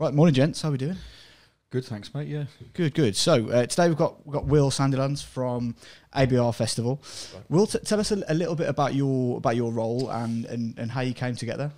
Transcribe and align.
Right, 0.00 0.12
morning, 0.12 0.34
gents. 0.34 0.60
How 0.60 0.70
are 0.70 0.72
we 0.72 0.78
doing? 0.78 0.96
Good, 1.70 1.84
thanks, 1.84 2.12
mate. 2.12 2.26
Yeah. 2.26 2.46
Good, 2.72 2.94
good. 2.94 3.14
So 3.14 3.48
uh, 3.48 3.66
today 3.66 3.86
we've 3.86 3.96
got 3.96 4.26
we've 4.26 4.34
got 4.34 4.44
Will 4.44 4.72
Sandilands 4.72 5.24
from 5.24 5.76
ABR 6.16 6.52
Festival. 6.52 7.00
Right. 7.32 7.44
Will, 7.48 7.68
t- 7.68 7.78
tell 7.78 8.00
us 8.00 8.10
a, 8.10 8.20
a 8.26 8.34
little 8.34 8.56
bit 8.56 8.68
about 8.68 8.96
your 8.96 9.36
about 9.36 9.54
your 9.54 9.70
role 9.70 10.10
and, 10.10 10.46
and, 10.46 10.76
and 10.80 10.90
how 10.90 11.02
you 11.02 11.14
came 11.14 11.36
together. 11.36 11.70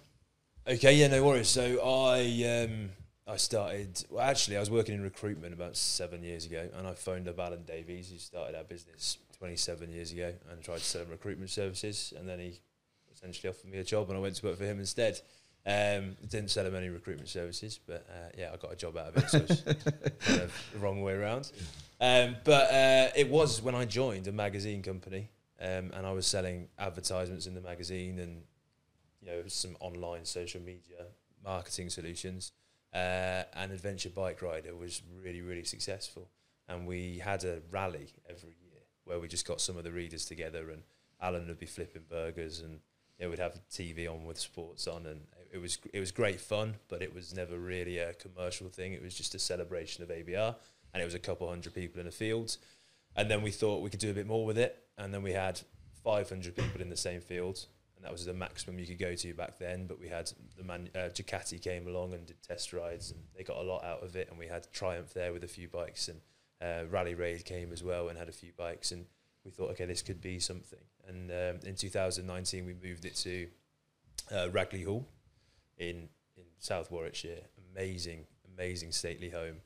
Okay, 0.67 0.95
yeah, 0.95 1.09
no 1.09 1.23
worries. 1.25 1.49
So 1.49 1.79
I 1.85 2.65
um, 2.65 2.89
I 3.27 3.37
started. 3.37 4.03
Well, 4.09 4.25
actually, 4.25 4.57
I 4.57 4.61
was 4.61 4.71
working 4.71 4.95
in 4.95 5.03
recruitment 5.03 5.53
about 5.53 5.77
seven 5.77 6.23
years 6.23 6.47
ago, 6.47 6.71
and 6.79 6.87
I 6.87 6.95
phoned 6.95 7.29
up 7.29 7.39
Alan 7.39 7.65
Davies, 7.65 8.09
who 8.11 8.17
started 8.17 8.57
our 8.57 8.65
business 8.65 9.19
27 9.39 9.91
years 9.91 10.13
ago, 10.13 10.33
and 10.51 10.63
tried 10.63 10.79
to 10.79 10.85
sell 10.85 11.03
him 11.03 11.11
recruitment 11.11 11.51
services, 11.51 12.15
and 12.17 12.27
then 12.27 12.39
he 12.39 12.61
essentially 13.13 13.51
offered 13.51 13.71
me 13.71 13.77
a 13.77 13.85
job, 13.85 14.09
and 14.09 14.17
I 14.17 14.23
went 14.23 14.37
to 14.37 14.47
work 14.47 14.57
for 14.57 14.65
him 14.65 14.79
instead. 14.81 15.21
Um, 15.67 16.17
didn't 16.29 16.51
sell 16.51 16.65
him 16.65 16.77
any 16.77 16.91
recruitment 16.91 17.29
services, 17.29 17.81
but 17.85 18.07
uh, 18.09 18.29
yeah, 18.39 18.51
I 18.53 18.57
got 18.57 18.73
a 18.73 18.77
job 18.77 18.97
out 18.97 19.09
of 19.09 19.17
it, 19.17 19.31
so 19.31 19.39
it's 19.39 19.63
kind 20.21 20.43
of 20.43 20.71
the 20.73 20.79
wrong 20.79 21.03
way 21.03 21.15
around. 21.15 21.51
Um, 22.01 22.37
but 22.45 22.71
uh, 22.71 23.09
it 23.17 23.29
was 23.29 23.61
when 23.61 23.75
I 23.75 23.85
joined 23.85 24.29
a 24.29 24.33
magazine 24.33 24.81
company, 24.81 25.29
um, 25.61 25.91
and 25.93 26.07
I 26.07 26.13
was 26.13 26.25
selling 26.25 26.69
advertisements 26.79 27.47
in 27.47 27.55
the 27.55 27.61
magazine 27.61 28.21
and 28.21 28.43
you 29.21 29.29
know 29.29 29.43
some 29.49 29.77
online 29.81 30.25
social 30.25 30.61
media 30.61 31.07
marketing 31.45 31.91
solutions. 31.91 32.53
Uh, 32.95 33.43
and 33.55 33.73
Adventure 33.73 34.11
Bike 34.11 34.41
Rider 34.43 34.75
was 34.75 35.03
really 35.21 35.41
really 35.41 35.65
successful, 35.65 36.29
and 36.69 36.87
we 36.87 37.19
had 37.19 37.43
a 37.43 37.61
rally 37.73 38.13
every 38.31 38.57
year 38.63 38.83
where 39.05 39.19
we 39.19 39.27
just 39.27 39.47
got 39.47 39.61
some 39.61 39.77
of 39.77 39.83
the 39.83 39.91
readers 39.91 40.27
together, 40.27 40.71
and 40.71 40.83
Alan 41.21 41.49
would 41.49 41.59
be 41.59 41.67
flipping 41.67 42.03
burgers, 42.09 42.61
and 42.61 42.79
you 43.19 43.25
know, 43.25 43.31
we'd 43.31 43.39
have 43.39 43.59
TV 43.71 44.09
on 44.09 44.25
with 44.25 44.39
sports 44.39 44.87
on, 44.87 45.07
and 45.07 45.23
it 45.53 45.59
was 45.59 45.79
it 45.93 46.01
was 46.01 46.13
great 46.13 46.41
fun, 46.41 46.77
but 46.89 47.03
it 47.03 47.15
was 47.15 47.35
never 47.35 47.59
really 47.59 47.99
a 47.99 48.15
commercial 48.15 48.69
thing. 48.69 48.93
It 48.93 49.03
was 49.03 49.15
just 49.15 49.35
a 49.35 49.39
celebration 49.39 50.03
of 50.03 50.11
ABR, 50.11 50.55
and 50.93 51.03
it 51.03 51.05
was 51.05 51.15
a 51.15 51.19
couple 51.19 51.49
hundred 51.49 51.75
people 51.75 52.01
in 52.01 52.07
the 52.07 52.13
field. 52.13 52.57
And 53.17 53.31
then 53.31 53.43
we 53.43 53.51
thought 53.51 53.83
we 53.83 53.91
could 53.91 54.01
do 54.01 54.11
a 54.11 54.15
bit 54.15 54.27
more 54.27 54.45
with 54.45 54.59
it, 54.59 54.85
and 54.99 55.13
then 55.13 55.23
we 55.23 55.33
had 55.33 55.61
500 56.05 56.55
people 56.55 56.83
in 56.83 56.91
the 56.91 56.97
same 56.97 57.21
field, 57.21 57.65
and 57.97 58.05
that 58.05 58.13
was 58.13 58.27
the 58.27 58.35
maximum 58.35 58.79
you 58.79 58.87
could 58.87 58.99
go 58.99 59.15
to 59.15 59.35
back 59.35 59.59
then. 59.59 59.87
But 59.87 59.99
we 59.99 60.09
had 60.09 60.31
the 60.57 60.65
man 60.65 60.91
uh, 60.95 61.09
Ducati 61.09 61.61
came 61.61 61.87
along 61.87 62.13
and 62.13 62.27
did 62.27 62.43
test 62.43 62.73
rides, 62.73 63.11
and 63.11 63.21
they 63.37 63.43
got 63.43 63.57
a 63.57 63.63
lot 63.63 63.85
out 63.85 64.03
of 64.03 64.17
it. 64.17 64.29
And 64.31 64.39
we 64.39 64.47
had 64.47 64.71
Triumph 64.73 65.15
there 65.15 65.33
with 65.33 65.45
a 65.45 65.49
few 65.49 65.69
bikes, 65.69 66.09
and 66.09 66.21
uh, 66.61 66.87
Rally 66.91 67.15
Raid 67.15 67.45
came 67.45 67.73
as 67.73 67.83
well 67.83 68.09
and 68.09 68.19
had 68.19 68.29
a 68.29 68.33
few 68.33 68.53
bikes, 68.57 68.93
and 68.93 69.07
we 69.45 69.51
thought, 69.51 69.71
okay, 69.71 69.87
this 69.87 70.03
could 70.03 70.21
be 70.21 70.39
something. 70.39 70.81
And 71.09 71.31
um, 71.31 71.61
in 71.67 71.77
2019, 71.77 72.67
we 72.67 72.75
moved 72.75 73.05
it 73.05 73.15
to 73.17 73.47
uh, 74.31 74.49
Ragley 74.49 74.85
Hall 74.85 75.07
in 75.79 76.09
in 76.37 76.45
South 76.59 76.91
Warwickshire. 76.91 77.43
Amazing, 77.73 78.27
amazing 78.55 78.93
stately 78.93 79.31
home, 79.31 79.57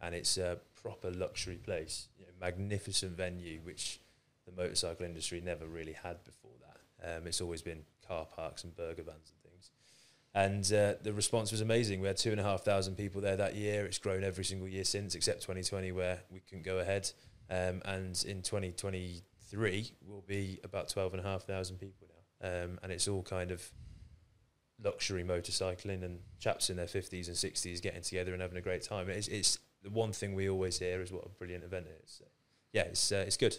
and 0.00 0.14
it's 0.14 0.36
a 0.36 0.58
proper 0.82 1.10
luxury 1.10 1.56
place. 1.56 2.08
You 2.18 2.26
know, 2.26 2.32
magnificent 2.40 3.16
venue, 3.16 3.60
which 3.62 4.00
the 4.46 4.52
motorcycle 4.52 5.04
industry 5.04 5.40
never 5.40 5.66
really 5.66 5.92
had 5.92 6.22
before 6.24 6.52
that. 6.60 7.16
Um, 7.16 7.26
it's 7.26 7.40
always 7.40 7.62
been 7.62 7.84
car 8.06 8.26
parks 8.26 8.64
and 8.64 8.74
burger 8.74 9.02
vans 9.02 9.32
and 9.32 9.50
things. 9.50 9.70
And 10.34 10.72
uh, 10.72 10.94
the 11.02 11.12
response 11.12 11.52
was 11.52 11.60
amazing. 11.60 12.00
We 12.00 12.06
had 12.06 12.16
two 12.16 12.30
and 12.30 12.40
a 12.40 12.44
half 12.44 12.64
thousand 12.64 12.96
people 12.96 13.20
there 13.20 13.36
that 13.36 13.54
year. 13.54 13.84
It's 13.84 13.98
grown 13.98 14.24
every 14.24 14.44
single 14.44 14.68
year 14.68 14.84
since, 14.84 15.14
except 15.14 15.42
2020, 15.42 15.92
where 15.92 16.20
we 16.30 16.40
couldn't 16.40 16.64
go 16.64 16.78
ahead. 16.78 17.10
Um, 17.50 17.82
and 17.84 18.22
in 18.26 18.42
2023, 18.42 19.92
we'll 20.06 20.24
be 20.26 20.60
about 20.62 20.88
12,500 20.88 21.80
people 21.80 22.08
now. 22.08 22.48
Um, 22.48 22.78
and 22.82 22.92
it's 22.92 23.08
all 23.08 23.22
kind 23.22 23.50
of 23.50 23.68
luxury 24.82 25.24
motorcycling 25.24 26.04
and 26.04 26.20
chaps 26.38 26.70
in 26.70 26.76
their 26.76 26.86
50s 26.86 27.26
and 27.26 27.36
60s 27.36 27.82
getting 27.82 28.02
together 28.02 28.32
and 28.32 28.42
having 28.42 28.58
a 28.58 28.62
great 28.62 28.82
time. 28.82 29.08
It's, 29.08 29.28
it's 29.28 29.58
the 29.82 29.90
one 29.90 30.12
thing 30.12 30.34
we 30.34 30.48
always 30.48 30.78
hear 30.78 31.00
is 31.00 31.12
what 31.12 31.24
a 31.26 31.28
brilliant 31.28 31.64
event 31.64 31.86
it 31.86 32.00
is. 32.04 32.12
So, 32.18 32.24
yeah, 32.72 32.82
it's, 32.82 33.10
uh, 33.12 33.24
it's 33.26 33.36
good. 33.36 33.56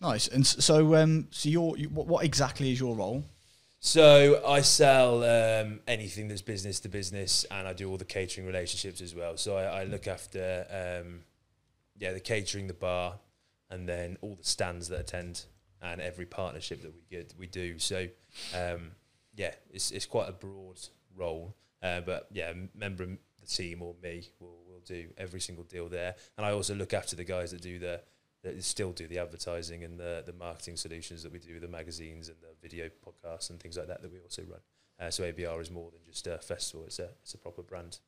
Nice. 0.00 0.28
And 0.28 0.46
so, 0.46 0.94
um, 0.94 1.26
so 1.30 1.48
your 1.48 1.76
you, 1.76 1.88
what, 1.88 2.06
what 2.06 2.24
exactly 2.24 2.70
is 2.70 2.78
your 2.78 2.94
role? 2.94 3.24
So 3.80 4.42
I 4.46 4.62
sell 4.62 5.22
um, 5.22 5.80
anything 5.86 6.28
that's 6.28 6.42
business 6.42 6.80
to 6.80 6.88
business, 6.88 7.44
and 7.50 7.66
I 7.66 7.72
do 7.72 7.88
all 7.88 7.96
the 7.96 8.04
catering 8.04 8.46
relationships 8.46 9.00
as 9.00 9.14
well. 9.14 9.36
So 9.36 9.56
I, 9.56 9.80
I 9.80 9.84
look 9.84 10.08
after, 10.08 10.66
um, 11.04 11.20
yeah, 11.96 12.12
the 12.12 12.20
catering, 12.20 12.66
the 12.66 12.74
bar, 12.74 13.14
and 13.70 13.88
then 13.88 14.18
all 14.20 14.34
the 14.34 14.44
stands 14.44 14.88
that 14.88 15.00
attend, 15.00 15.44
and 15.80 16.00
every 16.00 16.26
partnership 16.26 16.82
that 16.82 16.92
we 16.92 17.02
get, 17.08 17.34
we 17.38 17.46
do. 17.46 17.78
So 17.78 18.08
um, 18.52 18.92
yeah, 19.38 19.52
it's 19.70 19.92
it's 19.92 20.04
quite 20.04 20.28
a 20.28 20.32
broad 20.32 20.80
role, 21.16 21.54
uh, 21.82 22.00
but 22.00 22.26
yeah, 22.32 22.52
member 22.74 23.04
of 23.04 23.10
the 23.40 23.46
team 23.46 23.80
or 23.82 23.94
me 24.02 24.28
will 24.40 24.58
will 24.68 24.80
do 24.84 25.06
every 25.16 25.40
single 25.40 25.64
deal 25.64 25.88
there, 25.88 26.16
and 26.36 26.44
I 26.44 26.50
also 26.50 26.74
look 26.74 26.92
after 26.92 27.14
the 27.14 27.24
guys 27.24 27.52
that 27.52 27.62
do 27.62 27.78
the 27.78 28.00
that 28.42 28.62
still 28.64 28.92
do 28.92 29.06
the 29.06 29.18
advertising 29.18 29.84
and 29.84 29.98
the 29.98 30.24
the 30.26 30.32
marketing 30.32 30.76
solutions 30.76 31.22
that 31.22 31.32
we 31.32 31.38
do, 31.38 31.60
the 31.60 31.68
magazines 31.68 32.28
and 32.28 32.36
the 32.40 32.48
video 32.60 32.90
podcasts 33.06 33.50
and 33.50 33.60
things 33.60 33.76
like 33.76 33.86
that 33.86 34.02
that 34.02 34.12
we 34.12 34.18
also 34.20 34.42
run. 34.42 34.60
Uh, 35.00 35.08
so 35.10 35.22
ABR 35.22 35.60
is 35.62 35.70
more 35.70 35.90
than 35.92 36.00
just 36.04 36.26
a 36.26 36.38
festival; 36.38 36.84
it's 36.86 36.98
a 36.98 37.10
it's 37.22 37.34
a 37.34 37.38
proper 37.38 37.62
brand. 37.62 38.00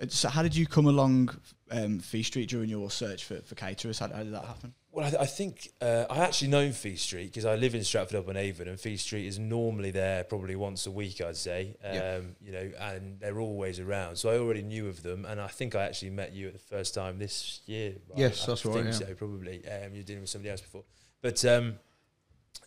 Uh, 0.00 0.06
So, 0.08 0.28
how 0.28 0.42
did 0.44 0.54
you 0.54 0.66
come 0.66 0.86
along 0.86 1.36
um, 1.72 1.98
Fee 1.98 2.22
Street 2.22 2.48
during 2.48 2.70
your 2.70 2.88
search 2.88 3.24
for, 3.24 3.40
for 3.40 3.56
caterers? 3.56 3.98
How, 3.98 4.08
how 4.08 4.22
did 4.22 4.32
that 4.32 4.44
happen? 4.44 4.74
Well, 4.94 5.06
I, 5.06 5.08
th- 5.10 5.22
I 5.22 5.24
think 5.24 5.70
uh, 5.80 6.04
I 6.10 6.18
actually 6.18 6.48
know 6.48 6.70
Fee 6.70 6.96
Street 6.96 7.28
because 7.28 7.46
I 7.46 7.54
live 7.54 7.74
in 7.74 7.82
Stratford 7.82 8.20
upon 8.20 8.36
Avon, 8.36 8.68
and 8.68 8.78
Fee 8.78 8.98
Street 8.98 9.26
is 9.26 9.38
normally 9.38 9.90
there 9.90 10.22
probably 10.22 10.54
once 10.54 10.86
a 10.86 10.90
week, 10.90 11.22
I'd 11.22 11.36
say. 11.38 11.76
Um, 11.82 11.94
Yeah. 11.94 12.20
You 12.42 12.52
know, 12.52 12.70
and 12.78 13.18
they're 13.18 13.40
always 13.40 13.80
around, 13.80 14.16
so 14.16 14.28
I 14.28 14.36
already 14.36 14.60
knew 14.62 14.88
of 14.88 15.02
them, 15.02 15.24
and 15.24 15.40
I 15.40 15.46
think 15.46 15.74
I 15.74 15.84
actually 15.84 16.10
met 16.10 16.34
you 16.34 16.46
at 16.48 16.52
the 16.52 16.58
first 16.58 16.94
time 16.94 17.18
this 17.18 17.62
year. 17.64 17.94
right? 18.10 18.18
Yes, 18.18 18.44
I 18.44 18.46
that's 18.48 18.66
right, 18.66 18.74
think 18.74 18.86
yeah. 18.88 18.92
so, 18.92 19.14
probably. 19.14 19.62
Um, 19.66 19.94
you're 19.94 20.04
dealing 20.04 20.20
with 20.22 20.30
somebody 20.30 20.50
else 20.50 20.60
before, 20.60 20.84
but 21.22 21.42
um, 21.46 21.76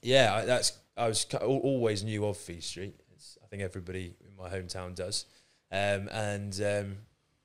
yeah, 0.02 0.34
I, 0.34 0.46
that's 0.46 0.74
I 0.98 1.08
was 1.08 1.28
always 1.40 2.04
knew 2.04 2.26
of 2.26 2.38
Fee 2.38 2.60
Street. 2.60 2.96
It's, 3.14 3.38
I 3.44 3.48
think 3.48 3.62
everybody 3.62 4.16
in 4.28 4.36
my 4.36 4.50
hometown 4.50 4.96
does, 4.96 5.26
um, 5.72 6.10
and 6.12 6.60
um, 6.60 6.98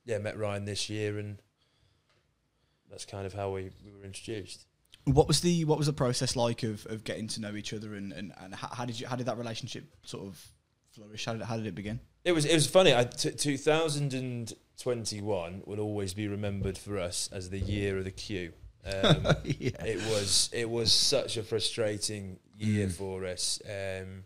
yeah, 0.07 0.17
met 0.17 0.39
Ryan 0.39 0.65
this 0.65 0.89
year, 0.89 1.19
and 1.19 1.37
that's 2.91 3.05
kind 3.05 3.27
of 3.27 3.35
how 3.35 3.51
we, 3.51 3.71
we 3.85 3.93
were 3.93 4.05
introduced. 4.07 4.67
What 5.15 5.29
was 5.29 5.41
the 5.41 5.65
what 5.65 5.79
was 5.79 5.87
the 5.87 5.93
process 5.93 6.37
like 6.37 6.63
of, 6.63 6.87
of 6.87 7.05
getting 7.05 7.27
to 7.29 7.41
know 7.41 7.55
each 7.55 7.73
other 7.73 7.95
and, 7.95 8.13
and, 8.13 8.33
and 8.41 8.55
how, 8.55 8.69
how 8.69 8.85
did 8.85 8.99
you 9.01 9.07
how 9.07 9.17
did 9.17 9.27
that 9.27 9.39
relationship 9.39 9.85
sort 10.05 10.27
of 10.27 10.45
flourish? 10.93 11.25
How 11.25 11.33
did, 11.35 11.43
how 11.43 11.57
did 11.57 11.67
it 11.67 11.75
begin? 11.75 12.01
It 12.25 12.33
was 12.33 12.45
it 12.45 12.55
was 12.55 12.67
funny. 12.67 12.95
I, 12.95 13.05
t- 13.05 13.31
2021 13.31 15.63
will 15.67 15.81
always 15.81 16.15
be 16.15 16.29
remembered 16.29 16.79
for 16.79 16.99
us 16.99 17.29
as 17.33 17.51
the 17.51 17.59
year 17.59 17.99
of 17.99 18.05
the 18.05 18.11
queue. 18.11 18.53
Um, 18.85 18.93
yeah. 19.45 19.85
it 19.85 19.99
was 20.11 20.51
it 20.53 20.69
was 20.69 20.93
such 20.93 21.37
a 21.37 21.43
frustrating 21.43 22.39
year 22.59 22.87
Mm. 22.89 22.93
for 22.93 23.25
us. 23.27 23.61
Um, 23.67 24.25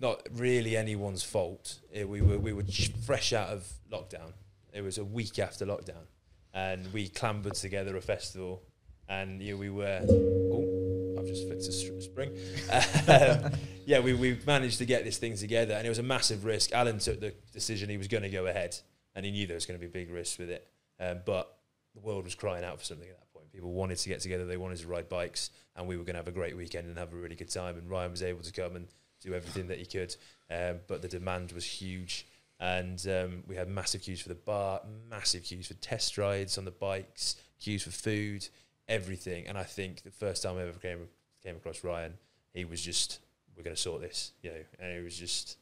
not 0.00 0.26
really 0.32 0.76
anyone's 0.76 1.22
fault. 1.22 1.78
It, 1.92 2.08
we 2.08 2.22
were 2.22 2.38
we 2.38 2.52
were 2.52 2.64
fresh 3.04 3.32
out 3.32 3.48
of 3.50 3.68
lockdown. 3.90 4.32
It 4.72 4.82
was 4.82 4.98
a 4.98 5.04
week 5.04 5.38
after 5.38 5.66
lockdown, 5.66 6.06
and 6.54 6.92
we 6.92 7.08
clambered 7.08 7.54
together 7.54 7.96
a 7.96 8.00
festival, 8.00 8.62
and 9.10 9.42
yeah, 9.42 9.54
we 9.54 9.68
were. 9.68 10.00
Oh, 10.08 11.16
I've 11.18 11.26
just 11.26 11.46
flicked 11.46 11.66
a 11.66 12.00
spring. 12.00 12.30
um, 13.08 13.52
yeah, 13.84 14.00
we, 14.00 14.14
we 14.14 14.38
managed 14.46 14.78
to 14.78 14.86
get 14.86 15.04
this 15.04 15.18
thing 15.18 15.36
together, 15.36 15.74
and 15.74 15.84
it 15.84 15.88
was 15.90 15.98
a 15.98 16.04
massive 16.04 16.44
risk. 16.44 16.72
Alan 16.72 16.98
took 16.98 17.20
the 17.20 17.34
decision 17.52 17.90
he 17.90 17.98
was 17.98 18.08
going 18.08 18.22
to 18.22 18.30
go 18.30 18.46
ahead, 18.46 18.78
and 19.14 19.26
he 19.26 19.32
knew 19.32 19.46
there 19.46 19.56
was 19.56 19.66
going 19.66 19.78
to 19.78 19.84
be 19.84 19.90
big 19.90 20.10
risks 20.10 20.38
with 20.38 20.48
it. 20.48 20.66
Um, 20.98 21.18
but 21.26 21.58
the 21.94 22.00
world 22.00 22.24
was 22.24 22.34
crying 22.34 22.64
out 22.64 22.78
for 22.78 22.84
something 22.84 23.08
at 23.08 23.18
that 23.18 23.32
point. 23.32 23.52
People 23.52 23.72
wanted 23.72 23.98
to 23.98 24.08
get 24.08 24.20
together, 24.20 24.46
they 24.46 24.56
wanted 24.56 24.78
to 24.78 24.86
ride 24.86 25.08
bikes, 25.08 25.50
and 25.76 25.86
we 25.86 25.96
were 25.96 26.04
going 26.04 26.14
to 26.14 26.20
have 26.20 26.28
a 26.28 26.32
great 26.32 26.56
weekend 26.56 26.86
and 26.86 26.96
have 26.96 27.12
a 27.12 27.16
really 27.16 27.36
good 27.36 27.50
time. 27.50 27.76
And 27.76 27.90
Ryan 27.90 28.12
was 28.12 28.22
able 28.22 28.42
to 28.42 28.52
come 28.52 28.76
and 28.76 28.86
do 29.20 29.34
everything 29.34 29.66
that 29.68 29.78
he 29.78 29.86
could, 29.86 30.14
um, 30.50 30.80
but 30.86 31.02
the 31.02 31.08
demand 31.08 31.52
was 31.52 31.66
huge. 31.66 32.26
And 32.60 33.04
um, 33.08 33.42
we 33.46 33.56
had 33.56 33.68
massive 33.68 34.02
queues 34.02 34.20
for 34.20 34.28
the 34.28 34.34
bar, 34.34 34.82
massive 35.10 35.44
queues 35.44 35.66
for 35.66 35.74
test 35.74 36.16
rides 36.16 36.58
on 36.58 36.64
the 36.64 36.70
bikes, 36.70 37.36
queues 37.58 37.82
for 37.82 37.90
food, 37.90 38.46
everything. 38.90 39.46
And 39.46 39.56
I 39.56 39.62
think 39.62 40.02
the 40.02 40.10
first 40.10 40.42
time 40.42 40.58
I 40.58 40.62
ever 40.62 40.78
came 40.78 41.08
came 41.42 41.56
across 41.56 41.82
Ryan, 41.82 42.14
he 42.52 42.64
was 42.66 42.82
just, 42.82 43.20
"We're 43.56 43.62
going 43.62 43.74
to 43.76 43.80
sort 43.80 44.02
this," 44.02 44.32
you 44.42 44.50
know. 44.50 44.62
And 44.78 44.92
it 44.92 45.02
was 45.02 45.16
just, 45.16 45.56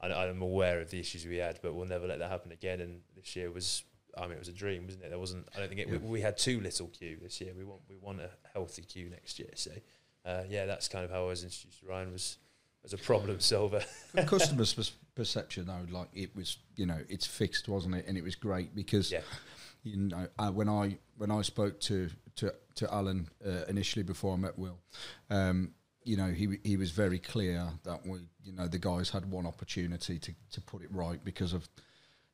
I, 0.00 0.08
I'm 0.12 0.42
aware 0.42 0.80
of 0.80 0.90
the 0.90 1.00
issues 1.00 1.24
we 1.24 1.36
had, 1.36 1.58
but 1.62 1.74
we'll 1.74 1.86
never 1.86 2.06
let 2.06 2.18
that 2.18 2.30
happen 2.30 2.52
again. 2.52 2.80
And 2.80 3.00
this 3.16 3.34
year 3.36 3.50
was, 3.50 3.84
I 4.18 4.22
mean, 4.22 4.32
it 4.32 4.38
was 4.38 4.48
a 4.48 4.52
dream, 4.52 4.84
wasn't 4.84 5.04
it? 5.04 5.08
There 5.10 5.18
wasn't. 5.18 5.48
I 5.56 5.60
don't 5.60 5.68
think 5.68 5.80
it. 5.80 5.88
We, 5.88 5.94
Yeah. 5.96 6.02
we 6.02 6.20
had 6.20 6.36
too 6.36 6.60
little 6.60 6.88
queue 6.88 7.16
this 7.22 7.40
year. 7.40 7.54
We 7.56 7.64
want 7.64 7.80
we 7.88 7.96
want 7.96 8.20
a 8.20 8.30
healthy 8.52 8.82
queue 8.82 9.08
next 9.08 9.38
year. 9.38 9.50
So, 9.54 9.70
uh, 10.26 10.42
yeah, 10.48 10.66
that's 10.66 10.88
kind 10.88 11.04
of 11.04 11.10
how 11.10 11.24
I 11.24 11.28
was 11.28 11.44
introduced 11.44 11.80
to 11.80 11.86
Ryan 11.86 12.12
was 12.12 12.36
as 12.84 12.92
a 12.92 12.98
problem 12.98 13.40
solver. 13.40 13.80
From 13.80 14.26
customers' 14.26 14.92
perception, 15.16 15.66
though, 15.66 15.86
like 15.90 16.08
it 16.14 16.36
was, 16.36 16.58
you 16.76 16.86
know, 16.86 17.00
it's 17.08 17.26
fixed, 17.26 17.68
wasn't 17.68 17.94
it? 17.96 18.04
And 18.06 18.16
it 18.16 18.22
was 18.22 18.36
great 18.36 18.74
because, 18.76 19.10
Yeah. 19.10 19.22
you 19.82 19.96
know, 19.96 20.28
uh, 20.38 20.50
when 20.52 20.68
I 20.68 20.98
when 21.16 21.30
I 21.30 21.42
spoke 21.42 21.80
to 21.80 22.10
to 22.36 22.54
to 22.76 22.92
Alan 22.92 23.28
uh, 23.44 23.64
initially 23.68 24.02
before 24.02 24.34
I 24.34 24.36
met 24.36 24.58
Will, 24.58 24.78
um, 25.30 25.72
you 26.04 26.16
know, 26.16 26.30
he 26.30 26.58
he 26.62 26.76
was 26.76 26.92
very 26.92 27.18
clear 27.18 27.68
that 27.82 28.06
we, 28.06 28.20
you 28.44 28.52
know, 28.52 28.68
the 28.68 28.78
guys 28.78 29.10
had 29.10 29.30
one 29.30 29.46
opportunity 29.46 30.18
to 30.18 30.32
to 30.52 30.60
put 30.60 30.82
it 30.82 30.88
right 30.92 31.22
because 31.24 31.52
of 31.52 31.68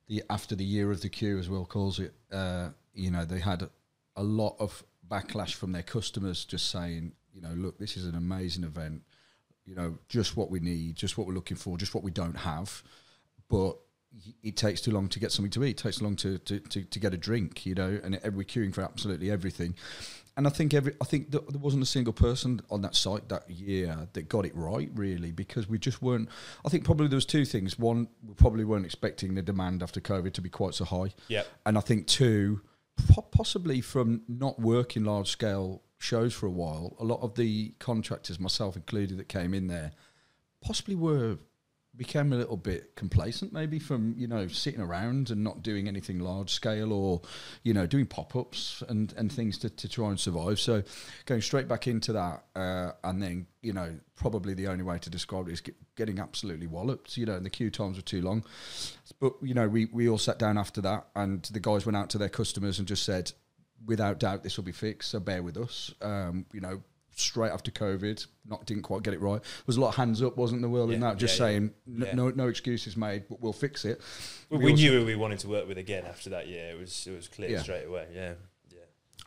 the 0.07 0.23
after 0.29 0.55
the 0.55 0.63
year 0.63 0.91
of 0.91 1.01
the 1.01 1.09
queue, 1.09 1.39
as 1.39 1.49
Will 1.49 1.65
calls 1.65 1.99
it, 1.99 2.13
uh, 2.31 2.69
you 2.93 3.09
know, 3.09 3.25
they 3.25 3.39
had 3.39 3.69
a 4.15 4.23
lot 4.23 4.55
of 4.59 4.83
backlash 5.09 5.53
from 5.55 5.71
their 5.71 5.83
customers, 5.83 6.45
just 6.45 6.69
saying, 6.69 7.13
you 7.33 7.41
know, 7.41 7.53
look, 7.55 7.79
this 7.79 7.97
is 7.97 8.05
an 8.05 8.15
amazing 8.15 8.63
event, 8.63 9.01
you 9.65 9.75
know, 9.75 9.97
just 10.07 10.37
what 10.37 10.51
we 10.51 10.59
need, 10.59 10.95
just 10.95 11.17
what 11.17 11.25
we're 11.25 11.33
looking 11.33 11.57
for, 11.57 11.77
just 11.77 11.95
what 11.95 12.03
we 12.03 12.11
don't 12.11 12.37
have, 12.37 12.83
but 13.49 13.77
it 14.43 14.55
takes 14.55 14.81
too 14.81 14.91
long 14.91 15.09
to 15.09 15.19
get 15.19 15.31
something 15.31 15.51
to 15.51 15.63
eat. 15.63 15.71
It 15.71 15.77
takes 15.83 15.97
too 15.97 16.05
long 16.05 16.15
to, 16.17 16.37
to, 16.37 16.59
to, 16.59 16.83
to 16.83 16.99
get 16.99 17.13
a 17.13 17.17
drink, 17.17 17.65
you 17.65 17.75
know, 17.75 17.99
and 18.03 18.19
we're 18.35 18.43
queuing 18.43 18.73
for 18.73 18.81
absolutely 18.81 19.31
everything. 19.31 19.75
And 20.35 20.47
I 20.47 20.49
think 20.49 20.73
every 20.73 20.95
I 20.99 21.05
think 21.05 21.29
there 21.29 21.41
wasn't 21.59 21.83
a 21.83 21.87
single 21.87 22.13
person 22.13 22.61
on 22.71 22.81
that 22.81 22.95
site 22.95 23.29
that 23.29 23.47
year 23.49 24.07
that 24.13 24.29
got 24.29 24.45
it 24.45 24.55
right, 24.55 24.89
really, 24.95 25.31
because 25.31 25.69
we 25.69 25.77
just 25.77 26.01
weren't. 26.01 26.27
I 26.65 26.69
think 26.69 26.85
probably 26.85 27.07
there 27.07 27.17
was 27.17 27.25
two 27.25 27.45
things. 27.45 27.77
One, 27.77 28.07
we 28.25 28.33
probably 28.33 28.63
weren't 28.63 28.85
expecting 28.85 29.35
the 29.35 29.43
demand 29.43 29.83
after 29.83 30.01
COVID 30.01 30.33
to 30.33 30.41
be 30.41 30.49
quite 30.49 30.73
so 30.73 30.85
high. 30.85 31.13
Yeah. 31.27 31.43
And 31.67 31.77
I 31.77 31.81
think 31.81 32.07
two, 32.07 32.61
possibly 33.31 33.79
from 33.81 34.23
not 34.27 34.59
working 34.59 35.03
large 35.03 35.29
scale 35.29 35.83
shows 35.99 36.33
for 36.33 36.47
a 36.47 36.51
while, 36.51 36.95
a 36.99 37.03
lot 37.03 37.21
of 37.21 37.35
the 37.35 37.75
contractors, 37.77 38.39
myself 38.39 38.75
included, 38.75 39.17
that 39.19 39.29
came 39.29 39.53
in 39.53 39.67
there, 39.67 39.91
possibly 40.61 40.95
were 40.95 41.37
became 41.95 42.33
a 42.33 42.35
little 42.35 42.57
bit 42.57 42.95
complacent 42.95 43.53
maybe 43.53 43.77
from 43.77 44.15
you 44.17 44.27
know 44.27 44.47
sitting 44.47 44.81
around 44.81 45.29
and 45.29 45.43
not 45.43 45.61
doing 45.61 45.87
anything 45.87 46.19
large 46.19 46.51
scale 46.51 46.91
or 46.91 47.21
you 47.61 47.73
know 47.73 47.85
doing 47.85 48.05
pop-ups 48.05 48.81
and 48.89 49.13
and 49.15 49.31
things 49.31 49.59
to, 49.59 49.69
to 49.69 49.87
try 49.87 50.09
and 50.09 50.19
survive. 50.19 50.59
So 50.59 50.83
going 51.25 51.41
straight 51.41 51.67
back 51.67 51.87
into 51.87 52.13
that 52.13 52.45
uh, 52.55 52.91
and 53.03 53.21
then 53.21 53.47
you 53.61 53.73
know 53.73 53.99
probably 54.15 54.53
the 54.53 54.67
only 54.67 54.83
way 54.83 54.97
to 54.99 55.09
describe 55.09 55.47
it 55.47 55.51
is 55.51 55.61
get, 55.61 55.75
getting 55.95 56.19
absolutely 56.19 56.67
walloped 56.67 57.15
you 57.15 57.25
know 57.25 57.35
and 57.35 57.45
the 57.45 57.51
queue 57.51 57.69
times 57.69 57.97
were 57.97 58.03
too 58.03 58.21
long. 58.21 58.43
But 59.19 59.33
you 59.43 59.53
know 59.53 59.67
we, 59.67 59.85
we 59.85 60.09
all 60.09 60.17
sat 60.17 60.39
down 60.39 60.57
after 60.57 60.81
that 60.81 61.07
and 61.15 61.43
the 61.43 61.59
guys 61.59 61.85
went 61.85 61.95
out 61.95 62.09
to 62.11 62.17
their 62.17 62.29
customers 62.29 62.79
and 62.79 62.87
just 62.87 63.03
said 63.03 63.31
without 63.85 64.19
doubt 64.19 64.43
this 64.43 64.57
will 64.57 64.63
be 64.63 64.71
fixed 64.71 65.11
so 65.11 65.19
bear 65.19 65.43
with 65.43 65.57
us. 65.57 65.93
Um, 66.01 66.47
you 66.53 66.61
know 66.61 66.81
straight 67.15 67.51
after 67.51 67.71
COVID, 67.71 68.25
not 68.45 68.65
didn't 68.65 68.83
quite 68.83 69.03
get 69.03 69.13
it 69.13 69.21
right. 69.21 69.41
There 69.41 69.63
was 69.65 69.77
a 69.77 69.81
lot 69.81 69.89
of 69.89 69.95
hands 69.95 70.21
up, 70.21 70.37
wasn't 70.37 70.61
the 70.61 70.69
world 70.69 70.89
yeah, 70.89 70.95
in 70.95 71.01
that? 71.01 71.17
Just 71.17 71.35
yeah, 71.35 71.45
saying, 71.45 71.73
yeah. 71.87 72.13
no, 72.13 72.29
no 72.29 72.47
excuses 72.47 72.97
made, 72.97 73.27
but 73.29 73.41
we'll 73.41 73.53
fix 73.53 73.85
it. 73.85 74.01
we, 74.49 74.59
we 74.59 74.73
knew 74.73 74.99
who 74.99 75.05
we 75.05 75.15
wanted 75.15 75.39
to 75.39 75.47
work 75.47 75.67
with 75.67 75.77
again 75.77 76.05
after 76.05 76.29
that 76.31 76.47
year. 76.47 76.71
It 76.71 76.79
was 76.79 77.07
it 77.07 77.15
was 77.15 77.27
clear 77.27 77.59
straight 77.59 77.85
away. 77.85 78.07
Yeah. 78.13 78.33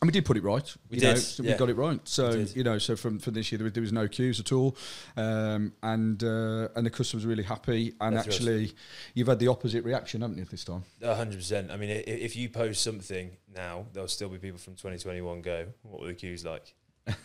And 0.01 0.09
we 0.09 0.13
did 0.13 0.27
put 0.27 0.37
it 0.37 0.43
right. 0.43 0.77
We 0.91 0.99
did. 0.99 1.09
Know, 1.09 1.15
so 1.15 1.43
we 1.43 1.55
got 1.55 1.71
it 1.71 1.77
right. 1.77 2.01
So 2.07 2.31
you 2.55 2.65
know, 2.65 2.77
so 2.77 2.97
from, 2.97 3.19
from 3.19 3.33
this 3.33 3.51
year 3.51 3.59
there 3.59 3.65
was, 3.65 3.73
there 3.73 3.81
was 3.81 3.93
no 3.93 4.07
queues 4.07 4.39
at 4.39 4.53
all, 4.53 4.77
um, 5.17 5.73
and 5.83 6.23
uh, 6.23 6.69
and 6.77 6.85
the 6.85 6.91
customers 6.91 7.25
were 7.25 7.31
really 7.31 7.45
happy. 7.45 7.95
And 7.99 8.15
That's 8.15 8.27
actually, 8.27 8.75
you've 9.15 9.29
had 9.29 9.39
the 9.39 9.49
opposite 9.49 9.85
reaction, 9.85 10.21
haven't 10.21 10.37
you, 10.37 10.45
this 10.45 10.65
time? 10.65 10.85
hundred 11.03 11.37
percent. 11.37 11.71
I 11.71 11.79
mean, 11.79 11.89
if 12.07 12.37
you 12.37 12.51
post 12.51 12.83
something 12.83 13.39
now, 13.55 13.87
there'll 13.95 14.09
still 14.09 14.29
be 14.29 14.37
people 14.37 14.59
from 14.59 14.75
2021 14.75 15.41
go, 15.41 15.67
"What 15.83 16.03
were 16.03 16.09
the 16.09 16.15
queues 16.15 16.45
like?" 16.45 16.75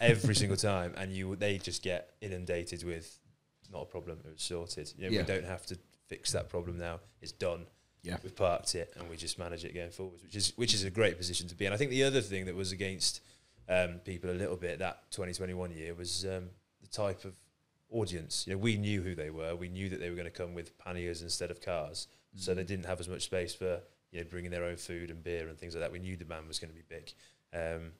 Every 0.01 0.35
single 0.35 0.57
time, 0.57 0.93
and 0.97 1.11
you 1.11 1.35
they 1.35 1.57
just 1.57 1.83
get 1.83 2.11
inundated 2.21 2.83
with 2.83 3.19
not 3.71 3.83
a 3.83 3.85
problem. 3.85 4.19
It 4.25 4.33
was 4.33 4.41
sorted. 4.41 4.91
You 4.97 5.05
know, 5.05 5.11
yeah. 5.11 5.21
We 5.21 5.27
don't 5.27 5.45
have 5.45 5.65
to 5.67 5.77
fix 6.07 6.31
that 6.31 6.49
problem 6.49 6.77
now. 6.77 6.99
It's 7.21 7.31
done. 7.31 7.65
Yeah, 8.03 8.17
we've 8.23 8.35
parked 8.35 8.73
it, 8.73 8.93
and 8.97 9.09
we 9.09 9.15
just 9.15 9.37
manage 9.37 9.63
it 9.63 9.75
going 9.75 9.91
forwards, 9.91 10.23
which 10.23 10.35
is 10.35 10.53
which 10.55 10.73
is 10.73 10.83
a 10.83 10.89
great 10.89 11.17
position 11.17 11.47
to 11.49 11.55
be 11.55 11.65
in. 11.65 11.73
I 11.73 11.77
think 11.77 11.91
the 11.91 12.03
other 12.03 12.21
thing 12.21 12.45
that 12.45 12.55
was 12.55 12.71
against 12.71 13.21
um, 13.69 13.99
people 14.03 14.31
a 14.31 14.33
little 14.33 14.57
bit 14.57 14.79
that 14.79 15.03
2021 15.11 15.71
year 15.71 15.93
was 15.93 16.25
um, 16.25 16.49
the 16.81 16.87
type 16.87 17.25
of 17.25 17.35
audience. 17.91 18.45
You 18.47 18.53
know, 18.53 18.59
we 18.59 18.77
knew 18.77 19.01
who 19.01 19.13
they 19.13 19.29
were. 19.29 19.55
We 19.55 19.69
knew 19.69 19.87
that 19.89 19.99
they 19.99 20.09
were 20.09 20.15
going 20.15 20.25
to 20.25 20.31
come 20.31 20.55
with 20.55 20.77
panniers 20.79 21.21
instead 21.21 21.51
of 21.51 21.61
cars, 21.61 22.07
mm. 22.35 22.41
so 22.41 22.55
they 22.55 22.63
didn't 22.63 22.85
have 22.85 22.99
as 22.99 23.07
much 23.07 23.21
space 23.21 23.53
for 23.53 23.81
you 24.11 24.19
know 24.19 24.25
bringing 24.29 24.51
their 24.51 24.63
own 24.63 24.77
food 24.77 25.11
and 25.11 25.23
beer 25.23 25.47
and 25.47 25.57
things 25.57 25.75
like 25.75 25.83
that. 25.83 25.91
We 25.91 25.99
knew 25.99 26.15
the 26.15 26.23
demand 26.23 26.47
was 26.47 26.57
going 26.57 26.73
to 26.73 26.75
be 26.75 26.83
big. 26.89 27.13
Um, 27.53 27.91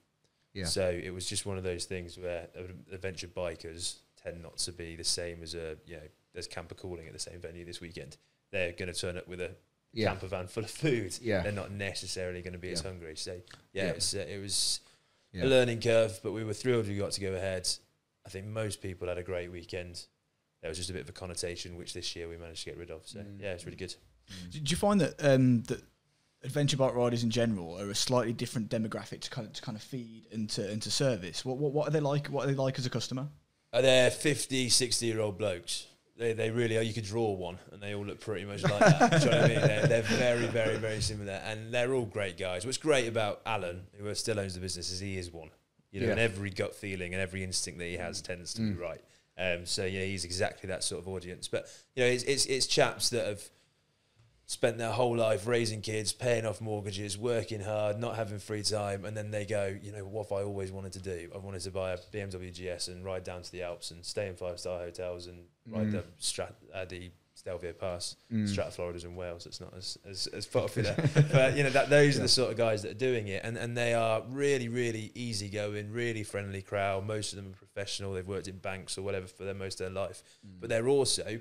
yeah. 0.53 0.65
So 0.65 0.89
it 0.89 1.11
was 1.11 1.25
just 1.25 1.45
one 1.45 1.57
of 1.57 1.63
those 1.63 1.85
things 1.85 2.17
where 2.17 2.47
adventure 2.91 3.27
bikers 3.27 3.95
tend 4.21 4.41
not 4.43 4.57
to 4.57 4.71
be 4.71 4.95
the 4.95 5.03
same 5.03 5.41
as 5.41 5.55
a 5.55 5.77
you 5.85 5.95
know 5.95 6.03
there's 6.33 6.47
camper 6.47 6.75
calling 6.75 7.07
at 7.07 7.13
the 7.13 7.19
same 7.19 7.39
venue 7.39 7.65
this 7.65 7.81
weekend. 7.81 8.17
They're 8.51 8.71
going 8.73 8.91
to 8.91 8.99
turn 8.99 9.17
up 9.17 9.27
with 9.27 9.41
a 9.41 9.51
yeah. 9.93 10.07
camper 10.07 10.27
van 10.27 10.47
full 10.47 10.63
of 10.63 10.71
food. 10.71 11.17
Yeah. 11.21 11.41
They're 11.41 11.51
not 11.51 11.71
necessarily 11.71 12.41
going 12.41 12.53
to 12.53 12.59
be 12.59 12.67
yeah. 12.67 12.73
as 12.73 12.81
hungry. 12.81 13.15
So 13.15 13.39
yeah, 13.73 13.83
yeah. 13.83 13.89
It 13.89 13.95
was, 13.95 14.13
uh, 14.15 14.25
it 14.29 14.41
was 14.41 14.79
a 15.39 15.45
learning 15.45 15.81
curve, 15.81 16.19
but 16.23 16.31
we 16.31 16.43
were 16.43 16.53
thrilled 16.53 16.87
we 16.87 16.97
got 16.97 17.11
to 17.11 17.21
go 17.21 17.33
ahead. 17.33 17.67
I 18.25 18.29
think 18.29 18.45
most 18.47 18.81
people 18.81 19.07
had 19.07 19.17
a 19.17 19.23
great 19.23 19.51
weekend. 19.51 20.05
There 20.61 20.69
was 20.69 20.77
just 20.77 20.89
a 20.89 20.93
bit 20.93 21.01
of 21.01 21.09
a 21.09 21.13
connotation, 21.13 21.77
which 21.77 21.93
this 21.93 22.15
year 22.15 22.27
we 22.29 22.37
managed 22.37 22.63
to 22.65 22.69
get 22.69 22.77
rid 22.77 22.91
of. 22.91 23.07
So 23.07 23.19
mm. 23.19 23.39
yeah, 23.39 23.53
it's 23.53 23.65
really 23.65 23.77
good. 23.77 23.95
Mm. 24.29 24.51
Did 24.51 24.71
you 24.71 24.77
find 24.77 25.01
that 25.01 25.15
um, 25.19 25.63
that 25.63 25.81
adventure 26.43 26.77
bike 26.77 26.95
riders 26.95 27.23
in 27.23 27.29
general 27.29 27.79
are 27.79 27.89
a 27.89 27.95
slightly 27.95 28.33
different 28.33 28.69
demographic 28.69 29.21
to 29.21 29.29
kind 29.29 29.47
of 29.47 29.53
to 29.53 29.61
kind 29.61 29.75
of 29.77 29.83
feed 29.83 30.27
and 30.31 30.49
to 30.51 30.69
and 30.69 30.81
to 30.81 30.91
service. 30.91 31.45
What 31.45 31.57
what, 31.57 31.71
what 31.71 31.87
are 31.87 31.91
they 31.91 31.99
like? 31.99 32.27
What 32.27 32.45
are 32.45 32.47
they 32.47 32.55
like 32.55 32.79
as 32.79 32.85
a 32.85 32.89
customer? 32.89 33.27
Are 33.73 33.81
they 33.81 34.09
50, 34.13 34.67
60 34.67 35.05
year 35.05 35.21
old 35.21 35.37
blokes? 35.37 35.87
They, 36.17 36.33
they 36.33 36.51
really 36.51 36.77
are. 36.77 36.81
You 36.81 36.93
could 36.93 37.05
draw 37.05 37.31
one, 37.31 37.57
and 37.71 37.81
they 37.81 37.95
all 37.95 38.05
look 38.05 38.19
pretty 38.19 38.45
much 38.45 38.63
like 38.63 38.79
that. 38.79 39.23
you 39.23 39.31
know 39.31 39.37
what 39.37 39.45
I 39.45 39.47
mean? 39.47 39.61
They're, 39.61 39.87
they're, 39.87 40.01
very, 40.01 40.45
very, 40.47 40.77
very 40.77 41.01
similar, 41.01 41.41
and 41.45 41.73
they're 41.73 41.93
all 41.93 42.05
great 42.05 42.37
guys. 42.37 42.65
What's 42.65 42.77
great 42.77 43.07
about 43.07 43.41
Alan, 43.45 43.87
who 43.97 44.13
still 44.13 44.39
owns 44.39 44.53
the 44.53 44.59
business, 44.59 44.91
is 44.91 44.99
he 44.99 45.17
is 45.17 45.31
one. 45.31 45.49
You 45.89 46.01
know, 46.01 46.07
yeah. 46.07 46.11
and 46.11 46.21
every 46.21 46.51
gut 46.51 46.75
feeling 46.75 47.13
and 47.13 47.21
every 47.21 47.43
instinct 47.43 47.79
that 47.79 47.85
he 47.85 47.95
has 47.95 48.21
tends 48.21 48.53
to 48.55 48.61
mm. 48.61 48.75
be 48.75 48.81
right. 48.81 49.01
Um, 49.37 49.65
so 49.65 49.85
yeah, 49.85 50.03
he's 50.03 50.23
exactly 50.23 50.67
that 50.67 50.83
sort 50.83 51.01
of 51.01 51.07
audience. 51.07 51.47
But 51.47 51.65
you 51.95 52.03
know, 52.03 52.09
it's, 52.09 52.23
it's, 52.23 52.45
it's 52.45 52.67
chaps 52.67 53.09
that 53.09 53.25
have 53.25 53.49
spent 54.51 54.77
their 54.77 54.91
whole 54.91 55.15
life 55.15 55.47
raising 55.47 55.79
kids, 55.79 56.11
paying 56.11 56.45
off 56.45 56.59
mortgages, 56.59 57.17
working 57.17 57.61
hard, 57.61 57.97
not 57.97 58.17
having 58.17 58.37
free 58.37 58.63
time, 58.63 59.05
and 59.05 59.15
then 59.15 59.31
they 59.31 59.45
go, 59.45 59.73
you 59.81 59.93
know, 59.93 60.03
what 60.03 60.27
have 60.27 60.37
I 60.39 60.43
always 60.43 60.73
wanted 60.73 60.91
to 60.91 60.99
do? 60.99 61.31
I 61.33 61.37
wanted 61.37 61.61
to 61.61 61.71
buy 61.71 61.91
a 61.91 61.97
BMW 61.97 62.51
GS 62.51 62.89
and 62.89 63.05
ride 63.05 63.23
down 63.23 63.43
to 63.43 63.51
the 63.53 63.63
Alps 63.63 63.91
and 63.91 64.05
stay 64.05 64.27
in 64.27 64.35
five 64.35 64.59
star 64.59 64.79
hotels 64.79 65.27
and 65.27 65.45
mm. 65.69 65.77
ride 65.77 65.93
the 65.93 66.03
Strat, 66.19 66.51
uh, 66.75 66.83
the 66.83 67.11
Stelvio 67.33 67.71
Pass, 67.71 68.17
mm. 68.29 68.45
Strata 68.45 68.71
Florida's 68.71 69.05
in 69.05 69.15
Wales. 69.15 69.45
It's 69.45 69.61
not 69.61 69.73
as 69.73 69.97
as, 70.05 70.27
as 70.27 70.45
popular, 70.45 70.95
but 71.31 71.55
you 71.55 71.63
know 71.63 71.69
that 71.69 71.89
those 71.89 72.15
yeah. 72.15 72.19
are 72.19 72.23
the 72.23 72.27
sort 72.27 72.51
of 72.51 72.57
guys 72.57 72.81
that 72.81 72.91
are 72.91 73.05
doing 73.09 73.29
it, 73.29 73.45
and 73.45 73.55
and 73.55 73.77
they 73.77 73.93
are 73.93 74.21
really 74.27 74.67
really 74.67 75.13
easygoing, 75.15 75.93
really 75.93 76.23
friendly 76.23 76.61
crowd. 76.61 77.07
Most 77.07 77.31
of 77.31 77.37
them 77.37 77.53
are 77.53 77.55
professional. 77.55 78.11
They've 78.11 78.27
worked 78.27 78.49
in 78.49 78.57
banks 78.57 78.97
or 78.97 79.01
whatever 79.01 79.27
for 79.27 79.45
their 79.45 79.53
most 79.53 79.79
of 79.79 79.85
their 79.85 80.03
life, 80.03 80.23
mm. 80.45 80.59
but 80.59 80.69
they're 80.69 80.89
also 80.89 81.39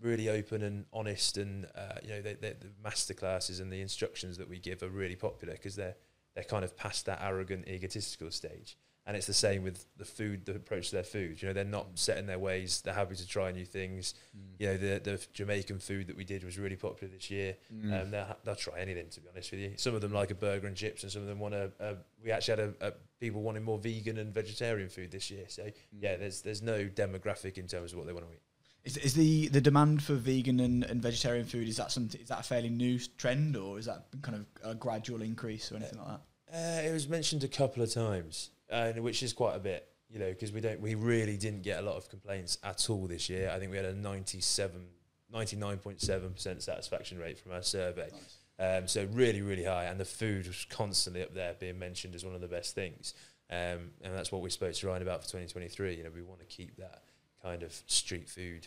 really 0.00 0.28
open 0.28 0.62
and 0.62 0.84
honest, 0.92 1.36
and 1.36 1.66
uh, 1.74 1.98
you 2.02 2.10
know, 2.10 2.22
they, 2.22 2.34
they, 2.34 2.50
the 2.50 2.70
master 2.82 3.14
classes 3.14 3.60
and 3.60 3.72
the 3.72 3.80
instructions 3.80 4.38
that 4.38 4.48
we 4.48 4.58
give 4.58 4.82
are 4.82 4.88
really 4.88 5.16
popular 5.16 5.54
because 5.54 5.76
they're 5.76 5.96
they're 6.34 6.44
kind 6.44 6.64
of 6.64 6.76
past 6.76 7.06
that 7.06 7.20
arrogant, 7.22 7.68
egotistical 7.68 8.30
stage. 8.30 8.76
And 9.06 9.16
it's 9.16 9.26
the 9.26 9.34
same 9.34 9.64
with 9.64 9.86
the 9.96 10.04
food, 10.04 10.44
the 10.44 10.54
approach 10.54 10.90
to 10.90 10.96
their 10.96 11.02
food. 11.02 11.40
You 11.40 11.48
know, 11.48 11.54
they're 11.54 11.64
not 11.64 11.98
set 11.98 12.18
in 12.18 12.26
their 12.26 12.38
ways. 12.38 12.82
They're 12.82 12.94
happy 12.94 13.16
to 13.16 13.26
try 13.26 13.50
new 13.50 13.64
things. 13.64 14.14
Mm. 14.36 14.40
You 14.58 14.66
know, 14.66 14.76
the 14.76 15.00
the 15.00 15.26
Jamaican 15.32 15.80
food 15.80 16.06
that 16.08 16.16
we 16.16 16.22
did 16.22 16.44
was 16.44 16.58
really 16.58 16.76
popular 16.76 17.12
this 17.12 17.30
year. 17.30 17.56
Mm. 17.74 18.02
Um, 18.02 18.10
they'll, 18.10 18.36
they'll 18.44 18.54
try 18.54 18.78
anything, 18.78 19.08
to 19.08 19.20
be 19.20 19.28
honest 19.32 19.50
with 19.50 19.60
you. 19.60 19.72
Some 19.78 19.94
of 19.94 20.02
them 20.02 20.12
like 20.12 20.30
a 20.30 20.34
burger 20.34 20.66
and 20.66 20.76
chips, 20.76 21.02
and 21.02 21.10
some 21.10 21.22
of 21.22 21.28
them 21.28 21.40
want 21.40 21.54
a. 21.54 21.72
a 21.80 21.96
we 22.22 22.30
actually 22.30 22.60
had 22.62 22.74
a, 22.80 22.88
a, 22.88 22.92
people 23.18 23.42
wanting 23.42 23.64
more 23.64 23.78
vegan 23.78 24.18
and 24.18 24.32
vegetarian 24.32 24.90
food 24.90 25.10
this 25.10 25.30
year. 25.30 25.46
So 25.48 25.62
mm. 25.62 25.72
yeah, 25.98 26.16
there's 26.16 26.42
there's 26.42 26.62
no 26.62 26.84
demographic 26.84 27.58
in 27.58 27.66
terms 27.66 27.92
of 27.92 27.98
what 27.98 28.06
they 28.06 28.12
want 28.12 28.28
to 28.28 28.32
eat. 28.32 28.42
Is, 28.84 28.96
is 28.96 29.14
the, 29.14 29.48
the 29.48 29.60
demand 29.60 30.02
for 30.02 30.14
vegan 30.14 30.60
and, 30.60 30.84
and 30.84 31.02
vegetarian 31.02 31.44
food 31.44 31.68
is 31.68 31.76
that 31.76 31.92
something 31.92 32.20
is 32.20 32.28
that 32.28 32.40
a 32.40 32.42
fairly 32.42 32.70
new 32.70 32.98
trend 33.18 33.56
or 33.56 33.78
is 33.78 33.86
that 33.86 34.06
kind 34.22 34.38
of 34.38 34.70
a 34.70 34.74
gradual 34.74 35.20
increase 35.20 35.70
or 35.70 35.76
anything 35.76 35.98
uh, 35.98 36.02
like 36.02 36.12
that? 36.12 36.20
Uh, 36.52 36.88
it 36.88 36.92
was 36.92 37.08
mentioned 37.08 37.44
a 37.44 37.48
couple 37.48 37.82
of 37.82 37.92
times, 37.92 38.50
uh, 38.70 38.92
which 38.92 39.22
is 39.22 39.32
quite 39.32 39.54
a 39.54 39.58
bit, 39.58 39.86
you 40.08 40.18
know, 40.18 40.30
because 40.30 40.50
we 40.50 40.60
don't 40.60 40.80
we 40.80 40.94
really 40.94 41.36
didn't 41.36 41.62
get 41.62 41.78
a 41.78 41.82
lot 41.82 41.96
of 41.96 42.08
complaints 42.08 42.58
at 42.64 42.88
all 42.88 43.06
this 43.06 43.28
year. 43.28 43.50
I 43.54 43.58
think 43.58 43.70
we 43.70 43.76
had 43.76 43.86
a 43.86 43.94
97, 43.94 44.86
99.7% 45.32 46.62
satisfaction 46.62 47.18
rate 47.18 47.38
from 47.38 47.52
our 47.52 47.62
survey. 47.62 48.08
Nice. 48.10 48.36
Um, 48.58 48.88
so 48.88 49.06
really, 49.12 49.42
really 49.42 49.64
high, 49.64 49.84
and 49.84 49.98
the 49.98 50.04
food 50.04 50.46
was 50.46 50.66
constantly 50.68 51.22
up 51.22 51.34
there, 51.34 51.54
being 51.54 51.78
mentioned 51.78 52.14
as 52.14 52.24
one 52.24 52.34
of 52.34 52.40
the 52.40 52.48
best 52.48 52.74
things. 52.74 53.14
Um, 53.50 53.92
and 54.02 54.14
that's 54.14 54.30
what 54.30 54.42
we 54.42 54.50
spoke 54.50 54.74
to 54.74 54.86
Ryan 54.86 55.02
about 55.02 55.22
for 55.22 55.28
2023. 55.28 55.96
You 55.96 56.04
know, 56.04 56.10
we 56.14 56.22
want 56.22 56.40
to 56.40 56.46
keep 56.46 56.76
that 56.76 57.02
kind 57.42 57.62
of 57.62 57.72
street 57.86 58.28
food 58.28 58.66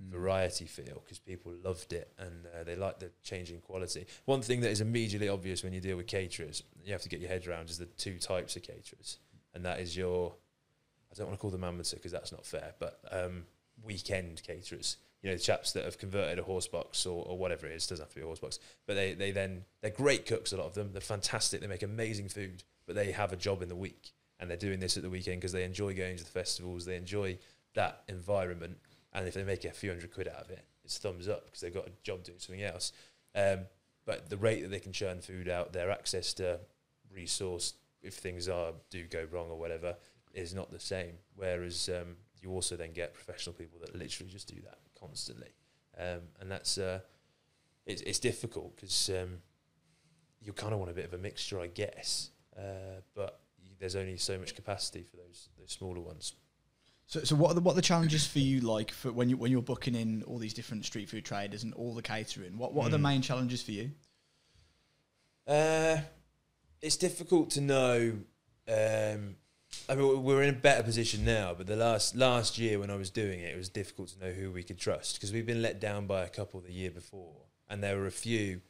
mm. 0.00 0.10
variety 0.10 0.66
feel 0.66 1.02
because 1.04 1.18
people 1.18 1.52
loved 1.64 1.92
it 1.92 2.12
and 2.18 2.46
uh, 2.46 2.64
they 2.64 2.76
like 2.76 2.98
the 2.98 3.10
changing 3.22 3.60
quality. 3.60 4.06
One 4.24 4.42
thing 4.42 4.60
that 4.60 4.70
is 4.70 4.80
immediately 4.80 5.28
obvious 5.28 5.62
when 5.62 5.72
you 5.72 5.80
deal 5.80 5.96
with 5.96 6.06
caterers, 6.06 6.62
you 6.84 6.92
have 6.92 7.02
to 7.02 7.08
get 7.08 7.20
your 7.20 7.28
head 7.28 7.46
around, 7.46 7.70
is 7.70 7.78
the 7.78 7.86
two 7.86 8.18
types 8.18 8.56
of 8.56 8.62
caterers, 8.62 9.18
and 9.54 9.64
that 9.64 9.80
is 9.80 9.96
your 9.96 10.34
I 11.12 11.14
don't 11.14 11.26
want 11.26 11.38
to 11.38 11.42
call 11.42 11.50
them 11.50 11.64
amateur 11.64 11.96
because 11.96 12.12
that's 12.12 12.32
not 12.32 12.46
fair, 12.46 12.72
but 12.78 13.00
um, 13.10 13.44
weekend 13.82 14.42
caterers. 14.46 14.96
You 15.22 15.30
know, 15.30 15.36
the 15.36 15.42
chaps 15.42 15.72
that 15.72 15.84
have 15.84 15.98
converted 15.98 16.38
a 16.38 16.42
horse 16.42 16.66
box 16.66 17.06
or, 17.06 17.24
or 17.26 17.36
whatever 17.38 17.66
it 17.66 17.72
is, 17.72 17.86
doesn't 17.86 18.02
have 18.02 18.10
to 18.10 18.16
be 18.16 18.22
a 18.22 18.26
horse 18.26 18.40
box, 18.40 18.58
but 18.86 18.94
they, 18.94 19.12
they 19.12 19.30
then, 19.30 19.64
they're 19.80 19.90
great 19.90 20.26
cooks, 20.26 20.52
a 20.52 20.56
lot 20.56 20.66
of 20.66 20.74
them. 20.74 20.90
They're 20.92 21.00
fantastic. 21.00 21.60
They 21.60 21.66
make 21.66 21.82
amazing 21.82 22.28
food, 22.28 22.64
but 22.86 22.96
they 22.96 23.12
have 23.12 23.32
a 23.32 23.36
job 23.36 23.62
in 23.62 23.68
the 23.68 23.76
week 23.76 24.12
and 24.40 24.50
they're 24.50 24.56
doing 24.56 24.80
this 24.80 24.96
at 24.96 25.04
the 25.04 25.10
weekend 25.10 25.40
because 25.40 25.52
they 25.52 25.64
enjoy 25.64 25.94
going 25.94 26.16
to 26.16 26.24
the 26.24 26.30
festivals. 26.30 26.84
They 26.84 26.96
enjoy 26.96 27.38
that 27.74 28.02
environment, 28.08 28.78
and 29.12 29.26
if 29.26 29.34
they 29.34 29.44
make 29.44 29.64
a 29.64 29.70
few 29.70 29.90
hundred 29.90 30.12
quid 30.12 30.28
out 30.28 30.44
of 30.44 30.50
it, 30.50 30.64
it's 30.84 30.98
thumbs 30.98 31.28
up 31.28 31.46
because 31.46 31.60
they've 31.60 31.74
got 31.74 31.86
a 31.86 31.92
job 32.02 32.24
doing 32.24 32.38
something 32.38 32.62
else. 32.62 32.92
Um, 33.34 33.60
but 34.04 34.28
the 34.30 34.36
rate 34.36 34.62
that 34.62 34.70
they 34.70 34.80
can 34.80 34.92
churn 34.92 35.20
food 35.20 35.48
out, 35.48 35.72
their 35.72 35.90
access 35.90 36.32
to 36.34 36.60
resource 37.12 37.74
if 38.02 38.14
things 38.14 38.48
are 38.48 38.72
do 38.90 39.04
go 39.04 39.26
wrong 39.30 39.48
or 39.50 39.58
whatever 39.58 39.96
is 40.34 40.54
not 40.54 40.70
the 40.70 40.80
same. 40.80 41.14
Whereas 41.36 41.88
um, 41.88 42.16
you 42.40 42.50
also 42.50 42.76
then 42.76 42.92
get 42.92 43.14
professional 43.14 43.54
people 43.54 43.78
that 43.80 43.94
literally 43.94 44.30
just 44.30 44.48
do 44.48 44.60
that 44.62 44.78
constantly, 44.98 45.54
um, 45.98 46.20
and 46.40 46.50
that's 46.50 46.78
uh, 46.78 47.00
it's 47.86 48.02
it's 48.02 48.18
difficult 48.18 48.76
because 48.76 49.10
um, 49.10 49.38
you 50.40 50.52
kind 50.52 50.72
of 50.72 50.78
want 50.78 50.90
a 50.90 50.94
bit 50.94 51.04
of 51.04 51.14
a 51.14 51.18
mixture, 51.18 51.60
I 51.60 51.68
guess. 51.68 52.30
Uh, 52.56 53.00
but 53.14 53.40
there's 53.78 53.96
only 53.96 54.16
so 54.16 54.38
much 54.38 54.54
capacity 54.54 55.04
for 55.08 55.16
those 55.16 55.48
those 55.58 55.70
smaller 55.70 56.00
ones. 56.00 56.34
So, 57.12 57.22
so 57.24 57.36
what 57.36 57.50
are 57.50 57.54
the 57.54 57.60
what 57.60 57.72
are 57.72 57.76
the 57.76 57.82
challenges 57.82 58.26
for 58.26 58.38
you 58.38 58.60
like 58.62 58.90
for 58.90 59.12
when 59.12 59.28
you 59.28 59.36
when 59.36 59.52
you're 59.52 59.60
booking 59.60 59.94
in 59.94 60.22
all 60.22 60.38
these 60.38 60.54
different 60.54 60.86
street 60.86 61.10
food 61.10 61.26
traders 61.26 61.62
and 61.62 61.74
all 61.74 61.94
the 61.94 62.00
catering? 62.00 62.56
What 62.56 62.72
what 62.72 62.86
are 62.86 62.88
the 62.88 62.96
Mm. 62.96 63.02
main 63.02 63.20
challenges 63.20 63.62
for 63.62 63.72
you? 63.72 63.90
Uh, 65.46 65.98
it's 66.80 66.96
difficult 66.96 67.50
to 67.50 67.60
know. 67.60 68.16
Um, 68.66 69.36
I 69.90 69.94
mean, 69.94 70.22
we're 70.22 70.42
in 70.42 70.54
a 70.54 70.58
better 70.58 70.82
position 70.82 71.22
now, 71.22 71.52
but 71.52 71.66
the 71.66 71.76
last 71.76 72.16
last 72.16 72.56
year 72.56 72.78
when 72.78 72.88
I 72.88 72.96
was 72.96 73.10
doing 73.10 73.40
it, 73.40 73.52
it 73.52 73.58
was 73.58 73.68
difficult 73.68 74.08
to 74.10 74.18
know 74.18 74.32
who 74.32 74.50
we 74.50 74.62
could 74.62 74.78
trust 74.78 75.16
because 75.16 75.34
we've 75.34 75.44
been 75.44 75.60
let 75.60 75.80
down 75.80 76.06
by 76.06 76.22
a 76.22 76.30
couple 76.30 76.60
the 76.60 76.72
year 76.72 76.90
before, 76.90 77.42
and 77.68 77.82
there 77.82 77.98
were 77.98 78.06
a 78.06 78.10
few. 78.10 78.62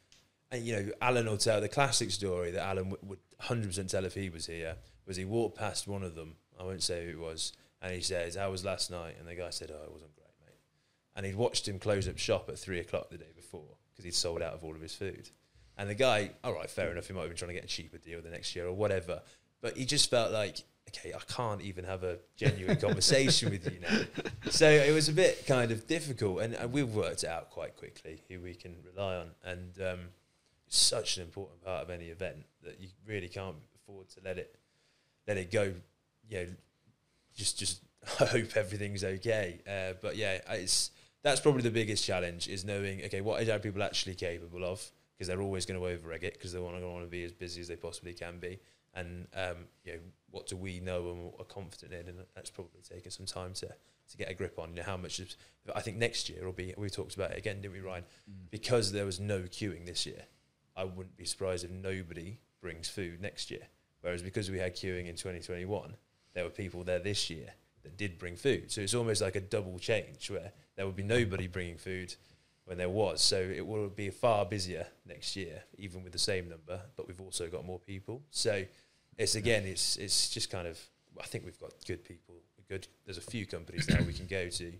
And 0.51 0.65
you 0.65 0.75
know, 0.75 0.91
Alan 1.01 1.27
will 1.27 1.37
tell 1.37 1.61
the 1.61 1.69
classic 1.69 2.11
story 2.11 2.51
that 2.51 2.61
Alan 2.65 2.93
would 3.03 3.19
hundred 3.39 3.67
percent 3.67 3.89
tell 3.91 4.03
if 4.03 4.15
he 4.15 4.29
was 4.29 4.47
here. 4.47 4.75
Was 5.05 5.15
he 5.15 5.23
walked 5.23 5.57
past 5.57 5.87
one 5.87 6.03
of 6.03 6.15
them? 6.15 6.35
I 6.59 6.63
won't 6.63 6.83
say 6.83 7.05
who 7.05 7.11
it 7.11 7.19
was, 7.19 7.53
and 7.83 7.93
he 7.93 8.01
says, 8.01 8.35
"How 8.35 8.49
was 8.49 8.65
last 8.65 8.89
night?" 8.89 9.17
And 9.19 9.27
the 9.27 9.35
guy 9.35 9.51
said, 9.51 9.69
"Oh, 9.71 9.83
it 9.83 9.91
wasn't 9.91 10.15
great, 10.15 10.33
mate." 10.41 10.57
And 11.15 11.25
he'd 11.25 11.35
watched 11.35 11.67
him 11.67 11.77
close 11.77 12.07
up 12.07 12.17
shop 12.17 12.49
at 12.49 12.57
three 12.57 12.79
o'clock 12.79 13.11
the 13.11 13.17
day 13.17 13.31
before 13.35 13.77
because 13.91 14.05
he'd 14.05 14.15
sold 14.15 14.41
out 14.41 14.53
of 14.53 14.63
all 14.63 14.73
of 14.73 14.81
his 14.81 14.95
food. 14.95 15.29
And 15.77 15.89
the 15.89 15.95
guy, 15.95 16.31
all 16.43 16.53
right, 16.53 16.69
fair 16.69 16.91
enough, 16.91 17.07
he 17.07 17.13
might 17.13 17.21
have 17.21 17.29
been 17.29 17.37
trying 17.37 17.49
to 17.49 17.55
get 17.55 17.63
a 17.63 17.67
cheaper 17.67 17.97
deal 17.97 18.21
the 18.21 18.29
next 18.29 18.55
year 18.55 18.67
or 18.67 18.73
whatever. 18.73 19.21
But 19.61 19.77
he 19.77 19.85
just 19.85 20.09
felt 20.09 20.31
like, 20.31 20.61
okay, 20.89 21.13
I 21.13 21.19
can't 21.31 21.61
even 21.61 21.85
have 21.85 22.03
a 22.03 22.17
genuine 22.35 22.77
conversation 22.77 23.49
with 23.49 23.65
you 23.71 23.79
now. 23.79 23.99
So 24.51 24.69
it 24.69 24.93
was 24.93 25.09
a 25.09 25.13
bit 25.13 25.47
kind 25.47 25.71
of 25.71 25.87
difficult. 25.87 26.41
And, 26.41 26.53
and 26.53 26.71
we've 26.71 26.93
worked 26.93 27.23
it 27.23 27.29
out 27.29 27.49
quite 27.49 27.75
quickly 27.75 28.21
who 28.29 28.39
we 28.41 28.53
can 28.53 28.75
rely 28.85 29.15
on. 29.15 29.31
And 29.43 29.73
um, 29.81 29.99
it's 30.67 30.77
such 30.77 31.17
an 31.17 31.23
important 31.23 31.63
part 31.63 31.81
of 31.81 31.89
any 31.89 32.05
event 32.05 32.45
that 32.63 32.79
you 32.79 32.89
really 33.07 33.29
can't 33.29 33.55
afford 33.75 34.09
to 34.09 34.19
let 34.23 34.37
it 34.37 34.55
let 35.27 35.37
it 35.37 35.49
go. 35.49 35.73
You 36.29 36.37
know, 36.37 36.47
just 37.35 37.57
just 37.57 37.81
hope 38.05 38.55
everything's 38.55 39.03
okay. 39.03 39.59
Uh, 39.67 39.93
but 40.01 40.15
yeah, 40.15 40.39
it's 40.49 40.91
that's 41.23 41.39
probably 41.39 41.61
the 41.61 41.71
biggest 41.71 42.03
challenge 42.03 42.47
is 42.47 42.65
knowing 42.65 43.03
okay 43.05 43.21
what 43.21 43.47
are 43.47 43.59
people 43.59 43.83
actually 43.83 44.15
capable 44.15 44.63
of? 44.63 44.91
Because 45.15 45.27
they're 45.27 45.41
always 45.41 45.65
going 45.65 45.79
to 45.79 45.85
over 45.85 46.11
egg 46.11 46.23
it 46.23 46.33
because 46.33 46.53
they 46.53 46.59
want 46.59 46.77
to 46.77 46.87
want 46.87 47.03
to 47.03 47.09
be 47.09 47.23
as 47.23 47.31
busy 47.31 47.61
as 47.61 47.67
they 47.67 47.75
possibly 47.75 48.13
can 48.13 48.39
be. 48.39 48.59
And 48.95 49.27
um, 49.35 49.57
you 49.83 49.93
know 49.93 49.99
what 50.29 50.47
do 50.47 50.57
we 50.57 50.79
know 50.79 51.09
and 51.11 51.25
what 51.25 51.39
are 51.39 51.45
confident 51.45 51.93
in? 51.93 52.07
And 52.09 52.17
that's 52.35 52.49
probably 52.49 52.81
taken 52.81 53.11
some 53.11 53.25
time 53.25 53.53
to 53.55 53.67
to 53.67 54.17
get 54.17 54.29
a 54.29 54.33
grip 54.33 54.59
on. 54.59 54.69
You 54.69 54.75
know 54.77 54.83
how 54.83 54.97
much 54.97 55.19
is, 55.19 55.37
I 55.73 55.81
think 55.81 55.97
next 55.97 56.29
year 56.29 56.45
will 56.45 56.51
be 56.51 56.73
we 56.77 56.89
talked 56.89 57.15
about 57.15 57.31
it 57.31 57.37
again 57.37 57.61
didn't 57.61 57.73
we 57.73 57.79
Ryan? 57.79 58.05
Because 58.51 58.91
there 58.91 59.05
was 59.05 59.19
no 59.19 59.41
queuing 59.41 59.85
this 59.85 60.05
year 60.05 60.23
I 60.75 60.83
wouldn't 60.83 61.17
be 61.17 61.25
surprised 61.25 61.63
if 61.63 61.71
nobody 61.71 62.39
brings 62.61 62.89
food 62.89 63.21
next 63.21 63.51
year. 63.51 63.67
Whereas 64.01 64.21
because 64.21 64.49
we 64.49 64.59
had 64.59 64.75
queuing 64.75 65.07
in 65.07 65.15
2021 65.15 65.95
there 66.33 66.43
were 66.43 66.49
people 66.49 66.83
there 66.83 66.99
this 66.99 67.29
year 67.29 67.47
that 67.83 67.97
did 67.97 68.17
bring 68.17 68.35
food 68.35 68.71
so 68.71 68.81
it's 68.81 68.93
almost 68.93 69.21
like 69.21 69.35
a 69.35 69.41
double 69.41 69.77
change 69.77 70.29
where 70.31 70.51
there 70.75 70.85
would 70.85 70.95
be 70.95 71.03
nobody 71.03 71.47
bringing 71.47 71.77
food 71.77 72.15
when 72.65 72.77
there 72.77 72.89
was. 72.89 73.21
So 73.21 73.37
it 73.37 73.65
will 73.65 73.89
be 73.89 74.09
far 74.09 74.45
busier 74.45 74.87
next 75.05 75.35
year, 75.35 75.63
even 75.77 76.03
with 76.03 76.13
the 76.13 76.19
same 76.19 76.49
number. 76.49 76.79
But 76.95 77.07
we've 77.07 77.21
also 77.21 77.47
got 77.47 77.65
more 77.65 77.79
people. 77.79 78.21
So 78.31 78.63
it's 79.17 79.35
again, 79.35 79.65
it's 79.65 79.97
it's 79.97 80.29
just 80.29 80.49
kind 80.49 80.67
of. 80.67 80.79
I 81.19 81.25
think 81.25 81.45
we've 81.45 81.59
got 81.59 81.73
good 81.85 82.03
people. 82.03 82.35
Good. 82.67 82.87
There's 83.05 83.17
a 83.17 83.21
few 83.21 83.45
companies 83.45 83.87
now 83.89 84.01
we 84.05 84.13
can 84.13 84.27
go 84.27 84.49
to. 84.49 84.73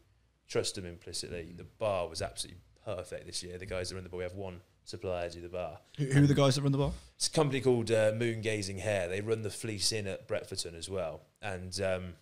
Trust 0.48 0.76
them 0.76 0.86
implicitly. 0.86 1.50
Mm. 1.54 1.58
The 1.58 1.64
bar 1.64 2.08
was 2.08 2.22
absolutely 2.22 2.62
perfect 2.86 3.26
this 3.26 3.44
year. 3.44 3.58
The 3.58 3.66
guys 3.66 3.90
that 3.90 3.96
run 3.96 4.04
the 4.04 4.10
bar, 4.10 4.18
we 4.18 4.24
have 4.24 4.36
one 4.36 4.62
supplier 4.86 5.30
do 5.30 5.42
the 5.42 5.50
bar. 5.50 5.80
Who, 5.98 6.06
who 6.06 6.24
are 6.24 6.28
the 6.28 6.34
guys 6.34 6.56
that 6.56 6.62
run 6.62 6.72
the 6.72 6.78
bar? 6.78 6.92
It's 7.16 7.28
a 7.28 7.32
company 7.32 7.62
called 7.62 7.92
uh, 7.92 8.12
Moon 8.16 8.42
Gazing 8.42 8.80
Hare. 8.80 9.08
They 9.08 9.22
run 9.22 9.42
the 9.42 9.50
Fleece 9.50 9.92
Inn 9.92 10.08
at 10.08 10.28
Bretforton 10.28 10.78
as 10.78 10.90
well, 10.90 11.22
and 11.42 11.80
um, 11.82 12.14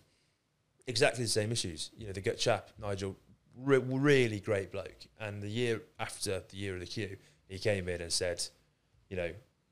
exactly 0.86 1.24
the 1.24 1.30
same 1.30 1.52
issues. 1.52 1.90
You 1.96 2.06
know, 2.06 2.12
the 2.12 2.20
gut 2.20 2.38
chap 2.38 2.70
Nigel, 2.80 3.16
re- 3.56 3.78
really 3.78 4.40
great 4.40 4.70
bloke. 4.70 5.06
And 5.20 5.42
the 5.42 5.48
year 5.48 5.82
after 5.98 6.42
the 6.48 6.56
year 6.56 6.74
of 6.74 6.80
the 6.80 6.86
queue, 6.86 7.16
he 7.48 7.58
came 7.58 7.88
in 7.88 8.00
and 8.00 8.12
said, 8.12 8.42
you 9.08 9.16
know, 9.16 9.30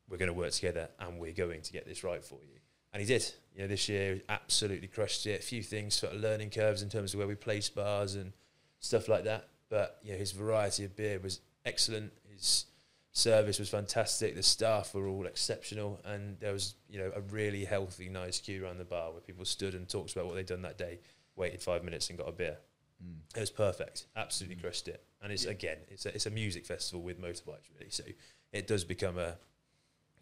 we're 0.09 0.19
going 0.19 0.29
to 0.29 0.35
work 0.35 0.53
together 0.53 0.89
and 0.99 1.19
we're 1.19 1.33
going 1.33 1.63
to 1.63 1.73
get 1.73 1.87
this 1.87 2.05
right 2.05 2.25
for 2.25 2.39
you. 2.43 2.59
And 2.93 3.01
he 3.01 3.07
did. 3.07 3.25
You 3.55 3.63
know, 3.63 3.69
this 3.69 3.89
year 3.89 4.21
absolutely 4.29 4.89
crushed 4.89 5.27
it. 5.27 5.41
A 5.41 5.43
few 5.43 5.63
things 5.63 5.95
sort 5.95 6.15
of 6.15 6.21
learning 6.21 6.51
curves 6.51 6.83
in 6.83 6.89
terms 6.89 7.15
of 7.15 7.19
where 7.19 7.29
we 7.29 7.37
place 7.37 7.69
bars 7.69 8.17
and 8.17 8.33
stuff 8.81 9.09
like 9.09 9.25
that. 9.25 9.49
But 9.69 9.99
you 10.03 10.13
know, 10.13 10.19
his 10.19 10.33
variety 10.33 10.85
of 10.85 10.97
beer 10.97 11.21
was 11.23 11.41
excellent. 11.65 12.13
His 12.35 12.67
service 13.13 13.59
was 13.59 13.69
fantastic. 13.69 14.35
The 14.35 14.43
staff 14.43 14.95
were 14.95 15.09
all 15.09 15.27
exceptional, 15.27 16.01
and 16.05 16.39
there 16.41 16.53
was 16.53 16.75
you 16.89 16.99
know 16.99 17.13
a 17.15 17.21
really 17.21 17.65
healthy, 17.65 18.09
nice 18.09 18.41
queue 18.41 18.65
around 18.65 18.79
the 18.79 18.85
bar 18.85 19.13
where 19.13 19.21
people 19.21 19.45
stood 19.45 19.75
and 19.75 19.89
talked 19.89 20.13
about 20.13 20.27
what 20.27 20.35
they'd 20.35 20.47
done 20.47 20.63
that 20.63 20.79
day, 20.79 21.01
waited 21.37 21.63
five 21.63 21.85
minutes 21.85 22.09
and 22.09 22.19
got 22.19 22.29
a 22.29 22.33
beer. 22.33 22.59
Mm. 23.05 23.37
It 23.37 23.41
was 23.41 23.51
perfect. 23.51 24.07
Absolutely 24.17 24.57
crushed 24.57 24.89
it. 24.89 25.03
And 25.23 25.33
it's 25.33 25.45
again, 25.45 25.79
it's 25.89 26.07
a, 26.07 26.15
it's 26.15 26.27
a 26.27 26.31
music 26.31 26.67
festival 26.67 27.03
with 27.03 27.21
motorbikes 27.21 27.69
really. 27.79 27.91
So 27.91 28.05
it 28.53 28.67
does 28.67 28.85
become 28.85 29.19
a 29.19 29.37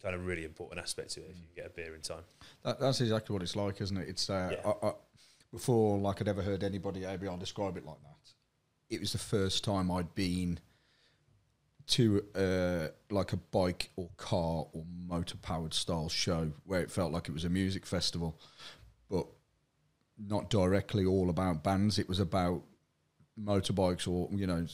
kind 0.02 0.14
of 0.14 0.26
really 0.26 0.44
important 0.44 0.80
aspect 0.80 1.10
to 1.10 1.20
it 1.20 1.30
if 1.30 1.36
you 1.38 1.46
get 1.56 1.66
a 1.66 1.70
beer 1.70 1.94
in 1.94 2.00
time. 2.00 2.22
That, 2.64 2.80
that's 2.80 3.00
exactly 3.00 3.32
what 3.32 3.42
it's 3.42 3.56
like, 3.56 3.80
isn't 3.80 3.96
it? 3.96 4.08
It's 4.08 4.30
uh, 4.30 4.50
Yeah. 4.52 4.72
I, 4.82 4.86
I, 4.88 4.92
before 5.52 5.98
like 5.98 6.20
I'd 6.20 6.28
ever 6.28 6.42
heard 6.42 6.62
anybody 6.62 7.00
ABR 7.00 7.38
describe 7.38 7.76
it 7.76 7.84
like 7.84 8.00
that. 8.02 8.32
It 8.90 9.00
was 9.00 9.12
the 9.12 9.18
first 9.18 9.64
time 9.64 9.90
I'd 9.90 10.14
been 10.14 10.60
to 11.88 12.24
uh, 12.34 12.88
like 13.10 13.32
a 13.32 13.36
bike 13.36 13.90
or 13.96 14.08
car 14.16 14.66
or 14.72 14.84
motor 15.06 15.36
powered 15.40 15.74
style 15.74 16.08
show 16.08 16.52
where 16.64 16.80
it 16.80 16.90
felt 16.90 17.12
like 17.12 17.28
it 17.28 17.32
was 17.32 17.44
a 17.44 17.48
music 17.48 17.86
festival, 17.86 18.38
but 19.10 19.26
not 20.18 20.50
directly 20.50 21.04
all 21.04 21.30
about 21.30 21.64
bands. 21.64 21.98
It 21.98 22.08
was 22.08 22.20
about 22.20 22.62
motorbikes 23.42 24.08
or 24.08 24.28
you 24.36 24.46
know 24.46 24.66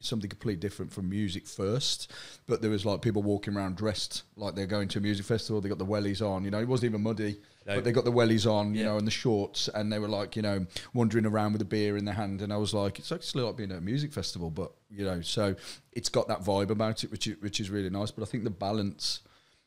something 0.00 0.30
completely 0.30 0.58
different 0.58 0.90
from 0.92 1.08
music 1.08 1.46
first 1.46 2.10
but 2.46 2.62
there 2.62 2.70
was 2.70 2.86
like 2.86 3.02
people 3.02 3.22
walking 3.22 3.54
around 3.56 3.76
dressed 3.76 4.22
like 4.36 4.54
they're 4.54 4.66
going 4.66 4.88
to 4.88 4.98
a 4.98 5.02
music 5.02 5.26
festival 5.26 5.60
they 5.60 5.68
got 5.68 5.78
the 5.78 5.84
wellies 5.84 6.26
on 6.26 6.44
you 6.44 6.50
know 6.50 6.58
it 6.60 6.66
wasn't 6.68 6.88
even 6.90 7.02
muddy 7.02 7.38
No. 7.66 7.74
but 7.74 7.84
they 7.84 7.92
got 7.92 8.04
the 8.04 8.12
wellies 8.12 8.50
on 8.50 8.74
you 8.74 8.80
Yeah. 8.80 8.86
know 8.86 8.96
and 8.98 9.06
the 9.06 9.10
shorts 9.10 9.68
and 9.74 9.92
they 9.92 9.98
were 9.98 10.08
like 10.08 10.34
you 10.34 10.42
know 10.42 10.66
wandering 10.94 11.26
around 11.26 11.52
with 11.52 11.62
a 11.62 11.66
beer 11.66 11.96
in 11.96 12.04
their 12.06 12.14
hand 12.14 12.40
and 12.40 12.52
I 12.52 12.56
was 12.56 12.72
like 12.72 12.98
it's 12.98 13.12
actually 13.12 13.42
like 13.44 13.56
being 13.56 13.70
at 13.72 13.78
a 13.78 13.82
music 13.82 14.12
festival 14.12 14.50
but 14.50 14.72
you 14.90 15.04
know 15.04 15.20
so 15.20 15.54
it's 15.92 16.08
got 16.08 16.26
that 16.28 16.42
vibe 16.42 16.70
about 16.70 17.04
it 17.04 17.10
which 17.10 17.26
is, 17.26 17.36
which 17.42 17.60
is 17.60 17.68
really 17.70 17.90
nice 17.90 18.10
but 18.10 18.22
I 18.22 18.26
think 18.26 18.44
the 18.44 18.50
balance 18.50 19.20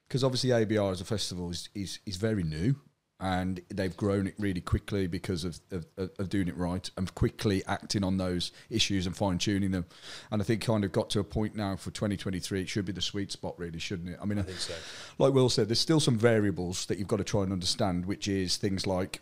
because 0.08 0.24
obviously 0.24 0.50
ABR 0.50 0.92
as 0.92 1.02
a 1.02 1.06
festival 1.06 1.52
is, 1.52 1.70
is 1.76 2.00
is 2.08 2.16
very 2.16 2.44
new 2.44 2.76
and 3.20 3.60
they've 3.70 3.98
grown 3.98 4.28
it 4.28 4.36
really 4.40 4.62
quickly 4.62 5.06
because 5.06 5.44
of, 5.44 5.60
of, 5.72 5.86
of 5.98 6.30
doing 6.30 6.48
it 6.48 6.56
right 6.56 6.90
and 6.96 7.14
quickly 7.16 7.62
acting 7.68 8.04
on 8.04 8.18
those 8.18 8.52
issues 8.70 9.06
and 9.06 9.16
fine 9.16 9.38
tuning 9.38 9.72
them. 9.72 9.86
And 10.32 10.42
I 10.42 10.46
think 10.46 10.62
kind 10.62 10.86
of 10.86 10.94
got 10.94 11.10
to 11.12 11.20
a 11.20 11.24
point 11.24 11.54
now 11.54 11.76
for 11.76 11.92
2023, 11.92 12.62
it 12.62 12.70
should 12.70 12.86
be 12.86 12.94
the 12.94 13.02
sweet 13.02 13.32
spot, 13.32 13.56
really, 13.58 13.80
shouldn't 13.80 14.10
it? 14.10 14.20
I 14.22 14.26
mean, 14.26 14.40
I 14.40 14.44
think 14.44 14.60
so. 14.60 14.74
like 15.18 15.34
Will 15.34 15.50
said, 15.50 15.68
there's 15.68 15.82
still 15.82 16.00
some 16.00 16.18
variables 16.18 16.86
that 16.86 16.98
you've 16.98 17.10
got 17.10 17.18
to 17.18 17.26
try 17.26 17.44
and 17.44 17.52
understand, 17.52 18.06
which 18.06 18.30
is 18.30 18.56
things 18.56 18.88
like, 18.88 19.20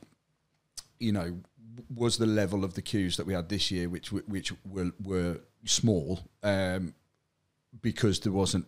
you 1.00 1.12
know, 1.12 1.40
was 1.94 2.18
the 2.18 2.28
level 2.28 2.64
of 2.64 2.76
the 2.76 2.82
queues 2.84 3.18
that 3.18 3.26
we 3.26 3.34
had 3.34 3.50
this 3.50 3.72
year, 3.72 3.90
which 3.90 4.12
which 4.12 4.52
were 4.66 4.92
were 5.04 5.40
small, 5.66 6.22
um, 6.42 6.96
because 7.82 8.20
there 8.22 8.32
wasn't 8.32 8.66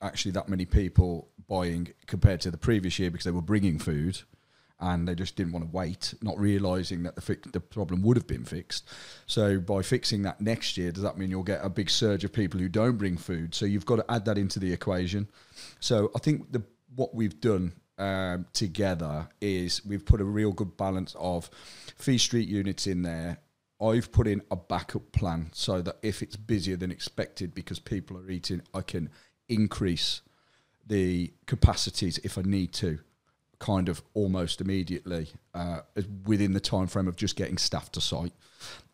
actually 0.00 0.30
that 0.32 0.48
many 0.48 0.64
people 0.64 1.28
buying 1.48 1.88
compared 2.06 2.40
to 2.40 2.50
the 2.50 2.56
previous 2.56 2.98
year 2.98 3.10
because 3.10 3.24
they 3.24 3.30
were 3.30 3.42
bringing 3.42 3.78
food 3.78 4.22
and 4.84 5.08
they 5.08 5.14
just 5.14 5.34
didn't 5.34 5.52
want 5.52 5.64
to 5.64 5.74
wait, 5.74 6.12
not 6.20 6.38
realizing 6.38 7.02
that 7.04 7.14
the 7.14 7.22
fi- 7.22 7.50
the 7.52 7.60
problem 7.60 8.02
would 8.02 8.18
have 8.18 8.26
been 8.26 8.44
fixed. 8.44 8.86
So 9.26 9.58
by 9.58 9.80
fixing 9.80 10.22
that 10.22 10.42
next 10.42 10.76
year, 10.76 10.92
does 10.92 11.02
that 11.02 11.16
mean 11.16 11.30
you'll 11.30 11.42
get 11.42 11.64
a 11.64 11.70
big 11.70 11.88
surge 11.88 12.22
of 12.22 12.32
people 12.34 12.60
who 12.60 12.68
don't 12.68 12.98
bring 12.98 13.16
food? 13.16 13.54
So 13.54 13.64
you've 13.64 13.86
got 13.86 13.96
to 13.96 14.04
add 14.10 14.26
that 14.26 14.36
into 14.36 14.58
the 14.58 14.72
equation. 14.72 15.28
So 15.80 16.10
I 16.14 16.18
think 16.18 16.52
the 16.52 16.62
what 16.94 17.14
we've 17.14 17.40
done 17.40 17.72
um, 17.98 18.46
together 18.52 19.28
is 19.40 19.84
we've 19.86 20.04
put 20.04 20.20
a 20.20 20.24
real 20.24 20.52
good 20.52 20.76
balance 20.76 21.16
of 21.18 21.48
fee 21.96 22.18
street 22.18 22.48
units 22.48 22.86
in 22.86 23.02
there. 23.02 23.38
I've 23.80 24.12
put 24.12 24.26
in 24.26 24.42
a 24.50 24.56
backup 24.56 25.12
plan 25.12 25.50
so 25.52 25.80
that 25.80 25.96
if 26.02 26.22
it's 26.22 26.36
busier 26.36 26.76
than 26.76 26.90
expected 26.90 27.54
because 27.54 27.80
people 27.80 28.18
are 28.18 28.30
eating, 28.30 28.62
I 28.72 28.82
can 28.82 29.10
increase 29.48 30.20
the 30.86 31.32
capacities 31.46 32.18
if 32.18 32.36
I 32.38 32.42
need 32.42 32.72
to, 32.74 32.98
kind 33.64 33.88
of 33.88 34.02
almost 34.12 34.60
immediately 34.60 35.28
uh, 35.54 35.80
within 36.26 36.52
the 36.52 36.60
time 36.60 36.86
frame 36.86 37.08
of 37.08 37.16
just 37.16 37.34
getting 37.36 37.56
staff 37.56 37.90
to 37.92 38.00
site. 38.00 38.32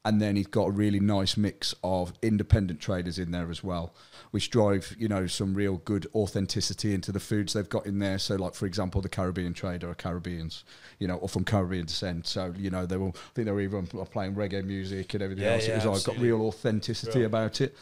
and 0.04 0.20
then 0.22 0.34
he's 0.36 0.46
got 0.46 0.68
a 0.68 0.70
really 0.70 1.00
nice 1.00 1.36
mix 1.36 1.74
of 1.84 2.12
independent 2.22 2.80
traders 2.80 3.18
in 3.18 3.32
there 3.32 3.50
as 3.50 3.62
well, 3.64 3.92
which 4.30 4.48
drive 4.48 4.94
you 4.98 5.08
know 5.08 5.26
some 5.26 5.54
real 5.54 5.76
good 5.78 6.06
authenticity 6.14 6.94
into 6.94 7.10
the 7.12 7.20
foods 7.20 7.52
they've 7.52 7.68
got 7.68 7.84
in 7.84 7.98
there. 7.98 8.18
So, 8.18 8.36
like 8.36 8.54
for 8.54 8.64
example, 8.66 9.00
the 9.02 9.08
Caribbean 9.10 9.52
trader 9.54 9.90
are 9.90 9.94
Caribbeans, 9.94 10.64
you 11.00 11.06
know, 11.08 11.16
or 11.16 11.28
from 11.28 11.44
Caribbean 11.44 11.86
descent. 11.86 12.26
So 12.26 12.54
you 12.56 12.70
know 12.70 12.86
they 12.86 12.96
will. 12.96 13.14
I 13.16 13.32
think 13.34 13.44
they 13.46 13.52
were 13.52 13.60
even 13.60 13.86
playing 13.88 14.34
reggae 14.36 14.64
music 14.64 15.12
and 15.14 15.22
everything 15.22 15.44
Yeah, 15.44 15.54
else. 15.54 15.66
yeah, 15.66 15.72
it 15.82 15.86
was 15.86 16.06
like 16.06 16.16
got 16.16 16.22
real 16.22 16.42
authenticity 16.42 17.18
Right. 17.20 17.26
about 17.26 17.60
it. 17.60 17.74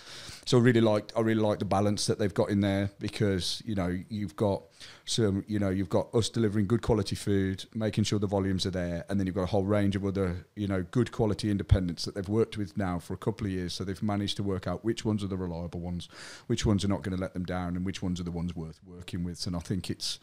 So 0.49 0.57
I 0.57 0.63
really 0.63 0.81
like 0.81 1.13
I 1.15 1.21
really 1.21 1.43
like 1.43 1.59
the 1.59 1.67
balance 1.67 2.07
that 2.07 2.19
they've 2.19 2.33
got 2.33 2.49
in 2.49 2.63
there 2.63 2.89
because 3.01 3.63
you 3.67 3.75
know 3.75 3.95
you've 4.09 4.35
got 4.35 4.63
some 5.05 5.45
you 5.47 5.59
know 5.59 5.69
you've 5.69 5.91
got 5.91 6.15
us 6.15 6.31
delivering 6.31 6.67
good 6.67 6.81
quality 6.81 7.17
food, 7.17 7.67
making 7.75 8.05
sure 8.05 8.19
the 8.19 8.27
volumes 8.27 8.65
are 8.65 8.71
there, 8.71 9.05
and 9.11 9.21
then 9.21 9.27
you've 9.27 9.37
got 9.37 9.43
a 9.43 9.53
whole 9.53 9.67
range 9.67 9.95
of 9.95 10.07
other 10.07 10.47
you 10.57 10.67
know 10.67 10.83
good 10.91 11.13
quality 11.13 11.51
independents 11.51 12.07
that 12.07 12.15
they've 12.15 12.31
worked 12.31 12.57
with 12.57 12.79
now 12.79 12.99
for 12.99 13.13
a 13.13 13.19
couple 13.19 13.47
of 13.47 13.53
years. 13.53 13.75
So 13.75 13.85
they've 13.85 14.03
managed 14.03 14.39
to 14.39 14.43
work 14.43 14.67
out 14.67 14.87
which 14.87 15.05
ones 15.05 15.23
are 15.23 15.27
the 15.27 15.37
reliable 15.37 15.81
ones, 15.81 16.09
which 16.47 16.65
ones 16.65 16.83
are 16.83 16.89
not 16.89 17.03
going 17.03 17.15
to 17.15 17.21
let 17.21 17.35
them 17.35 17.45
down, 17.45 17.77
and 17.77 17.85
which 17.85 18.03
ones 18.03 18.19
are 18.19 18.25
the 18.25 18.31
ones 18.31 18.57
worth 18.57 18.81
working 18.87 19.25
with. 19.25 19.47
And 19.47 19.55
I 19.55 19.59
think 19.59 19.91
it's 19.91 20.19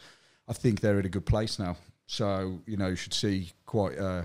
I 0.48 0.54
think 0.54 0.80
they're 0.80 0.98
at 0.98 1.06
a 1.06 1.08
good 1.08 1.26
place 1.26 1.60
now. 1.60 1.76
So 2.08 2.62
you 2.66 2.76
know 2.76 2.88
you 2.88 2.96
should 2.96 3.14
see 3.14 3.52
quite. 3.64 3.96
Uh, 3.96 4.24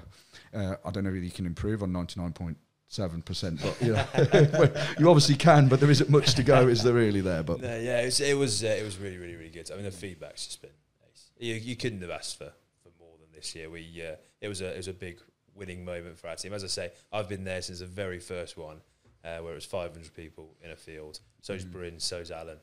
uh, 0.51 0.77
I 0.83 0.89
don't 0.89 1.03
know 1.03 1.11
whether 1.11 1.23
you 1.23 1.29
can 1.29 1.45
improve 1.45 1.83
on 1.83 1.91
ninety 1.91 2.19
nine 2.19 2.33
point 2.33 2.57
seven 2.91 3.21
percent, 3.21 3.59
but 3.61 3.81
you 3.81 3.93
know, 3.93 4.05
you 4.99 5.09
obviously 5.09 5.35
can. 5.35 5.67
But 5.67 5.79
there 5.79 5.89
isn't 5.89 6.09
much 6.09 6.35
to 6.35 6.43
go, 6.43 6.67
is 6.67 6.83
there 6.83 6.93
really? 6.93 7.21
There, 7.21 7.41
but 7.41 7.61
No, 7.61 7.77
yeah, 7.79 8.01
it 8.01 8.05
was 8.05 8.19
it 8.21 8.37
was, 8.37 8.63
uh, 8.63 8.67
it 8.67 8.83
was 8.83 8.97
really 8.99 9.17
really 9.17 9.35
really 9.35 9.49
good. 9.49 9.71
I 9.71 9.75
mean, 9.75 9.85
the 9.85 9.91
feedback's 9.91 10.45
just 10.45 10.61
been 10.61 10.71
nice. 11.07 11.31
You, 11.39 11.55
you 11.55 11.75
couldn't 11.75 12.01
have 12.01 12.11
asked 12.11 12.37
for, 12.37 12.51
for 12.83 12.89
more 12.99 13.13
than 13.19 13.29
this 13.33 13.55
year. 13.55 13.69
We 13.69 13.81
uh, 14.07 14.15
it 14.41 14.47
was 14.49 14.61
a 14.61 14.71
it 14.73 14.77
was 14.77 14.87
a 14.89 14.93
big 14.93 15.19
winning 15.55 15.83
moment 15.83 16.17
for 16.19 16.27
our 16.27 16.35
team. 16.35 16.53
As 16.53 16.63
I 16.63 16.67
say, 16.67 16.91
I've 17.11 17.29
been 17.29 17.43
there 17.43 17.61
since 17.61 17.79
the 17.79 17.85
very 17.85 18.19
first 18.19 18.57
one, 18.57 18.81
uh, 19.23 19.37
where 19.39 19.53
it 19.53 19.55
was 19.55 19.65
500 19.65 20.13
people 20.13 20.55
in 20.63 20.71
a 20.71 20.75
field. 20.75 21.19
So's 21.41 21.65
Mm. 21.65 21.71
Bryn, 21.71 21.99
so's 21.99 22.29
Alan, 22.31 22.57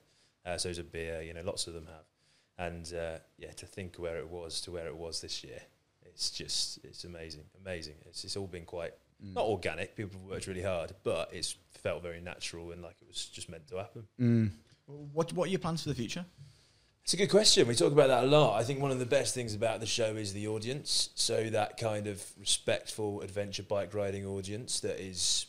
uh, 0.47 0.57
so's 0.59 0.79
a 0.79 0.85
beer. 0.85 1.23
You 1.23 1.35
know, 1.35 1.43
lots 1.43 1.67
of 1.67 1.75
them 1.75 1.87
have. 1.87 2.05
And 2.67 2.93
uh, 2.95 3.19
yeah, 3.39 3.53
to 3.53 3.67
think 3.67 3.97
where 3.97 4.19
it 4.19 4.29
was 4.29 4.61
to 4.63 4.73
where 4.73 4.87
it 4.89 4.97
was 4.97 5.21
this 5.21 5.43
year, 5.45 5.61
it's 6.05 6.31
just 6.31 6.79
it's 6.85 7.05
amazing, 7.05 7.45
amazing. 7.65 7.95
It's 8.07 8.25
it's 8.25 8.37
all 8.37 8.47
been 8.49 8.65
quite 8.65 8.93
Mm. 9.25 9.35
not 9.35 9.47
organic. 9.47 9.97
People 9.97 10.21
have 10.21 10.31
worked 10.31 10.47
really 10.47 10.63
hard, 10.63 10.93
but 11.03 11.31
it's 11.33 11.57
felt 11.83 12.03
very 12.03 12.21
natural 12.21 12.71
and 12.71 12.83
like 12.83 12.97
it 13.03 13.09
was 13.09 13.27
just 13.27 13.49
meant 13.49 13.67
to 13.69 13.79
happen. 13.79 14.07
Mm. 14.21 14.51
What 15.13 15.33
What 15.33 15.49
are 15.49 15.51
your 15.51 15.59
plans 15.59 15.83
for 15.83 15.89
the 15.89 15.95
future? 15.95 16.25
It's 17.03 17.15
a 17.15 17.17
good 17.17 17.31
question. 17.31 17.67
We 17.67 17.75
talk 17.75 17.93
about 17.93 18.09
that 18.09 18.25
a 18.25 18.27
lot. 18.27 18.61
I 18.61 18.65
think 18.65 18.81
one 18.81 18.91
of 18.91 18.99
the 18.99 19.07
best 19.07 19.35
things 19.35 19.55
about 19.55 19.81
the 19.81 19.87
show 19.87 20.15
is 20.17 20.35
the 20.35 20.47
audience. 20.47 21.09
So 21.15 21.49
that 21.51 21.79
kind 21.79 22.07
of 22.07 22.23
respectful 22.39 23.23
adventure 23.23 23.63
bike 23.63 23.95
riding 23.95 24.27
audience 24.27 24.81
that 24.81 25.01
is, 25.01 25.47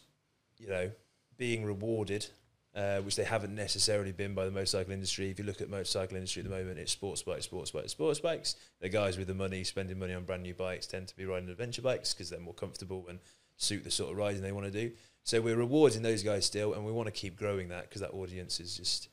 you 0.58 0.70
know, 0.70 0.90
being 1.38 1.66
rewarded, 1.66 2.28
uh, 2.74 3.00
which 3.00 3.18
they 3.18 3.26
haven't 3.26 3.54
necessarily 3.56 4.14
been 4.14 4.34
by 4.34 4.46
the 4.46 4.52
motorcycle 4.52 4.94
industry. 4.94 5.30
If 5.30 5.38
you 5.38 5.44
look 5.44 5.60
at 5.60 5.70
motorcycle 5.70 6.16
industry 6.16 6.44
at 6.44 6.50
the 6.50 6.56
moment, 6.56 6.80
it's 6.80 6.94
sports 6.94 7.24
bikes, 7.24 7.44
sports 7.44 7.72
bikes, 7.72 7.92
sports 7.92 8.22
bikes. 8.22 8.56
The 8.80 8.88
guys 8.88 9.18
with 9.18 9.28
the 9.28 9.34
money 9.34 9.66
spending 9.66 10.00
money 10.00 10.14
on 10.14 10.24
brand 10.24 10.44
new 10.44 10.54
bikes 10.54 10.88
tend 10.88 11.10
to 11.10 11.18
be 11.18 11.26
riding 11.26 11.50
adventure 11.50 11.82
bikes 11.82 12.14
because 12.14 12.30
they're 12.30 12.40
more 12.40 12.54
comfortable 12.54 13.06
and 13.10 13.20
suit 13.60 13.84
the 13.84 13.92
sort 13.92 14.12
of 14.12 14.18
riding 14.18 14.42
they 14.42 14.52
want 14.52 14.66
to 14.66 14.72
do. 14.72 14.92
So 15.24 15.42
we're 15.42 15.58
rewarding 15.58 16.02
those 16.02 16.24
guys 16.24 16.46
still, 16.46 16.74
and 16.74 16.84
we 16.86 16.92
want 16.92 17.06
to 17.06 17.12
keep 17.12 17.38
growing 17.38 17.68
that 17.70 17.84
because 17.84 18.02
that 18.02 18.12
audience 18.12 18.60
is 18.60 18.76
just 18.76 19.10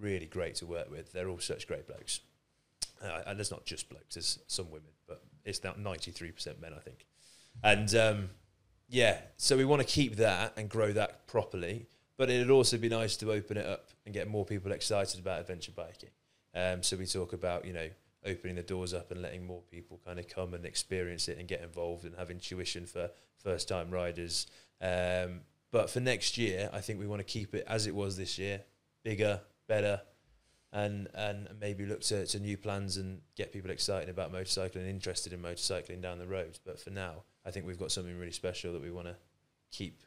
really 0.00 0.26
great 0.26 0.56
to 0.56 0.66
work 0.66 0.90
with. 0.90 1.12
They're 1.12 1.28
all 1.28 1.38
such 1.38 1.68
great 1.68 1.86
blokes. 1.86 2.20
Uh, 3.04 3.20
and 3.26 3.38
there's 3.38 3.50
not 3.50 3.64
just 3.64 3.88
blokes, 3.88 4.14
there's 4.14 4.38
some 4.46 4.70
women, 4.70 4.90
but 5.06 5.22
it's 5.44 5.62
now 5.62 5.72
93% 5.72 6.60
men, 6.60 6.72
I 6.74 6.80
think. 6.80 7.06
And 7.62 7.94
um, 7.94 8.30
yeah, 8.88 9.18
so 9.36 9.56
we 9.56 9.64
want 9.64 9.82
to 9.82 9.88
keep 9.88 10.16
that 10.16 10.54
and 10.56 10.68
grow 10.68 10.92
that 10.92 11.26
properly. 11.26 11.86
But 12.16 12.30
it'd 12.30 12.50
also 12.50 12.76
be 12.76 12.88
nice 12.88 13.16
to 13.16 13.32
open 13.32 13.56
it 13.56 13.66
up 13.66 13.88
and 14.04 14.14
get 14.14 14.28
more 14.28 14.44
people 14.44 14.70
excited 14.70 15.18
about 15.18 15.40
adventure 15.40 15.72
biking. 15.74 16.10
Um, 16.54 16.82
so 16.82 16.96
we 16.96 17.06
talk 17.06 17.32
about, 17.32 17.64
you 17.64 17.72
know, 17.72 17.88
opening 18.24 18.56
the 18.56 18.62
doors 18.62 18.94
up 18.94 19.10
and 19.10 19.20
letting 19.20 19.46
more 19.46 19.62
people 19.70 20.00
kind 20.04 20.18
of 20.18 20.28
come 20.28 20.54
and 20.54 20.64
experience 20.64 21.28
it 21.28 21.38
and 21.38 21.48
get 21.48 21.62
involved 21.62 22.04
and 22.04 22.14
have 22.16 22.30
intuition 22.30 22.86
for 22.86 23.10
first 23.42 23.68
time 23.68 23.90
riders. 23.90 24.46
Um, 24.80 25.40
but 25.70 25.90
for 25.90 26.00
next 26.00 26.38
year, 26.38 26.70
I 26.72 26.80
think 26.80 27.00
we 27.00 27.06
want 27.06 27.20
to 27.20 27.24
keep 27.24 27.54
it 27.54 27.64
as 27.66 27.86
it 27.86 27.94
was 27.94 28.16
this 28.16 28.38
year 28.38 28.62
bigger, 29.02 29.40
better, 29.66 30.00
and 30.72 31.08
and 31.14 31.48
maybe 31.60 31.84
look 31.84 32.00
to, 32.00 32.26
to 32.26 32.38
new 32.38 32.56
plans 32.56 32.96
and 32.96 33.20
get 33.36 33.52
people 33.52 33.70
excited 33.70 34.08
about 34.08 34.32
motorcycling 34.32 34.76
and 34.76 34.88
interested 34.88 35.32
in 35.32 35.42
motorcycling 35.42 36.00
down 36.00 36.18
the 36.18 36.26
road. 36.26 36.58
But 36.64 36.80
for 36.80 36.90
now, 36.90 37.24
I 37.44 37.50
think 37.50 37.66
we've 37.66 37.78
got 37.78 37.92
something 37.92 38.16
really 38.18 38.32
special 38.32 38.72
that 38.72 38.82
we 38.82 38.90
want 38.90 39.08
to 39.08 39.16
keep 39.70 40.02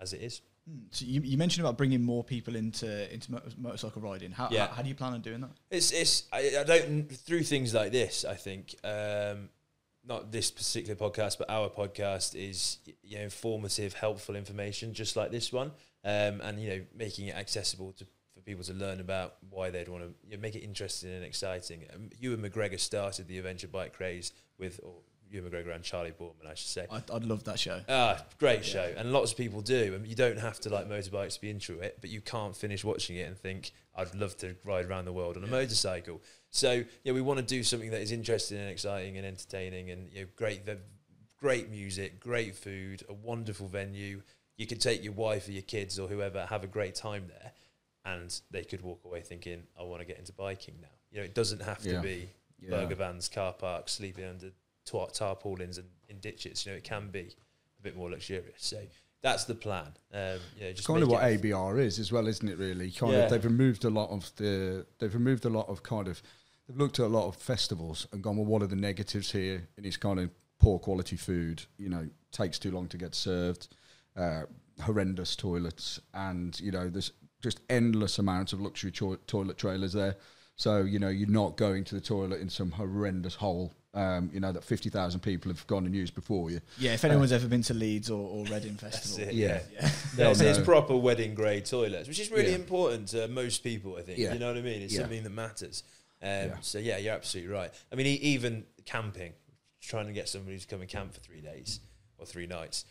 as 0.00 0.12
it 0.12 0.22
is. 0.22 0.40
Hmm, 0.68 0.78
So 0.90 1.04
you, 1.04 1.20
you 1.22 1.36
mentioned 1.38 1.64
about 1.66 1.76
bringing 1.78 2.02
more 2.02 2.24
people 2.24 2.56
into 2.56 3.12
into 3.12 3.32
motor, 3.32 3.50
motorcycle 3.56 4.02
riding. 4.02 4.32
How, 4.32 4.48
Yeah. 4.50 4.66
how 4.68 4.74
how 4.74 4.82
do 4.82 4.88
you 4.88 4.94
plan 4.94 5.12
on 5.12 5.20
doing 5.20 5.40
that? 5.42 5.50
It's 5.70 5.92
it's 5.92 6.24
I, 6.32 6.58
I 6.60 6.64
don't 6.64 7.10
through 7.10 7.42
things 7.44 7.72
like 7.74 7.92
this. 7.92 8.24
I 8.24 8.34
think 8.34 8.74
um, 8.84 9.48
not 10.04 10.30
this 10.32 10.50
particular 10.50 10.94
podcast, 10.96 11.38
but 11.38 11.48
our 11.50 11.68
podcast 11.68 12.34
is 12.34 12.78
you 13.02 13.18
know 13.18 13.24
informative, 13.24 13.94
helpful 13.94 14.36
information, 14.36 14.92
just 14.94 15.16
like 15.16 15.30
this 15.30 15.52
one, 15.52 15.72
um, 16.04 16.40
and 16.40 16.60
you 16.60 16.68
know 16.68 16.80
making 16.94 17.28
it 17.28 17.36
accessible 17.36 17.92
to 17.92 18.06
for 18.34 18.40
people 18.42 18.62
to 18.64 18.74
learn 18.74 19.00
about 19.00 19.36
why 19.48 19.70
they'd 19.70 19.88
want 19.88 20.02
to 20.04 20.12
you 20.28 20.36
know, 20.36 20.42
make 20.42 20.54
it 20.54 20.60
interesting 20.62 21.10
and 21.10 21.24
exciting. 21.24 21.84
Um, 21.94 22.10
Ewan 22.20 22.42
McGregor 22.42 22.78
started 22.78 23.28
the 23.28 23.38
adventure 23.38 23.66
bike 23.68 23.94
craze 23.94 24.32
with, 24.58 24.78
or 24.82 24.94
Ewan 25.30 25.50
McGregor 25.50 25.74
and 25.74 25.82
Charlie 25.82 26.12
Boorman, 26.12 26.46
I 26.48 26.54
should 26.54 26.68
say. 26.68 26.86
I'd, 26.90 27.10
I'd 27.10 27.24
love 27.24 27.44
that 27.44 27.58
show. 27.58 27.80
Ah, 27.88 28.24
great 28.38 28.64
show, 28.64 28.92
and 28.96 29.12
lots 29.12 29.32
of 29.32 29.36
people 29.38 29.60
do. 29.60 29.94
And 29.94 30.06
you 30.06 30.14
don't 30.14 30.38
have 30.38 30.60
to 30.60 30.68
like 30.70 30.88
motorbikes 30.88 31.34
to 31.34 31.40
be 31.40 31.50
into 31.50 31.80
it, 31.80 31.98
but 32.00 32.10
you 32.10 32.20
can't 32.20 32.56
finish 32.56 32.84
watching 32.84 33.16
it 33.16 33.22
and 33.28 33.36
think, 33.36 33.72
"I'd 33.94 34.14
love 34.14 34.36
to 34.38 34.54
ride 34.64 34.86
around 34.86 35.04
the 35.06 35.12
world 35.12 35.36
on 35.36 35.44
a 35.44 35.48
motorcycle." 35.48 36.20
So, 36.50 36.84
yeah, 37.04 37.12
we 37.12 37.20
want 37.20 37.38
to 37.38 37.44
do 37.44 37.62
something 37.62 37.90
that 37.90 38.00
is 38.00 38.12
interesting 38.12 38.58
and 38.58 38.70
exciting 38.70 39.16
and 39.18 39.26
entertaining, 39.26 39.90
and 39.90 40.08
you 40.12 40.22
know, 40.22 40.26
great, 40.36 40.64
the 40.64 40.78
great 41.38 41.68
music, 41.70 42.20
great 42.20 42.54
food, 42.54 43.02
a 43.08 43.12
wonderful 43.12 43.66
venue. 43.68 44.22
You 44.56 44.66
could 44.66 44.80
take 44.80 45.04
your 45.04 45.12
wife 45.12 45.48
or 45.48 45.52
your 45.52 45.62
kids 45.62 45.98
or 45.98 46.08
whoever, 46.08 46.46
have 46.46 46.64
a 46.64 46.66
great 46.68 46.94
time 46.94 47.26
there, 47.28 47.52
and 48.04 48.34
they 48.50 48.62
could 48.64 48.80
walk 48.82 49.04
away 49.04 49.20
thinking, 49.20 49.64
"I 49.78 49.82
want 49.82 50.00
to 50.00 50.06
get 50.06 50.18
into 50.18 50.32
biking 50.32 50.76
now." 50.80 50.88
You 51.10 51.18
know, 51.18 51.24
it 51.24 51.34
doesn't 51.34 51.62
have 51.62 51.82
to 51.82 51.92
Yeah. 51.92 52.00
be 52.00 52.28
Yeah. 52.58 52.70
burger 52.70 52.94
vans, 52.94 53.28
car 53.28 53.52
parks, 53.52 53.92
sleeping 53.92 54.24
under 54.24 54.50
tar- 54.86 55.10
tarpaulins 55.10 55.76
and 55.78 55.88
in 56.08 56.18
ditches. 56.20 56.64
You 56.64 56.72
know, 56.72 56.78
it 56.78 56.84
can 56.84 57.08
be 57.10 57.34
a 57.78 57.82
bit 57.82 57.96
more 57.96 58.10
luxurious. 58.10 58.54
So 58.58 58.80
that's 59.22 59.44
the 59.44 59.54
plan. 59.54 59.88
Um, 60.14 60.38
you 60.56 60.64
know, 60.64 60.72
just 60.72 60.86
kind 60.86 61.02
of 61.02 61.08
what 61.10 61.22
it- 61.30 61.42
ABR 61.42 61.78
is 61.80 61.98
as 61.98 62.10
well, 62.12 62.26
isn't 62.26 62.48
it? 62.48 62.56
Really, 62.58 62.90
kind 62.90 63.12
Yeah. 63.12 63.18
of 63.24 63.30
they've 63.30 63.44
removed 63.44 63.84
a 63.84 63.90
lot 63.90 64.08
of 64.10 64.34
the 64.36 64.86
they've 64.98 65.12
removed 65.14 65.44
a 65.44 65.50
lot 65.50 65.68
of 65.68 65.82
kind 65.82 66.08
of 66.08 66.22
they've 66.66 66.76
looked 66.78 66.98
at 67.00 67.06
a 67.06 67.08
lot 67.08 67.26
of 67.28 67.36
festivals 67.36 68.06
and 68.12 68.22
gone, 68.22 68.36
well, 68.36 68.46
what 68.46 68.62
are 68.62 68.66
the 68.68 68.76
negatives 68.76 69.32
here? 69.32 69.68
And 69.76 69.84
it's 69.86 69.96
kind 69.96 70.18
of 70.20 70.30
poor 70.58 70.78
quality 70.78 71.16
food. 71.16 71.62
You 71.76 71.88
know, 71.90 72.08
takes 72.32 72.58
too 72.58 72.70
long 72.70 72.88
to 72.88 72.96
get 72.98 73.14
served, 73.14 73.68
uh, 74.16 74.42
horrendous 74.82 75.36
toilets, 75.36 76.00
and 76.14 76.58
you 76.60 76.70
know, 76.70 76.88
there's 76.88 77.12
just 77.42 77.60
endless 77.68 78.18
amounts 78.18 78.52
of 78.52 78.60
luxury 78.60 78.90
cho- 78.90 79.16
toilet 79.26 79.58
trailers 79.58 79.92
there. 79.92 80.16
So 80.56 80.82
you 80.82 80.98
know, 80.98 81.08
you're 81.08 81.28
not 81.28 81.56
going 81.56 81.84
to 81.84 81.94
the 81.94 82.00
toilet 82.00 82.40
in 82.40 82.48
some 82.48 82.70
horrendous 82.72 83.34
hole. 83.36 83.74
Um, 83.96 84.28
you 84.30 84.40
know 84.40 84.52
that 84.52 84.62
fifty 84.62 84.90
thousand 84.90 85.20
people 85.20 85.50
have 85.50 85.66
gone 85.66 85.86
and 85.86 85.94
used 85.94 86.14
before 86.14 86.50
you. 86.50 86.60
Yeah, 86.78 86.92
if 86.92 87.04
anyone's 87.06 87.32
ever 87.32 87.48
been 87.48 87.62
to 87.62 87.72
Leeds 87.74 88.10
or, 88.10 88.20
or 88.28 88.44
Reading 88.44 88.76
That's 88.78 88.98
Festival, 88.98 89.30
it, 89.30 89.34
Yeah. 89.34 89.46
yeah. 89.46 89.60
yeah, 89.80 89.90
Yeah, 90.18 90.30
it's, 90.32 90.40
it's 90.40 90.58
proper 90.58 90.94
wedding 90.94 91.34
grade 91.34 91.64
toilets, 91.64 92.06
which 92.06 92.20
is 92.20 92.30
really 92.30 92.50
Yeah. 92.50 92.56
important 92.56 93.08
to 93.08 93.26
most 93.28 93.64
people. 93.64 93.96
I 93.96 94.02
think 94.02 94.18
Yeah. 94.18 94.34
you 94.34 94.38
know 94.38 94.48
what 94.48 94.58
I 94.58 94.60
mean. 94.60 94.82
It's 94.82 94.92
Yeah. 94.92 95.00
something 95.00 95.22
that 95.22 95.30
matters. 95.30 95.82
Um, 96.22 96.28
Yeah. 96.28 96.56
So 96.60 96.78
yeah, 96.78 96.98
you're 96.98 97.14
absolutely 97.14 97.50
right. 97.54 97.70
I 97.90 97.94
mean, 97.94 98.06
e- 98.06 98.20
even 98.34 98.66
camping, 98.84 99.32
trying 99.80 100.06
to 100.08 100.12
get 100.12 100.28
somebody 100.28 100.58
to 100.58 100.66
come 100.66 100.82
and 100.82 100.90
camp 100.90 101.14
for 101.14 101.20
three 101.20 101.40
days 101.40 101.80
or 102.18 102.26
three 102.26 102.46
nights. 102.46 102.84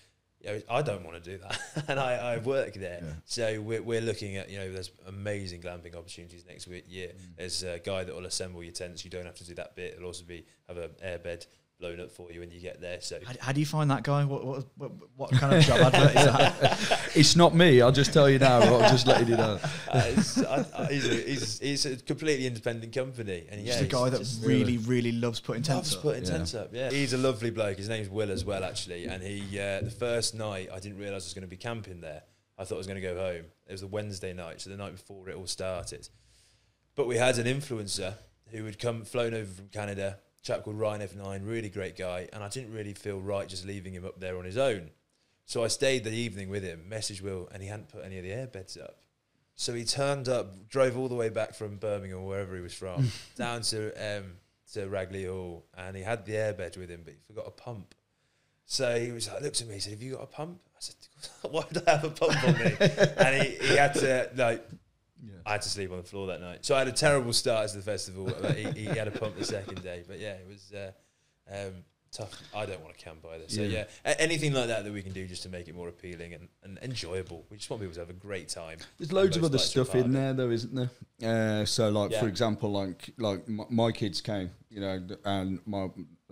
You 0.46 0.52
know, 0.52 0.62
I 0.70 0.82
don't 0.82 1.04
want 1.04 1.22
to 1.24 1.32
do 1.32 1.38
that, 1.40 1.60
and 1.88 2.00
I, 2.00 2.34
I 2.34 2.38
work 2.38 2.76
there. 2.76 3.00
Yeah. 3.02 3.14
So 3.26 3.62
we're, 3.62 3.82
we're 3.82 4.02
looking 4.02 4.38
at 4.38 4.50
you 4.50 4.58
know 4.58 4.72
there's 4.72 4.92
amazing 5.08 5.62
glamping 5.62 5.96
opportunities 5.96 6.46
next 6.48 6.68
week 6.68 6.86
year. 6.88 7.10
Mm. 7.10 7.38
There's 7.38 7.64
a 7.64 7.80
guy 7.80 8.04
that 8.04 8.14
will 8.14 8.26
assemble 8.26 8.64
your 8.64 8.74
tents. 8.74 9.04
You 9.04 9.12
don't 9.12 9.26
have 9.26 9.36
to 9.36 9.46
do 9.46 9.56
that 9.56 9.76
bit. 9.76 9.96
It'll 9.96 10.08
also 10.08 10.24
be 10.24 10.46
have 10.68 10.78
an 10.78 10.92
airbed 11.04 11.48
blown 11.80 12.00
up 12.00 12.10
for 12.12 12.32
you 12.32 12.40
when 12.40 12.52
you 12.52 12.60
get 12.60 12.80
there. 12.80 13.02
So 13.02 13.20
How, 13.26 13.34
how 13.40 13.52
do 13.52 13.60
you 13.60 13.66
find 13.66 13.92
that 13.92 14.04
guy? 14.04 14.24
What 14.24 14.46
what, 14.46 14.66
what, 14.78 14.92
what 15.16 15.32
kind 15.32 15.54
of 15.56 15.64
job 15.64 15.82
advert 15.94 16.16
is 16.16 16.26
that? 16.26 17.02
It's 17.16 17.36
not 17.36 17.56
me. 17.56 17.82
I'll 17.82 17.92
just 17.92 18.12
tell 18.14 18.30
you 18.30 18.40
now. 18.40 18.60
I'm 18.62 18.92
just 18.92 19.08
letting 19.08 19.28
you 19.30 19.38
know. 19.38 19.60
Uh, 19.90 20.04
it's- 20.08 20.38
I- 20.44 20.66
I- 20.78 20.86
he's, 20.92 21.06
a, 21.08 21.14
he's, 21.16 21.60
he's 21.60 21.86
a 21.86 21.96
completely 21.98 22.46
independent 22.48 22.94
company, 22.94 23.46
and 23.50 23.62
yeah, 23.62 23.68
Just 23.68 23.80
a 23.80 23.84
he's 23.86 23.94
guy 23.94 24.10
that 24.10 24.20
just 24.20 24.44
really 24.46 24.78
really 24.80 25.12
loves 25.14 25.40
putting 25.40 25.64
tents 25.64 25.92
loves 25.92 25.96
up. 25.96 26.02
putting 26.02 26.24
Yeah. 26.24 26.30
tents 26.32 26.54
up. 26.56 26.70
Yeah, 26.74 26.90
he's 26.92 27.14
a 27.14 27.18
lovely 27.18 27.52
bloke. 27.52 27.78
His 27.78 27.90
name's 27.90 28.10
Will 28.10 28.32
as 28.32 28.44
well, 28.46 28.64
actually. 28.64 29.06
And 29.06 29.22
he, 29.24 29.60
uh, 29.60 29.82
the 29.82 29.92
first 29.92 30.36
night, 30.36 30.70
I 30.74 30.80
didn't 30.80 30.98
realise 30.98 31.24
I 31.24 31.28
was 31.28 31.34
going 31.34 31.42
to 31.44 31.48
be 31.50 31.58
camping 31.58 32.02
there. 32.02 32.24
I 32.58 32.64
thought 32.64 32.76
I 32.76 32.78
was 32.78 32.88
going 32.88 33.02
to 33.02 33.08
go 33.08 33.16
home. 33.18 33.46
It 33.68 33.72
was 33.72 33.82
a 33.84 33.88
Wednesday 33.88 34.34
night, 34.34 34.62
so 34.62 34.70
the 34.70 34.78
night 34.78 34.94
before 34.94 35.28
it 35.30 35.36
all 35.36 35.48
started. 35.48 36.08
But 36.96 37.08
we 37.08 37.18
had 37.18 37.38
an 37.38 37.46
influencer 37.48 38.14
who 38.52 38.64
had 38.66 38.80
come, 38.80 39.04
flown 39.04 39.34
over 39.34 39.52
from 39.52 39.68
Canada, 39.70 40.18
a 40.18 40.35
chap 40.46 40.64
called 40.64 40.80
Ryan 40.80 41.02
F9, 41.02 41.46
really 41.46 41.70
great 41.70 41.98
guy, 41.98 42.30
and 42.32 42.44
I 42.44 42.50
didn't 42.50 42.72
really 42.72 42.94
feel 42.94 43.20
right 43.20 43.48
just 43.48 43.66
leaving 43.66 43.94
him 43.94 44.06
up 44.06 44.20
there 44.20 44.38
on 44.38 44.46
his 44.46 44.58
own. 44.58 44.92
So 45.46 45.64
I 45.64 45.68
stayed 45.68 46.04
the 46.04 46.12
evening 46.12 46.50
with 46.50 46.64
him, 46.64 46.86
messaged 46.90 47.22
Will, 47.22 47.50
and 47.52 47.62
he 47.64 47.68
hadn't 47.68 47.90
put 47.90 48.06
any 48.06 48.18
of 48.18 48.24
the 48.24 48.30
airbeds 48.30 48.82
up. 48.82 49.00
So 49.56 49.74
he 49.74 49.84
turned 49.84 50.30
up, 50.30 50.68
drove 50.68 50.98
all 50.98 51.08
the 51.08 51.16
way 51.16 51.30
back 51.30 51.56
from 51.56 51.78
Birmingham 51.78 52.26
wherever 52.26 52.56
he 52.56 52.62
was 52.62 52.74
from, 52.74 53.12
down 53.36 53.62
to 53.64 53.92
um, 53.94 54.34
to 54.74 54.88
Ragley 54.88 55.28
Hall, 55.28 55.66
and 55.76 55.96
he 55.96 56.04
had 56.04 56.26
the 56.26 56.34
airbed 56.34 56.78
with 56.78 56.90
him, 56.90 57.02
but 57.04 57.14
he 57.14 57.20
forgot 57.26 57.46
a 57.48 57.52
pump. 57.52 57.96
So 58.66 59.00
he 59.00 59.12
was 59.12 59.28
like, 59.30 59.42
looked 59.42 59.62
at 59.62 59.68
me, 59.68 59.76
he 59.76 59.80
said, 59.80 59.94
"Have 59.94 60.02
you 60.02 60.16
got 60.16 60.24
a 60.24 60.28
pump?" 60.28 60.60
I 60.76 60.80
said, 60.80 60.96
"Why 61.50 61.64
would 61.68 61.88
I 61.88 61.92
have 61.92 62.04
a 62.04 62.10
pump 62.10 62.44
on 62.44 62.54
me?" 62.54 62.76
and 63.18 63.44
he, 63.44 63.68
he 63.68 63.78
had 63.78 63.94
to 63.96 64.30
like 64.36 64.68
I 65.46 65.54
had 65.54 65.62
to 65.64 65.70
sleep 65.70 65.92
on 65.92 65.98
the 65.98 66.04
floor 66.04 66.28
that 66.28 66.42
night. 66.42 66.66
So 66.66 66.76
I 66.76 66.80
had 66.80 66.88
a 66.88 66.92
terrible 66.92 67.34
start 67.34 67.70
to 67.70 67.78
the 67.78 67.84
festival. 67.84 68.28
he, 68.54 68.64
he 68.72 68.86
had 68.86 69.08
a 69.08 69.12
pump 69.12 69.38
the 69.38 69.46
second 69.46 69.84
day, 69.84 70.04
but 70.08 70.20
yeah, 70.20 70.34
it 70.34 70.48
was 70.48 70.72
uh, 70.74 70.92
um, 71.52 71.84
tough. 72.12 72.32
I 72.56 72.66
don't 72.66 72.82
want 72.82 72.98
to 72.98 73.04
camp 73.04 73.26
either. 73.34 73.46
So 73.48 73.62
Yeah. 73.62 73.68
yeah, 73.80 73.84
a- 74.06 74.22
anything 74.22 74.54
like 74.54 74.68
that 74.68 74.84
that 74.86 74.94
we 74.94 75.02
can 75.02 75.14
do 75.14 75.28
just 75.28 75.44
to 75.44 75.50
make 75.50 75.68
it 75.68 75.76
more 75.76 75.90
appealing 75.90 76.34
and, 76.34 76.48
and 76.64 76.80
enjoyable. 76.82 77.46
We 77.50 77.58
just 77.58 77.70
want 77.70 77.82
people 77.82 77.94
to 77.96 78.00
have 78.02 78.10
a 78.10 78.14
great 78.14 78.50
time. 78.50 78.78
There's 78.98 79.12
loads 79.14 79.36
of 79.38 79.44
other 79.44 79.58
stuff 79.58 79.94
in 79.96 80.12
there, 80.14 80.34
though, 80.34 80.50
isn't 80.50 80.74
there? 80.76 81.62
Uh, 81.62 81.66
so, 81.66 81.90
like 81.90 82.14
for 82.14 82.28
example, 82.28 82.72
like 82.72 83.10
like 83.18 83.48
my, 83.48 83.66
my 83.70 83.92
kids 83.92 84.22
came, 84.22 84.52
you 84.70 84.82
know, 84.82 85.00
and 85.26 85.60
my 85.66 85.88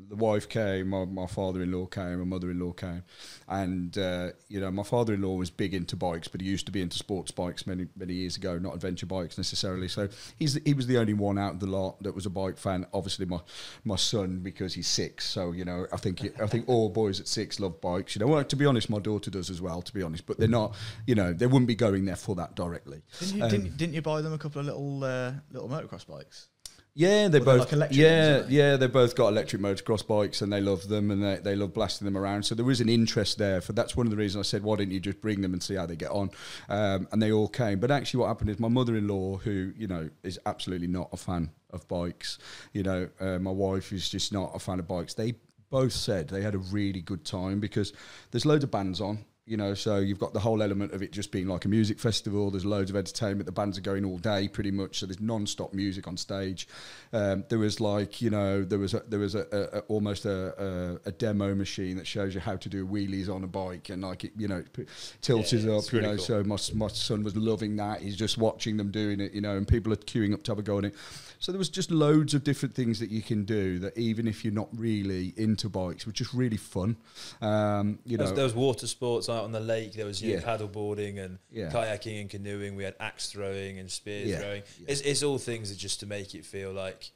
the 0.10 0.16
wife 0.16 0.50
came, 0.50 0.90
my, 0.90 1.06
my 1.06 1.28
father-in-law 1.28 1.86
came, 1.86 2.18
my 2.18 2.26
mother-in-law 2.26 2.72
came, 2.74 3.04
and 3.48 3.96
uh, 3.98 4.30
you 4.48 4.60
know, 4.60 4.72
my 4.72 4.84
father-in-law 4.84 5.36
was 5.36 5.52
big 5.52 5.74
into 5.74 5.96
bikes, 5.96 6.28
but 6.28 6.42
he 6.42 6.48
used 6.48 6.66
to 6.66 6.72
be 6.72 6.82
into 6.82 6.98
sports 6.98 7.32
bikes 7.32 7.68
many 7.68 7.88
many 7.96 8.14
years 8.14 8.36
ago, 8.36 8.58
not 8.58 8.74
adventure 8.74 9.06
bikes 9.06 9.38
necessarily. 9.38 9.88
So 9.88 10.10
he's 10.40 10.56
he 10.66 10.74
was 10.74 10.88
the 10.88 10.98
only 10.98 11.14
one 11.14 11.38
out 11.38 11.54
of 11.54 11.60
the 11.60 11.68
lot 11.68 12.02
that 12.02 12.16
was 12.16 12.26
a 12.26 12.32
bike 12.32 12.58
fan. 12.58 12.88
Obviously, 12.94 13.26
my 13.26 13.40
my 13.84 13.96
son 13.96 14.40
because 14.40 14.74
he's 14.74 14.88
six, 14.88 15.28
so 15.30 15.52
you 15.52 15.64
know, 15.64 15.86
I 15.94 15.98
think 15.98 16.22
I 16.42 16.48
think 16.48 16.68
all 16.68 16.90
boys 16.90 17.20
at 17.20 17.28
six 17.28 17.60
love 17.60 17.80
bikes. 17.80 18.16
You 18.16 18.22
know, 18.22 18.28
well, 18.28 18.44
to 18.44 18.56
be 18.56 18.66
honest, 18.66 18.90
my 18.90 19.00
daughter 19.00 19.30
does 19.30 19.50
as 19.52 19.62
well. 19.62 19.82
To 19.84 19.94
be 19.94 20.02
honest, 20.02 20.26
but 20.26 20.40
they're 20.40 20.48
not, 20.48 20.76
you 21.06 21.14
know, 21.16 21.34
they 21.34 21.46
wouldn't 21.46 21.68
be 21.68 21.76
going 21.76 22.06
there 22.06 22.16
for 22.16 22.36
that 22.36 22.56
directly. 22.56 23.04
Didn't 23.20 23.38
you, 23.38 23.44
Um, 23.44 23.50
didn't, 23.50 23.78
didn't 23.78 23.94
you 23.94 24.02
buy 24.02 24.22
them 24.22 24.34
a 24.34 24.38
couple 24.40 24.60
of 24.60 24.66
little 24.66 25.04
uh, 25.04 25.34
little 25.52 25.70
motocross 25.70 26.08
bikes? 26.08 26.50
Yeah, 26.96 27.28
they 27.28 27.40
both 27.40 27.62
like 27.62 27.74
electric 27.74 27.98
yeah 28.00 28.36
ones, 28.36 28.48
they? 28.48 28.54
yeah 28.56 28.78
they 28.78 28.86
both 28.86 29.16
got 29.16 29.30
electric 29.30 29.62
motocross 29.62 30.06
bikes 30.06 30.44
and 30.44 30.54
they 30.54 30.62
love 30.62 30.88
them 30.88 31.10
and 31.10 31.24
they, 31.24 31.38
they 31.38 31.56
love 31.56 31.74
blasting 31.74 32.06
them 32.06 32.16
around. 32.16 32.44
So 32.44 32.54
there 32.54 32.70
is 32.70 32.82
an 32.82 32.90
interest 32.90 33.40
there. 33.40 33.62
For 33.62 33.74
that's 33.74 33.96
one 33.98 34.06
of 34.06 34.12
the 34.12 34.18
reasons 34.18 34.46
I 34.46 34.48
said 34.48 34.64
why 34.64 34.76
didn't 34.76 34.94
you 34.94 35.00
just 35.00 35.20
bring 35.20 35.42
them 35.42 35.54
and 35.54 35.64
see 35.64 35.74
how 35.74 35.88
they 35.88 35.96
get 35.96 36.12
on? 36.12 36.30
Um, 36.70 37.08
and 37.12 37.20
they 37.22 37.32
all 37.32 37.48
came. 37.48 37.80
But 37.80 37.90
actually, 37.90 38.20
what 38.20 38.28
happened 38.28 38.52
is 38.52 38.60
my 38.60 38.68
mother-in-law, 38.68 39.38
who 39.38 39.74
you 39.76 39.88
know 39.88 40.10
is 40.22 40.40
absolutely 40.46 40.88
not 40.88 41.10
a 41.12 41.18
fan 41.18 41.50
of 41.72 41.88
bikes, 41.88 42.38
you 42.74 42.84
know, 42.84 43.10
uh, 43.20 43.40
my 43.40 43.52
wife 43.52 43.92
is 43.92 44.08
just 44.08 44.32
not 44.32 44.52
a 44.54 44.60
fan 44.60 44.80
of 44.80 44.88
bikes. 44.88 45.16
They 45.16 45.34
both 45.72 45.94
said 45.94 46.28
they 46.28 46.44
had 46.44 46.54
a 46.54 46.60
really 46.60 47.02
good 47.02 47.26
time 47.26 47.60
because 47.60 47.94
there's 48.30 48.46
loads 48.46 48.64
of 48.64 48.70
bands 48.70 49.02
on. 49.02 49.26
You 49.46 49.58
know, 49.58 49.74
so 49.74 49.98
you've 49.98 50.20
got 50.20 50.32
the 50.32 50.40
whole 50.40 50.64
element 50.64 50.94
of 50.94 51.04
it 51.04 51.12
just 51.12 51.30
being 51.30 51.48
like 51.48 51.66
a 51.66 51.68
music 51.68 52.00
festival. 52.00 52.50
There's 52.50 52.64
loads 52.66 52.90
of 52.90 52.96
entertainment. 52.96 53.46
The 53.46 53.52
bands 53.52 53.78
are 53.78 53.82
going 53.82 54.06
all 54.06 54.18
day, 54.18 54.48
pretty 54.48 54.72
much. 54.72 55.00
So 55.00 55.06
there's 55.06 55.20
non-stop 55.20 55.74
music 55.74 56.08
on 56.08 56.16
stage. 56.16 56.66
Um, 57.12 57.44
there 57.50 57.60
was 57.60 57.82
like, 57.82 58.22
you 58.22 58.30
know, 58.30 58.64
there 58.64 58.80
was 58.80 58.94
a, 58.94 59.02
there 59.06 59.20
was 59.20 59.36
a, 59.36 59.46
a, 59.52 59.80
a 59.80 59.82
almost 59.90 60.24
a, 60.24 60.98
a, 61.06 61.10
a 61.10 61.12
demo 61.12 61.54
machine 61.56 61.98
that 61.98 62.08
shows 62.08 62.34
you 62.34 62.40
how 62.40 62.56
to 62.56 62.70
do 62.70 62.88
wheelies 62.88 63.28
on 63.28 63.44
a 63.44 63.48
bike, 63.48 63.90
and 63.90 64.02
like 64.02 64.24
it, 64.24 64.32
you 64.38 64.48
know, 64.48 64.60
it 64.60 64.72
p- 64.72 64.86
tilted 65.20 65.64
Yeah, 65.64 65.76
up. 65.76 65.92
You 65.92 66.00
really 66.00 66.12
know, 66.12 66.16
cool. 66.16 66.26
so 66.26 66.44
my 66.46 66.58
my 66.74 66.88
son 66.88 67.24
was 67.26 67.36
loving 67.36 67.76
that. 67.76 68.02
He's 68.02 68.16
just 68.16 68.38
watching 68.38 68.78
them 68.78 68.92
doing 68.92 69.20
it. 69.20 69.34
You 69.34 69.42
know, 69.42 69.58
and 69.58 69.68
people 69.68 69.92
are 69.92 69.98
queuing 69.98 70.34
up 70.34 70.44
to 70.44 70.52
have 70.52 70.60
a 70.60 70.64
go 70.64 70.78
on 70.78 70.86
it. 70.86 70.96
So 71.44 71.52
there 71.52 71.60
was 71.60 71.68
just 71.68 71.92
loads 71.92 72.34
of 72.34 72.46
different 72.46 72.74
things 72.74 73.02
that 73.02 73.10
you 73.12 73.22
can 73.22 73.44
do 73.44 73.78
that 73.80 73.98
even 73.98 74.30
if 74.30 74.46
you're 74.46 74.54
not 74.54 74.70
really 74.78 75.34
into 75.36 75.68
bikes, 75.68 76.06
were 76.06 76.14
just 76.14 76.34
really 76.34 76.56
fun. 76.56 76.96
Um, 77.42 78.00
you 78.06 78.16
There 78.16 78.26
know, 78.26 78.32
was, 78.32 78.34
there 78.38 78.44
was 78.46 78.54
water 78.56 78.88
sports 78.88 79.28
out 79.28 79.44
on 79.44 79.52
the 79.52 79.60
lake. 79.60 79.92
There 79.92 80.06
was 80.06 80.22
you 80.22 80.30
know, 80.30 80.40
Yeah. 80.40 80.46
paddle 80.46 80.70
boarding 80.70 81.20
and 81.20 81.40
Yeah. 81.52 81.70
kayaking 81.70 82.22
and 82.22 82.30
canoeing. 82.30 82.78
We 82.78 82.86
had 82.86 82.96
axe 82.98 83.30
throwing 83.30 83.78
and 83.78 83.92
spear 83.92 84.26
Yeah. 84.26 84.40
throwing. 84.40 84.64
It's, 84.88 85.02
it's 85.02 85.22
all 85.22 85.38
things 85.38 85.68
that 85.70 85.78
just 85.78 86.00
to 86.00 86.06
make 86.06 86.34
it 86.34 86.46
feel 86.46 86.72
like 86.72 87.12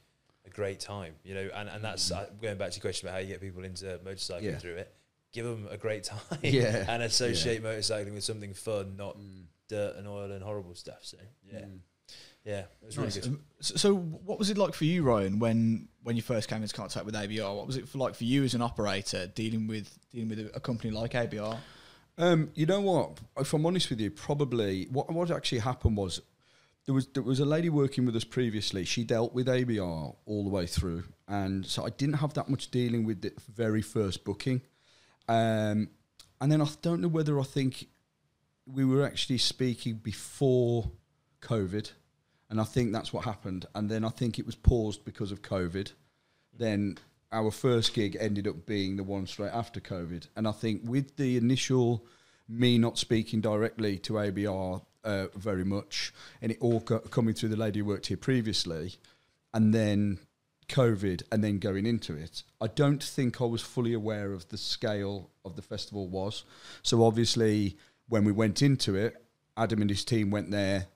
a 0.46 0.50
great 0.50 0.82
time, 0.82 1.14
you 1.24 1.34
know. 1.34 1.50
And, 1.56 1.70
and 1.70 1.82
that's 1.82 2.12
uh, 2.12 2.30
going 2.42 2.58
back 2.58 2.72
to 2.72 2.76
your 2.76 2.82
question 2.82 3.08
about 3.08 3.16
how 3.16 3.22
you 3.22 3.28
get 3.30 3.40
people 3.40 3.64
into 3.64 3.98
motorcycling 4.06 4.56
Mm. 4.58 4.60
Through 4.60 4.76
it. 4.76 4.94
Give 5.32 5.46
them 5.46 5.70
a 5.72 5.78
great 5.78 6.04
time, 6.04 6.20
and 6.44 7.02
associate 7.02 7.64
motorcycling 7.64 8.14
with 8.14 8.26
something 8.26 8.54
fun, 8.54 8.98
not 8.98 9.18
Mm. 9.18 9.44
dirt 9.70 9.96
and 9.96 10.06
oil 10.06 10.32
and 10.34 10.44
horrible 10.44 10.76
stuff. 10.76 11.00
So 11.04 11.16
yeah, 11.50 11.64
yeah, 12.48 12.60
it 12.82 12.86
was 12.86 12.98
really 12.98 13.08
Nice. 13.08 13.18
good. 13.18 13.28
Um, 13.28 13.40
So, 13.60 13.76
so 13.76 13.96
what 13.96 14.40
was 14.40 14.50
it 14.50 14.58
like 14.58 14.74
for 14.74 14.86
you, 14.86 15.04
Ryan, 15.04 15.40
when 15.40 15.90
when 16.04 16.16
you 16.16 16.22
first 16.22 16.48
came 16.48 16.62
into 16.62 16.74
contact 16.74 17.06
with 17.06 17.16
ABR? 17.16 17.56
What 17.56 17.68
was 17.68 17.76
it 17.76 17.90
for 17.90 17.98
like 17.98 18.16
for 18.16 18.24
you 18.24 18.44
as 18.44 18.54
an 18.54 18.62
operator 18.62 19.28
dealing 19.28 19.68
with 19.68 19.88
dealing 20.14 20.30
with 20.30 20.40
a, 20.40 20.56
a 20.56 20.60
company 20.60 20.92
like 20.92 21.12
ABR? 21.12 21.58
Um, 22.18 22.50
you 22.56 22.66
know 22.66 22.82
what? 22.82 23.20
If 23.38 23.54
I'm 23.54 23.66
honest 23.66 23.90
with 23.90 24.00
you, 24.00 24.10
probably 24.12 24.86
what 24.92 25.12
what 25.12 25.30
actually 25.32 25.60
happened 25.60 25.98
was 25.98 26.22
there 26.86 26.96
was 26.96 27.08
there 27.08 27.24
was 27.24 27.40
a 27.40 27.46
lady 27.46 27.70
working 27.70 28.06
with 28.06 28.16
us 28.16 28.24
previously. 28.24 28.86
She 28.86 29.04
dealt 29.04 29.34
with 29.34 29.48
ABR 29.48 30.16
all 30.26 30.44
the 30.46 30.50
way 30.50 30.68
through, 30.68 31.04
and 31.28 31.66
so 31.66 31.86
I 31.86 31.90
didn't 31.90 32.16
have 32.16 32.34
that 32.36 32.48
much 32.50 32.72
dealing 32.72 33.04
with 33.06 33.22
the 33.22 33.34
very 33.54 33.82
first 33.82 34.24
booking. 34.24 34.62
Um, 35.28 35.90
and 36.40 36.52
then 36.52 36.62
I 36.62 36.68
don't 36.82 37.02
know 37.02 37.08
whether 37.10 37.40
I 37.40 37.44
think 37.44 37.88
we 38.66 38.86
were 38.86 39.04
actually 39.06 39.40
speaking 39.40 39.96
before 39.96 40.92
COVID, 41.42 41.92
and 42.50 42.62
I 42.62 42.64
think 42.64 42.92
that's 42.92 43.12
what 43.12 43.26
happened. 43.26 43.66
And 43.76 43.90
then 43.90 44.04
I 44.04 44.10
think 44.10 44.40
it 44.40 44.46
was 44.46 44.56
paused 44.56 45.04
because 45.06 45.32
of 45.32 45.42
COVID. 45.42 45.92
Then 46.58 46.98
our 47.32 47.52
first 47.52 47.94
gig 47.94 48.18
ended 48.20 48.48
up 48.48 48.66
being 48.66 48.96
the 48.96 49.04
one 49.04 49.28
straight 49.28 49.52
after 49.54 49.80
COVID, 49.80 50.28
and 50.36 50.48
I 50.48 50.52
think 50.52 50.82
with 50.86 51.18
the 51.18 51.38
initial 51.38 52.06
me 52.50 52.78
not 52.78 52.98
speaking 52.98 53.42
directly 53.42 53.98
to 53.98 54.14
ABR 54.14 54.82
uh, 55.04 55.28
very 55.36 55.66
much, 55.66 56.14
and 56.42 56.52
it 56.52 56.58
all 56.62 56.82
co- 56.82 57.00
coming 57.00 57.34
through 57.34 57.50
the 57.50 57.58
lady 57.58 57.80
who 57.80 57.86
worked 57.86 58.08
here 58.08 58.18
previously, 58.18 58.96
and 59.54 59.74
then 59.74 60.20
COVID, 60.70 61.24
and 61.32 61.44
then 61.44 61.60
going 61.60 61.86
into 61.86 62.16
it, 62.16 62.44
I 62.62 62.68
don't 62.68 63.04
think 63.04 63.42
I 63.42 63.46
was 63.46 63.62
fully 63.62 63.94
aware 63.94 64.34
of 64.34 64.50
the 64.50 64.58
scale 64.58 65.30
of 65.46 65.56
the 65.56 65.62
festival 65.62 66.08
was. 66.08 66.44
So 66.84 67.04
obviously, 67.04 67.78
when 68.08 68.24
we 68.24 68.32
went 68.32 68.62
into 68.62 68.96
it, 68.96 69.16
Adam 69.56 69.82
and 69.82 69.90
his 69.90 70.06
team 70.06 70.30
went 70.30 70.52
there, 70.52 70.88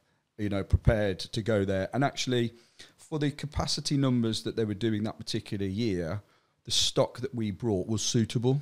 you 0.42 0.50
know, 0.50 0.64
prepared 0.64 1.20
to 1.20 1.42
go 1.42 1.64
there, 1.64 1.88
and 1.94 2.04
actually, 2.04 2.54
for 2.98 3.20
the 3.20 3.30
capacity 3.30 3.96
numbers 3.96 4.42
that 4.44 4.56
they 4.56 4.66
were 4.66 4.74
doing 4.74 5.04
that 5.04 5.20
particular 5.20 5.66
year, 5.66 6.22
the 6.64 6.72
stock 6.72 7.20
that 7.20 7.36
we 7.36 7.52
brought 7.52 7.88
was 7.88 8.02
suitable. 8.02 8.62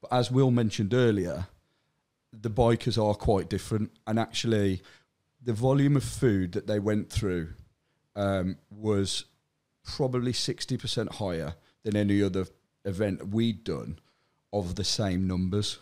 But 0.00 0.12
as 0.12 0.30
Will 0.30 0.50
mentioned 0.50 0.94
earlier, 0.94 1.46
the 2.32 2.50
bikers 2.50 2.96
are 2.96 3.14
quite 3.14 3.50
different, 3.50 3.90
and 4.06 4.18
actually, 4.18 4.82
the 5.42 5.52
volume 5.52 5.96
of 5.96 6.04
food 6.04 6.52
that 6.52 6.66
they 6.66 6.78
went 6.78 7.10
through 7.10 7.48
um, 8.16 8.56
was 8.70 9.26
probably 9.84 10.32
sixty 10.32 10.78
percent 10.78 11.12
higher 11.12 11.54
than 11.82 11.96
any 11.96 12.22
other 12.22 12.46
event 12.86 13.28
we'd 13.28 13.62
done 13.62 13.98
of 14.52 14.74
the 14.76 14.84
same 14.84 15.26
numbers, 15.26 15.78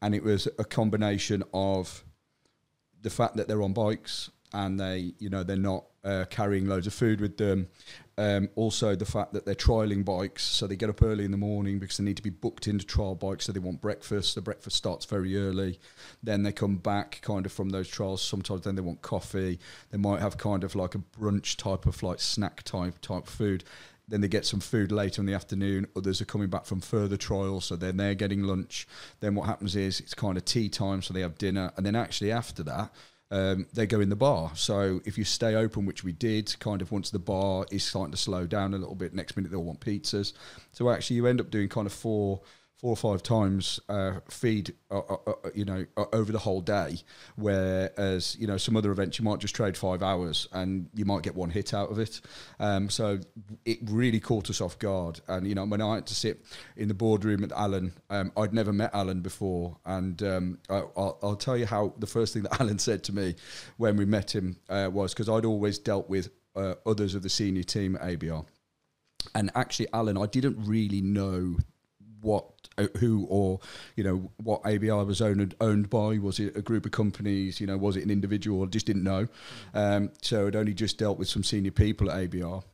and 0.00 0.14
it 0.14 0.22
was 0.22 0.48
a 0.58 0.64
combination 0.64 1.42
of 1.52 2.02
the 3.02 3.10
fact 3.10 3.36
that 3.36 3.46
they're 3.46 3.62
on 3.62 3.74
bikes 3.74 4.30
and 4.54 4.78
they, 4.78 5.12
you 5.18 5.28
know, 5.28 5.42
they're 5.42 5.56
not 5.56 5.84
uh, 6.04 6.24
carrying 6.30 6.66
loads 6.66 6.86
of 6.86 6.94
food 6.94 7.20
with 7.20 7.36
them. 7.36 7.68
Um, 8.16 8.48
also, 8.54 8.94
the 8.94 9.04
fact 9.04 9.32
that 9.32 9.44
they're 9.44 9.56
trialing 9.56 10.04
bikes, 10.04 10.44
so 10.44 10.68
they 10.68 10.76
get 10.76 10.88
up 10.88 11.02
early 11.02 11.24
in 11.24 11.32
the 11.32 11.36
morning 11.36 11.80
because 11.80 11.96
they 11.96 12.04
need 12.04 12.16
to 12.16 12.22
be 12.22 12.30
booked 12.30 12.68
into 12.68 12.86
trial 12.86 13.16
bikes. 13.16 13.46
So 13.46 13.52
they 13.52 13.58
want 13.58 13.80
breakfast. 13.80 14.36
The 14.36 14.40
breakfast 14.40 14.76
starts 14.76 15.04
very 15.06 15.36
early. 15.36 15.80
Then 16.22 16.44
they 16.44 16.52
come 16.52 16.76
back 16.76 17.18
kind 17.22 17.44
of 17.44 17.52
from 17.52 17.70
those 17.70 17.88
trials. 17.88 18.22
Sometimes 18.22 18.62
then 18.62 18.76
they 18.76 18.82
want 18.82 19.02
coffee. 19.02 19.58
They 19.90 19.98
might 19.98 20.20
have 20.20 20.38
kind 20.38 20.62
of 20.62 20.76
like 20.76 20.94
a 20.94 20.98
brunch 21.18 21.56
type 21.56 21.86
of 21.86 22.00
like 22.04 22.20
snack 22.20 22.62
type 22.62 23.00
type 23.00 23.26
food. 23.26 23.64
Then 24.06 24.20
they 24.20 24.28
get 24.28 24.46
some 24.46 24.60
food 24.60 24.92
later 24.92 25.20
in 25.20 25.26
the 25.26 25.34
afternoon. 25.34 25.86
Others 25.96 26.20
are 26.20 26.26
coming 26.26 26.48
back 26.48 26.66
from 26.66 26.80
further 26.80 27.16
trials, 27.16 27.64
so 27.64 27.74
then 27.74 27.96
they're 27.96 28.14
getting 28.14 28.42
lunch. 28.42 28.86
Then 29.20 29.34
what 29.34 29.46
happens 29.46 29.74
is 29.74 29.98
it's 29.98 30.14
kind 30.14 30.36
of 30.36 30.44
tea 30.44 30.68
time, 30.68 31.02
so 31.02 31.12
they 31.14 31.22
have 31.22 31.38
dinner, 31.38 31.72
and 31.76 31.86
then 31.86 31.96
actually 31.96 32.30
after 32.30 32.62
that, 32.64 32.92
um, 33.34 33.66
they 33.74 33.84
go 33.84 34.00
in 34.00 34.10
the 34.10 34.16
bar. 34.16 34.52
So 34.54 35.00
if 35.04 35.18
you 35.18 35.24
stay 35.24 35.56
open, 35.56 35.86
which 35.86 36.04
we 36.04 36.12
did, 36.12 36.56
kind 36.60 36.80
of 36.80 36.92
once 36.92 37.10
the 37.10 37.18
bar 37.18 37.66
is 37.72 37.82
starting 37.82 38.12
to 38.12 38.16
slow 38.16 38.46
down 38.46 38.74
a 38.74 38.78
little 38.78 38.94
bit, 38.94 39.12
next 39.12 39.36
minute 39.36 39.50
they'll 39.50 39.64
want 39.64 39.80
pizzas. 39.80 40.34
So 40.70 40.88
actually, 40.88 41.16
you 41.16 41.26
end 41.26 41.40
up 41.40 41.50
doing 41.50 41.68
kind 41.68 41.88
of 41.88 41.92
four, 41.92 42.42
four 42.84 42.92
or 42.92 42.96
five 42.96 43.22
times 43.22 43.80
uh, 43.88 44.20
feed, 44.28 44.74
uh, 44.90 44.98
uh, 44.98 45.16
uh, 45.26 45.32
you 45.54 45.64
know, 45.64 45.86
uh, 45.96 46.04
over 46.12 46.30
the 46.30 46.38
whole 46.38 46.60
day. 46.60 46.98
Whereas 47.34 48.36
you 48.38 48.46
know 48.46 48.58
some 48.58 48.76
other 48.76 48.92
events 48.92 49.18
you 49.18 49.24
might 49.24 49.38
just 49.38 49.56
trade 49.56 49.74
five 49.74 50.02
hours 50.02 50.48
and 50.52 50.90
you 50.92 51.06
might 51.06 51.22
get 51.22 51.34
one 51.34 51.48
hit 51.48 51.72
out 51.72 51.90
of 51.90 51.98
it. 51.98 52.20
Um, 52.60 52.90
so 52.90 53.20
it 53.64 53.78
really 53.86 54.20
caught 54.20 54.50
us 54.50 54.60
off 54.60 54.78
guard. 54.78 55.22
And 55.28 55.46
you 55.48 55.54
know 55.54 55.64
when 55.64 55.80
I 55.80 55.94
had 55.94 56.06
to 56.08 56.14
sit 56.14 56.44
in 56.76 56.88
the 56.88 56.94
boardroom 56.94 57.40
with 57.40 57.52
Alan, 57.52 57.94
um, 58.10 58.30
I'd 58.36 58.52
never 58.52 58.70
met 58.70 58.90
Alan 58.92 59.22
before, 59.22 59.78
and 59.86 60.22
um, 60.22 60.58
I, 60.68 60.82
I'll, 60.94 61.18
I'll 61.22 61.36
tell 61.36 61.56
you 61.56 61.64
how 61.64 61.94
the 61.98 62.06
first 62.06 62.34
thing 62.34 62.42
that 62.42 62.60
Alan 62.60 62.78
said 62.78 63.02
to 63.04 63.14
me 63.14 63.34
when 63.78 63.96
we 63.96 64.04
met 64.04 64.34
him 64.34 64.58
uh, 64.68 64.90
was 64.92 65.14
because 65.14 65.30
I'd 65.30 65.46
always 65.46 65.78
dealt 65.78 66.10
with 66.10 66.28
uh, 66.54 66.74
others 66.84 67.14
of 67.14 67.22
the 67.22 67.30
senior 67.30 67.62
team 67.62 67.96
at 67.96 68.02
ABR, 68.02 68.44
and 69.34 69.50
actually 69.54 69.86
Alan, 69.94 70.18
I 70.18 70.26
didn't 70.26 70.58
really 70.62 71.00
know 71.00 71.56
what, 72.24 72.46
uh, 72.78 72.88
who, 72.98 73.26
or 73.28 73.60
you 73.96 74.04
know 74.04 74.30
what 74.42 74.60
ABI 74.64 74.90
was 74.90 75.20
owned 75.20 75.54
owned 75.60 75.90
by. 75.90 76.18
Was 76.18 76.40
it 76.40 76.56
a 76.56 76.62
group 76.62 76.86
of 76.86 76.92
companies? 76.92 77.60
You 77.60 77.66
know, 77.66 77.76
was 77.76 77.96
it 77.96 78.04
an 78.04 78.10
individual? 78.10 78.64
I 78.64 78.66
just 78.66 78.86
didn't 78.86 79.04
know. 79.04 79.28
Um, 79.74 80.10
so 80.22 80.46
I'd 80.46 80.56
only 80.56 80.74
just 80.74 80.98
dealt 80.98 81.18
with 81.18 81.28
some 81.28 81.44
senior 81.44 81.70
people 81.70 82.10
at 82.10 82.30
ABR 82.30 82.64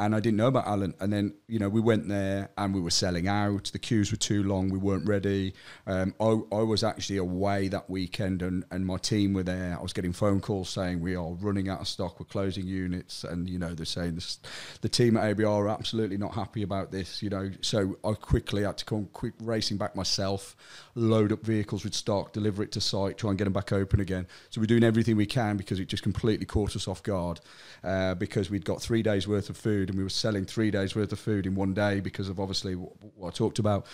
and 0.00 0.14
I 0.14 0.20
didn't 0.20 0.38
know 0.38 0.46
about 0.46 0.66
Alan. 0.66 0.94
And 0.98 1.12
then 1.12 1.34
you 1.46 1.58
know 1.58 1.68
we 1.68 1.80
went 1.80 2.08
there 2.08 2.48
and 2.56 2.74
we 2.74 2.80
were 2.80 2.90
selling 2.90 3.28
out. 3.28 3.70
The 3.72 3.78
queues 3.78 4.10
were 4.10 4.16
too 4.16 4.42
long. 4.42 4.70
We 4.70 4.78
weren't 4.78 5.06
ready. 5.06 5.52
Um, 5.86 6.14
I, 6.18 6.40
I 6.52 6.62
was 6.62 6.82
actually 6.82 7.18
away 7.18 7.68
that 7.68 7.90
weekend, 7.90 8.40
and, 8.40 8.64
and 8.70 8.86
my 8.86 8.96
team 8.96 9.34
were 9.34 9.42
there. 9.42 9.76
I 9.78 9.82
was 9.82 9.92
getting 9.92 10.12
phone 10.12 10.40
calls 10.40 10.70
saying 10.70 11.00
we 11.00 11.14
are 11.14 11.32
running 11.34 11.68
out 11.68 11.80
of 11.80 11.88
stock. 11.88 12.18
We're 12.18 12.26
closing 12.26 12.66
units, 12.66 13.24
and 13.24 13.48
you 13.48 13.58
know 13.58 13.74
they're 13.74 13.84
saying 13.84 14.14
this, 14.14 14.38
the 14.80 14.88
team 14.88 15.18
at 15.18 15.36
ABR 15.36 15.46
are 15.46 15.68
absolutely 15.68 16.16
not 16.16 16.34
happy 16.34 16.62
about 16.62 16.90
this. 16.90 17.22
You 17.22 17.28
know, 17.28 17.50
so 17.60 17.98
I 18.02 18.14
quickly 18.14 18.62
had 18.62 18.78
to 18.78 18.86
come 18.86 19.06
quick 19.12 19.34
racing 19.38 19.76
back 19.76 19.94
myself, 19.94 20.56
load 20.94 21.30
up 21.30 21.44
vehicles 21.44 21.84
with 21.84 21.94
stock, 21.94 22.32
deliver 22.32 22.62
it 22.62 22.72
to 22.72 22.80
site, 22.80 23.18
try 23.18 23.28
and 23.30 23.38
get 23.38 23.44
them 23.44 23.52
back 23.52 23.70
open 23.70 24.00
again. 24.00 24.26
So 24.48 24.62
we're 24.62 24.66
doing 24.66 24.84
everything 24.84 25.16
we 25.16 25.26
can 25.26 25.58
because 25.58 25.78
it 25.78 25.88
just 25.88 26.02
completely 26.02 26.46
caught 26.46 26.74
us 26.74 26.88
off 26.88 27.02
guard 27.02 27.40
uh, 27.84 28.14
because 28.14 28.48
we'd 28.48 28.64
got 28.64 28.80
three 28.80 29.02
days 29.02 29.28
worth 29.28 29.50
of 29.50 29.58
food 29.58 29.89
and 29.90 29.98
we 29.98 30.04
were 30.04 30.10
selling 30.10 30.44
three 30.44 30.70
days 30.70 30.96
worth 30.96 31.12
of 31.12 31.20
food 31.20 31.46
in 31.46 31.54
one 31.54 31.74
day 31.74 32.00
because 32.00 32.28
of 32.28 32.40
obviously 32.40 32.74
what, 32.74 32.92
what 33.14 33.28
I 33.28 33.30
talked 33.30 33.58
about. 33.58 33.86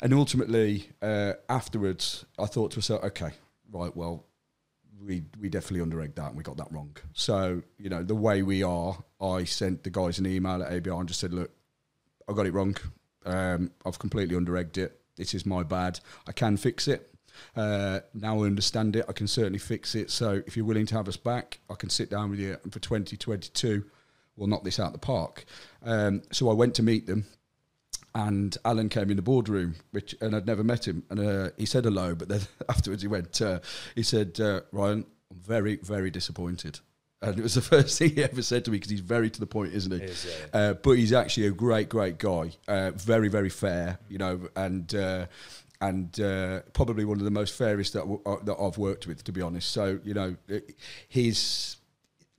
And 0.00 0.12
ultimately, 0.12 0.90
uh, 1.02 1.32
afterwards, 1.48 2.24
I 2.38 2.46
thought 2.46 2.70
to 2.72 2.78
myself, 2.78 3.02
okay, 3.04 3.32
right, 3.72 3.94
well, 3.96 4.24
we 5.04 5.22
we 5.40 5.48
definitely 5.48 5.82
under-egged 5.82 6.16
that 6.16 6.28
and 6.28 6.36
we 6.36 6.42
got 6.42 6.56
that 6.56 6.70
wrong. 6.70 6.96
So 7.12 7.62
you 7.78 7.88
know 7.88 8.02
the 8.02 8.14
way 8.14 8.42
we 8.42 8.62
are, 8.62 8.96
I 9.20 9.44
sent 9.44 9.84
the 9.84 9.90
guys 9.90 10.18
an 10.18 10.26
email 10.26 10.62
at 10.62 10.70
ABR 10.70 11.00
and 11.00 11.08
just 11.08 11.20
said, 11.20 11.32
look, 11.32 11.50
I 12.28 12.32
got 12.32 12.46
it 12.46 12.52
wrong. 12.52 12.76
Um, 13.24 13.72
I've 13.84 13.98
completely 13.98 14.36
under-egged 14.36 14.78
it. 14.78 15.00
This 15.16 15.34
is 15.34 15.44
my 15.44 15.62
bad. 15.62 16.00
I 16.26 16.32
can 16.32 16.56
fix 16.56 16.88
it. 16.88 17.12
Uh, 17.54 18.00
now 18.14 18.42
I 18.42 18.46
understand 18.46 18.96
it. 18.96 19.04
I 19.08 19.12
can 19.12 19.26
certainly 19.26 19.58
fix 19.58 19.94
it. 19.94 20.10
So 20.10 20.42
if 20.46 20.56
you're 20.56 20.66
willing 20.66 20.86
to 20.86 20.94
have 20.94 21.08
us 21.08 21.16
back, 21.16 21.58
I 21.68 21.74
can 21.74 21.90
sit 21.90 22.10
down 22.10 22.30
with 22.30 22.38
you 22.38 22.56
and 22.62 22.72
for 22.72 22.78
2022 22.78 23.84
we'll 24.36 24.48
knock 24.48 24.64
this 24.64 24.78
out 24.78 24.92
the 24.92 24.98
park. 24.98 25.44
Um, 25.84 26.22
so 26.32 26.50
I 26.50 26.54
went 26.54 26.74
to 26.76 26.82
meet 26.82 27.06
them, 27.06 27.26
and 28.14 28.56
Alan 28.64 28.88
came 28.88 29.10
in 29.10 29.16
the 29.16 29.22
boardroom, 29.22 29.76
which 29.90 30.14
and 30.20 30.34
I'd 30.34 30.46
never 30.46 30.64
met 30.64 30.86
him, 30.86 31.04
and 31.10 31.20
uh, 31.20 31.50
he 31.56 31.66
said 31.66 31.84
hello, 31.84 32.14
but 32.14 32.28
then 32.28 32.40
afterwards 32.68 33.02
he 33.02 33.08
went, 33.08 33.40
uh, 33.42 33.60
he 33.94 34.02
said, 34.02 34.40
uh, 34.40 34.60
Ryan, 34.72 35.06
I'm 35.30 35.38
very, 35.38 35.76
very 35.76 36.10
disappointed. 36.10 36.80
And 37.22 37.38
it 37.38 37.42
was 37.42 37.54
the 37.54 37.62
first 37.76 37.98
thing 37.98 38.14
he 38.14 38.24
ever 38.24 38.42
said 38.42 38.64
to 38.66 38.70
me 38.70 38.76
because 38.76 38.90
he's 38.90 39.00
very 39.00 39.30
to 39.30 39.40
the 39.40 39.46
point, 39.46 39.72
isn't 39.74 39.92
he? 39.92 39.98
Is, 39.98 40.26
yeah. 40.26 40.58
Uh, 40.58 40.74
but 40.74 40.92
he's 40.92 41.12
actually 41.12 41.46
a 41.46 41.52
great, 41.52 41.88
great 41.88 42.18
guy. 42.18 42.52
Uh, 42.68 42.90
very, 42.92 43.28
very 43.28 43.48
fair, 43.48 43.98
you 44.08 44.18
know, 44.18 44.48
and 44.54 44.94
uh, 44.94 45.26
and 45.80 46.18
uh, 46.20 46.60
probably 46.72 47.04
one 47.04 47.18
of 47.18 47.24
the 47.24 47.30
most 47.30 47.54
fairest 47.54 47.92
that 47.94 48.00
w- 48.00 48.22
uh, 48.24 48.36
that 48.44 48.56
I've 48.58 48.78
worked 48.78 49.06
with, 49.06 49.24
to 49.24 49.32
be 49.32 49.42
honest. 49.42 49.70
So 49.70 49.98
you 50.04 50.14
know, 50.14 50.36
his 51.08 51.75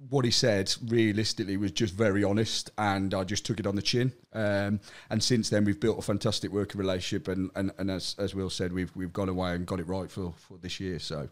what 0.10 0.26
he 0.26 0.32
said 0.32 0.74
realistically 0.88 1.58
was 1.58 1.72
just 1.72 1.94
very 1.94 2.24
honest, 2.24 2.70
and 2.78 3.14
I 3.14 3.24
just 3.24 3.46
took 3.46 3.60
it 3.60 3.66
on 3.66 3.76
the 3.76 3.82
chin. 3.82 4.14
Um, 4.32 4.80
and 5.10 5.24
since 5.24 5.50
then, 5.50 5.66
we've 5.66 5.80
built 5.80 5.98
a 5.98 6.02
fantastic 6.04 6.52
working 6.52 6.80
relationship, 6.80 7.28
and, 7.28 7.50
and, 7.56 7.72
and 7.80 7.90
as 7.90 8.16
as 8.20 8.36
Will 8.36 8.50
said, 8.52 8.74
we've 8.74 8.96
we've 8.96 9.12
gone 9.12 9.30
away 9.30 9.54
and 9.56 9.66
got 9.66 9.80
it 9.80 9.88
right 9.88 10.10
for, 10.12 10.34
for 10.38 10.58
this 10.58 10.80
year. 10.80 11.00
So, 11.00 11.30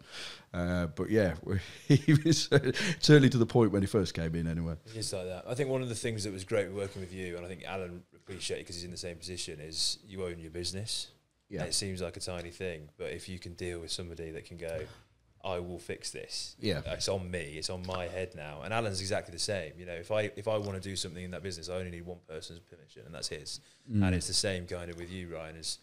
uh, 0.54 0.88
but 0.88 1.12
yeah, 1.12 1.36
he 1.88 2.18
was 2.26 2.50
certainly 3.00 3.30
to 3.30 3.38
the 3.38 3.46
point 3.46 3.72
when 3.72 3.84
he 3.84 3.88
first 3.88 4.16
came 4.16 4.34
in. 4.34 4.48
Anyway, 4.48 4.76
It's 4.96 5.14
like 5.14 5.26
that. 5.26 5.46
I 5.48 5.54
think 5.54 5.70
one 5.70 5.84
of 5.84 5.90
the 5.90 5.96
things 5.96 6.24
that 6.24 6.34
was 6.34 6.44
great 6.44 6.72
working 6.72 7.02
with 7.02 7.14
you, 7.14 7.38
and 7.38 7.46
I 7.46 7.48
think 7.48 7.64
Alan 7.66 8.02
appreciated 8.16 8.64
because 8.64 8.78
he's 8.78 8.86
in 8.86 8.92
the 8.92 8.98
same 8.98 9.18
position, 9.18 9.60
is 9.60 10.00
you 10.08 10.26
own 10.26 10.40
your 10.40 10.52
business. 10.52 11.12
Yeah. 11.48 11.60
And 11.60 11.70
it 11.70 11.74
seems 11.74 12.02
like 12.02 12.18
a 12.18 12.20
tiny 12.20 12.50
thing, 12.50 12.90
but 12.98 13.12
if 13.12 13.30
you 13.30 13.38
can 13.38 13.54
deal 13.54 13.80
with 13.80 13.92
somebody 13.92 14.32
that 14.32 14.46
can 14.46 14.58
go, 14.58 14.80
I 15.46 15.60
will 15.60 15.78
fix 15.78 16.10
this. 16.10 16.56
Yeah. 16.60 16.82
It's 16.88 17.08
on 17.08 17.30
me. 17.30 17.56
It's 17.58 17.70
on 17.70 17.86
my 17.86 18.08
head 18.08 18.34
now. 18.36 18.62
And 18.64 18.74
Alan's 18.74 19.00
exactly 19.00 19.32
the 19.32 19.40
same. 19.40 19.74
You 19.78 19.86
know, 19.86 19.94
if 19.94 20.12
I 20.12 20.32
if 20.36 20.48
I 20.48 20.58
want 20.58 20.74
to 20.74 20.80
do 20.82 20.96
something 20.96 21.24
in 21.24 21.32
that 21.32 21.44
business, 21.44 21.70
I 21.70 21.76
only 21.76 21.92
need 21.92 22.06
one 22.06 22.18
person's 22.28 22.60
permission, 22.60 23.04
and 23.06 23.14
that's 23.14 23.28
his. 23.28 23.60
Mm. 23.92 24.06
And 24.06 24.16
it's 24.16 24.28
the 24.28 24.34
same 24.34 24.66
kind 24.66 24.90
of 24.90 24.98
with 24.98 25.12
you, 25.12 25.34
Ryan. 25.36 25.56
Is 25.58 25.78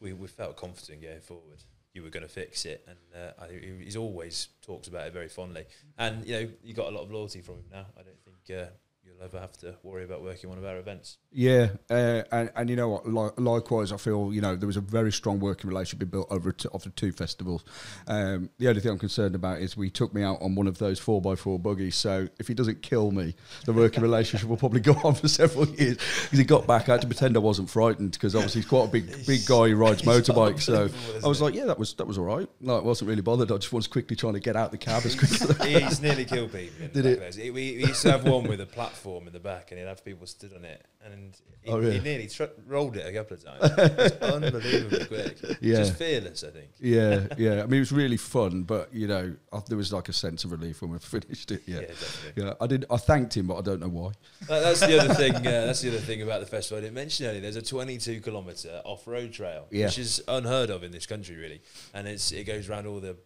we 0.00 0.14
we 0.14 0.26
felt 0.26 0.56
confident 0.56 1.02
going 1.02 1.20
forward. 1.20 1.62
You 1.92 2.02
were 2.02 2.10
going 2.10 2.24
to 2.24 2.28
fix 2.28 2.64
it, 2.64 2.88
and 2.88 2.98
uh, 3.14 3.44
I 3.44 3.48
he- 3.52 3.84
he's 3.84 3.96
always 3.96 4.48
talks 4.62 4.88
about 4.88 5.06
it 5.06 5.12
very 5.12 5.28
fondly. 5.28 5.66
And 5.98 6.26
you 6.26 6.32
know, 6.40 6.48
you 6.62 6.74
got 6.74 6.88
a 6.88 6.96
lot 6.96 7.02
of 7.02 7.12
loyalty 7.12 7.42
from 7.42 7.56
him 7.56 7.64
now. 7.70 7.86
I 7.96 8.02
don't 8.02 8.18
think 8.24 8.58
uh, 8.58 8.70
you'll 9.06 9.22
ever 9.22 9.38
have 9.38 9.56
to 9.58 9.74
worry 9.82 10.04
about 10.04 10.22
working 10.22 10.48
one 10.48 10.58
of 10.58 10.64
our 10.64 10.78
events. 10.78 11.18
Yeah, 11.30 11.68
uh, 11.90 12.22
and 12.32 12.50
and 12.56 12.70
you 12.70 12.76
know 12.76 12.88
what? 12.88 13.08
Li- 13.08 13.30
likewise, 13.36 13.92
I 13.92 13.96
feel 13.96 14.32
you 14.32 14.40
know 14.40 14.56
there 14.56 14.66
was 14.66 14.76
a 14.76 14.80
very 14.80 15.12
strong 15.12 15.40
working 15.40 15.68
relationship 15.68 16.10
built 16.10 16.28
over 16.30 16.52
t- 16.52 16.68
over 16.72 16.88
two 16.90 17.12
festivals. 17.12 17.64
Um, 18.06 18.50
the 18.58 18.68
only 18.68 18.80
thing 18.80 18.92
I'm 18.92 18.98
concerned 18.98 19.34
about 19.34 19.60
is 19.60 19.76
we 19.76 19.90
took 19.90 20.14
me 20.14 20.22
out 20.22 20.40
on 20.40 20.54
one 20.54 20.66
of 20.66 20.78
those 20.78 20.98
four 20.98 21.20
x 21.32 21.40
four 21.40 21.58
buggies. 21.58 21.96
So 21.96 22.28
if 22.38 22.48
he 22.48 22.54
doesn't 22.54 22.82
kill 22.82 23.10
me, 23.10 23.34
the 23.66 23.72
working 23.72 24.02
relationship 24.10 24.48
will 24.48 24.56
probably 24.56 24.80
go 24.80 24.94
on 25.04 25.14
for 25.14 25.28
several 25.28 25.66
years. 25.66 25.96
Because 25.96 26.38
he 26.38 26.44
got 26.44 26.66
back, 26.66 26.88
I 26.88 26.92
had 26.92 27.02
to 27.02 27.06
pretend 27.06 27.36
I 27.36 27.40
wasn't 27.40 27.70
frightened 27.70 28.12
because 28.12 28.34
obviously 28.34 28.62
he's 28.62 28.68
quite 28.68 28.84
a 28.84 28.92
big 28.92 29.26
big 29.26 29.44
guy 29.46 29.68
who 29.68 29.76
rides 29.76 30.02
motorbikes. 30.02 30.62
So 30.62 30.88
I 31.22 31.28
was 31.28 31.40
like, 31.40 31.54
yeah, 31.54 31.66
that 31.66 31.78
was 31.78 31.94
that 31.94 32.06
was 32.06 32.18
all 32.18 32.24
right. 32.24 32.48
No, 32.60 32.78
I 32.78 32.82
wasn't 32.82 33.10
really 33.10 33.22
bothered. 33.22 33.50
I 33.50 33.56
just 33.56 33.72
was 33.72 33.86
quickly 33.86 34.16
trying 34.16 34.34
to 34.34 34.40
get 34.40 34.56
out 34.56 34.70
the 34.70 34.78
cab 34.78 35.04
as 35.04 35.14
quickly. 35.14 35.68
he 35.72 35.80
used 35.80 35.96
to 35.96 36.02
nearly 36.02 36.24
killed 36.24 36.52
people. 36.52 36.84
In 36.84 36.90
Did 36.92 37.06
it? 37.06 37.36
We, 37.36 37.50
we 37.50 37.86
used 37.86 38.02
to 38.02 38.12
have 38.12 38.24
one 38.24 38.44
with 38.44 38.60
a 38.60 38.66
platform 38.66 38.93
in 39.04 39.32
the 39.32 39.40
back, 39.40 39.70
and 39.70 39.78
he'd 39.80 39.86
have 39.86 40.04
people 40.04 40.26
stood 40.26 40.54
on 40.54 40.64
it, 40.64 40.84
and 41.04 41.36
he, 41.62 41.70
Oh, 41.70 41.78
really? 41.78 41.98
he 41.98 42.00
nearly 42.00 42.26
tr- 42.28 42.44
rolled 42.66 42.96
it 42.96 43.06
a 43.06 43.12
couple 43.12 43.36
of 43.36 43.44
times. 43.44 43.60
It's 43.98 44.16
unbelievably 44.22 45.04
quick. 45.06 45.58
Yeah. 45.60 45.76
Just 45.76 45.96
fearless, 45.96 46.44
I 46.44 46.50
think. 46.50 46.70
yeah, 46.80 47.26
yeah. 47.38 47.62
I 47.62 47.66
mean, 47.66 47.74
it 47.74 47.80
was 47.80 47.92
really 47.92 48.16
fun, 48.16 48.62
but 48.62 48.92
you 48.94 49.06
know, 49.06 49.34
I, 49.52 49.60
there 49.68 49.76
was 49.76 49.92
like 49.92 50.08
a 50.08 50.12
sense 50.12 50.44
of 50.44 50.52
relief 50.52 50.82
when 50.82 50.90
we 50.92 50.98
finished 51.16 51.50
it. 51.50 51.62
Yeah, 51.66 51.80
Yeah. 51.80 51.86
definitely. 51.88 52.42
Yeah, 52.44 52.52
I 52.60 52.66
did. 52.66 52.84
I 52.90 52.96
thanked 52.96 53.36
him, 53.36 53.46
but 53.46 53.56
I 53.56 53.62
don't 53.62 53.80
know 53.80 53.88
why. 53.88 54.12
That- 54.48 54.62
that's 54.62 54.80
the 54.80 54.98
other 55.00 55.14
thing. 55.14 55.34
Uh, 55.36 55.66
that's 55.66 55.80
the 55.80 55.88
other 55.88 55.98
thing 55.98 56.22
about 56.22 56.40
the 56.40 56.46
festival 56.46 56.78
I 56.78 56.82
didn't 56.82 56.94
mention 56.94 57.26
earlier. 57.26 57.40
There's 57.40 57.56
a 57.56 57.62
22 57.62 58.20
kilometre 58.20 58.82
off-road 58.84 59.32
trail, 59.32 59.66
Yeah. 59.70 59.86
which 59.86 59.98
is 59.98 60.22
unheard 60.28 60.70
of 60.70 60.82
in 60.84 60.92
this 60.92 61.06
country, 61.06 61.36
really. 61.36 61.60
And 61.92 62.06
it's 62.08 62.32
it 62.32 62.44
goes 62.44 62.68
around 62.68 62.86
all 62.86 63.00
the 63.00 63.16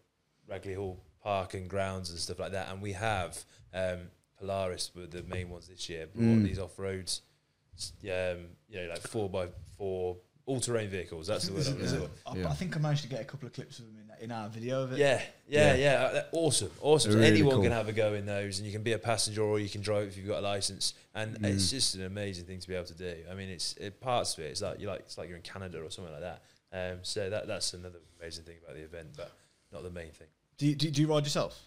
Ragley 0.51 0.77
Hall 0.77 1.01
Park 1.23 1.55
and 1.55 1.69
grounds 1.69 2.11
and 2.11 2.19
stuff 2.19 2.39
like 2.39 2.53
that. 2.53 2.71
And 2.71 2.81
we 2.81 2.93
have 2.93 3.45
um, 3.75 4.09
Polaris 4.39 4.91
were 4.95 5.07
the 5.07 5.23
main 5.25 5.49
ones 5.51 5.69
this 5.69 5.89
year. 5.89 6.07
Brought 6.07 6.25
Mm. 6.25 6.45
these 6.45 6.59
off-roads, 6.59 7.23
s- 7.77 7.93
um, 8.05 8.47
you 8.69 8.81
know, 8.81 8.89
like 8.89 9.01
four 9.01 9.29
by 9.29 9.49
four 9.77 10.17
all-terrain 10.47 10.89
vehicles. 10.89 11.27
That's 11.27 11.47
the 11.47 11.53
word 11.53 11.67
I'm 11.67 11.79
looking 11.83 12.09
for. 12.09 12.37
Yeah. 12.39 12.49
I 12.49 12.55
think 12.55 12.75
I 12.75 12.81
managed 12.81 13.03
to 13.03 13.09
get 13.09 13.21
a 13.21 13.25
couple 13.25 13.47
of 13.47 13.53
clips 13.53 13.81
of 13.81 13.85
them 13.85 13.97
in, 14.19 14.25
in 14.25 14.33
our 14.33 14.49
video 14.49 14.83
of 14.83 14.93
it. 14.93 14.99
Yeah, 14.99 15.21
yeah, 15.47 15.75
yeah. 15.75 15.93
uh, 16.05 16.13
that- 16.15 16.29
Awesome, 16.33 16.71
awesome. 16.81 17.13
So 17.13 17.19
really 17.19 17.31
anyone 17.31 17.57
cool. 17.57 17.63
can 17.65 17.73
have 17.73 17.87
a 17.89 17.93
go 17.93 18.15
in 18.15 18.25
those, 18.25 18.59
and 18.59 18.67
you 18.67 18.73
can 18.73 18.83
be 18.83 18.93
a 18.93 18.99
passenger 18.99 19.43
or 19.43 19.59
you 19.61 19.69
can 19.69 19.83
drive 19.83 20.09
if 20.09 20.17
you've 20.17 20.27
got 20.27 20.39
a 20.39 20.47
license. 20.47 20.95
And 21.15 21.37
Mm. 21.39 21.45
it's 21.55 21.71
just 21.71 21.95
an 21.97 22.03
amazing 22.03 22.47
thing 22.47 22.61
to 22.61 22.67
be 22.69 22.75
able 22.75 22.87
to 22.87 22.95
do. 22.95 23.25
I 23.31 23.35
mean, 23.35 23.51
it's 23.51 23.75
it, 23.77 24.01
parts 24.01 24.33
of 24.39 24.45
it. 24.45 24.47
It's 24.53 24.63
like 24.63 24.81
you 24.81 24.87
like 24.89 25.01
it's 25.01 25.19
like 25.19 25.29
you're 25.29 25.37
in 25.37 25.43
Canada 25.43 25.83
or 25.83 25.91
something 25.91 26.13
like 26.15 26.23
that. 26.23 26.43
Um, 26.73 27.01
so 27.03 27.29
that 27.29 27.47
that's 27.47 27.75
another 27.75 27.99
amazing 28.21 28.45
thing 28.45 28.57
about 28.65 28.75
the 28.77 28.83
event, 28.83 29.09
but 29.17 29.33
not 29.73 29.83
the 29.83 29.91
main 29.91 30.13
thing. 30.13 30.29
Do 30.57 30.67
you, 30.67 30.75
do, 30.75 30.87
you- 30.87 30.93
do 30.93 31.03
you 31.03 31.09
ride 31.09 31.25
yourself? 31.25 31.61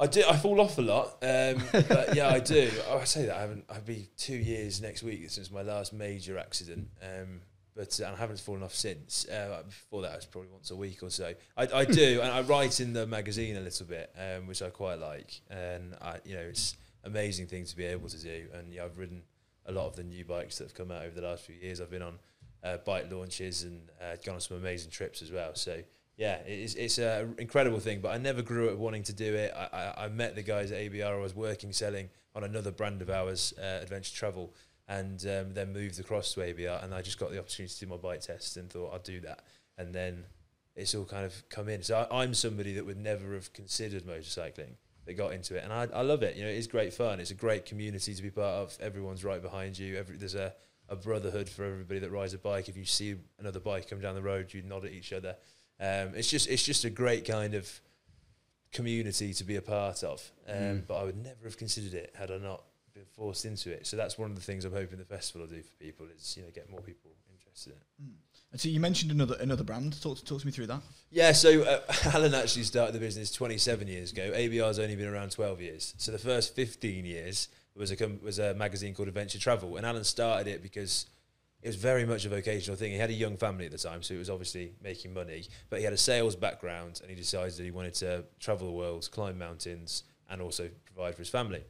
I 0.00 0.06
do. 0.06 0.22
I 0.28 0.36
fall 0.36 0.60
off 0.60 0.78
a 0.78 0.82
lot, 0.82 1.18
um, 1.22 1.62
but 1.72 2.14
yeah, 2.14 2.28
I 2.28 2.38
do. 2.38 2.70
I 2.88 3.02
say 3.04 3.26
that 3.26 3.36
I 3.36 3.40
haven't. 3.40 3.64
I'll 3.68 3.80
be 3.80 4.08
two 4.16 4.36
years 4.36 4.80
next 4.80 5.02
week 5.02 5.28
since 5.30 5.50
my 5.50 5.62
last 5.62 5.92
major 5.92 6.38
accident, 6.38 6.88
um, 7.02 7.40
but 7.74 7.98
and 7.98 8.14
I 8.14 8.16
haven't 8.16 8.38
fallen 8.38 8.62
off 8.62 8.74
since. 8.74 9.26
Uh, 9.28 9.62
before 9.66 10.02
that, 10.02 10.12
it 10.12 10.16
was 10.16 10.26
probably 10.26 10.50
once 10.50 10.70
a 10.70 10.76
week 10.76 11.02
or 11.02 11.10
so. 11.10 11.34
I, 11.56 11.68
I 11.74 11.84
do, 11.84 12.20
and 12.22 12.30
I 12.30 12.42
write 12.42 12.78
in 12.78 12.92
the 12.92 13.06
magazine 13.08 13.56
a 13.56 13.60
little 13.60 13.86
bit, 13.86 14.14
um, 14.16 14.46
which 14.46 14.62
I 14.62 14.70
quite 14.70 15.00
like. 15.00 15.40
And 15.50 15.96
I, 16.00 16.18
you 16.24 16.36
know, 16.36 16.42
it's 16.42 16.76
amazing 17.02 17.48
thing 17.48 17.64
to 17.64 17.76
be 17.76 17.84
able 17.84 18.08
to 18.08 18.22
do. 18.22 18.46
And 18.54 18.72
yeah, 18.72 18.84
I've 18.84 18.98
ridden 18.98 19.22
a 19.66 19.72
lot 19.72 19.86
of 19.86 19.96
the 19.96 20.04
new 20.04 20.24
bikes 20.24 20.58
that 20.58 20.64
have 20.64 20.74
come 20.74 20.92
out 20.92 21.04
over 21.04 21.20
the 21.20 21.26
last 21.26 21.44
few 21.44 21.56
years. 21.56 21.80
I've 21.80 21.90
been 21.90 22.02
on 22.02 22.18
uh, 22.62 22.76
bike 22.78 23.10
launches 23.10 23.64
and 23.64 23.88
uh, 24.00 24.16
gone 24.24 24.36
on 24.36 24.40
some 24.40 24.56
amazing 24.56 24.90
trips 24.90 25.22
as 25.22 25.32
well. 25.32 25.54
So 25.54 25.82
yeah, 26.18 26.38
it's 26.46 26.74
it's 26.74 26.98
an 26.98 27.36
incredible 27.38 27.78
thing. 27.78 28.00
But 28.00 28.08
I 28.08 28.18
never 28.18 28.42
grew 28.42 28.68
up 28.70 28.76
wanting 28.76 29.04
to 29.04 29.12
do 29.12 29.34
it. 29.34 29.54
I, 29.56 29.68
I, 29.72 30.04
I 30.04 30.08
met 30.08 30.34
the 30.34 30.42
guys 30.42 30.72
at 30.72 30.78
ABR. 30.78 31.14
I 31.14 31.16
was 31.16 31.34
working 31.34 31.72
selling 31.72 32.10
on 32.34 32.42
another 32.42 32.72
brand 32.72 33.00
of 33.00 33.08
ours, 33.08 33.54
uh, 33.56 33.78
Adventure 33.82 34.14
Travel, 34.14 34.52
and 34.88 35.24
um, 35.26 35.54
then 35.54 35.72
moved 35.72 36.00
across 36.00 36.34
to 36.34 36.40
ABR. 36.40 36.82
And 36.84 36.92
I 36.92 37.02
just 37.02 37.20
got 37.20 37.30
the 37.30 37.38
opportunity 37.38 37.72
to 37.72 37.80
do 37.80 37.86
my 37.86 37.96
bike 37.96 38.20
test 38.20 38.56
and 38.56 38.68
thought 38.68 38.94
I'd 38.94 39.04
do 39.04 39.20
that. 39.20 39.44
And 39.78 39.94
then 39.94 40.24
it's 40.74 40.92
all 40.96 41.04
kind 41.04 41.24
of 41.24 41.48
come 41.50 41.68
in. 41.68 41.82
So 41.82 42.06
I, 42.10 42.22
I'm 42.22 42.34
somebody 42.34 42.74
that 42.74 42.84
would 42.84 42.98
never 42.98 43.34
have 43.34 43.52
considered 43.52 44.04
motorcycling 44.04 44.72
that 45.06 45.14
got 45.14 45.32
into 45.32 45.56
it, 45.56 45.62
and 45.62 45.72
I, 45.72 45.86
I 45.94 46.02
love 46.02 46.24
it. 46.24 46.36
You 46.36 46.42
know, 46.42 46.50
it 46.50 46.56
is 46.56 46.66
great 46.66 46.92
fun. 46.92 47.20
It's 47.20 47.30
a 47.30 47.34
great 47.34 47.64
community 47.64 48.12
to 48.12 48.22
be 48.22 48.30
part 48.30 48.54
of. 48.54 48.76
Everyone's 48.80 49.24
right 49.24 49.40
behind 49.40 49.78
you. 49.78 49.96
Every 49.96 50.16
there's 50.16 50.34
a 50.34 50.52
a 50.88 50.96
brotherhood 50.96 51.48
for 51.48 51.64
everybody 51.64 52.00
that 52.00 52.10
rides 52.10 52.34
a 52.34 52.38
bike. 52.38 52.68
If 52.68 52.76
you 52.76 52.84
see 52.84 53.14
another 53.38 53.60
bike 53.60 53.88
come 53.88 54.00
down 54.00 54.14
the 54.14 54.22
road, 54.22 54.52
you 54.52 54.62
nod 54.62 54.84
at 54.84 54.92
each 54.92 55.12
other. 55.12 55.36
Um, 55.80 56.12
it's 56.14 56.28
just 56.30 56.48
it's 56.48 56.62
just 56.64 56.84
a 56.84 56.90
great 56.90 57.24
kind 57.26 57.54
of 57.54 57.80
community 58.72 59.32
to 59.34 59.44
be 59.44 59.56
a 59.56 59.62
part 59.62 60.02
of. 60.02 60.30
Um, 60.48 60.54
Mm. 60.56 60.86
But 60.86 60.94
I 60.96 61.04
would 61.04 61.16
never 61.22 61.44
have 61.44 61.56
considered 61.56 61.94
it 61.94 62.14
had 62.18 62.30
I 62.30 62.38
not 62.38 62.62
been 62.94 63.04
forced 63.14 63.44
into 63.44 63.70
it. 63.70 63.86
So 63.86 63.96
that's 63.96 64.18
one 64.18 64.30
of 64.30 64.36
the 64.36 64.42
things 64.42 64.64
I'm 64.64 64.72
hoping 64.72 64.98
the 64.98 65.04
festival 65.04 65.46
will 65.46 65.54
do 65.54 65.62
for 65.62 65.74
people 65.76 66.06
is 66.16 66.36
you 66.36 66.42
know 66.42 66.50
get 66.54 66.70
more 66.70 66.80
people 66.80 67.10
interested 67.32 67.74
in. 67.98 68.06
And 68.50 68.60
so 68.60 68.68
you 68.68 68.80
mentioned 68.80 69.10
another 69.10 69.36
another 69.40 69.64
brand. 69.64 70.00
Talk 70.02 70.18
to, 70.18 70.24
talk 70.24 70.40
to 70.40 70.46
me 70.46 70.52
through 70.52 70.66
that. 70.68 70.80
Yeah, 71.10 71.32
so 71.32 71.62
uh, 71.62 71.80
Alan 72.14 72.34
actually 72.34 72.64
started 72.64 72.94
the 72.94 72.98
business 72.98 73.30
27 73.32 73.86
years 73.88 74.12
ago. 74.12 74.32
ABR's 74.34 74.78
only 74.78 74.96
been 74.96 75.08
around 75.08 75.30
12 75.32 75.60
years. 75.60 75.94
So 75.98 76.12
the 76.12 76.18
first 76.18 76.54
15 76.54 77.04
years 77.04 77.48
was 77.76 77.90
a 77.90 77.96
com- 77.96 78.20
was 78.22 78.38
a 78.38 78.54
magazine 78.54 78.94
called 78.94 79.08
Adventure 79.08 79.38
Travel, 79.38 79.76
and 79.76 79.86
Alan 79.86 80.04
started 80.04 80.46
it 80.50 80.62
because 80.62 81.06
it 81.62 81.68
was 81.68 81.76
very 81.76 82.04
much 82.04 82.24
a 82.24 82.28
vocational 82.28 82.76
thing. 82.76 82.92
He 82.92 82.98
had 82.98 83.10
a 83.10 83.14
young 83.14 83.36
family 83.36 83.66
at 83.66 83.72
the 83.72 83.78
time, 83.78 84.02
so 84.02 84.14
he 84.14 84.18
was 84.18 84.30
obviously 84.30 84.74
making 84.82 85.12
money, 85.12 85.44
but 85.70 85.78
he 85.78 85.84
had 85.84 85.92
a 85.92 85.98
sales 85.98 86.36
background, 86.36 87.00
and 87.00 87.10
he 87.10 87.16
decided 87.16 87.54
that 87.54 87.64
he 87.64 87.70
wanted 87.70 87.94
to 87.94 88.24
travel 88.38 88.66
the 88.66 88.72
world, 88.72 89.08
climb 89.10 89.38
mountains, 89.38 90.04
and 90.30 90.40
also 90.40 90.68
provide 90.86 91.14
for 91.14 91.22
his 91.22 91.30
family. 91.30 91.64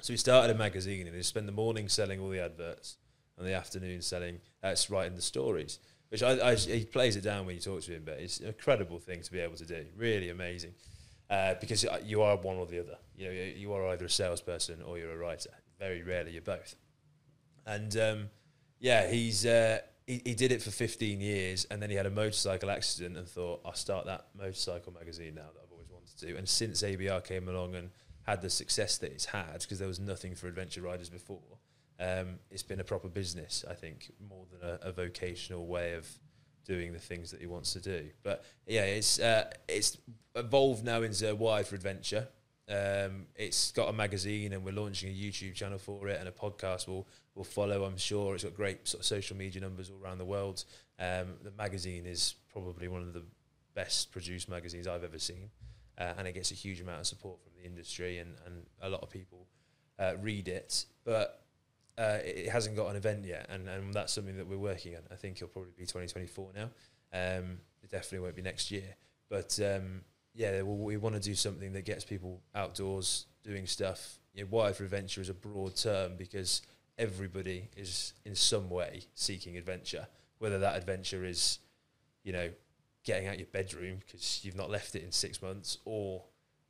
So 0.00 0.12
he 0.12 0.16
started 0.16 0.54
a 0.54 0.58
magazine, 0.58 1.06
and 1.06 1.14
he 1.14 1.22
spent 1.22 1.46
the 1.46 1.52
morning 1.52 1.88
selling 1.88 2.20
all 2.20 2.30
the 2.30 2.42
adverts, 2.42 2.96
and 3.36 3.46
the 3.46 3.54
afternoon 3.54 4.02
selling, 4.02 4.40
uh, 4.62 4.74
writing 4.90 5.16
the 5.16 5.22
stories 5.22 5.78
which 6.12 6.22
I, 6.22 6.50
I, 6.50 6.56
he 6.56 6.84
plays 6.84 7.16
it 7.16 7.22
down 7.22 7.46
when 7.46 7.54
you 7.54 7.60
talk 7.62 7.80
to 7.84 7.92
him, 7.94 8.02
but 8.04 8.20
it's 8.20 8.38
an 8.38 8.48
incredible 8.48 8.98
thing 8.98 9.22
to 9.22 9.32
be 9.32 9.40
able 9.40 9.56
to 9.56 9.64
do. 9.64 9.86
Really 9.96 10.28
amazing, 10.28 10.74
uh, 11.30 11.54
because 11.58 11.86
you 12.04 12.20
are 12.20 12.36
one 12.36 12.58
or 12.58 12.66
the 12.66 12.80
other. 12.80 12.98
You 13.16 13.24
know, 13.24 13.32
you 13.32 13.72
are 13.72 13.88
either 13.88 14.04
a 14.04 14.10
salesperson 14.10 14.82
or 14.82 14.98
you're 14.98 15.10
a 15.10 15.16
writer. 15.16 15.48
Very 15.78 16.02
rarely 16.02 16.32
you're 16.32 16.42
both. 16.42 16.76
And 17.64 17.96
um, 17.96 18.30
yeah, 18.82 19.08
he's 19.08 19.46
uh, 19.46 19.78
he, 20.06 20.20
he 20.24 20.34
did 20.34 20.52
it 20.52 20.60
for 20.60 20.70
15 20.70 21.20
years, 21.20 21.66
and 21.70 21.80
then 21.80 21.88
he 21.88 21.96
had 21.96 22.04
a 22.04 22.10
motorcycle 22.10 22.70
accident 22.70 23.16
and 23.16 23.26
thought, 23.26 23.62
I'll 23.64 23.72
start 23.72 24.04
that 24.06 24.26
motorcycle 24.38 24.92
magazine 24.92 25.36
now 25.36 25.48
that 25.54 25.62
I've 25.64 25.72
always 25.72 25.88
wanted 25.90 26.18
to. 26.18 26.36
And 26.36 26.46
since 26.46 26.82
ABR 26.82 27.24
came 27.24 27.48
along 27.48 27.76
and 27.76 27.88
had 28.24 28.42
the 28.42 28.50
success 28.50 28.98
that 28.98 29.10
it's 29.10 29.24
had, 29.24 29.60
because 29.60 29.78
there 29.78 29.88
was 29.88 30.00
nothing 30.00 30.34
for 30.34 30.48
adventure 30.48 30.82
riders 30.82 31.08
before 31.08 31.40
um, 32.02 32.38
it's 32.50 32.62
been 32.62 32.80
a 32.80 32.84
proper 32.84 33.08
business, 33.08 33.64
I 33.68 33.74
think, 33.74 34.10
more 34.28 34.44
than 34.50 34.68
a, 34.68 34.88
a, 34.88 34.92
vocational 34.92 35.66
way 35.66 35.94
of 35.94 36.08
doing 36.64 36.92
the 36.92 36.98
things 36.98 37.30
that 37.30 37.40
he 37.40 37.46
wants 37.46 37.72
to 37.74 37.80
do. 37.80 38.08
But 38.24 38.44
yeah, 38.66 38.82
it's 38.82 39.20
uh, 39.20 39.50
it's 39.68 39.98
evolved 40.34 40.84
now 40.84 41.02
into 41.02 41.32
Wired 41.34 41.66
for 41.66 41.76
Adventure. 41.76 42.28
Um, 42.72 43.26
it's 43.36 43.70
got 43.72 43.90
a 43.90 43.92
magazine, 43.92 44.54
and 44.54 44.64
we're 44.64 44.72
launching 44.72 45.10
a 45.10 45.12
YouTube 45.12 45.54
channel 45.54 45.78
for 45.78 46.08
it, 46.08 46.18
and 46.18 46.26
a 46.28 46.32
podcast 46.32 46.88
will 46.88 47.06
will 47.34 47.44
follow. 47.44 47.84
I'm 47.84 47.98
sure 47.98 48.34
it's 48.34 48.44
got 48.44 48.54
great 48.54 48.88
sort 48.88 49.00
of 49.00 49.06
social 49.06 49.36
media 49.36 49.60
numbers 49.60 49.90
all 49.90 49.98
around 50.02 50.18
the 50.18 50.24
world. 50.24 50.64
Um, 50.98 51.34
the 51.42 51.50
magazine 51.50 52.06
is 52.06 52.34
probably 52.50 52.88
one 52.88 53.02
of 53.02 53.12
the 53.12 53.24
best 53.74 54.10
produced 54.10 54.48
magazines 54.48 54.88
I've 54.88 55.04
ever 55.04 55.18
seen, 55.18 55.50
uh, 55.98 56.14
and 56.16 56.26
it 56.26 56.32
gets 56.32 56.50
a 56.50 56.54
huge 56.54 56.80
amount 56.80 57.00
of 57.00 57.06
support 57.06 57.42
from 57.42 57.52
the 57.56 57.66
industry, 57.66 58.18
and 58.18 58.36
and 58.46 58.64
a 58.80 58.88
lot 58.88 59.02
of 59.02 59.10
people 59.10 59.46
uh, 59.98 60.14
read 60.20 60.48
it. 60.48 60.86
But 61.04 61.42
uh, 61.98 62.18
it 62.24 62.48
hasn't 62.48 62.76
got 62.76 62.88
an 62.88 62.96
event 62.96 63.26
yet, 63.26 63.46
and, 63.50 63.68
and 63.68 63.92
that's 63.92 64.14
something 64.14 64.36
that 64.38 64.46
we're 64.46 64.56
working 64.56 64.96
on. 64.96 65.02
I 65.10 65.16
think 65.16 65.36
it'll 65.36 65.48
probably 65.48 65.72
be 65.76 65.84
2024 65.84 66.52
now. 66.54 66.70
Um, 67.12 67.58
it 67.82 67.90
definitely 67.90 68.20
won't 68.20 68.36
be 68.36 68.42
next 68.42 68.70
year, 68.70 68.96
but 69.28 69.58
um, 69.60 70.02
yeah, 70.34 70.62
we, 70.62 70.74
we 70.74 70.96
want 70.96 71.14
to 71.14 71.20
do 71.20 71.34
something 71.34 71.72
that 71.72 71.84
gets 71.84 72.04
people 72.04 72.40
outdoors 72.54 73.26
doing 73.42 73.66
stuff. 73.66 74.18
You 74.34 74.46
know, 74.50 74.72
for 74.72 74.84
Adventure 74.84 75.20
is 75.20 75.28
a 75.28 75.34
broad 75.34 75.76
term 75.76 76.12
because 76.16 76.62
everybody 76.98 77.68
is 77.76 78.14
in 78.24 78.34
some 78.34 78.70
way 78.70 79.04
seeking 79.14 79.56
adventure, 79.56 80.06
whether 80.38 80.58
that 80.58 80.76
adventure 80.76 81.24
is, 81.24 81.58
you 82.22 82.32
know, 82.32 82.50
getting 83.04 83.28
out 83.28 83.38
your 83.38 83.48
bedroom 83.52 83.98
because 83.98 84.40
you've 84.44 84.56
not 84.56 84.70
left 84.70 84.94
it 84.94 85.02
in 85.02 85.12
six 85.12 85.42
months, 85.42 85.78
or 85.84 86.22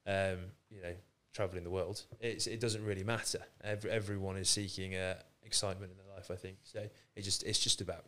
um, 0.06 0.38
you 0.70 0.82
know, 0.82 0.94
traveling 1.32 1.64
the 1.64 1.70
world. 1.70 2.02
It's, 2.20 2.46
it 2.46 2.60
doesn't 2.60 2.84
really 2.84 3.04
matter. 3.04 3.40
Every, 3.62 3.90
everyone 3.90 4.36
is 4.36 4.48
seeking 4.48 4.94
uh, 4.94 5.14
excitement 5.44 5.92
in 5.92 5.98
their 5.98 6.16
life. 6.16 6.30
I 6.30 6.36
think 6.36 6.56
so. 6.64 6.80
It 7.14 7.22
just 7.22 7.42
it's 7.44 7.58
just 7.58 7.80
about 7.80 8.04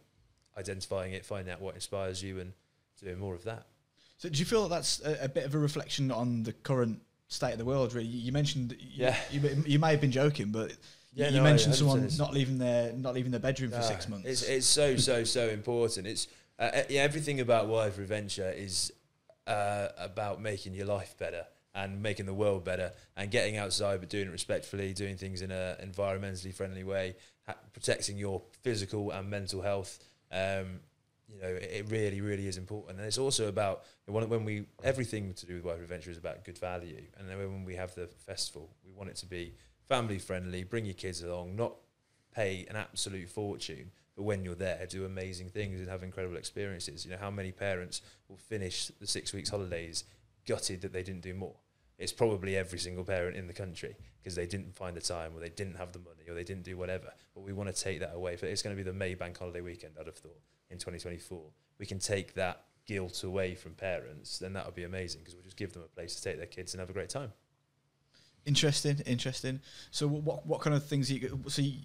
identifying 0.59 1.13
it, 1.13 1.25
finding 1.25 1.53
out 1.53 1.61
what 1.61 1.75
inspires 1.75 2.23
you, 2.23 2.41
and 2.41 2.53
doing 3.01 3.19
more 3.19 3.35
of 3.35 3.45
that. 3.45 3.67
So, 4.17 4.29
do 4.29 4.39
you 4.39 4.45
feel 4.45 4.63
that 4.69 4.75
that's 4.75 5.01
a, 5.05 5.25
a 5.25 5.29
bit 5.29 5.45
of 5.45 5.55
a 5.55 5.59
reflection 5.59 6.11
on 6.11 6.43
the 6.45 6.53
current 6.53 7.01
state 7.29 7.53
of 7.53 7.59
the 7.59 7.65
world? 7.65 7.95
Really, 7.95 8.07
you 8.07 8.33
mentioned 8.33 8.77
yeah. 8.81 9.17
you, 9.31 9.41
you, 9.41 9.65
you 9.67 9.79
may 9.79 9.91
have 9.91 10.01
been 10.01 10.13
joking, 10.13 10.51
but 10.51 10.73
yeah, 11.15 11.29
you 11.29 11.39
no, 11.39 11.45
mentioned 11.45 11.75
someone 11.75 12.09
not 12.19 12.33
leaving 12.33 12.59
their 12.59 12.93
not 12.93 13.15
leaving 13.15 13.31
their 13.31 13.41
bedroom 13.41 13.71
no, 13.71 13.77
for 13.77 13.83
six 13.83 14.09
months. 14.09 14.27
It's, 14.27 14.43
it's 14.43 14.67
so 14.67 14.97
so 14.97 15.25
so 15.25 15.49
important. 15.49 16.07
It's 16.07 16.29
uh, 16.59 16.83
yeah, 16.89 17.03
everything 17.03 17.41
about 17.41 17.67
Wired 17.69 17.95
for 17.95 18.03
Adventure 18.03 18.51
is 18.51 18.93
uh, 19.47 19.89
about 19.99 20.41
making 20.41 20.75
your 20.75 20.87
life 20.87 21.17
better 21.19 21.45
and 21.75 22.01
making 22.01 22.27
the 22.27 22.35
world 22.35 22.65
better 22.65 22.93
and 23.17 23.31
getting 23.31 23.57
outside 23.57 24.01
but 24.01 24.09
doing 24.09 24.29
it 24.29 24.31
respectfully, 24.31 24.93
doing 24.93 25.17
things 25.17 25.43
in 25.43 25.51
an 25.51 25.77
environmentally 25.85 26.55
friendly 26.55 26.85
way, 26.85 27.17
ha- 27.47 27.57
protecting 27.73 28.17
your 28.17 28.43
physical 28.63 29.11
and 29.11 29.29
mental 29.29 29.61
health. 29.61 29.99
Um, 30.31 30.81
you 31.29 31.41
know, 31.41 31.49
it, 31.49 31.87
really, 31.89 32.21
really 32.21 32.47
is 32.47 32.57
important. 32.57 32.99
And 32.99 33.07
it's 33.07 33.19
also 33.19 33.49
about 33.49 33.85
when 34.07 34.45
we 34.45 34.67
everything 34.83 35.35
to 35.35 35.47
do 35.47 35.57
with 35.57 35.65
Wired 35.65 35.81
Adventure 35.81 36.11
is 36.11 36.19
about 36.19 36.45
good 36.45 36.59
value. 36.59 37.03
And 37.19 37.29
then 37.29 37.39
when 37.39 37.65
we 37.65 37.75
have 37.77 37.95
the 37.95 38.07
festival, 38.07 38.71
we 38.85 38.93
want 38.93 39.11
it 39.11 39.17
to 39.17 39.27
be 39.27 39.55
family 39.89 40.19
friendly. 40.19 40.65
Bring 40.65 40.85
your 40.85 40.95
kids 40.95 41.23
along, 41.23 41.57
not 41.57 41.75
pay 42.35 42.67
an 42.69 42.77
absolute 42.77 43.29
fortune, 43.29 43.91
but 44.17 44.25
when 44.25 44.45
you're 44.45 44.55
there, 44.55 44.87
do 44.87 45.05
amazing 45.05 45.49
things 45.51 45.81
and 45.81 45.89
have 45.89 46.03
incredible 46.03 46.37
experiences. 46.37 47.05
You 47.05 47.13
know, 47.13 47.19
how 47.19 47.31
many 47.31 47.53
parents 47.53 48.03
will 48.29 48.37
finish 48.37 48.89
the 49.01 49.07
six 49.07 49.33
weeks 49.33 49.51
holidays 49.51 50.05
gutted 50.47 50.83
that 50.83 50.93
they 50.93 51.03
didn't 51.03 51.23
do 51.23 51.35
more? 51.35 51.57
It's 51.99 52.13
probably 52.13 52.57
every 52.57 52.79
single 52.79 53.05
parent 53.05 53.37
in 53.37 53.47
the 53.47 53.53
country 53.53 53.97
because 54.19 54.35
they 54.35 54.47
didn't 54.47 54.75
find 54.75 54.97
the 54.97 55.01
time 55.01 55.33
or 55.35 55.41
they 55.41 55.49
didn't 55.49 55.77
have 55.77 55.93
the 55.93 55.99
money 56.01 56.25
or 56.29 56.35
they 56.35 56.45
didn't 56.45 56.65
do 56.65 56.77
whatever. 56.77 57.13
But 57.35 57.43
we 57.43 57.53
want 57.53 57.75
to 57.75 57.83
take 57.83 58.01
that 58.01 58.15
away. 58.15 58.37
But 58.39 58.49
it's 58.49 58.63
going 58.63 58.77
to 58.77 58.83
be 58.83 58.89
the 58.89 58.97
May 58.97 59.15
bank 59.15 59.39
holiday 59.39 59.61
weekend, 59.61 59.95
I'd 59.99 60.07
have 60.07 60.17
thought, 60.17 60.41
in 60.71 60.79
2024. 60.79 61.41
We 61.79 61.87
can 61.87 61.99
take 61.99 62.35
that 62.35 62.65
guilt 62.87 63.23
away 63.25 63.55
from 63.55 63.73
parents, 63.73 64.39
then 64.39 64.53
that 64.53 64.67
would 64.67 64.75
be 64.75 64.85
amazing 64.85 65.21
because 65.21 65.35
we'll 65.35 65.45
just 65.45 65.57
give 65.57 65.73
them 65.73 65.83
a 65.83 65.89
place 65.89 66.17
to 66.17 66.23
take 66.23 66.37
their 66.37 66.47
kids 66.47 66.75
and 66.75 66.81
have 66.81 66.91
a 66.91 66.93
great 66.93 67.09
time. 67.09 67.33
Interesting, 68.47 69.01
interesting. 69.07 69.61
So 69.91 70.07
what 70.07 70.47
what 70.47 70.61
kind 70.61 70.77
of 70.77 70.85
things 70.85 71.11
you 71.11 71.43
so 71.49 71.63
you, 71.63 71.79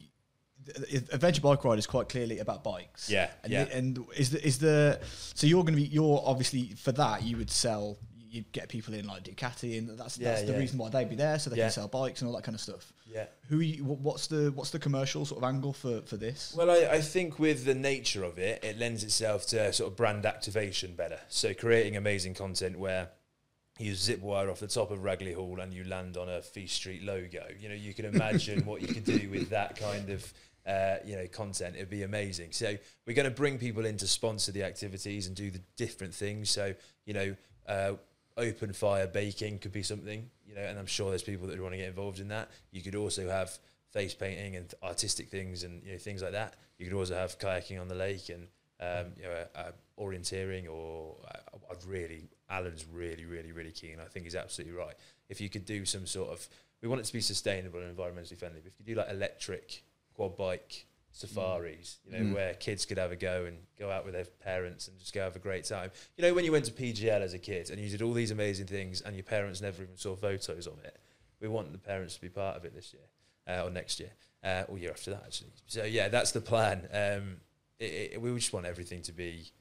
adventure 1.13 1.41
bike 1.41 1.63
ride 1.63 1.79
is 1.79 1.87
quite 1.87 2.09
clearly 2.09 2.39
about 2.39 2.65
bikes. 2.65 3.09
Yeah, 3.09 3.29
and 3.43 3.53
yeah. 3.53 3.63
The, 3.63 3.75
and 3.77 4.05
is 4.15 4.31
the 4.31 4.45
is 4.45 4.57
the 4.59 4.99
so 5.33 5.47
you're 5.47 5.63
going 5.63 5.75
to 5.75 5.81
be 5.81 5.87
you're 5.87 6.21
obviously 6.25 6.73
for 6.75 6.91
that 6.93 7.23
you 7.23 7.37
would 7.37 7.49
sell 7.49 7.97
you 8.29 8.43
get 8.51 8.69
people 8.69 8.93
in 8.93 9.07
like 9.07 9.23
Ducati, 9.23 9.77
and 9.77 9.97
that's 9.97 10.17
yeah, 10.17 10.31
that's 10.31 10.43
the 10.43 10.57
reason 10.57 10.77
why 10.77 10.89
they'd 10.89 11.09
be 11.09 11.15
there, 11.15 11.39
so 11.39 11.49
they 11.49 11.57
yeah. 11.57 11.65
can 11.65 11.71
sell 11.71 11.87
bikes 11.87 12.21
and 12.21 12.29
all 12.29 12.35
that 12.35 12.43
kind 12.43 12.55
of 12.55 12.61
stuff. 12.61 12.93
Yeah. 13.11 13.25
Who? 13.49 13.59
You, 13.59 13.83
what's 13.83 14.27
the 14.27 14.51
what's 14.53 14.69
the 14.69 14.79
commercial 14.79 15.25
sort 15.25 15.43
of 15.43 15.49
angle 15.49 15.73
for 15.73 16.01
for 16.01 16.17
this? 16.17 16.53
Well, 16.55 16.69
I, 16.69 16.95
I 16.95 17.01
think 17.01 17.39
with 17.39 17.65
the 17.65 17.73
nature 17.73 18.23
of 18.23 18.37
it, 18.37 18.63
it 18.63 18.77
lends 18.77 19.03
itself 19.03 19.47
to 19.47 19.73
sort 19.73 19.91
of 19.91 19.97
brand 19.97 20.25
activation 20.25 20.95
better. 20.95 21.19
So 21.29 21.53
creating 21.53 21.97
amazing 21.97 22.35
content 22.35 22.77
where 22.77 23.09
you 23.79 23.95
zip 23.95 24.21
wire 24.21 24.49
off 24.49 24.59
the 24.59 24.67
top 24.67 24.91
of 24.91 24.99
Ragley 24.99 25.33
Hall 25.33 25.59
and 25.59 25.73
you 25.73 25.83
land 25.85 26.17
on 26.17 26.29
a 26.29 26.41
Feast 26.41 26.75
Street 26.75 27.03
logo. 27.03 27.45
You 27.59 27.69
know, 27.69 27.75
you 27.75 27.93
can 27.93 28.05
imagine 28.05 28.65
what 28.65 28.81
you 28.81 28.87
could 28.87 29.05
do 29.05 29.29
with 29.29 29.49
that 29.49 29.79
kind 29.79 30.09
of. 30.09 30.33
Uh, 30.67 30.97
you 31.03 31.15
know, 31.15 31.25
content. 31.25 31.75
It'd 31.75 31.89
be 31.89 32.03
amazing. 32.03 32.51
So 32.51 32.75
we're 33.07 33.15
going 33.15 33.27
to 33.27 33.33
bring 33.35 33.57
people 33.57 33.85
in 33.85 33.97
to 33.97 34.07
sponsor 34.07 34.51
the 34.51 34.63
activities 34.63 35.25
and 35.25 35.35
do 35.35 35.49
the 35.49 35.61
different 35.77 36.13
things. 36.13 36.51
So 36.51 36.75
you 37.05 37.13
know, 37.13 37.35
uh, 37.69 37.93
open 38.39 38.73
fire 38.73 39.07
baking 39.07 39.59
could 39.59 39.71
be 39.71 39.83
something, 39.83 40.29
you 40.47 40.55
know, 40.55 40.61
and 40.61 40.79
I'm 40.79 40.85
sure 40.85 41.09
there's 41.09 41.23
people 41.23 41.47
that 41.47 41.53
would 41.53 41.61
want 41.61 41.73
to 41.73 41.77
get 41.77 41.87
involved 41.87 42.19
in 42.19 42.29
that. 42.29 42.49
You 42.71 42.81
could 42.81 42.95
also 42.95 43.29
have 43.29 43.57
face 43.91 44.13
painting 44.13 44.55
and 44.55 44.73
artistic 44.83 45.29
things 45.29 45.63
and 45.63 45.83
you 45.83 45.93
know 45.93 45.97
things 45.97 46.21
like 46.21 46.31
that. 46.31 46.55
You 46.77 46.87
could 46.87 46.97
also 46.97 47.15
have 47.15 47.37
kayaking 47.39 47.79
on 47.79 47.87
the 47.87 47.95
lake 47.95 48.29
and 48.29 48.47
um, 48.79 49.11
you 49.17 49.23
know 49.23 49.45
uh, 49.55 49.71
orienteering 49.99 50.69
or 50.69 51.15
uh, 51.27 51.57
I've 51.69 51.85
really 51.85 52.29
Alan's 52.49 52.85
really 52.91 53.25
really 53.25 53.51
really 53.51 53.71
keen. 53.71 53.97
I 53.99 54.05
think 54.05 54.25
he's 54.25 54.35
absolutely 54.35 54.77
right. 54.77 54.95
If 55.27 55.41
you 55.41 55.49
could 55.49 55.65
do 55.65 55.85
some 55.85 56.05
sort 56.05 56.29
of 56.29 56.47
we 56.81 56.87
want 56.87 57.01
it 57.01 57.05
to 57.05 57.13
be 57.13 57.21
sustainable 57.21 57.79
and 57.79 57.95
environmentally 57.95 58.37
friendly. 58.37 58.61
But 58.61 58.71
if 58.73 58.87
you 58.87 58.95
do 58.95 58.99
like 58.99 59.09
electric 59.09 59.83
quad 60.13 60.37
bike 60.37 60.85
safaris, 61.11 61.99
you 62.05 62.11
know, 62.11 62.19
mm. 62.19 62.33
where 62.33 62.53
kids 62.53 62.85
could 62.85 62.97
have 62.97 63.11
a 63.11 63.15
go 63.15 63.45
and 63.45 63.57
go 63.77 63.89
out 63.89 64.05
with 64.05 64.13
their 64.13 64.25
parents 64.25 64.87
and 64.87 64.97
just 64.99 65.13
go 65.13 65.21
have 65.21 65.35
a 65.35 65.39
great 65.39 65.65
time. 65.65 65.91
You 66.17 66.23
know, 66.23 66.33
when 66.33 66.45
you 66.45 66.51
went 66.51 66.65
to 66.65 66.71
PGL 66.71 67.21
as 67.21 67.33
a 67.33 67.39
kid 67.39 67.69
and 67.69 67.79
you 67.79 67.89
did 67.89 68.01
all 68.01 68.13
these 68.13 68.31
amazing 68.31 68.67
things 68.67 69.01
and 69.01 69.15
your 69.15 69.23
parents 69.23 69.61
never 69.61 69.83
even 69.83 69.97
saw 69.97 70.15
photos 70.15 70.67
of 70.67 70.79
it, 70.83 70.97
we 71.39 71.47
want 71.47 71.71
the 71.71 71.77
parents 71.77 72.15
to 72.15 72.21
be 72.21 72.29
part 72.29 72.57
of 72.57 72.65
it 72.65 72.75
this 72.75 72.93
year 72.93 73.03
uh, 73.47 73.63
or 73.63 73.69
next 73.69 73.99
year 73.99 74.11
uh, 74.43 74.63
or 74.67 74.77
year 74.77 74.91
after 74.91 75.11
that, 75.11 75.23
actually. 75.25 75.51
So, 75.67 75.83
yeah, 75.83 76.09
that's 76.09 76.31
the 76.31 76.41
plan. 76.41 76.87
Um, 76.93 77.37
it, 77.79 78.13
it, 78.13 78.21
we 78.21 78.33
just 78.35 78.53
want 78.53 78.65
everything 78.65 79.01
to 79.03 79.11
be 79.11 79.51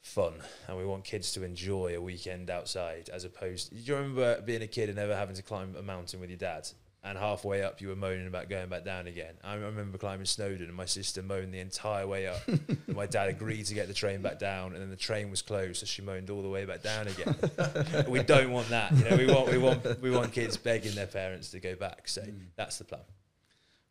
fun 0.00 0.34
and 0.68 0.76
we 0.76 0.84
want 0.84 1.04
kids 1.04 1.32
to 1.32 1.42
enjoy 1.42 1.94
a 1.96 2.00
weekend 2.00 2.48
outside 2.48 3.10
as 3.12 3.24
opposed 3.24 3.70
do 3.70 3.76
you 3.76 3.96
remember 3.96 4.40
being 4.42 4.62
a 4.62 4.66
kid 4.66 4.88
and 4.88 4.96
never 4.96 5.16
having 5.16 5.34
to 5.34 5.42
climb 5.42 5.74
a 5.76 5.82
mountain 5.82 6.20
with 6.20 6.30
your 6.30 6.38
dad 6.38 6.68
and 7.06 7.16
halfway 7.16 7.62
up 7.62 7.80
you 7.80 7.88
were 7.88 7.96
moaning 7.96 8.26
about 8.26 8.48
going 8.48 8.68
back 8.68 8.84
down 8.84 9.06
again. 9.06 9.34
I 9.44 9.54
remember 9.54 9.96
climbing 9.96 10.26
Snowdon 10.26 10.66
and 10.66 10.74
my 10.74 10.86
sister 10.86 11.22
moaned 11.22 11.54
the 11.54 11.60
entire 11.60 12.06
way 12.06 12.26
up. 12.26 12.40
my 12.88 13.06
dad 13.06 13.28
agreed 13.28 13.66
to 13.66 13.74
get 13.74 13.86
the 13.86 13.94
train 13.94 14.22
back 14.22 14.40
down, 14.40 14.72
and 14.72 14.82
then 14.82 14.90
the 14.90 14.96
train 14.96 15.30
was 15.30 15.40
closed, 15.40 15.78
so 15.78 15.86
she 15.86 16.02
moaned 16.02 16.30
all 16.30 16.42
the 16.42 16.48
way 16.48 16.64
back 16.64 16.82
down 16.82 17.06
again. 17.06 18.06
we 18.08 18.22
don't 18.24 18.50
want 18.50 18.68
that. 18.70 18.92
You 18.92 19.04
know, 19.04 19.16
we 19.16 19.26
want 19.26 19.50
we 19.50 19.58
want 19.58 20.02
we 20.02 20.10
want 20.10 20.32
kids 20.32 20.56
begging 20.56 20.94
their 20.96 21.06
parents 21.06 21.50
to 21.52 21.60
go 21.60 21.76
back. 21.76 22.08
So 22.08 22.22
mm. 22.22 22.40
that's 22.56 22.78
the 22.78 22.84
plan. 22.84 23.02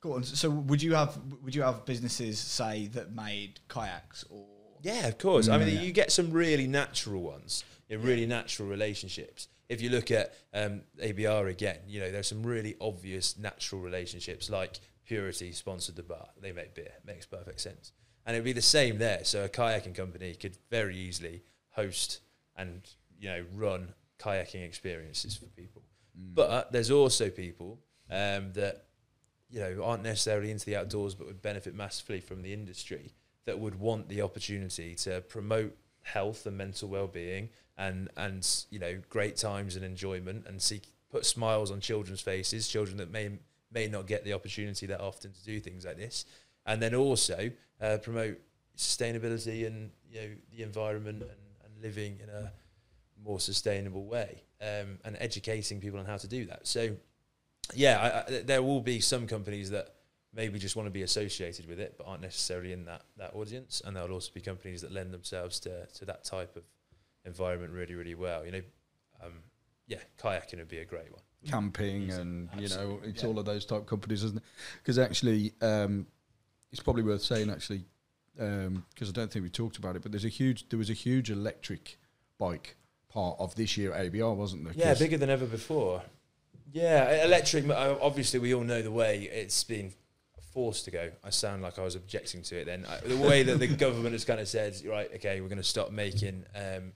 Cool. 0.02 0.22
So 0.24 0.50
would 0.50 0.84
you 0.84 0.94
have 0.94 1.18
would 1.42 1.56
you 1.56 1.62
have 1.62 1.86
businesses 1.86 2.38
say 2.38 2.88
that 2.88 3.16
made 3.16 3.62
kayaks 3.70 4.26
or? 4.30 4.46
Yeah, 4.82 5.08
of 5.08 5.18
course. 5.18 5.48
Mm, 5.48 5.54
I 5.54 5.58
mean, 5.60 5.68
yeah. 5.70 5.82
you 5.82 5.92
get 5.92 6.12
some 6.12 6.32
really 6.32 6.68
natural 6.68 7.22
ones, 7.24 7.64
you 7.90 7.98
know, 7.98 8.04
really 8.04 8.28
natural 8.28 8.68
relationships. 8.68 9.48
If 9.68 9.82
you 9.82 9.90
look 9.90 10.12
at 10.12 10.34
um, 10.54 10.82
ABR 11.02 11.50
again, 11.50 11.80
you 11.88 12.00
know, 12.00 12.12
there's 12.12 12.28
some 12.28 12.44
really 12.44 12.76
obvious 12.80 13.38
natural 13.38 13.82
relationships 13.82 14.50
like 14.50 14.80
Purity 15.06 15.52
sponsored 15.52 15.96
the 15.96 16.04
bar. 16.04 16.28
They 16.42 16.52
make 16.52 16.74
beer. 16.74 16.94
Makes 17.06 17.28
perfect 17.28 17.62
sense. 17.62 17.92
And 18.26 18.36
it'd 18.36 18.46
be 18.46 18.54
the 18.54 18.62
same 18.62 18.98
there. 18.98 19.24
So 19.24 19.46
a 19.46 19.50
kayaking 19.50 19.94
company 19.96 20.34
could 20.34 20.58
very 20.72 20.98
easily 20.98 21.44
host 21.70 22.22
and 22.56 22.82
you 23.20 23.30
know 23.30 23.44
run 23.54 23.94
kayaking 24.20 24.66
experiences 24.66 25.36
for 25.36 25.46
people. 25.46 25.84
Mm. 26.20 26.34
But 26.34 26.72
there's 26.72 26.90
also 26.90 27.30
people 27.30 27.80
um, 28.10 28.52
that 28.54 28.86
you 29.52 29.60
know 29.60 29.84
aren't 29.84 30.04
necessarily 30.04 30.50
into 30.50 30.66
the 30.66 30.76
outdoors, 30.76 31.14
but 31.14 31.28
would 31.28 31.42
benefit 31.42 31.76
massively 31.76 32.20
from 32.20 32.42
the 32.42 32.52
industry 32.52 33.14
that 33.46 33.60
would 33.60 33.80
want 33.80 34.10
the 34.10 34.24
opportunity 34.24 34.96
to 34.96 35.22
promote 35.22 35.78
health 36.02 36.46
and 36.48 36.58
mental 36.58 36.90
well-being 36.90 37.50
and 37.78 38.10
and 38.16 38.48
you 38.70 38.80
know 38.80 38.98
great 39.10 39.36
times 39.36 39.76
and 39.76 39.84
enjoyment 39.84 40.46
and 40.48 40.62
see 40.62 40.82
put 41.10 41.26
smiles 41.26 41.72
on 41.72 41.80
children's 41.80 42.22
faces, 42.22 42.68
children 42.68 42.98
that 42.98 43.12
may 43.12 43.30
may 43.72 43.88
not 43.88 44.08
get 44.08 44.24
the 44.24 44.34
opportunity 44.34 44.86
that 44.86 45.02
often 45.02 45.32
to 45.32 45.44
do 45.44 45.60
things 45.60 45.86
like 45.86 45.98
this, 45.98 46.26
and 46.66 46.82
then 46.82 46.96
also 46.96 47.52
uh, 47.82 47.98
promote 48.02 48.40
sustainability 48.78 49.66
and 49.66 49.92
you 50.10 50.20
know 50.20 50.28
the 50.56 50.64
environment 50.64 51.22
and, 51.22 51.32
and 51.32 51.82
living 51.82 52.20
in 52.22 52.30
a 52.30 52.52
more 53.24 53.40
sustainable 53.40 54.06
way, 54.06 54.44
um, 54.62 55.00
and 55.04 55.18
educating 55.20 55.80
people 55.80 56.00
on 56.00 56.06
how 56.06 56.18
to 56.18 56.28
do 56.28 56.46
that. 56.46 56.68
So, 56.68 56.96
yeah, 57.74 58.24
I, 58.28 58.36
I, 58.36 58.42
there 58.42 58.62
will 58.62 58.82
be 58.82 59.00
some 59.00 59.26
companies 59.28 59.70
that 59.72 59.96
maybe 60.34 60.60
just 60.60 60.76
want 60.76 60.88
to 60.88 60.92
be 60.92 61.04
associated 61.04 61.68
with 61.68 61.80
it, 61.80 61.96
but 61.98 62.08
aren't 62.08 62.22
necessarily 62.22 62.72
in 62.72 62.86
that 62.86 63.04
that 63.18 63.34
audience, 63.36 63.82
and 63.86 63.96
there'll 63.96 64.12
also 64.12 64.32
be 64.34 64.42
companies 64.42 64.82
that 64.82 64.92
lend 64.92 65.14
themselves 65.14 65.60
to 65.62 65.86
to 65.88 66.06
that 66.06 66.24
type 66.24 66.56
of 66.56 66.64
environment 67.26 67.74
really, 67.74 67.96
really 67.96 68.16
well. 68.16 68.46
You 68.46 68.52
know, 68.52 68.62
um, 69.24 69.34
yeah, 69.88 70.00
kayaking 70.22 70.58
would 70.58 70.68
be 70.68 70.80
a 70.80 70.86
great 70.86 71.12
one 71.12 71.22
camping 71.46 72.12
and 72.12 72.50
Absolutely. 72.54 72.64
you 72.64 72.70
know 72.70 73.00
it's 73.04 73.24
yeah. 73.24 73.30
all 73.30 73.40
of 73.40 73.46
those 73.46 73.66
type 73.66 73.86
companies, 73.86 74.24
isn't 74.24 74.38
it? 74.38 74.44
Because 74.82 75.00
actually, 75.00 75.54
um, 75.62 76.08
it's 76.72 76.82
probably 76.82 77.04
worth 77.04 77.22
saying 77.22 77.50
actually 77.50 77.86
because 78.36 78.68
um, 78.68 78.84
I 79.02 79.12
don't 79.12 79.32
think 79.32 79.44
we 79.44 79.50
talked 79.50 79.78
about 79.78 79.96
it, 79.96 80.02
but 80.02 80.12
there's 80.12 80.26
a 80.26 80.30
huge 80.30 80.68
there 80.70 80.80
was 80.80 80.90
a 80.90 80.94
huge 80.94 81.32
electric 81.32 81.98
bike 82.38 82.76
part 83.10 83.38
of 83.40 83.56
this 83.56 83.78
year 83.78 83.94
at 83.94 84.12
ABR, 84.12 84.36
wasn't 84.36 84.66
there? 84.66 84.74
Yeah, 84.76 84.94
bigger 84.94 85.18
than 85.18 85.30
ever 85.30 85.46
before. 85.46 86.02
Yeah, 86.74 87.24
electric. 87.24 87.70
Obviously, 87.70 88.40
we 88.40 88.54
all 88.54 88.64
know 88.64 88.82
the 88.82 88.92
way 88.92 89.30
it's 89.32 89.64
been 89.64 89.94
forced 90.52 90.86
to 90.86 90.92
go. 90.92 91.12
I 91.24 91.30
sound 91.30 91.62
like 91.62 91.80
I 91.80 91.84
was 91.84 91.96
objecting 91.96 92.42
to 92.44 92.58
it 92.58 92.66
then. 92.66 92.86
I, 92.86 92.98
the 93.08 93.16
way 93.16 93.44
that 93.44 93.60
the 93.60 93.68
government 93.76 94.12
has 94.14 94.26
kind 94.26 94.42
of 94.42 94.48
said, 94.50 94.76
right, 94.86 95.10
okay, 95.16 95.40
we're 95.40 95.48
going 95.48 95.58
to 95.58 95.64
stop 95.64 95.92
making 95.92 96.44
um, 96.54 96.92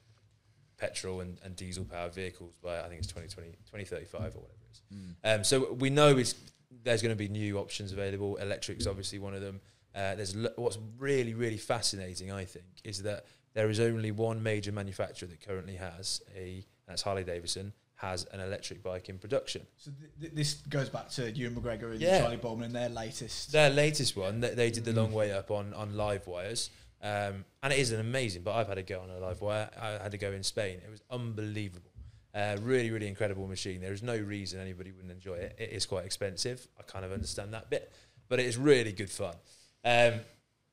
petrol 0.79 1.21
and, 1.21 1.37
and 1.43 1.55
diesel 1.55 1.83
powered 1.83 2.13
vehicles 2.13 2.55
by 2.63 2.79
I 2.79 2.87
think 2.87 2.99
it's 2.99 3.07
2020, 3.07 3.49
2035 3.49 4.35
or 4.35 4.39
whatever 4.39 4.45
it 4.63 4.71
is. 4.71 4.81
Mm. 4.95 5.35
Um, 5.35 5.43
so 5.43 5.73
we 5.73 5.89
know 5.89 6.17
it's, 6.17 6.35
there's 6.83 7.01
going 7.01 7.11
to 7.11 7.17
be 7.17 7.27
new 7.27 7.57
options 7.57 7.91
available. 7.91 8.37
Electric's 8.37 8.87
obviously 8.87 9.19
one 9.19 9.33
of 9.33 9.41
them. 9.41 9.59
Uh, 9.93 10.15
there's 10.15 10.35
what's 10.55 10.77
really 10.97 11.33
really 11.33 11.57
fascinating, 11.57 12.31
I 12.31 12.45
think, 12.45 12.65
is 12.83 13.03
that 13.03 13.25
there 13.53 13.69
is 13.69 13.79
only 13.79 14.11
one 14.11 14.41
major 14.41 14.71
manufacturer 14.71 15.27
that 15.27 15.45
currently 15.45 15.75
has 15.75 16.21
a 16.35 16.63
that's 16.87 17.01
Harley 17.01 17.23
Davidson 17.23 17.73
has 17.95 18.23
an 18.31 18.39
electric 18.39 18.81
bike 18.81 19.09
in 19.09 19.17
production. 19.17 19.65
So 19.75 19.91
th- 19.91 20.11
th- 20.21 20.33
this 20.33 20.53
goes 20.69 20.87
back 20.87 21.09
to 21.11 21.29
Ewan 21.31 21.55
McGregor 21.55 21.91
and 21.91 21.99
yeah. 21.99 22.21
Charlie 22.21 22.37
Boorman 22.37 22.65
and 22.65 22.75
their 22.75 22.87
latest. 22.87 23.51
Their 23.51 23.69
latest 23.69 24.15
one, 24.15 24.39
they, 24.39 24.53
they 24.53 24.71
did 24.71 24.85
the 24.85 24.91
mm. 24.91 24.97
long 24.97 25.11
way 25.11 25.33
up 25.33 25.51
on 25.51 25.73
on 25.73 25.91
LiveWires. 25.91 26.69
Um, 27.01 27.45
and 27.63 27.71
it 27.71 27.79
is 27.79 27.91
an 27.91 27.99
amazing, 27.99 28.43
but 28.43 28.55
I've 28.55 28.67
had 28.67 28.75
to 28.75 28.83
go 28.83 29.01
on 29.01 29.09
a 29.09 29.13
LiveWire. 29.13 29.69
I 29.81 30.03
had 30.03 30.11
to 30.11 30.17
go 30.17 30.31
in 30.31 30.43
Spain. 30.43 30.81
It 30.85 30.89
was 30.89 31.01
unbelievable. 31.09 31.91
Uh, 32.33 32.57
really, 32.61 32.91
really 32.91 33.07
incredible 33.07 33.47
machine. 33.47 33.81
There 33.81 33.93
is 33.93 34.03
no 34.03 34.17
reason 34.17 34.59
anybody 34.59 34.91
wouldn't 34.91 35.11
enjoy 35.11 35.35
it. 35.35 35.55
It 35.57 35.71
is 35.71 35.85
quite 35.85 36.05
expensive. 36.05 36.67
I 36.77 36.83
kind 36.83 37.03
of 37.03 37.11
understand 37.11 37.53
that 37.53 37.69
bit, 37.69 37.91
but 38.27 38.39
it 38.39 38.45
is 38.45 38.57
really 38.57 38.91
good 38.91 39.09
fun. 39.09 39.35
Um, 39.83 40.13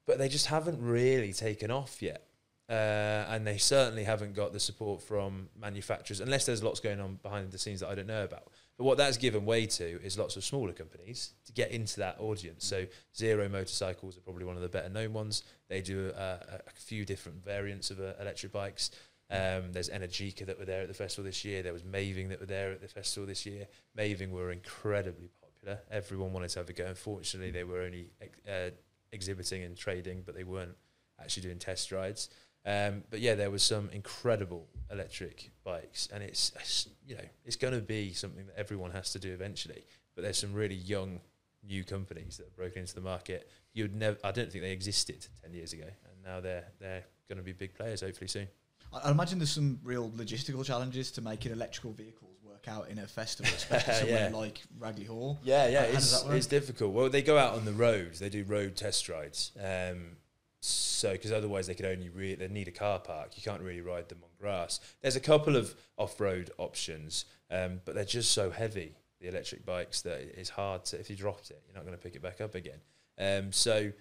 but 0.07 0.19
they 0.19 0.29
just 0.29 0.47
haven't 0.47 0.81
really 0.81 1.33
taken 1.33 1.71
off 1.71 2.03
yet. 2.03 2.23
Uh, 2.69 3.25
and 3.29 3.47
they 3.47 3.59
certainly 3.59 4.03
haven't 4.03 4.35
got 4.35 4.53
the 4.53 4.59
support 4.59 5.01
from 5.01 5.49
manufacturers, 5.59 6.21
unless 6.21 6.47
there's 6.47 6.65
lots 6.65 6.81
going 6.81 7.01
on 7.01 7.19
behind 7.23 7.53
the 7.53 7.59
scenes 7.59 7.81
that 7.81 7.89
I 7.89 7.95
don't 7.95 8.09
know 8.09 8.25
about. 8.25 8.49
But 8.79 8.85
what 8.85 8.99
that's 8.99 9.17
given 9.17 9.47
way 9.47 9.67
to 9.67 10.03
is 10.03 10.19
lots 10.19 10.37
of 10.37 10.45
smaller 10.45 10.73
companies 10.73 11.33
to 11.47 11.53
get 11.53 11.71
into 11.71 12.01
that 12.01 12.17
audience. 12.21 12.67
So 12.67 12.87
Zero 13.17 13.49
Motorcycles 13.49 14.19
are 14.19 14.21
probably 14.21 14.45
one 14.45 14.57
of 14.57 14.63
the 14.63 14.69
better 14.69 14.91
known 14.91 15.15
ones. 15.15 15.45
They 15.69 15.81
do 15.81 16.13
a, 16.15 16.61
a 16.67 16.71
few 16.75 17.07
different 17.07 17.43
variants 17.43 17.91
of 17.91 18.01
uh, 18.01 18.13
electric 18.21 18.53
bikes. 18.53 18.91
Um, 19.31 19.73
there's 19.73 19.89
Energica 19.89 20.47
that 20.47 20.59
were 20.59 20.67
there 20.67 20.83
at 20.83 20.89
the 20.89 20.95
festival 20.95 21.25
this 21.25 21.45
year. 21.45 21.63
There 21.63 21.73
was 21.73 21.85
Maeving 21.85 22.29
that 22.29 22.39
were 22.39 22.47
there 22.47 22.71
at 22.71 22.83
the 22.83 22.89
festival 22.89 23.27
this 23.27 23.47
year. 23.47 23.67
Maeving 23.95 24.31
were 24.31 24.53
incredibly 24.53 25.31
popular. 25.41 25.81
Everyone 25.91 26.33
wanted 26.33 26.51
to 26.51 26.59
have 26.61 26.69
a 26.69 26.73
go. 26.75 26.85
Unfortunately, 26.85 27.51
they 27.51 27.65
were 27.65 27.81
only 27.81 28.11
uh, 28.49 28.71
exhibiting 29.11 29.65
and 29.65 29.77
trading, 29.77 30.23
but 30.25 30.35
they 30.35 30.45
weren't 30.45 30.77
actually 31.21 31.45
doing 31.45 31.59
test 31.59 31.93
rides. 31.93 32.29
Um, 32.67 33.05
but 33.11 33.21
yeah, 33.21 33.37
there 33.37 33.51
was 33.51 33.63
some 33.63 33.89
incredible 33.93 34.67
electric 34.91 35.51
bikes, 35.65 36.09
and 36.13 36.23
it's, 36.23 36.53
it's 36.57 36.89
you 37.07 37.15
know 37.15 37.25
it's 37.45 37.57
going 37.57 37.75
to 37.75 37.81
be 37.81 38.13
something 38.13 38.47
that 38.47 38.59
everyone 38.59 38.91
has 38.91 39.13
to 39.13 39.21
do 39.21 39.33
eventually. 39.33 39.85
But 40.15 40.25
there's 40.25 40.39
some 40.39 40.53
really 40.53 40.75
young, 40.75 41.21
new 41.67 41.85
companies 41.85 42.39
that 42.39 42.45
have 42.45 42.57
broken 42.57 42.81
into 42.81 42.95
the 42.95 43.01
market. 43.01 43.49
You'd 43.73 43.95
never, 43.95 44.17
I 44.25 44.33
don't 44.33 44.51
think 44.51 44.65
they 44.65 44.73
existed 44.73 45.27
ten 45.43 45.53
years 45.53 45.73
ago, 45.73 45.85
and 45.85 46.25
now 46.25 46.41
they're 46.41 46.65
they're 46.81 47.05
going 47.29 47.39
to 47.39 47.45
be 47.45 47.53
big 47.53 47.75
players 47.75 48.01
hopefully 48.01 48.29
soon. 48.29 48.49
I 48.93 49.11
imagine 49.11 49.39
there's 49.39 49.51
some 49.51 49.79
real 49.85 50.11
logistical 50.11 50.65
challenges 50.65 51.11
to 51.13 51.21
making 51.21 51.53
electrical 51.53 51.93
vehicles 51.93 52.37
work 52.43 52.67
out 52.69 52.89
in 52.89 52.99
a 52.99 53.07
festival, 53.07 53.53
especially 53.57 53.95
somewhere 53.95 54.31
yeah. 54.31 54.37
like 54.37 54.63
Ragley 54.79 55.07
Hall. 55.07 55.39
Yeah, 55.43 55.69
yeah, 55.69 55.83
How 55.87 55.93
it's, 55.93 56.25
it's 56.25 56.47
difficult. 56.47 56.93
Well, 56.93 57.11
they 57.11 57.23
go 57.23 57.39
out 57.39 57.55
on 57.55 57.65
the 57.65 57.73
roads. 57.73 58.19
They 58.19 58.29
do 58.29 58.45
road 58.45 58.77
test 58.77 59.09
rides. 59.09 59.53
Um, 59.59 60.17
so 60.61 61.13
because 61.13 61.33
otherwise 61.33 61.67
they 61.67 61.75
could 61.75 61.87
only 61.87 62.09
really 62.09 62.35
they 62.35 62.49
need 62.49 62.69
a 62.69 62.73
car 62.73 62.99
park. 62.99 63.33
You 63.37 63.43
can't 63.43 63.63
really 63.63 63.81
ride 63.81 64.09
them 64.09 64.19
on 64.23 64.31
grass. 64.41 64.81
There's 65.03 65.17
a 65.17 65.21
couple 65.21 65.57
of 65.57 65.75
off-road 65.97 66.51
options, 66.59 67.25
um, 67.51 67.81
but 67.85 67.95
they're 67.95 68.05
just 68.05 68.33
so 68.33 68.51
heavy 68.51 68.95
the 69.21 69.29
electric 69.29 69.65
bikes 69.65 70.03
that 70.03 70.21
it's 70.39 70.51
hard 70.51 70.85
to 70.87 71.01
if 71.01 71.09
you 71.09 71.17
dropped 71.17 71.51
it, 71.51 71.63
you're 71.67 71.75
not 71.75 71.85
going 71.85 71.97
to 71.97 72.03
pick 72.03 72.15
it 72.15 72.23
back 72.23 72.41
up 72.41 72.55
again. 72.55 72.81
Um, 73.19 73.53
so 73.53 73.93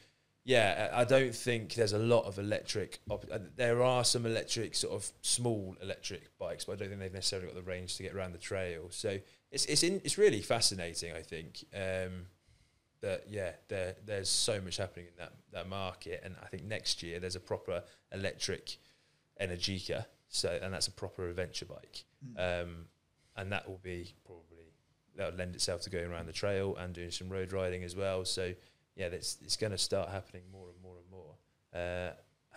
yeah, 0.43 0.91
I 0.93 1.05
don't 1.05 1.33
think 1.33 1.73
there's 1.73 1.93
a 1.93 1.99
lot 1.99 2.25
of 2.25 2.37
electric. 2.37 2.99
Op- 3.09 3.25
uh, 3.31 3.39
there 3.55 3.81
are 3.81 4.03
some 4.03 4.27
electric 4.27 4.75
sort 4.75 4.93
of 4.93 5.11
small 5.21 5.75
electric 5.81 6.37
bikes, 6.37 6.65
but 6.65 6.73
I 6.73 6.75
don't 6.75 6.89
think 6.89 6.99
they've 7.01 7.13
necessarily 7.13 7.47
got 7.47 7.55
the 7.55 7.63
range 7.63 7.97
to 7.97 8.03
get 8.03 8.13
around 8.13 8.33
the 8.33 8.37
trail. 8.37 8.87
So 8.91 9.19
it's 9.51 9.65
it's 9.65 9.81
in, 9.81 10.01
it's 10.03 10.17
really 10.17 10.41
fascinating. 10.41 11.13
I 11.13 11.21
think. 11.21 11.65
Um, 11.73 12.27
that 13.01 13.25
yeah, 13.29 13.51
there 13.67 13.95
there's 14.05 14.29
so 14.29 14.59
much 14.61 14.77
happening 14.77 15.07
in 15.07 15.13
that 15.17 15.33
that 15.51 15.69
market, 15.69 16.21
and 16.23 16.35
I 16.41 16.47
think 16.47 16.63
next 16.63 17.03
year 17.03 17.19
there's 17.19 17.35
a 17.35 17.39
proper 17.41 17.83
electric 18.11 18.77
Energica, 19.41 20.05
so 20.29 20.57
and 20.61 20.73
that's 20.73 20.87
a 20.87 20.91
proper 20.91 21.29
adventure 21.29 21.65
bike, 21.65 22.05
mm. 22.25 22.63
um, 22.63 22.85
and 23.35 23.51
that 23.51 23.67
will 23.67 23.81
be 23.83 24.13
probably 24.25 24.71
that 25.17 25.31
will 25.31 25.37
lend 25.37 25.55
itself 25.55 25.81
to 25.81 25.89
going 25.89 26.05
around 26.05 26.27
the 26.27 26.33
trail 26.33 26.75
and 26.77 26.93
doing 26.93 27.11
some 27.11 27.29
road 27.29 27.51
riding 27.51 27.83
as 27.83 27.95
well. 27.95 28.23
So 28.23 28.53
yeah, 28.95 29.07
it's 29.07 29.37
it's 29.43 29.57
going 29.57 29.71
to 29.71 29.77
start 29.77 30.09
happening 30.09 30.43
more 30.51 30.69
and 30.69 30.81
more 30.81 30.97
and 30.97 31.11
more. 31.11 31.35
Uh, 31.73 32.13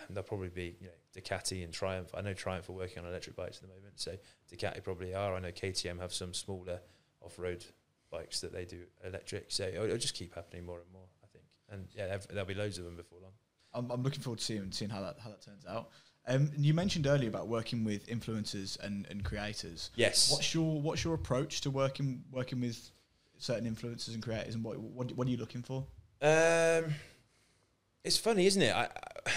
and 0.07 0.17
there'll 0.17 0.27
probably 0.27 0.49
be 0.49 0.77
you 0.81 0.87
know 0.87 0.93
Ducati 1.21 1.65
and 1.65 1.73
Triumph. 1.73 2.11
I 2.15 2.21
know 2.21 2.33
Triumph 2.33 2.69
are 2.69 2.73
working 2.73 3.03
on 3.03 3.09
electric 3.09 3.35
bikes 3.35 3.57
at 3.57 3.63
the 3.63 3.69
moment, 3.69 3.95
so 3.97 4.17
Ducati 4.53 4.83
probably 4.83 5.15
are. 5.15 5.35
I 5.35 5.41
know 5.41 5.51
KTM 5.51 5.99
have 5.99 6.13
some 6.13 6.33
smaller 6.33 6.81
off-road 7.21 7.65
bikes 8.11 8.41
that 8.41 8.53
they 8.53 8.65
do 8.65 8.83
electric. 9.05 9.47
So 9.49 9.65
it'll, 9.65 9.85
it'll 9.85 9.99
just 9.99 10.15
keep 10.15 10.35
happening 10.35 10.65
more 10.65 10.81
and 10.81 10.93
more, 10.93 11.07
I 11.23 11.27
think. 11.33 11.45
And 11.71 11.89
yeah, 11.95 12.19
there'll 12.31 12.47
be 12.47 12.55
loads 12.55 12.79
of 12.79 12.85
them 12.85 12.97
before 12.97 13.19
long. 13.21 13.33
I'm, 13.75 13.91
I'm 13.91 14.03
looking 14.03 14.21
forward 14.21 14.39
to 14.39 14.45
seeing, 14.45 14.71
seeing 14.73 14.91
how 14.91 15.01
that 15.03 15.17
how 15.23 15.31
that 15.31 15.43
turns 15.43 15.65
out. 15.67 15.91
Um, 16.27 16.51
you 16.59 16.75
mentioned 16.75 17.07
earlier 17.07 17.29
about 17.29 17.49
working 17.49 17.85
with 17.85 18.07
influencers 18.07 18.79
and, 18.81 19.07
and 19.09 19.25
creators. 19.25 19.91
Yes. 19.95 20.31
What's 20.31 20.53
your 20.55 20.81
what's 20.81 21.03
your 21.03 21.15
approach 21.15 21.63
to 21.63 21.71
working 21.71 22.23
working 22.31 22.61
with 22.61 22.91
certain 23.39 23.73
influencers 23.73 24.15
and 24.15 24.23
creators, 24.23 24.55
and 24.55 24.63
what 24.63 24.79
what, 24.79 25.13
what 25.13 25.27
are 25.27 25.31
you 25.31 25.39
looking 25.39 25.63
for? 25.63 25.87
Um, 26.21 26.95
it's 28.05 28.19
funny, 28.19 28.47
isn't 28.47 28.61
it? 28.61 28.75
I, 28.75 28.89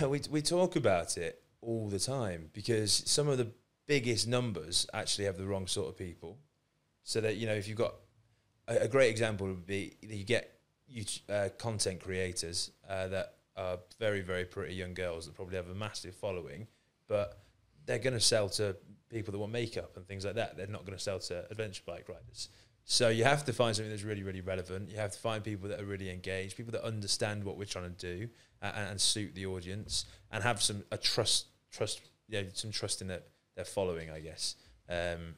I, 0.01 0.05
we 0.07 0.21
we 0.29 0.41
talk 0.41 0.75
about 0.75 1.17
it 1.17 1.41
all 1.61 1.87
the 1.87 1.99
time 1.99 2.49
because 2.53 3.03
some 3.05 3.27
of 3.27 3.37
the 3.37 3.51
biggest 3.87 4.27
numbers 4.27 4.87
actually 4.93 5.25
have 5.25 5.37
the 5.37 5.45
wrong 5.45 5.67
sort 5.67 5.89
of 5.89 5.97
people. 5.97 6.39
So 7.03 7.21
that 7.21 7.37
you 7.37 7.47
know, 7.47 7.53
if 7.53 7.67
you've 7.67 7.77
got 7.77 7.95
a, 8.67 8.77
a 8.83 8.87
great 8.87 9.09
example 9.09 9.47
would 9.47 9.65
be 9.65 9.95
you 10.01 10.23
get 10.23 10.57
uh, 11.29 11.49
content 11.57 12.01
creators 12.01 12.71
uh, 12.89 13.07
that 13.07 13.35
are 13.55 13.79
very, 13.99 14.21
very 14.21 14.45
pretty 14.45 14.73
young 14.73 14.93
girls 14.93 15.25
that 15.25 15.35
probably 15.35 15.55
have 15.55 15.69
a 15.69 15.75
massive 15.75 16.15
following, 16.15 16.67
but 17.07 17.39
they're 17.85 17.99
going 17.99 18.13
to 18.13 18.19
sell 18.19 18.49
to 18.49 18.75
people 19.09 19.31
that 19.31 19.39
want 19.39 19.51
makeup 19.51 19.95
and 19.97 20.07
things 20.07 20.25
like 20.25 20.35
that. 20.35 20.57
They're 20.57 20.67
not 20.67 20.85
going 20.85 20.97
to 20.97 21.03
sell 21.03 21.19
to 21.19 21.45
adventure 21.51 21.83
bike 21.85 22.07
riders. 22.07 22.49
So 22.85 23.09
you 23.09 23.23
have 23.23 23.45
to 23.45 23.53
find 23.53 23.75
something 23.75 23.91
that's 23.91 24.03
really, 24.03 24.23
really 24.23 24.41
relevant. 24.41 24.89
You 24.89 24.97
have 24.97 25.11
to 25.11 25.19
find 25.19 25.43
people 25.43 25.69
that 25.69 25.79
are 25.79 25.85
really 25.85 26.09
engaged, 26.09 26.57
people 26.57 26.71
that 26.71 26.83
understand 26.83 27.43
what 27.43 27.57
we're 27.57 27.65
trying 27.65 27.93
to 27.93 28.17
do 28.17 28.29
and, 28.61 28.89
and 28.89 29.01
suit 29.01 29.35
the 29.35 29.45
audience, 29.45 30.05
and 30.31 30.43
have 30.43 30.61
some 30.61 30.83
a 30.91 30.97
trust, 30.97 31.47
trust, 31.71 32.01
yeah, 32.27 32.43
some 32.53 32.71
trust 32.71 33.01
in 33.01 33.07
their, 33.07 33.21
their 33.55 33.65
following, 33.65 34.09
I 34.09 34.19
guess. 34.19 34.55
Um, 34.89 35.35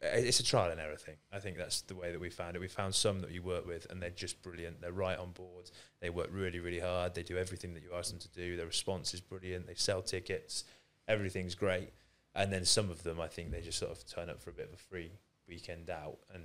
it's 0.00 0.40
a 0.40 0.44
trial 0.44 0.70
and 0.70 0.80
error 0.80 0.96
thing. 0.96 1.16
I 1.32 1.38
think 1.40 1.56
that's 1.56 1.80
the 1.82 1.94
way 1.94 2.12
that 2.12 2.20
we 2.20 2.30
found 2.30 2.56
it. 2.56 2.60
We 2.60 2.68
found 2.68 2.94
some 2.94 3.20
that 3.20 3.30
you 3.30 3.42
work 3.42 3.66
with, 3.66 3.86
and 3.90 4.00
they're 4.00 4.10
just 4.10 4.42
brilliant. 4.42 4.80
They're 4.80 4.92
right 4.92 5.18
on 5.18 5.32
board. 5.32 5.70
They 6.00 6.10
work 6.10 6.28
really, 6.30 6.60
really 6.60 6.80
hard. 6.80 7.14
They 7.14 7.22
do 7.22 7.36
everything 7.36 7.74
that 7.74 7.82
you 7.82 7.90
ask 7.96 8.10
them 8.10 8.20
to 8.20 8.28
do. 8.28 8.56
Their 8.56 8.66
response 8.66 9.12
is 9.14 9.20
brilliant. 9.20 9.66
They 9.66 9.74
sell 9.74 10.02
tickets. 10.02 10.64
Everything's 11.08 11.54
great. 11.54 11.92
And 12.34 12.52
then 12.52 12.64
some 12.64 12.90
of 12.90 13.02
them, 13.02 13.20
I 13.20 13.26
think 13.26 13.50
they 13.50 13.60
just 13.60 13.78
sort 13.78 13.90
of 13.90 14.06
turn 14.06 14.30
up 14.30 14.40
for 14.40 14.50
a 14.50 14.52
bit 14.52 14.68
of 14.68 14.74
a 14.74 14.76
free 14.76 15.10
weekend 15.48 15.90
out, 15.90 16.18
and 16.32 16.42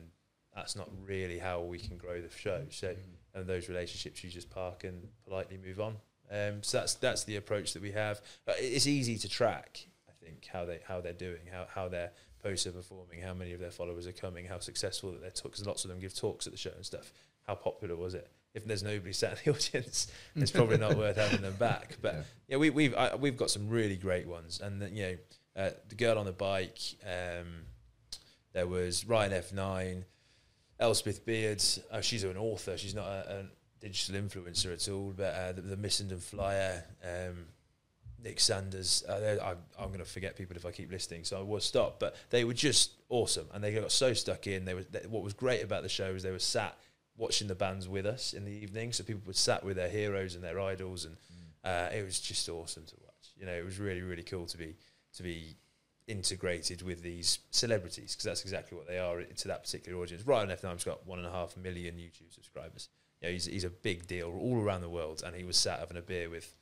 that's 0.56 0.76
not 0.76 0.90
really 1.06 1.40
how 1.40 1.62
we 1.62 1.78
can 1.78 1.98
grow 1.98 2.22
the 2.22 2.30
show. 2.30 2.64
So, 2.70 2.88
mm. 2.88 2.98
and 3.36 3.48
those 3.48 3.70
relationships, 3.70 4.24
you 4.24 4.30
just 4.30 4.50
park 4.50 4.84
and 4.84 5.08
politely 5.26 5.60
move 5.64 5.80
on. 5.80 5.98
Um, 6.32 6.64
so 6.64 6.80
that's 6.80 6.96
that's 6.96 7.24
the 7.26 7.36
approach 7.36 7.74
that 7.74 7.82
we 7.82 7.92
have. 7.92 8.22
But 8.46 8.56
it's 8.60 8.88
easy 8.88 9.18
to 9.20 9.30
track. 9.30 9.86
I 10.10 10.26
think 10.26 10.48
how 10.52 10.66
they 10.66 10.80
how 10.88 11.02
they're 11.02 11.14
doing, 11.14 11.42
how 11.52 11.68
how 11.74 11.90
their 11.90 12.12
posts 12.44 12.68
are 12.68 12.72
performing, 12.72 13.22
how 13.22 13.34
many 13.34 13.54
of 13.54 13.60
their 13.60 13.72
followers 13.72 14.06
are 14.06 14.12
coming, 14.12 14.46
how 14.46 14.60
successful 14.60 15.12
that 15.12 15.22
they're 15.22 15.32
because 15.44 15.66
lots 15.66 15.86
of 15.86 15.90
them 15.90 16.00
give 16.00 16.16
talks 16.16 16.46
at 16.46 16.54
the 16.54 16.58
show 16.58 16.72
and 16.76 16.86
stuff. 16.86 17.12
How 17.48 17.56
popular 17.56 17.96
was 17.96 18.14
it? 18.14 18.30
If 18.54 18.66
there's 18.66 18.84
nobody 18.84 19.14
sat 19.14 19.32
in 19.32 19.38
the 19.46 19.58
audience, 19.58 20.12
it's 20.36 20.52
probably 20.52 20.78
not 20.78 20.96
worth 20.96 21.18
having 21.18 21.42
them 21.42 21.56
back. 21.56 21.98
But 22.02 22.16
yeah, 22.16 22.22
yeah 22.50 22.58
we, 22.58 22.70
we've 22.70 22.96
I, 22.96 23.16
we've 23.16 23.38
got 23.38 23.50
some 23.50 23.70
really 23.70 23.96
great 23.96 24.28
ones, 24.28 24.60
and 24.62 24.82
the, 24.82 24.90
you 24.90 25.04
know 25.04 25.18
uh, 25.56 25.70
the 25.90 25.96
girl 25.96 26.18
on 26.18 26.26
the 26.26 26.34
bike. 26.34 26.80
Um, 27.04 27.66
there 28.54 28.68
was 28.68 29.08
Ryan 29.08 29.32
F9, 29.32 30.04
Elspeth 30.80 31.26
Beard. 31.26 31.64
Uh, 31.92 32.02
she's 32.02 32.24
an 32.24 32.38
author. 32.38 32.78
She's 32.78 32.94
not 32.94 33.08
a, 33.08 33.40
a 33.40 33.46
digital 33.80 34.22
influencer 34.22 34.72
at 34.74 34.88
all. 34.90 35.14
But 35.16 35.34
uh, 35.34 35.52
the, 35.54 35.62
the 35.62 35.76
Missenden 35.76 36.22
Flyer, 36.22 36.84
um, 37.04 37.48
Nick 38.24 38.40
Sanders. 38.40 39.04
Uh, 39.08 39.38
I, 39.78 39.84
am 39.84 39.90
going 39.90 40.00
to 40.00 40.06
forget 40.06 40.36
people 40.36 40.56
if 40.56 40.66
I 40.66 40.72
keep 40.72 40.92
listening, 40.92 41.24
so 41.24 41.40
I 41.40 41.44
will 41.44 41.60
stop. 41.60 42.00
But 42.00 42.16
they 42.30 42.44
were 42.44 42.54
just 42.54 42.92
awesome, 43.10 43.48
and 43.54 43.64
they 43.64 43.74
got 43.74 43.92
so 43.92 44.14
stuck 44.14 44.48
in. 44.48 44.66
They 44.66 44.74
were. 44.74 44.84
They, 44.84 45.02
what 45.08 45.24
was 45.24 45.34
great 45.34 45.64
about 45.64 45.84
the 45.84 45.90
show 45.90 46.14
was 46.14 46.24
they 46.24 46.32
were 46.32 46.40
sat 46.40 46.78
watching 47.18 47.48
the 47.48 47.56
bands 47.56 47.88
with 47.88 48.06
us 48.06 48.34
in 48.34 48.46
the 48.46 48.52
evening. 48.52 48.94
So 48.94 49.04
people 49.04 49.24
were 49.28 49.34
sat 49.34 49.64
with 49.64 49.76
their 49.76 49.90
heroes 49.90 50.36
and 50.36 50.44
their 50.44 50.60
idols, 50.60 51.06
and 51.06 51.16
mm. 51.16 51.70
uh, 51.70 51.96
it 51.96 52.04
was 52.04 52.20
just 52.20 52.48
awesome 52.50 52.86
to 52.86 52.96
watch. 53.02 53.32
You 53.38 53.46
know, 53.46 53.54
it 53.54 53.66
was 53.66 53.80
really 53.80 54.02
really 54.02 54.24
cool 54.24 54.46
to 54.48 54.58
be 54.58 54.76
to 55.16 55.24
be 55.24 55.56
integrated 56.08 56.82
with 56.82 57.02
these 57.02 57.40
celebrities 57.52 58.14
because 58.14 58.26
that's 58.26 58.42
exactly 58.42 58.78
what 58.78 58.88
they 58.88 59.00
are 59.00 59.22
to 59.22 59.48
that 59.48 59.64
particular 59.64 60.02
audience. 60.02 60.26
Ryan 60.26 60.50
F9's 60.50 60.84
got 60.84 61.06
one 61.08 61.20
and 61.20 61.28
a 61.28 61.32
half 61.32 61.56
million 61.56 61.96
YouTube 61.96 62.34
subscribers. 62.34 62.90
You 63.22 63.30
know, 63.30 63.34
he's, 63.34 63.46
he's 63.46 63.64
a 63.64 63.70
big 63.70 64.06
deal 64.06 64.38
all 64.38 64.60
around 64.60 64.82
the 64.82 64.90
world, 64.90 65.24
and 65.26 65.34
he 65.34 65.46
was 65.46 65.56
sat 65.56 65.80
having 65.80 65.96
a 65.96 66.02
beer 66.02 66.30
with 66.30 66.54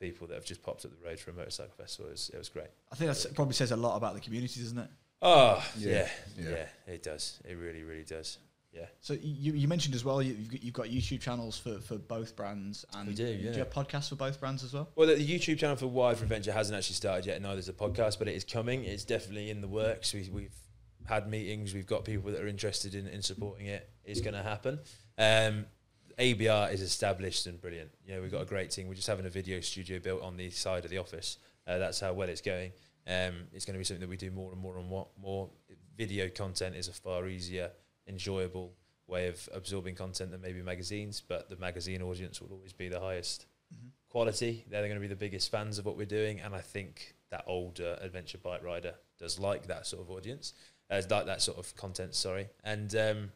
people 0.00 0.26
that 0.26 0.34
have 0.34 0.44
just 0.44 0.62
popped 0.62 0.84
up 0.84 0.90
the 0.90 1.06
road 1.06 1.20
for 1.20 1.30
a 1.30 1.34
motorcycle 1.34 1.74
festival. 1.76 2.08
It 2.08 2.12
was, 2.12 2.30
it 2.34 2.38
was 2.38 2.48
great. 2.48 2.68
I 2.90 2.96
think 2.96 3.12
that 3.12 3.34
probably 3.34 3.54
says 3.54 3.70
a 3.70 3.76
lot 3.76 3.96
about 3.96 4.14
the 4.14 4.20
community, 4.20 4.60
doesn't 4.60 4.78
it? 4.78 4.88
Oh, 5.22 5.64
yeah. 5.78 5.90
Yeah, 5.90 6.08
yeah, 6.38 6.50
yeah, 6.50 6.94
it 6.94 7.02
does. 7.02 7.38
It 7.44 7.54
really, 7.54 7.82
really 7.82 8.04
does. 8.04 8.38
Yeah. 8.72 8.86
So 9.00 9.14
you, 9.20 9.52
you 9.52 9.66
mentioned 9.66 9.96
as 9.96 10.04
well 10.04 10.22
you've 10.22 10.48
got, 10.48 10.62
you've 10.62 10.74
got 10.74 10.86
YouTube 10.86 11.20
channels 11.20 11.58
for, 11.58 11.80
for 11.80 11.96
both 11.96 12.36
brands 12.36 12.86
and 12.94 13.08
we 13.08 13.14
do, 13.14 13.24
yeah. 13.24 13.50
do 13.50 13.58
you 13.58 13.64
have 13.64 13.70
podcasts 13.70 14.10
for 14.10 14.14
both 14.14 14.38
brands 14.38 14.62
as 14.62 14.72
well? 14.72 14.88
Well, 14.94 15.08
the, 15.08 15.14
YouTube 15.16 15.58
channel 15.58 15.74
for 15.74 15.88
Wired 15.88 16.18
for 16.18 16.22
Adventure 16.22 16.52
hasn't 16.52 16.76
actually 16.78 16.94
started 16.94 17.26
yet. 17.26 17.42
Neither 17.42 17.58
is 17.58 17.68
a 17.68 17.72
podcast, 17.72 18.20
but 18.20 18.28
it 18.28 18.36
is 18.36 18.44
coming. 18.44 18.84
It's 18.84 19.04
definitely 19.04 19.50
in 19.50 19.60
the 19.60 19.68
works. 19.68 20.14
We, 20.14 20.30
we've 20.32 20.54
had 21.04 21.28
meetings. 21.28 21.74
We've 21.74 21.86
got 21.86 22.04
people 22.04 22.30
that 22.30 22.40
are 22.40 22.46
interested 22.46 22.94
in, 22.94 23.08
in 23.08 23.22
supporting 23.22 23.66
it. 23.66 23.90
It's 24.04 24.20
going 24.20 24.34
to 24.34 24.42
happen. 24.42 24.78
Um, 25.18 25.66
ABR 26.20 26.70
is 26.72 26.82
established 26.82 27.46
and 27.46 27.58
brilliant. 27.58 27.90
You 28.06 28.14
know, 28.14 28.20
we've 28.20 28.30
got 28.30 28.42
a 28.42 28.46
great 28.46 28.70
team. 28.70 28.88
We're 28.88 28.94
just 28.94 29.08
having 29.08 29.24
a 29.24 29.30
video 29.30 29.60
studio 29.60 29.98
built 29.98 30.22
on 30.22 30.36
the 30.36 30.50
side 30.50 30.84
of 30.84 30.90
the 30.90 30.98
office. 30.98 31.38
Uh, 31.66 31.78
that's 31.78 31.98
how 31.98 32.12
well 32.12 32.28
it's 32.28 32.42
going. 32.42 32.72
Um, 33.06 33.46
it's 33.54 33.64
going 33.64 33.72
to 33.72 33.78
be 33.78 33.84
something 33.84 34.02
that 34.02 34.08
we 34.08 34.18
do 34.18 34.30
more 34.30 34.52
and 34.52 34.60
more 34.60 34.76
and 34.76 34.86
more. 34.86 35.08
More 35.20 35.48
video 35.96 36.28
content 36.28 36.76
is 36.76 36.88
a 36.88 36.92
far 36.92 37.26
easier, 37.26 37.70
enjoyable 38.06 38.74
way 39.06 39.28
of 39.28 39.48
absorbing 39.54 39.94
content 39.94 40.30
than 40.30 40.42
maybe 40.42 40.60
magazines, 40.60 41.22
but 41.26 41.48
the 41.48 41.56
magazine 41.56 42.02
audience 42.02 42.40
will 42.40 42.52
always 42.52 42.74
be 42.74 42.88
the 42.88 43.00
highest 43.00 43.46
mm-hmm. 43.74 43.88
quality. 44.10 44.64
They're 44.68 44.82
going 44.82 44.94
to 44.94 45.00
be 45.00 45.06
the 45.06 45.16
biggest 45.16 45.50
fans 45.50 45.78
of 45.78 45.86
what 45.86 45.96
we're 45.96 46.04
doing, 46.04 46.40
and 46.40 46.54
I 46.54 46.60
think 46.60 47.14
that 47.30 47.44
older 47.46 47.98
adventure 48.00 48.38
bike 48.38 48.62
rider 48.62 48.94
does 49.18 49.38
like 49.38 49.68
that 49.68 49.86
sort 49.86 50.02
of 50.02 50.10
audience, 50.10 50.52
uh, 50.90 51.00
like 51.08 51.26
that 51.26 51.40
sort 51.40 51.58
of 51.58 51.74
content. 51.76 52.14
Sorry, 52.14 52.48
and 52.62 52.94
um, 52.94 53.32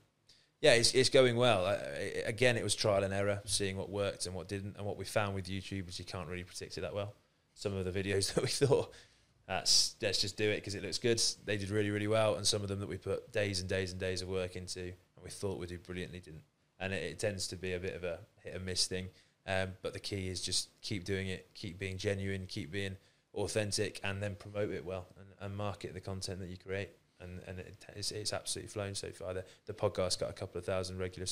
yeah, 0.61 0.73
it's, 0.75 0.95
it's 0.95 1.11
going 1.11 1.37
well. 1.37 1.79
Again, 2.25 2.57
it 2.57 2.65
was 2.65 2.75
trial 2.75 3.05
and 3.05 3.13
error, 3.13 3.41
seeing 3.45 3.77
what 3.77 3.91
worked 3.91 4.27
and 4.27 4.35
what 4.35 4.49
didn't, 4.49 4.77
and 4.77 4.87
what 4.87 4.97
we 4.97 5.05
found 5.05 5.35
with 5.35 5.47
YouTube 5.47 5.89
is 5.89 5.99
you 5.99 6.05
can't 6.05 6.29
really 6.29 6.45
predict 6.45 6.79
it 6.79 6.83
that 6.83 6.95
well. 6.95 7.15
Some 7.55 7.77
of 7.77 7.85
the 7.85 7.93
videos 7.93 8.33
that 8.35 8.43
we 8.43 8.49
thought 8.49 8.93
that's 9.47 9.97
let's 10.01 10.23
just 10.23 10.39
do 10.39 10.49
it 10.49 10.57
because 10.57 10.75
it 10.75 10.83
looks 10.83 10.99
good. 10.99 11.23
They 11.45 11.57
did 11.57 11.71
really 11.71 11.91
really 11.91 12.07
well, 12.07 12.37
and 12.37 12.47
some 12.47 12.63
of 12.63 12.69
them 12.69 12.81
that 12.81 12.89
we 12.89 12.97
put 12.97 13.31
days 13.33 13.61
and 13.61 13.69
days 13.69 13.91
and 13.91 14.01
days 14.01 14.23
of 14.23 14.29
work 14.29 14.57
into 14.57 14.81
and 14.81 14.95
we 15.23 15.31
thought 15.31 15.59
we'd 15.59 15.69
do 15.69 15.79
brilliantly 15.79 16.21
didn't. 16.21 16.45
And 16.81 16.93
it, 16.93 17.03
it 17.03 17.19
tends 17.19 17.47
to 17.49 17.57
be 17.57 17.75
a 17.75 17.79
bit 17.79 17.95
of 17.95 18.05
a 18.05 18.21
hit 18.43 18.55
and 18.55 18.65
miss 18.65 18.87
thing. 18.87 19.09
Um, 19.47 19.73
but 19.83 19.93
the 19.93 20.01
key 20.01 20.29
is 20.29 20.41
just 20.41 20.71
keep 20.81 21.05
doing 21.05 21.29
it, 21.29 21.51
keep 21.55 21.79
being 21.79 21.99
genuine, 21.99 22.47
keep 22.47 22.71
being 22.71 22.97
authentic, 23.35 24.01
and 24.03 24.23
then 24.23 24.35
promote 24.35 24.71
it 24.71 24.85
well 24.85 25.07
and, 25.19 25.27
and 25.41 25.57
market 25.57 25.93
the 25.93 26.01
content 26.01 26.41
that 26.41 26.49
you 26.49 26.57
create. 26.57 26.91
And 27.25 27.41
and 27.47 27.59
it, 27.59 27.87
it's, 27.97 28.12
it's 28.12 28.33
absolutely 28.33 28.68
flown 28.68 28.95
so 28.95 29.11
far. 29.11 29.35
The, 29.35 29.45
the 29.66 29.75
podcast 29.75 30.20
got 30.20 30.31
a 30.31 30.35
couple 30.35 30.59
of 30.59 30.64
thousand 30.64 30.99
regular 30.99 31.27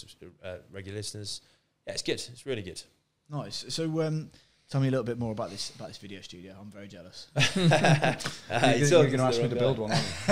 uh, 0.45 0.57
regular 0.73 0.97
listeners. 0.97 1.43
Yeah, 1.87 1.93
it's 1.93 2.03
good. 2.03 2.23
It's 2.33 2.47
really 2.47 2.63
good. 2.63 2.83
Nice. 3.31 3.65
So. 3.69 4.03
Um, 4.03 4.31
Tell 4.73 4.81
me 4.81 4.89
a 4.89 4.91
little 4.91 5.05
bit 5.05 5.19
more 5.19 5.33
about 5.33 5.51
this 5.51 5.69
about 5.77 5.89
this 5.89 5.99
video 5.99 6.23
studio. 6.23 6.57
I'm 6.59 6.71
very 6.71 6.89
jealous. 6.89 7.27
uh, 7.37 8.75
you're, 8.75 8.89
going 8.89 9.19
to 9.19 9.23
ask 9.25 9.43
me 9.43 9.51
to 9.51 9.55
build 9.55 9.79
one, 9.79 9.91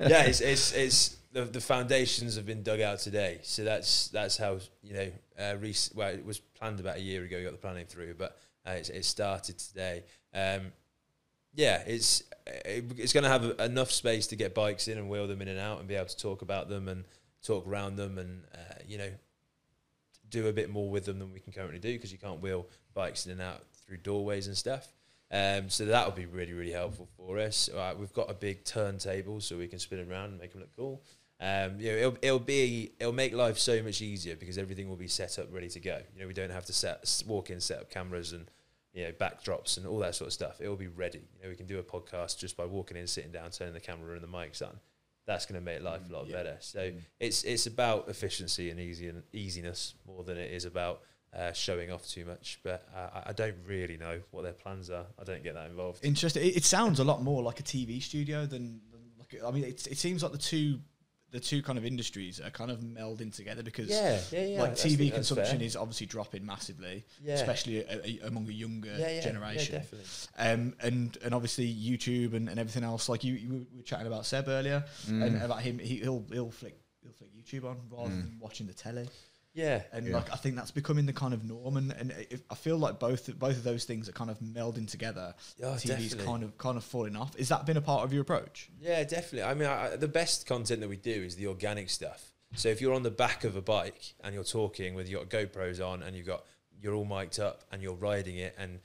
yeah, 0.00 0.22
it's, 0.22 0.40
it's 0.40 0.72
it's 0.72 1.16
the, 1.32 1.44
the 1.44 1.60
foundations 1.60 2.36
have 2.36 2.46
been 2.46 2.62
dug 2.62 2.80
out 2.80 2.98
today. 3.00 3.40
So 3.42 3.62
that's 3.62 4.08
that's 4.08 4.38
how 4.38 4.58
you 4.82 4.94
know. 4.94 5.12
Uh, 5.38 5.56
rec- 5.60 5.94
well, 5.94 6.08
it 6.08 6.24
was 6.24 6.38
planned 6.38 6.80
about 6.80 6.96
a 6.96 7.02
year 7.02 7.22
ago. 7.24 7.36
We 7.36 7.42
got 7.42 7.52
the 7.52 7.58
planning 7.58 7.84
through, 7.84 8.14
but 8.14 8.38
uh, 8.66 8.70
it's, 8.70 8.88
it 8.88 9.04
started 9.04 9.58
today. 9.58 10.04
Um, 10.32 10.72
yeah, 11.54 11.82
it's 11.86 12.22
it's 12.46 13.12
going 13.12 13.24
to 13.24 13.30
have 13.30 13.60
enough 13.60 13.90
space 13.90 14.26
to 14.28 14.36
get 14.36 14.54
bikes 14.54 14.88
in 14.88 14.98
and 14.98 15.08
wheel 15.08 15.26
them 15.26 15.42
in 15.42 15.48
and 15.48 15.58
out, 15.58 15.78
and 15.78 15.88
be 15.88 15.94
able 15.94 16.06
to 16.06 16.16
talk 16.16 16.42
about 16.42 16.68
them 16.68 16.88
and 16.88 17.04
talk 17.42 17.66
around 17.66 17.96
them, 17.96 18.18
and 18.18 18.44
uh, 18.54 18.74
you 18.86 18.98
know, 18.98 19.10
do 20.28 20.48
a 20.48 20.52
bit 20.52 20.70
more 20.70 20.90
with 20.90 21.04
them 21.04 21.18
than 21.18 21.32
we 21.32 21.40
can 21.40 21.52
currently 21.52 21.78
do 21.78 21.92
because 21.92 22.12
you 22.12 22.18
can't 22.18 22.40
wheel 22.40 22.66
bikes 22.94 23.26
in 23.26 23.32
and 23.32 23.40
out 23.40 23.62
through 23.86 23.98
doorways 23.98 24.46
and 24.46 24.56
stuff. 24.56 24.92
Um, 25.30 25.70
so 25.70 25.86
that 25.86 26.06
would 26.06 26.14
be 26.14 26.26
really, 26.26 26.52
really 26.52 26.72
helpful 26.72 27.08
for 27.16 27.38
us. 27.38 27.70
Uh, 27.70 27.94
we've 27.98 28.12
got 28.12 28.30
a 28.30 28.34
big 28.34 28.64
turntable 28.64 29.40
so 29.40 29.56
we 29.56 29.66
can 29.66 29.78
spin 29.78 29.98
them 29.98 30.10
around 30.10 30.30
and 30.30 30.38
make 30.38 30.52
them 30.52 30.60
look 30.60 30.76
cool. 30.76 31.02
Um, 31.40 31.80
you 31.80 31.90
know, 31.90 31.98
it'll, 31.98 32.16
it'll 32.22 32.38
be 32.38 32.92
it'll 33.00 33.12
make 33.12 33.34
life 33.34 33.58
so 33.58 33.82
much 33.82 34.00
easier 34.00 34.36
because 34.36 34.58
everything 34.58 34.88
will 34.88 34.96
be 34.96 35.08
set 35.08 35.38
up 35.38 35.52
ready 35.52 35.68
to 35.70 35.80
go. 35.80 36.00
You 36.14 36.20
know, 36.20 36.26
we 36.28 36.34
don't 36.34 36.50
have 36.50 36.66
to 36.66 36.72
set 36.72 37.22
walk 37.26 37.50
in, 37.50 37.60
set 37.60 37.80
up 37.80 37.90
cameras 37.90 38.32
and 38.32 38.48
you 38.92 39.04
know 39.04 39.12
backdrops 39.12 39.76
and 39.76 39.86
all 39.86 39.98
that 39.98 40.14
sort 40.14 40.28
of 40.28 40.32
stuff. 40.32 40.60
It 40.60 40.68
will 40.68 40.76
be 40.76 40.88
ready. 40.88 41.22
You 41.36 41.44
know, 41.44 41.50
we 41.50 41.56
can 41.56 41.66
do 41.66 41.78
a 41.78 41.82
podcast 41.82 42.38
just 42.38 42.56
by 42.56 42.64
walking 42.66 42.96
in, 42.96 43.06
sitting 43.06 43.32
down, 43.32 43.50
turning 43.50 43.74
the 43.74 43.80
camera 43.80 44.14
and 44.14 44.22
the 44.22 44.28
mics 44.28 44.62
on. 44.62 44.78
That's 45.26 45.46
going 45.46 45.60
to 45.60 45.64
make 45.64 45.82
life 45.82 46.02
a 46.08 46.12
lot 46.12 46.26
yeah. 46.26 46.36
better. 46.36 46.56
So 46.60 46.80
mm. 46.80 47.00
it's 47.20 47.44
it's 47.44 47.66
about 47.66 48.08
efficiency 48.08 48.70
and 48.70 48.80
easy 48.80 49.08
and 49.08 49.22
easiness 49.32 49.94
more 50.06 50.24
than 50.24 50.36
it 50.36 50.52
is 50.52 50.64
about 50.64 51.02
uh, 51.34 51.52
showing 51.52 51.90
off 51.90 52.06
too 52.06 52.24
much. 52.24 52.58
But 52.62 52.86
uh, 52.94 53.22
I 53.26 53.32
don't 53.32 53.56
really 53.66 53.96
know 53.96 54.20
what 54.30 54.42
their 54.42 54.52
plans 54.52 54.90
are. 54.90 55.06
I 55.18 55.24
don't 55.24 55.42
get 55.42 55.54
that 55.54 55.70
involved. 55.70 56.04
Interesting. 56.04 56.44
It, 56.44 56.58
it 56.58 56.64
sounds 56.64 56.98
a 56.98 57.04
lot 57.04 57.22
more 57.22 57.42
like 57.42 57.60
a 57.60 57.62
TV 57.62 58.02
studio 58.02 58.46
than, 58.46 58.80
than 58.90 59.00
like. 59.18 59.42
I 59.46 59.50
mean, 59.50 59.64
it, 59.64 59.86
it 59.86 59.98
seems 59.98 60.22
like 60.22 60.32
the 60.32 60.38
two 60.38 60.80
the 61.32 61.40
two 61.40 61.62
kind 61.62 61.78
of 61.78 61.86
industries 61.86 62.40
are 62.40 62.50
kind 62.50 62.70
of 62.70 62.80
melding 62.80 63.34
together 63.34 63.62
because 63.62 63.88
yeah, 63.88 64.20
yeah, 64.30 64.44
yeah. 64.44 64.62
like 64.62 64.74
TV 64.74 65.12
consumption 65.12 65.62
is 65.62 65.76
obviously 65.76 66.06
dropping 66.06 66.44
massively, 66.44 67.04
yeah. 67.24 67.34
especially 67.34 67.78
a, 67.78 68.00
a, 68.04 68.20
among 68.26 68.46
a 68.48 68.52
younger 68.52 68.94
yeah, 68.98 69.10
yeah, 69.12 69.20
generation. 69.22 69.76
definitely. 69.76 70.06
Um, 70.38 70.74
and 70.80 71.16
and 71.24 71.34
obviously 71.34 71.74
YouTube 71.74 72.34
and, 72.34 72.50
and 72.50 72.60
everything 72.60 72.84
else. 72.84 73.08
Like 73.08 73.24
you, 73.24 73.32
you 73.32 73.66
were 73.74 73.82
chatting 73.82 74.06
about 74.06 74.26
Seb 74.26 74.46
earlier 74.46 74.84
mm. 75.06 75.24
and 75.24 75.42
about 75.42 75.62
him. 75.62 75.78
He, 75.78 76.02
will 76.06 76.24
he'll 76.30 76.50
flick 76.50 76.78
he'll 77.02 77.12
flick 77.12 77.30
YouTube 77.34 77.64
on 77.64 77.78
rather 77.90 78.10
mm. 78.10 78.20
than 78.20 78.36
watching 78.38 78.66
the 78.66 78.74
telly. 78.74 79.08
Yeah, 79.54 79.82
and 79.92 80.06
yeah. 80.06 80.14
like 80.14 80.32
I 80.32 80.36
think 80.36 80.56
that's 80.56 80.70
becoming 80.70 81.04
the 81.04 81.12
kind 81.12 81.34
of 81.34 81.44
norm, 81.44 81.76
and, 81.76 81.92
and 81.92 82.14
if, 82.30 82.42
I 82.50 82.54
feel 82.54 82.78
like 82.78 82.98
both 82.98 83.38
both 83.38 83.56
of 83.56 83.64
those 83.64 83.84
things 83.84 84.08
are 84.08 84.12
kind 84.12 84.30
of 84.30 84.38
melding 84.40 84.90
together. 84.90 85.34
Oh, 85.62 85.66
TV's 85.66 85.84
definitely. 85.84 86.24
kind 86.24 86.42
of 86.42 86.58
kind 86.58 86.76
of 86.78 86.84
falling 86.84 87.16
off. 87.16 87.36
Is 87.36 87.48
that 87.48 87.66
been 87.66 87.76
a 87.76 87.82
part 87.82 88.04
of 88.04 88.12
your 88.14 88.22
approach? 88.22 88.70
Yeah, 88.80 89.04
definitely. 89.04 89.42
I 89.42 89.54
mean, 89.54 89.68
I, 89.68 89.96
the 89.96 90.08
best 90.08 90.46
content 90.46 90.80
that 90.80 90.88
we 90.88 90.96
do 90.96 91.10
is 91.10 91.36
the 91.36 91.48
organic 91.48 91.90
stuff. 91.90 92.32
So 92.54 92.68
if 92.68 92.80
you're 92.80 92.94
on 92.94 93.02
the 93.02 93.10
back 93.10 93.44
of 93.44 93.56
a 93.56 93.62
bike 93.62 94.14
and 94.22 94.34
you're 94.34 94.44
talking 94.44 94.94
with 94.94 95.08
your 95.08 95.24
GoPros 95.24 95.86
on 95.86 96.02
and 96.02 96.16
you've 96.16 96.26
got 96.26 96.44
you're 96.80 96.94
all 96.94 97.04
mic'd 97.04 97.40
up 97.40 97.62
and 97.70 97.82
you're 97.82 97.94
riding 97.94 98.36
it 98.36 98.54
and 98.58 98.80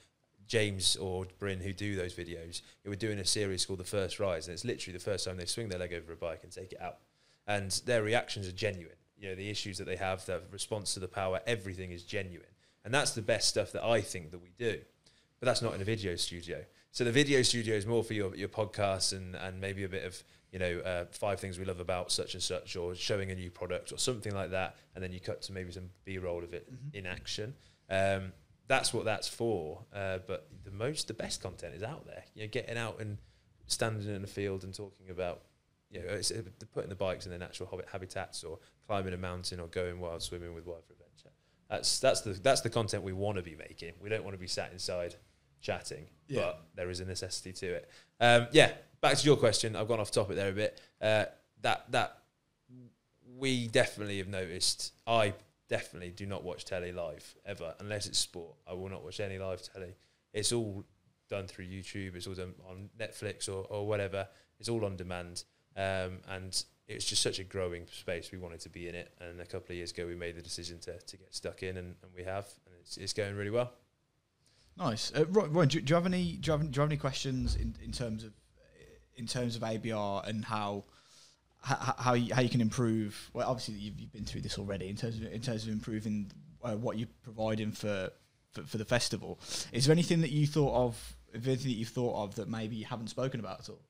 James 0.47 0.95
or 0.95 1.25
Bryn 1.39 1.59
who 1.59 1.73
do 1.73 1.95
those 1.95 2.13
videos, 2.13 2.61
we're 2.85 2.95
doing 2.95 3.19
a 3.19 3.25
series 3.25 3.65
called 3.65 3.79
The 3.79 3.85
First 3.85 4.19
Rise 4.19 4.47
and 4.47 4.53
it's 4.53 4.63
literally 4.63 4.97
the 4.97 5.03
first 5.03 5.25
time 5.25 5.37
they 5.37 5.45
swing 5.45 5.67
their 5.67 5.79
leg 5.79 5.93
over 5.93 6.13
a 6.13 6.15
bike 6.15 6.41
and 6.43 6.51
take 6.51 6.71
it 6.71 6.81
out 6.81 6.99
and 7.47 7.71
their 7.85 8.03
reactions 8.03 8.47
are 8.47 8.53
genuine. 8.53 8.96
You 9.19 9.29
know, 9.29 9.35
the 9.35 9.49
issues 9.49 9.77
that 9.77 9.85
they 9.85 9.95
have, 9.95 10.25
the 10.25 10.41
response 10.51 10.93
to 10.93 10.99
the 10.99 11.07
power, 11.07 11.41
everything 11.47 11.91
is 11.91 12.03
genuine, 12.03 12.47
and 12.85 12.93
that's 12.93 13.11
the 13.11 13.21
best 13.21 13.47
stuff 13.47 13.71
that 13.71 13.83
I 13.83 14.01
think 14.01 14.31
that 14.31 14.41
we 14.41 14.51
do. 14.57 14.79
But 15.39 15.45
that's 15.45 15.61
not 15.61 15.73
in 15.75 15.81
a 15.81 15.85
video 15.85 16.15
studio. 16.15 16.63
So 16.91 17.03
the 17.03 17.11
video 17.11 17.41
studio 17.41 17.75
is 17.75 17.85
more 17.85 18.03
for 18.03 18.13
your 18.13 18.35
your 18.35 18.49
podcasts 18.49 19.15
and 19.15 19.35
and 19.35 19.59
maybe 19.61 19.83
a 19.83 19.89
bit 19.89 20.03
of 20.03 20.23
you 20.51 20.59
know 20.59 20.79
uh, 20.79 21.05
five 21.11 21.39
things 21.39 21.59
we 21.59 21.65
love 21.65 21.79
about 21.79 22.11
such 22.11 22.33
and 22.33 22.43
such, 22.43 22.75
or 22.75 22.95
showing 22.95 23.31
a 23.31 23.35
new 23.35 23.51
product 23.51 23.91
or 23.91 23.97
something 23.97 24.33
like 24.33 24.51
that, 24.51 24.75
and 24.95 25.03
then 25.03 25.11
you 25.11 25.19
cut 25.19 25.41
to 25.43 25.53
maybe 25.53 25.71
some 25.71 25.89
B 26.05 26.17
roll 26.17 26.43
of 26.43 26.53
it 26.53 26.71
mm-hmm. 26.71 26.97
in 26.97 27.05
action. 27.05 27.53
Um, 27.89 28.33
that's 28.67 28.93
what 28.93 29.05
that's 29.05 29.27
for. 29.27 29.83
Uh, 29.93 30.19
but 30.25 30.47
the 30.63 30.71
most, 30.71 31.07
the 31.07 31.13
best 31.13 31.41
content 31.41 31.73
is 31.73 31.83
out 31.83 32.05
there. 32.05 32.23
You 32.33 32.43
know, 32.43 32.49
getting 32.49 32.77
out 32.77 32.99
and 32.99 33.17
standing 33.67 34.13
in 34.13 34.21
the 34.21 34.27
field 34.27 34.63
and 34.63 34.73
talking 34.73 35.09
about, 35.09 35.41
you 35.89 36.01
know, 36.01 36.07
it's, 36.09 36.31
it's 36.31 36.49
putting 36.73 36.89
the 36.89 36.95
bikes 36.95 37.25
in 37.25 37.29
their 37.29 37.39
natural 37.39 37.81
habitats 37.91 38.43
or 38.43 38.59
climbing 38.85 39.13
a 39.13 39.17
mountain 39.17 39.59
or 39.59 39.67
going 39.67 39.99
wild 39.99 40.21
swimming 40.21 40.53
with 40.53 40.65
Wired 40.65 40.83
for 40.85 40.93
Adventure. 40.93 41.33
That's 41.69 41.99
that's 41.99 42.21
the 42.21 42.31
that's 42.33 42.61
the 42.61 42.69
content 42.69 43.03
we 43.03 43.13
want 43.13 43.37
to 43.37 43.43
be 43.43 43.55
making. 43.55 43.93
We 44.01 44.09
don't 44.09 44.23
want 44.23 44.33
to 44.33 44.39
be 44.39 44.47
sat 44.47 44.71
inside 44.71 45.15
chatting, 45.61 46.07
yeah. 46.27 46.41
but 46.41 46.61
there 46.75 46.89
is 46.89 46.99
a 46.99 47.05
necessity 47.05 47.53
to 47.53 47.67
it. 47.75 47.89
Um, 48.19 48.47
yeah, 48.51 48.71
back 49.01 49.17
to 49.17 49.25
your 49.25 49.37
question. 49.37 49.75
I've 49.75 49.87
gone 49.87 49.99
off 49.99 50.11
topic 50.11 50.35
there 50.35 50.49
a 50.49 50.53
bit. 50.53 50.81
Uh, 51.01 51.25
that 51.61 51.91
that 51.91 52.17
we 53.37 53.67
definitely 53.67 54.17
have 54.19 54.27
noticed. 54.27 54.93
I 55.05 55.33
definitely 55.69 56.11
do 56.11 56.25
not 56.25 56.43
watch 56.43 56.65
telly 56.65 56.91
live 56.91 57.35
ever 57.45 57.75
unless 57.79 58.07
it's 58.07 58.17
sport. 58.17 58.55
I 58.67 58.73
will 58.73 58.89
not 58.89 59.03
watch 59.03 59.19
any 59.19 59.37
live 59.37 59.61
telly. 59.61 59.95
It's 60.33 60.51
all 60.51 60.85
done 61.29 61.47
through 61.47 61.65
YouTube. 61.65 62.15
It's 62.15 62.27
all 62.27 62.33
done 62.33 62.53
on 62.69 62.89
Netflix 62.97 63.49
or, 63.49 63.65
or 63.69 63.87
whatever. 63.87 64.27
It's 64.59 64.69
all 64.69 64.85
on 64.85 64.95
demand, 64.95 65.43
um, 65.77 66.19
and 66.29 66.63
it's 66.87 67.05
just 67.05 67.21
such 67.21 67.39
a 67.39 67.43
growing 67.43 67.85
space. 67.91 68.31
We 68.31 68.37
wanted 68.37 68.59
to 68.61 68.69
be 68.69 68.87
in 68.87 68.95
it, 68.95 69.13
and 69.21 69.39
a 69.39 69.45
couple 69.45 69.73
of 69.73 69.77
years 69.77 69.91
ago 69.91 70.05
we 70.05 70.15
made 70.15 70.35
the 70.35 70.41
decision 70.41 70.79
to, 70.79 70.97
to 70.97 71.17
get 71.17 71.33
stuck 71.33 71.63
in, 71.63 71.77
and, 71.77 71.95
and 72.01 72.11
we 72.15 72.23
have, 72.23 72.47
and 72.65 72.75
it's, 72.81 72.97
it's 72.97 73.13
going 73.13 73.35
really 73.35 73.51
well. 73.51 73.71
Nice, 74.77 75.11
uh, 75.15 75.25
Ryan. 75.27 75.69
Do, 75.69 75.81
do, 75.81 75.89
you 75.89 75.95
have 75.95 76.05
any? 76.05 76.33
Do 76.33 76.51
you 76.51 76.57
have, 76.57 76.61
do 76.61 76.75
you 76.75 76.81
have 76.81 76.89
any 76.89 76.97
questions 76.97 77.55
in, 77.55 77.75
in 77.83 77.91
terms 77.91 78.23
of 78.23 78.31
in 79.15 79.25
terms 79.25 79.55
of 79.55 79.63
ABR 79.63 80.27
and 80.27 80.45
how 80.45 80.83
how, 81.61 81.95
how 81.97 82.13
you, 82.13 82.33
how 82.33 82.41
you 82.41 82.49
can 82.49 82.61
improve. 82.61 83.29
Well, 83.33 83.49
obviously 83.49 83.75
you've, 83.75 83.99
you've 83.99 84.13
been 84.13 84.25
through 84.25 84.41
this 84.41 84.57
already 84.57 84.89
in 84.89 84.95
terms 84.95 85.17
of 85.17 85.23
in 85.23 85.41
terms 85.41 85.63
of 85.63 85.69
improving 85.69 86.31
uh, 86.63 86.75
what 86.75 86.97
you're 86.97 87.09
providing 87.23 87.71
for, 87.71 88.09
for, 88.53 88.63
for 88.63 88.77
the 88.77 88.85
festival. 88.85 89.39
Is 89.71 89.85
there 89.85 89.93
anything 89.93 90.21
that 90.21 90.31
you 90.31 90.47
thought 90.47 90.73
of? 90.73 91.15
Anything 91.33 91.71
that 91.71 91.77
you've 91.77 91.89
thought 91.89 92.23
of 92.23 92.35
that 92.35 92.47
maybe 92.47 92.75
you 92.75 92.85
haven't 92.85 93.09
spoken 93.09 93.39
about 93.39 93.59
at 93.59 93.69
all? 93.69 93.81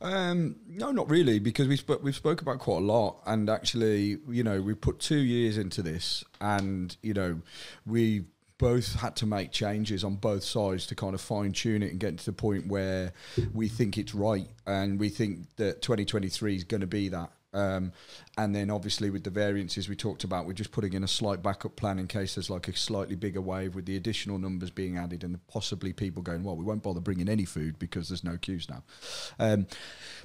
Um, 0.00 0.56
no, 0.68 0.92
not 0.92 1.08
really, 1.10 1.38
because 1.38 1.68
we 1.68 1.76
sp- 1.80 2.02
we've 2.02 2.14
spoke 2.14 2.42
about 2.42 2.58
quite 2.58 2.78
a 2.78 2.84
lot, 2.84 3.20
and 3.26 3.48
actually, 3.48 4.18
you 4.28 4.42
know, 4.42 4.60
we 4.60 4.74
put 4.74 4.98
two 4.98 5.18
years 5.18 5.56
into 5.56 5.82
this, 5.82 6.22
and 6.40 6.96
you 7.02 7.14
know, 7.14 7.40
we 7.86 8.24
both 8.58 8.94
had 8.94 9.14
to 9.16 9.26
make 9.26 9.50
changes 9.50 10.02
on 10.02 10.16
both 10.16 10.42
sides 10.42 10.86
to 10.86 10.94
kind 10.94 11.14
of 11.14 11.20
fine 11.20 11.52
tune 11.52 11.82
it 11.82 11.90
and 11.90 12.00
get 12.00 12.18
to 12.18 12.24
the 12.24 12.32
point 12.32 12.66
where 12.68 13.12
we 13.52 13.68
think 13.68 13.98
it's 13.98 14.14
right 14.14 14.48
and 14.66 14.98
we 14.98 15.10
think 15.10 15.40
that 15.56 15.82
2023 15.82 16.56
is 16.56 16.64
going 16.64 16.80
to 16.80 16.86
be 16.86 17.10
that 17.10 17.30
um, 17.56 17.92
and 18.38 18.54
then 18.54 18.70
obviously 18.70 19.08
with 19.08 19.24
the 19.24 19.30
variances 19.30 19.88
we 19.88 19.96
talked 19.96 20.24
about, 20.24 20.46
we're 20.46 20.52
just 20.52 20.72
putting 20.72 20.92
in 20.92 21.02
a 21.02 21.08
slight 21.08 21.42
backup 21.42 21.74
plan 21.76 21.98
in 21.98 22.06
case 22.06 22.34
there's 22.34 22.50
like 22.50 22.68
a 22.68 22.76
slightly 22.76 23.16
bigger 23.16 23.40
wave 23.40 23.74
with 23.74 23.86
the 23.86 23.96
additional 23.96 24.38
numbers 24.38 24.70
being 24.70 24.98
added 24.98 25.24
and 25.24 25.44
possibly 25.48 25.92
people 25.92 26.22
going, 26.22 26.44
well, 26.44 26.56
we 26.56 26.64
won't 26.64 26.82
bother 26.82 27.00
bringing 27.00 27.28
any 27.28 27.46
food 27.46 27.78
because 27.78 28.08
there's 28.08 28.24
no 28.24 28.36
queues 28.36 28.68
now. 28.68 28.82
Um, 29.38 29.66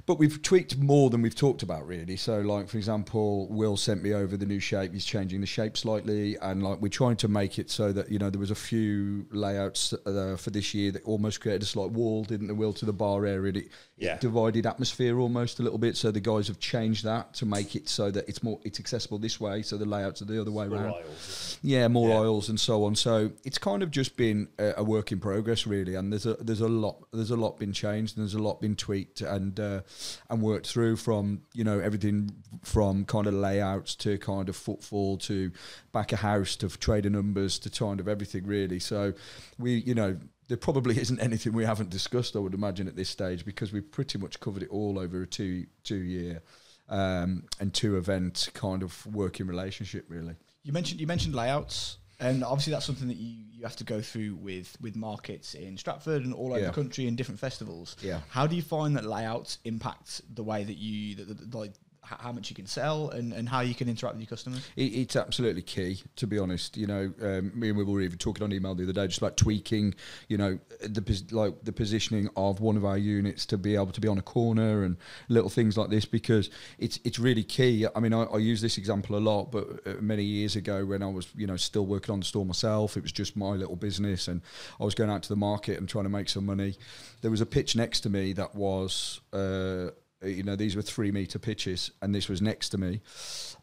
but 0.04 0.18
we've 0.18 0.42
tweaked 0.42 0.76
more 0.76 1.08
than 1.08 1.22
we've 1.22 1.34
talked 1.34 1.62
about 1.62 1.86
really. 1.86 2.16
So 2.16 2.40
like 2.40 2.68
for 2.68 2.76
example, 2.76 3.48
Will 3.48 3.76
sent 3.76 4.02
me 4.02 4.12
over 4.12 4.36
the 4.36 4.46
new 4.46 4.60
shape. 4.60 4.92
He's 4.92 5.04
changing 5.04 5.40
the 5.40 5.46
shape 5.46 5.76
slightly, 5.76 6.36
and 6.36 6.62
like 6.62 6.80
we're 6.80 6.88
trying 6.88 7.16
to 7.16 7.28
make 7.28 7.58
it 7.58 7.70
so 7.70 7.92
that 7.92 8.10
you 8.10 8.18
know 8.18 8.30
there 8.30 8.40
was 8.40 8.50
a 8.50 8.56
few 8.56 9.26
layouts 9.30 9.94
uh, 10.06 10.36
for 10.36 10.50
this 10.50 10.74
year 10.74 10.92
that 10.92 11.02
almost 11.04 11.40
created 11.40 11.62
a 11.62 11.66
slight 11.66 11.90
wall, 11.90 12.24
didn't 12.24 12.48
the 12.48 12.54
Will 12.54 12.72
to 12.74 12.84
the 12.84 12.92
bar 12.92 13.24
area? 13.24 13.52
It, 13.54 13.68
yeah. 14.02 14.16
divided 14.18 14.66
atmosphere 14.66 15.18
almost 15.18 15.60
a 15.60 15.62
little 15.62 15.78
bit. 15.78 15.96
So 15.96 16.10
the 16.10 16.20
guys 16.20 16.48
have 16.48 16.58
changed 16.58 17.04
that 17.04 17.34
to 17.34 17.46
make 17.46 17.76
it 17.76 17.88
so 17.88 18.10
that 18.10 18.28
it's 18.28 18.42
more 18.42 18.58
it's 18.64 18.80
accessible 18.80 19.18
this 19.18 19.40
way. 19.40 19.62
So 19.62 19.76
the 19.76 19.86
layouts 19.86 20.22
are 20.22 20.24
the 20.24 20.40
other 20.40 20.50
way 20.50 20.66
more 20.66 20.78
around. 20.78 20.94
Aisles. 20.94 21.58
Yeah, 21.62 21.88
more 21.88 22.08
yeah. 22.08 22.16
aisles 22.16 22.48
and 22.48 22.58
so 22.58 22.84
on. 22.84 22.96
So 22.96 23.30
it's 23.44 23.58
kind 23.58 23.82
of 23.82 23.90
just 23.90 24.16
been 24.16 24.48
a, 24.58 24.74
a, 24.78 24.84
work 24.84 25.12
in 25.12 25.20
progress 25.20 25.66
really, 25.66 25.94
and 25.94 26.12
there's 26.12 26.26
a 26.26 26.34
there's 26.34 26.60
a 26.60 26.68
lot 26.68 27.06
there's 27.12 27.30
a 27.30 27.36
lot 27.36 27.58
been 27.58 27.72
changed 27.72 28.16
and 28.16 28.24
there's 28.24 28.34
a 28.34 28.42
lot 28.42 28.60
been 28.60 28.76
tweaked 28.76 29.20
and 29.20 29.58
uh, 29.60 29.82
and 30.28 30.42
worked 30.42 30.66
through 30.66 30.96
from 30.96 31.42
you 31.54 31.64
know 31.64 31.78
everything 31.78 32.30
from 32.62 33.04
kind 33.04 33.26
of 33.26 33.34
layouts 33.34 33.94
to 33.94 34.18
kind 34.18 34.48
of 34.48 34.56
footfall 34.56 35.16
to 35.18 35.52
back 35.92 36.12
a 36.12 36.16
house 36.16 36.56
to 36.56 36.68
trader 36.68 37.10
numbers 37.10 37.58
to 37.60 37.70
kind 37.70 38.00
of 38.00 38.08
everything 38.08 38.46
really. 38.46 38.80
So 38.80 39.14
we 39.58 39.74
you 39.74 39.94
know 39.94 40.18
there 40.52 40.58
probably 40.58 41.00
isn't 41.00 41.18
anything 41.18 41.54
we 41.54 41.64
haven't 41.64 41.88
discussed, 41.88 42.36
I 42.36 42.38
would 42.38 42.52
imagine, 42.52 42.86
at 42.86 42.94
this 42.94 43.08
stage, 43.08 43.46
because 43.46 43.72
we've 43.72 43.90
pretty 43.90 44.18
much 44.18 44.38
covered 44.38 44.62
it 44.62 44.68
all 44.68 44.98
over 44.98 45.22
a 45.22 45.26
two 45.26 45.66
two 45.82 45.96
year 45.96 46.42
um, 46.90 47.44
and 47.58 47.72
two 47.72 47.96
event 47.96 48.50
kind 48.52 48.82
of 48.82 49.06
working 49.06 49.46
relationship, 49.46 50.04
really. 50.08 50.34
You 50.62 50.74
mentioned 50.74 51.00
you 51.00 51.06
mentioned 51.06 51.34
layouts, 51.34 51.96
and 52.20 52.44
obviously 52.44 52.72
that's 52.72 52.84
something 52.84 53.08
that 53.08 53.16
you, 53.16 53.34
you 53.50 53.62
have 53.62 53.76
to 53.76 53.84
go 53.84 54.02
through 54.02 54.34
with 54.34 54.76
with 54.82 54.94
markets 54.94 55.54
in 55.54 55.78
Stratford 55.78 56.22
and 56.22 56.34
all 56.34 56.48
over 56.48 56.60
yeah. 56.60 56.66
the 56.66 56.72
country 56.72 57.08
and 57.08 57.16
different 57.16 57.40
festivals. 57.40 57.96
Yeah. 58.02 58.20
How 58.28 58.46
do 58.46 58.54
you 58.54 58.62
find 58.62 58.94
that 58.96 59.06
layouts 59.06 59.56
impact 59.64 60.20
the 60.34 60.42
way 60.42 60.64
that 60.64 60.76
you 60.76 61.14
that, 61.14 61.50
the, 61.50 61.58
like 61.58 61.72
how 62.02 62.32
much 62.32 62.50
you 62.50 62.56
can 62.56 62.66
sell 62.66 63.10
and, 63.10 63.32
and 63.32 63.48
how 63.48 63.60
you 63.60 63.74
can 63.74 63.88
interact 63.88 64.16
with 64.16 64.22
your 64.22 64.28
customers? 64.28 64.66
It, 64.76 64.92
it's 64.94 65.16
absolutely 65.16 65.62
key, 65.62 66.02
to 66.16 66.26
be 66.26 66.38
honest. 66.38 66.76
You 66.76 66.86
know, 66.86 67.12
um, 67.22 67.52
me 67.54 67.68
and 67.68 67.78
we 67.78 67.84
were 67.84 68.00
even 68.00 68.18
talking 68.18 68.42
on 68.42 68.52
email 68.52 68.74
the 68.74 68.84
other 68.84 68.92
day, 68.92 69.06
just 69.06 69.18
about 69.18 69.36
tweaking, 69.36 69.94
you 70.28 70.36
know, 70.36 70.58
the 70.80 71.22
like 71.30 71.62
the 71.64 71.72
positioning 71.72 72.28
of 72.36 72.60
one 72.60 72.76
of 72.76 72.84
our 72.84 72.98
units 72.98 73.46
to 73.46 73.58
be 73.58 73.74
able 73.74 73.92
to 73.92 74.00
be 74.00 74.08
on 74.08 74.18
a 74.18 74.22
corner 74.22 74.84
and 74.84 74.96
little 75.28 75.50
things 75.50 75.76
like 75.76 75.90
this 75.90 76.04
because 76.04 76.50
it's 76.78 76.98
it's 77.04 77.18
really 77.18 77.44
key. 77.44 77.86
I 77.94 78.00
mean, 78.00 78.12
I, 78.12 78.24
I 78.24 78.38
use 78.38 78.60
this 78.60 78.78
example 78.78 79.16
a 79.16 79.20
lot, 79.20 79.52
but 79.52 79.86
uh, 79.86 79.94
many 80.00 80.24
years 80.24 80.56
ago 80.56 80.84
when 80.84 81.02
I 81.02 81.08
was, 81.08 81.28
you 81.36 81.46
know, 81.46 81.56
still 81.56 81.86
working 81.86 82.12
on 82.12 82.20
the 82.20 82.26
store 82.26 82.44
myself, 82.44 82.96
it 82.96 83.02
was 83.02 83.12
just 83.12 83.36
my 83.36 83.50
little 83.50 83.76
business, 83.76 84.28
and 84.28 84.42
I 84.80 84.84
was 84.84 84.94
going 84.94 85.10
out 85.10 85.22
to 85.24 85.28
the 85.28 85.36
market 85.36 85.78
and 85.78 85.88
trying 85.88 86.04
to 86.04 86.10
make 86.10 86.28
some 86.28 86.46
money. 86.46 86.76
There 87.20 87.30
was 87.30 87.40
a 87.40 87.46
pitch 87.46 87.76
next 87.76 88.00
to 88.00 88.10
me 88.10 88.32
that 88.32 88.54
was. 88.54 89.20
Uh, 89.32 89.42
uh, 89.42 89.90
you 90.24 90.42
know, 90.42 90.56
these 90.56 90.76
were 90.76 90.82
three 90.82 91.10
meter 91.10 91.38
pitches, 91.38 91.90
and 92.00 92.14
this 92.14 92.28
was 92.28 92.40
next 92.42 92.70
to 92.70 92.78
me. 92.78 93.00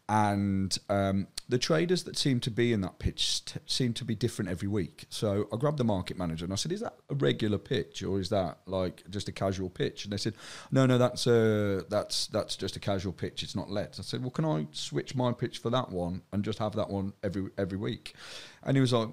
And 0.08 0.76
um, 0.88 1.28
the 1.48 1.58
traders 1.58 2.02
that 2.02 2.16
seemed 2.16 2.42
to 2.42 2.50
be 2.50 2.72
in 2.72 2.80
that 2.80 2.98
pitch 2.98 3.44
t- 3.44 3.60
seemed 3.66 3.94
to 3.96 4.04
be 4.04 4.16
different 4.16 4.50
every 4.50 4.66
week. 4.66 5.06
So 5.08 5.46
I 5.52 5.56
grabbed 5.56 5.78
the 5.78 5.84
market 5.84 6.18
manager 6.18 6.44
and 6.44 6.52
I 6.52 6.56
said, 6.56 6.72
"Is 6.72 6.80
that 6.80 6.94
a 7.08 7.14
regular 7.14 7.58
pitch, 7.58 8.02
or 8.02 8.18
is 8.18 8.28
that 8.30 8.58
like 8.66 9.04
just 9.08 9.28
a 9.28 9.32
casual 9.32 9.70
pitch?" 9.70 10.04
And 10.04 10.12
they 10.12 10.16
said, 10.16 10.34
"No, 10.72 10.84
no, 10.84 10.98
that's 10.98 11.28
a 11.28 11.84
that's 11.88 12.26
that's 12.26 12.56
just 12.56 12.76
a 12.76 12.80
casual 12.80 13.12
pitch. 13.12 13.44
It's 13.44 13.54
not 13.54 13.70
let." 13.70 13.98
I 14.00 14.02
said, 14.02 14.20
"Well, 14.20 14.30
can 14.30 14.44
I 14.44 14.66
switch 14.72 15.14
my 15.14 15.32
pitch 15.32 15.58
for 15.58 15.70
that 15.70 15.90
one 15.90 16.22
and 16.32 16.44
just 16.44 16.58
have 16.58 16.74
that 16.74 16.90
one 16.90 17.12
every 17.22 17.50
every 17.56 17.78
week?" 17.78 18.14
And 18.64 18.76
he 18.76 18.80
was 18.80 18.92
like, 18.92 19.08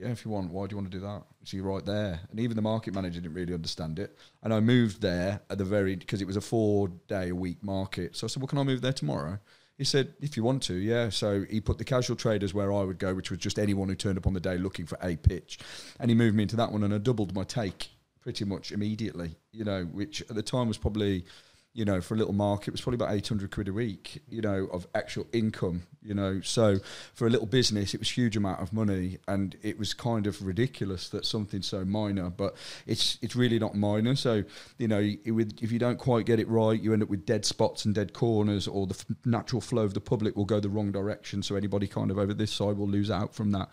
yeah, 0.00 0.08
if 0.08 0.24
you 0.24 0.30
want, 0.30 0.50
why 0.50 0.66
do 0.66 0.72
you 0.72 0.76
want 0.78 0.90
to 0.90 0.98
do 0.98 1.04
that? 1.04 1.22
So 1.44 1.56
you're 1.56 1.66
right 1.66 1.84
there. 1.84 2.20
And 2.30 2.40
even 2.40 2.56
the 2.56 2.62
market 2.62 2.94
manager 2.94 3.20
didn't 3.20 3.34
really 3.34 3.54
understand 3.54 3.98
it. 3.98 4.16
And 4.42 4.52
I 4.54 4.60
moved 4.60 5.02
there 5.02 5.40
at 5.50 5.58
the 5.58 5.64
very, 5.64 5.96
because 5.96 6.22
it 6.22 6.26
was 6.26 6.36
a 6.36 6.40
four 6.40 6.88
day 7.08 7.28
a 7.28 7.34
week 7.34 7.62
market. 7.62 8.16
So 8.16 8.26
I 8.26 8.28
said, 8.28 8.42
well, 8.42 8.48
can 8.48 8.58
I 8.58 8.62
move 8.62 8.80
there 8.80 8.92
tomorrow? 8.92 9.38
He 9.76 9.84
said, 9.84 10.14
if 10.20 10.36
you 10.36 10.42
want 10.42 10.62
to, 10.64 10.74
yeah. 10.74 11.08
So 11.10 11.44
he 11.48 11.60
put 11.60 11.78
the 11.78 11.84
casual 11.84 12.16
traders 12.16 12.52
where 12.54 12.72
I 12.72 12.82
would 12.82 12.98
go, 12.98 13.14
which 13.14 13.30
was 13.30 13.38
just 13.38 13.58
anyone 13.58 13.88
who 13.88 13.94
turned 13.94 14.18
up 14.18 14.26
on 14.26 14.34
the 14.34 14.40
day 14.40 14.58
looking 14.58 14.86
for 14.86 14.98
a 15.02 15.16
pitch. 15.16 15.58
And 15.98 16.10
he 16.10 16.14
moved 16.14 16.36
me 16.36 16.42
into 16.42 16.56
that 16.56 16.72
one 16.72 16.82
and 16.82 16.94
I 16.94 16.98
doubled 16.98 17.34
my 17.34 17.44
take 17.44 17.88
pretty 18.20 18.44
much 18.44 18.72
immediately, 18.72 19.36
you 19.52 19.64
know, 19.64 19.84
which 19.84 20.22
at 20.22 20.34
the 20.34 20.42
time 20.42 20.68
was 20.68 20.76
probably 20.76 21.24
you 21.72 21.84
know, 21.84 22.00
for 22.00 22.14
a 22.14 22.16
little 22.16 22.32
market 22.32 22.68
it 22.68 22.72
was 22.72 22.80
probably 22.80 22.96
about 22.96 23.14
800 23.14 23.50
quid 23.50 23.68
a 23.68 23.72
week, 23.72 24.22
you 24.28 24.40
know, 24.40 24.68
of 24.72 24.86
actual 24.94 25.26
income, 25.32 25.82
you 26.02 26.14
know. 26.14 26.40
So 26.40 26.78
for 27.14 27.26
a 27.26 27.30
little 27.30 27.46
business, 27.46 27.94
it 27.94 28.00
was 28.00 28.10
huge 28.10 28.36
amount 28.36 28.60
of 28.60 28.72
money 28.72 29.18
and 29.28 29.56
it 29.62 29.78
was 29.78 29.94
kind 29.94 30.26
of 30.26 30.44
ridiculous 30.44 31.08
that 31.10 31.24
something 31.24 31.62
so 31.62 31.84
minor, 31.84 32.28
but 32.28 32.56
it's 32.86 33.18
it's 33.22 33.36
really 33.36 33.58
not 33.58 33.76
minor. 33.76 34.16
So, 34.16 34.42
you 34.78 34.88
know, 34.88 34.98
if 34.98 35.72
you 35.72 35.78
don't 35.78 35.98
quite 35.98 36.26
get 36.26 36.40
it 36.40 36.48
right, 36.48 36.80
you 36.80 36.92
end 36.92 37.02
up 37.02 37.08
with 37.08 37.24
dead 37.24 37.44
spots 37.44 37.84
and 37.84 37.94
dead 37.94 38.12
corners 38.14 38.66
or 38.66 38.86
the 38.86 38.94
f- 38.94 39.16
natural 39.24 39.60
flow 39.60 39.84
of 39.84 39.94
the 39.94 40.00
public 40.00 40.34
will 40.34 40.44
go 40.44 40.58
the 40.58 40.68
wrong 40.68 40.90
direction. 40.90 41.42
So 41.42 41.54
anybody 41.54 41.86
kind 41.86 42.10
of 42.10 42.18
over 42.18 42.34
this 42.34 42.50
side 42.50 42.76
will 42.78 42.88
lose 42.88 43.10
out 43.10 43.32
from 43.32 43.52
that. 43.52 43.68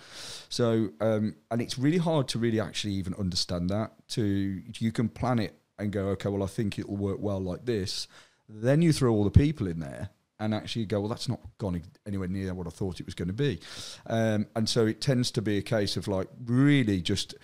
So, 0.49 0.89
um, 1.01 1.35
and 1.49 1.61
it's 1.61 1.79
really 1.79 1.97
hard 1.97 2.27
to 2.29 2.39
really 2.39 2.59
actually 2.59 2.93
even 2.93 3.15
understand 3.15 3.69
that 3.71 3.91
to, 4.09 4.61
you 4.77 4.91
can 4.91 5.09
plan 5.09 5.39
it 5.39 5.55
and 5.79 5.91
go, 5.91 6.07
okay, 6.09 6.29
well, 6.29 6.43
I 6.43 6.47
think 6.47 6.79
it 6.79 6.87
will 6.87 6.97
work 6.97 7.17
well 7.19 7.39
like 7.39 7.65
this. 7.65 8.07
Then 8.49 8.81
you 8.81 8.93
throw 8.93 9.13
all 9.13 9.23
the 9.23 9.31
people 9.31 9.67
in 9.67 9.79
there 9.79 10.09
and 10.39 10.53
actually 10.53 10.85
go, 10.85 10.99
well, 10.99 11.09
that's 11.09 11.27
not 11.27 11.39
gone 11.57 11.81
anywhere 12.05 12.27
near 12.27 12.53
what 12.53 12.67
I 12.67 12.69
thought 12.69 12.99
it 12.99 13.05
was 13.05 13.15
going 13.15 13.27
to 13.27 13.33
be. 13.33 13.59
Um, 14.05 14.47
and 14.55 14.69
so 14.69 14.85
it 14.85 15.01
tends 15.01 15.31
to 15.31 15.41
be 15.41 15.57
a 15.57 15.61
case 15.61 15.97
of 15.97 16.07
like 16.07 16.27
really 16.45 17.01
just 17.01 17.35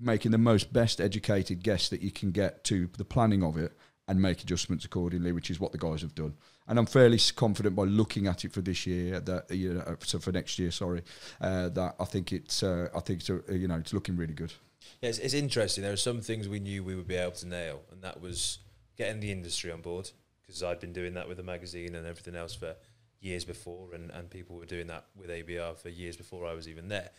making 0.00 0.30
the 0.30 0.38
most 0.38 0.72
best 0.72 1.00
educated 1.00 1.62
guess 1.62 1.88
that 1.88 2.00
you 2.00 2.10
can 2.10 2.30
get 2.30 2.64
to 2.64 2.88
the 2.96 3.04
planning 3.04 3.42
of 3.42 3.56
it 3.56 3.72
and 4.06 4.22
make 4.22 4.42
adjustments 4.42 4.84
accordingly, 4.84 5.32
which 5.32 5.50
is 5.50 5.60
what 5.60 5.72
the 5.72 5.78
guys 5.78 6.00
have 6.00 6.14
done. 6.14 6.34
And 6.66 6.78
I'm 6.78 6.86
fairly 6.86 7.18
confident 7.36 7.76
by 7.76 7.84
looking 7.84 8.26
at 8.26 8.44
it 8.44 8.52
for 8.52 8.62
this 8.62 8.86
year 8.86 9.20
that 9.20 9.50
you 9.50 9.74
know, 9.74 9.96
so 10.02 10.18
for 10.18 10.32
next 10.32 10.58
year, 10.58 10.70
sorry, 10.70 11.02
uh, 11.40 11.68
that 11.70 11.94
I 12.00 12.04
think 12.04 12.32
it's 12.32 12.62
uh, 12.62 12.88
I 12.94 13.00
think 13.00 13.20
it's 13.20 13.30
uh, 13.30 13.40
you 13.50 13.68
know 13.68 13.76
it's 13.76 13.92
looking 13.92 14.16
really 14.16 14.34
good. 14.34 14.52
Yeah, 15.00 15.10
it's, 15.10 15.18
it's 15.18 15.34
interesting. 15.34 15.82
There 15.82 15.92
are 15.92 15.96
some 15.96 16.20
things 16.20 16.48
we 16.48 16.60
knew 16.60 16.82
we 16.82 16.94
would 16.94 17.08
be 17.08 17.16
able 17.16 17.32
to 17.32 17.46
nail, 17.46 17.82
and 17.90 18.02
that 18.02 18.20
was 18.20 18.58
getting 18.96 19.20
the 19.20 19.30
industry 19.30 19.70
on 19.70 19.80
board 19.80 20.10
because 20.42 20.62
I'd 20.62 20.80
been 20.80 20.92
doing 20.92 21.14
that 21.14 21.28
with 21.28 21.36
the 21.36 21.42
magazine 21.42 21.94
and 21.94 22.06
everything 22.06 22.34
else 22.34 22.54
for 22.54 22.74
years 23.20 23.44
before, 23.44 23.94
and, 23.94 24.10
and 24.10 24.30
people 24.30 24.56
were 24.56 24.64
doing 24.64 24.86
that 24.86 25.06
with 25.16 25.28
ABR 25.28 25.76
for 25.76 25.88
years 25.88 26.16
before 26.16 26.46
I 26.46 26.54
was 26.54 26.68
even 26.68 26.88
there, 26.88 27.10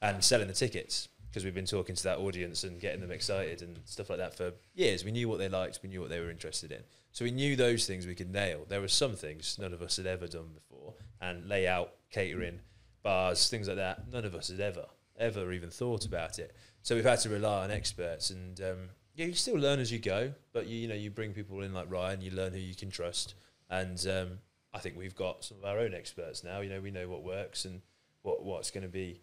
and 0.00 0.22
selling 0.22 0.48
the 0.48 0.54
tickets 0.54 1.08
because 1.28 1.44
we've 1.44 1.54
been 1.54 1.66
talking 1.66 1.94
to 1.94 2.02
that 2.04 2.18
audience 2.18 2.64
and 2.64 2.80
getting 2.80 3.00
them 3.00 3.10
excited 3.10 3.60
and 3.60 3.78
stuff 3.84 4.08
like 4.08 4.18
that 4.18 4.34
for 4.34 4.52
years. 4.74 5.04
We 5.04 5.10
knew 5.10 5.28
what 5.28 5.38
they 5.38 5.48
liked, 5.48 5.80
we 5.82 5.88
knew 5.88 6.00
what 6.00 6.08
they 6.08 6.20
were 6.20 6.30
interested 6.30 6.72
in. 6.72 6.82
So 7.12 7.24
we 7.24 7.30
knew 7.30 7.56
those 7.56 7.86
things 7.86 8.06
we 8.06 8.14
could 8.14 8.32
nail. 8.32 8.64
There 8.68 8.80
were 8.80 8.88
some 8.88 9.16
things 9.16 9.58
none 9.60 9.72
of 9.72 9.82
us 9.82 9.96
had 9.96 10.06
ever 10.06 10.26
done 10.26 10.48
before, 10.54 10.94
and 11.20 11.46
layout, 11.46 11.92
catering, 12.10 12.60
bars, 13.02 13.48
things 13.48 13.68
like 13.68 13.76
that. 13.76 14.10
None 14.10 14.24
of 14.24 14.34
us 14.34 14.48
had 14.48 14.60
ever, 14.60 14.86
ever 15.18 15.52
even 15.52 15.70
thought 15.70 16.06
about 16.06 16.38
it. 16.38 16.54
So 16.86 16.94
we've 16.94 17.02
had 17.02 17.18
to 17.22 17.30
rely 17.30 17.64
on 17.64 17.72
experts, 17.72 18.30
and 18.30 18.60
um, 18.60 18.90
yeah, 19.16 19.26
you 19.26 19.32
still 19.32 19.56
learn 19.56 19.80
as 19.80 19.90
you 19.90 19.98
go. 19.98 20.32
But 20.52 20.68
you, 20.68 20.76
you 20.76 20.86
know, 20.86 20.94
you 20.94 21.10
bring 21.10 21.32
people 21.32 21.60
in 21.62 21.74
like 21.74 21.90
Ryan, 21.90 22.20
you 22.20 22.30
learn 22.30 22.52
who 22.52 22.60
you 22.60 22.76
can 22.76 22.90
trust, 22.90 23.34
and 23.68 24.06
um, 24.06 24.38
I 24.72 24.78
think 24.78 24.96
we've 24.96 25.16
got 25.16 25.44
some 25.44 25.58
of 25.58 25.64
our 25.64 25.80
own 25.80 25.94
experts 25.94 26.44
now. 26.44 26.60
You 26.60 26.70
know, 26.70 26.80
we 26.80 26.92
know 26.92 27.08
what 27.08 27.24
works 27.24 27.64
and 27.64 27.82
what 28.22 28.44
what's 28.44 28.70
going 28.70 28.84
to 28.84 28.88
be 28.88 29.20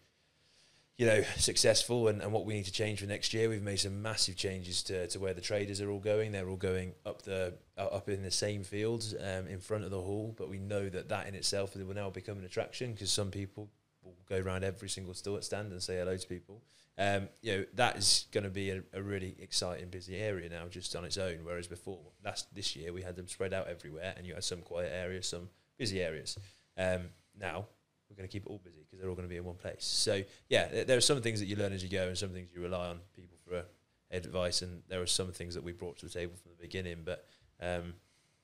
you 0.97 1.05
know, 1.05 1.23
successful 1.37 2.09
and, 2.09 2.21
and 2.21 2.33
what 2.33 2.45
we 2.45 2.53
need 2.53 2.65
to 2.65 2.71
change 2.73 2.99
for 2.99 3.05
next 3.05 3.33
year. 3.33 3.47
We've 3.47 3.63
made 3.63 3.79
some 3.79 4.01
massive 4.01 4.35
changes 4.35 4.83
to, 4.83 5.07
to 5.07 5.19
where 5.21 5.33
the 5.33 5.39
traders 5.39 5.79
are 5.79 5.89
all 5.89 5.99
going. 5.99 6.33
They're 6.33 6.49
all 6.49 6.57
going 6.57 6.91
up 7.05 7.21
the 7.21 7.53
uh, 7.77 7.85
up 7.85 8.09
in 8.09 8.23
the 8.23 8.31
same 8.31 8.65
fields 8.65 9.15
um, 9.17 9.47
in 9.47 9.61
front 9.61 9.85
of 9.85 9.89
the 9.89 10.01
hall. 10.01 10.35
But 10.37 10.49
we 10.49 10.57
know 10.57 10.89
that 10.89 11.07
that 11.07 11.27
in 11.27 11.33
itself 11.33 11.77
will 11.77 11.95
now 11.95 12.09
become 12.09 12.39
an 12.39 12.43
attraction 12.43 12.91
because 12.91 13.09
some 13.09 13.31
people 13.31 13.69
will 14.03 14.17
go 14.27 14.37
around 14.37 14.65
every 14.65 14.89
single 14.89 15.13
store 15.13 15.41
stand 15.41 15.71
and 15.71 15.81
say 15.81 15.95
hello 15.95 16.17
to 16.17 16.27
people. 16.27 16.61
Um, 16.97 17.29
you 17.41 17.57
know 17.57 17.65
that 17.73 17.97
is 17.97 18.27
going 18.31 18.43
to 18.43 18.51
be 18.51 18.69
a, 18.69 18.83
a, 18.93 19.01
really 19.01 19.35
exciting, 19.39 19.89
busy 19.89 20.15
area 20.15 20.47
now, 20.47 20.67
just 20.69 20.95
on 20.95 21.05
its 21.05 21.17
own. 21.17 21.39
Whereas 21.43 21.67
before, 21.67 21.99
last 22.23 22.53
this 22.53 22.75
year 22.75 22.93
we 22.93 23.01
had 23.01 23.15
them 23.15 23.27
spread 23.27 23.51
out 23.51 23.67
everywhere, 23.67 24.13
and 24.15 24.27
you 24.27 24.35
had 24.35 24.43
some 24.43 24.61
quiet 24.61 24.91
areas, 24.93 25.27
some 25.27 25.49
busy 25.77 26.01
areas. 26.01 26.37
Um, 26.77 27.09
now 27.39 27.65
we're 28.09 28.15
going 28.15 28.29
to 28.29 28.31
keep 28.31 28.45
it 28.45 28.49
all 28.49 28.61
busy 28.63 28.81
because 28.85 28.99
they're 28.99 29.09
all 29.09 29.15
going 29.15 29.27
to 29.27 29.31
be 29.31 29.37
in 29.37 29.43
one 29.43 29.55
place. 29.55 29.83
So 29.83 30.21
yeah, 30.49 30.83
there 30.83 30.97
are 30.97 31.01
some 31.01 31.21
things 31.21 31.39
that 31.39 31.47
you 31.47 31.55
learn 31.55 31.73
as 31.73 31.81
you 31.81 31.89
go, 31.89 32.07
and 32.07 32.17
some 32.17 32.29
things 32.29 32.49
you 32.53 32.61
rely 32.61 32.89
on 32.89 32.99
people 33.15 33.37
for 33.47 33.63
advice, 34.11 34.61
and 34.61 34.83
there 34.87 35.01
are 35.01 35.07
some 35.07 35.31
things 35.31 35.55
that 35.55 35.63
we 35.63 35.71
brought 35.71 35.97
to 35.97 36.05
the 36.05 36.11
table 36.11 36.35
from 36.35 36.51
the 36.51 36.61
beginning. 36.61 36.99
But 37.03 37.25
um, 37.59 37.95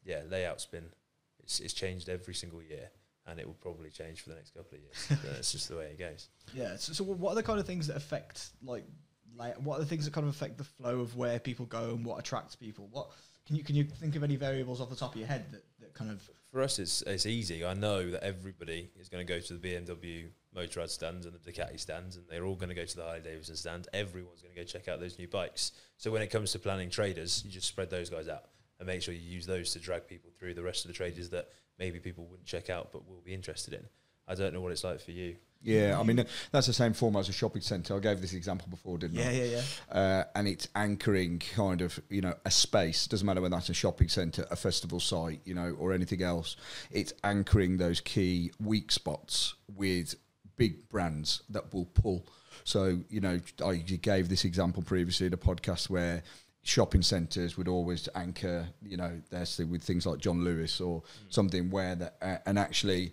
yeah, 0.03 0.21
layout's 0.27 0.65
been 0.65 0.85
it's, 1.43 1.59
it's 1.59 1.73
changed 1.73 2.09
every 2.09 2.33
single 2.33 2.61
year, 2.61 2.89
and 3.29 3.39
it 3.39 3.45
will 3.45 3.55
probably 3.55 3.89
change 3.89 4.21
for 4.21 4.29
the 4.29 4.35
next 4.35 4.53
couple 4.53 4.77
of 4.77 4.81
years. 4.81 5.21
That's 5.33 5.51
just 5.51 5.69
the 5.69 5.77
way 5.77 5.85
it 5.85 5.99
goes. 5.99 6.29
Yeah. 6.53 6.75
So, 6.77 6.93
so, 6.93 7.03
what 7.03 7.31
are 7.31 7.35
the 7.35 7.43
kind 7.43 7.59
of 7.59 7.65
things 7.65 7.87
that 7.87 7.97
affect 7.97 8.49
like 8.63 8.85
like 9.37 9.55
what 9.57 9.77
are 9.77 9.79
the 9.79 9.85
things 9.85 10.05
that 10.05 10.13
kind 10.13 10.27
of 10.27 10.33
affect 10.33 10.57
the 10.57 10.63
flow 10.63 10.99
of 10.99 11.15
where 11.15 11.39
people 11.39 11.65
go 11.65 11.91
and 11.91 12.05
what 12.05 12.19
attracts 12.19 12.55
people? 12.55 12.87
What 12.91 13.09
can 13.45 13.55
you 13.55 13.63
can 13.63 13.75
you 13.75 13.83
think 13.83 14.15
of 14.15 14.23
any 14.23 14.35
variables 14.35 14.81
off 14.81 14.89
the 14.89 14.95
top 14.95 15.13
of 15.13 15.19
your 15.19 15.27
head 15.27 15.45
that, 15.51 15.63
that 15.79 15.93
kind 15.93 16.11
of 16.11 16.29
for 16.51 16.61
us, 16.61 16.79
it's 16.79 17.01
it's 17.03 17.25
easy. 17.25 17.63
I 17.63 17.73
know 17.73 18.09
that 18.11 18.23
everybody 18.23 18.89
is 18.99 19.09
going 19.09 19.25
to 19.25 19.33
go 19.33 19.39
to 19.39 19.53
the 19.53 19.59
BMW 19.59 20.29
Motorrad 20.55 20.89
stands 20.89 21.25
and 21.25 21.35
the 21.35 21.51
Ducati 21.51 21.79
stands, 21.79 22.15
and 22.15 22.25
they're 22.27 22.45
all 22.45 22.55
going 22.55 22.69
to 22.69 22.75
go 22.75 22.85
to 22.85 22.95
the 22.95 23.03
Harley 23.03 23.21
Davidson 23.21 23.55
stand. 23.55 23.87
Everyone's 23.93 24.41
going 24.41 24.53
to 24.55 24.59
go 24.59 24.65
check 24.65 24.87
out 24.87 24.99
those 24.99 25.19
new 25.19 25.27
bikes. 25.27 25.73
So 25.97 26.09
when 26.11 26.23
it 26.23 26.27
comes 26.27 26.51
to 26.53 26.59
planning 26.59 26.89
traders, 26.89 27.43
you 27.45 27.51
just 27.51 27.67
spread 27.67 27.91
those 27.91 28.09
guys 28.09 28.27
out 28.27 28.45
and 28.79 28.87
make 28.87 29.01
sure 29.01 29.13
you 29.13 29.21
use 29.21 29.45
those 29.45 29.73
to 29.73 29.79
drag 29.79 30.07
people 30.07 30.31
through 30.39 30.53
the 30.53 30.63
rest 30.63 30.85
of 30.85 30.89
the 30.89 30.95
traders 30.95 31.29
that 31.29 31.49
maybe 31.77 31.99
people 31.99 32.25
wouldn't 32.25 32.47
check 32.47 32.69
out 32.69 32.91
but 32.91 33.07
will 33.07 33.21
be 33.23 33.33
interested 33.33 33.73
in. 33.73 33.85
I 34.27 34.35
don't 34.35 34.53
know 34.53 34.61
what 34.61 34.71
it's 34.71 34.83
like 34.83 35.01
for 35.01 35.11
you. 35.11 35.35
Yeah, 35.61 35.99
I 35.99 36.03
mean 36.03 36.25
that's 36.51 36.67
the 36.67 36.73
same 36.73 36.93
format 36.93 37.21
as 37.21 37.29
a 37.29 37.33
shopping 37.33 37.61
centre. 37.61 37.93
I 37.93 37.99
gave 37.99 38.21
this 38.21 38.33
example 38.33 38.67
before, 38.69 38.97
didn't 38.97 39.17
yeah, 39.17 39.27
I? 39.27 39.31
Yeah, 39.31 39.43
yeah, 39.43 39.61
yeah. 39.91 39.99
Uh, 39.99 40.23
and 40.35 40.47
it's 40.47 40.69
anchoring 40.73 41.39
kind 41.39 41.81
of 41.81 41.99
you 42.09 42.21
know 42.21 42.33
a 42.45 42.51
space. 42.51 43.07
Doesn't 43.07 43.25
matter 43.25 43.41
whether 43.41 43.55
that's 43.55 43.67
a 43.67 43.73
shopping 43.73 44.07
centre, 44.07 44.45
a 44.49 44.55
festival 44.55 45.01
site, 45.01 45.41
you 45.43 45.53
know, 45.53 45.75
or 45.77 45.91
anything 45.91 46.23
else. 46.23 46.55
It's 46.91 47.11
anchoring 47.25 47.77
those 47.77 47.99
key 47.99 48.51
weak 48.63 48.89
spots 48.91 49.55
with 49.75 50.15
big 50.55 50.87
brands 50.87 51.41
that 51.49 51.73
will 51.73 51.85
pull. 51.85 52.25
So 52.63 52.99
you 53.09 53.19
know, 53.19 53.41
I 53.65 53.75
gave 53.75 54.29
this 54.29 54.45
example 54.45 54.81
previously 54.81 55.27
in 55.27 55.33
a 55.33 55.37
podcast 55.37 55.89
where 55.89 56.23
shopping 56.69 57.01
centres 57.01 57.57
would 57.57 57.67
always 57.67 58.07
anchor, 58.15 58.67
you 58.81 58.97
know, 58.97 59.21
their 59.29 59.45
with 59.65 59.83
things 59.83 60.05
like 60.05 60.19
John 60.19 60.43
Lewis 60.43 60.79
or 60.79 61.01
mm. 61.01 61.05
something 61.29 61.69
where 61.69 61.95
that, 61.95 62.15
uh, 62.21 62.37
and 62.45 62.57
actually 62.57 63.11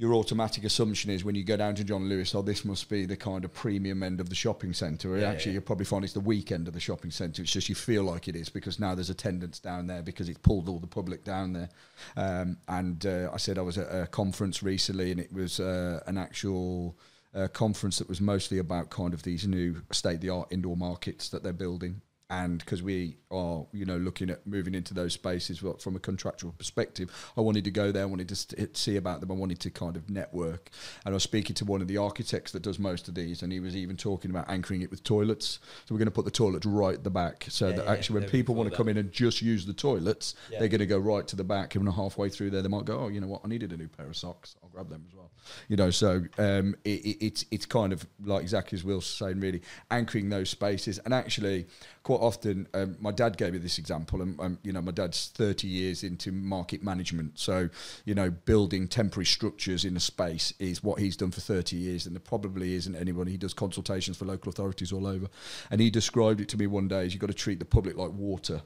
your 0.00 0.14
automatic 0.14 0.62
assumption 0.62 1.10
is 1.10 1.24
when 1.24 1.34
you 1.34 1.42
go 1.42 1.56
down 1.56 1.74
to 1.74 1.82
John 1.82 2.08
Lewis, 2.08 2.32
oh, 2.32 2.42
this 2.42 2.64
must 2.64 2.88
be 2.88 3.04
the 3.04 3.16
kind 3.16 3.44
of 3.44 3.52
premium 3.52 4.04
end 4.04 4.20
of 4.20 4.28
the 4.28 4.34
shopping 4.34 4.72
centre. 4.72 5.18
Yeah, 5.18 5.28
Actually, 5.28 5.50
yeah. 5.50 5.54
you'll 5.54 5.64
probably 5.64 5.86
find 5.86 6.04
it's 6.04 6.12
the 6.12 6.20
weekend 6.20 6.68
of 6.68 6.74
the 6.74 6.80
shopping 6.80 7.10
centre. 7.10 7.42
It's 7.42 7.50
just 7.50 7.68
you 7.68 7.74
feel 7.74 8.04
like 8.04 8.28
it 8.28 8.36
is 8.36 8.48
because 8.48 8.78
now 8.78 8.94
there's 8.94 9.10
attendance 9.10 9.58
down 9.58 9.88
there 9.88 10.02
because 10.02 10.28
it's 10.28 10.38
pulled 10.38 10.68
all 10.68 10.78
the 10.78 10.86
public 10.86 11.24
down 11.24 11.52
there. 11.52 11.68
Um, 12.16 12.58
and 12.68 13.04
uh, 13.04 13.30
I 13.34 13.38
said 13.38 13.58
I 13.58 13.62
was 13.62 13.76
at 13.76 13.88
a 13.88 14.06
conference 14.06 14.62
recently 14.62 15.10
and 15.10 15.18
it 15.18 15.32
was 15.32 15.58
uh, 15.58 16.00
an 16.06 16.16
actual 16.16 16.96
uh, 17.34 17.48
conference 17.48 17.98
that 17.98 18.08
was 18.08 18.20
mostly 18.20 18.58
about 18.58 18.90
kind 18.90 19.12
of 19.12 19.24
these 19.24 19.48
new 19.48 19.82
state 19.90 20.14
of 20.14 20.20
the 20.20 20.30
art 20.30 20.46
indoor 20.52 20.76
markets 20.76 21.28
that 21.30 21.42
they're 21.42 21.52
building 21.52 22.02
and 22.30 22.58
because 22.58 22.82
we 22.82 23.16
are, 23.30 23.64
you 23.72 23.86
know, 23.86 23.96
looking 23.96 24.28
at 24.28 24.46
moving 24.46 24.74
into 24.74 24.92
those 24.92 25.14
spaces 25.14 25.62
from 25.78 25.96
a 25.96 25.98
contractual 25.98 26.52
perspective, 26.52 27.10
I 27.36 27.40
wanted 27.40 27.64
to 27.64 27.70
go 27.70 27.90
there. 27.90 28.02
I 28.02 28.06
wanted 28.06 28.28
to 28.28 28.36
st- 28.36 28.76
see 28.76 28.96
about 28.96 29.20
them. 29.20 29.30
I 29.30 29.34
wanted 29.34 29.60
to 29.60 29.70
kind 29.70 29.96
of 29.96 30.10
network. 30.10 30.70
And 31.06 31.14
I 31.14 31.16
was 31.16 31.22
speaking 31.22 31.54
to 31.56 31.64
one 31.64 31.80
of 31.80 31.88
the 31.88 31.96
architects 31.96 32.52
that 32.52 32.62
does 32.62 32.78
most 32.78 33.08
of 33.08 33.14
these, 33.14 33.42
and 33.42 33.50
he 33.50 33.60
was 33.60 33.74
even 33.74 33.96
talking 33.96 34.30
about 34.30 34.50
anchoring 34.50 34.82
it 34.82 34.90
with 34.90 35.02
toilets. 35.04 35.58
So 35.86 35.94
we're 35.94 35.98
going 35.98 36.06
to 36.06 36.12
put 36.12 36.26
the 36.26 36.30
toilets 36.30 36.66
right 36.66 36.94
at 36.94 37.04
the 37.04 37.10
back, 37.10 37.46
so 37.48 37.68
yeah, 37.68 37.76
that 37.76 37.84
yeah, 37.86 37.92
actually 37.92 38.20
when 38.20 38.28
people 38.28 38.54
want 38.54 38.70
to 38.70 38.76
come 38.76 38.88
in 38.88 38.98
and 38.98 39.10
just 39.10 39.40
use 39.40 39.64
the 39.64 39.72
toilets, 39.72 40.34
yeah. 40.50 40.58
they're 40.58 40.68
going 40.68 40.80
to 40.80 40.86
go 40.86 40.98
right 40.98 41.26
to 41.28 41.36
the 41.36 41.44
back. 41.44 41.74
And 41.74 41.88
halfway 41.88 42.28
through 42.28 42.50
there, 42.50 42.60
they 42.60 42.68
might 42.68 42.84
go, 42.84 42.98
"Oh, 42.98 43.08
you 43.08 43.20
know 43.20 43.26
what? 43.26 43.40
I 43.44 43.48
needed 43.48 43.72
a 43.72 43.76
new 43.76 43.88
pair 43.88 44.06
of 44.06 44.16
socks. 44.16 44.56
I'll 44.62 44.68
grab 44.68 44.90
them 44.90 45.04
as 45.08 45.14
well." 45.14 45.30
You 45.68 45.76
know, 45.76 45.90
so 45.90 46.24
um, 46.36 46.76
it, 46.84 47.00
it, 47.04 47.24
it's 47.24 47.44
it's 47.50 47.66
kind 47.66 47.92
of 47.92 48.06
like 48.22 48.42
exactly 48.42 48.76
as 48.76 48.84
Will's 48.84 49.06
saying, 49.06 49.40
really 49.40 49.62
anchoring 49.90 50.28
those 50.28 50.50
spaces, 50.50 50.98
and 50.98 51.14
actually 51.14 51.66
quite 52.08 52.22
often, 52.22 52.66
um, 52.72 52.96
my 53.00 53.12
dad 53.12 53.36
gave 53.36 53.52
me 53.52 53.58
this 53.58 53.76
example, 53.76 54.22
and 54.22 54.40
um, 54.40 54.58
you 54.62 54.72
know, 54.72 54.80
my 54.80 54.92
dad's 54.92 55.28
thirty 55.28 55.68
years 55.68 56.02
into 56.02 56.32
market 56.32 56.82
management, 56.82 57.38
so 57.38 57.68
you 58.06 58.14
know, 58.14 58.30
building 58.30 58.88
temporary 58.88 59.26
structures 59.26 59.84
in 59.84 59.94
a 59.94 60.00
space 60.00 60.54
is 60.58 60.82
what 60.82 61.00
he's 61.00 61.18
done 61.18 61.30
for 61.30 61.42
thirty 61.42 61.76
years, 61.76 62.06
and 62.06 62.16
there 62.16 62.20
probably 62.20 62.72
isn't 62.76 62.96
anyone. 62.96 63.26
He 63.26 63.36
does 63.36 63.52
consultations 63.52 64.16
for 64.16 64.24
local 64.24 64.48
authorities 64.48 64.90
all 64.90 65.06
over, 65.06 65.26
and 65.70 65.82
he 65.82 65.90
described 65.90 66.40
it 66.40 66.48
to 66.48 66.56
me 66.56 66.66
one 66.66 66.88
day 66.88 67.04
as 67.04 67.12
you've 67.12 67.20
got 67.20 67.26
to 67.26 67.34
treat 67.34 67.58
the 67.58 67.66
public 67.66 67.98
like 67.98 68.12
water 68.12 68.62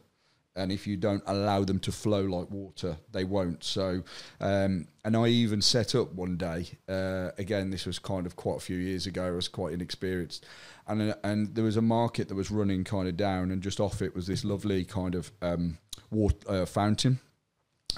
and 0.55 0.70
if 0.70 0.86
you 0.86 0.96
don't 0.96 1.22
allow 1.26 1.64
them 1.64 1.78
to 1.80 1.92
flow 1.92 2.22
like 2.22 2.50
water, 2.50 2.96
they 3.12 3.24
won't. 3.24 3.64
So, 3.64 4.03
um, 4.40 4.86
and 5.05 5.16
I 5.16 5.28
even 5.28 5.62
set 5.62 5.94
up 5.94 6.12
one 6.12 6.36
day. 6.36 6.66
Uh, 6.88 7.30
again, 7.38 7.70
this 7.70 7.86
was 7.86 7.98
kind 7.98 8.26
of 8.26 8.36
quite 8.36 8.57
a 8.57 8.61
few 8.61 8.76
years 8.76 9.07
ago. 9.07 9.26
I 9.26 9.30
was 9.30 9.48
quite 9.48 9.72
inexperienced, 9.72 10.44
and 10.86 11.12
uh, 11.12 11.14
and 11.24 11.55
there 11.55 11.64
was 11.64 11.76
a 11.76 11.82
market 11.82 12.28
that 12.28 12.34
was 12.34 12.50
running 12.50 12.84
kind 12.84 13.09
of 13.09 13.16
down, 13.16 13.50
and 13.50 13.62
just 13.62 13.80
off 13.80 14.03
it 14.03 14.14
was 14.14 14.26
this 14.26 14.44
lovely 14.44 14.84
kind 14.84 15.14
of 15.14 15.32
um, 15.40 15.78
water 16.11 16.36
uh, 16.48 16.66
fountain. 16.66 17.18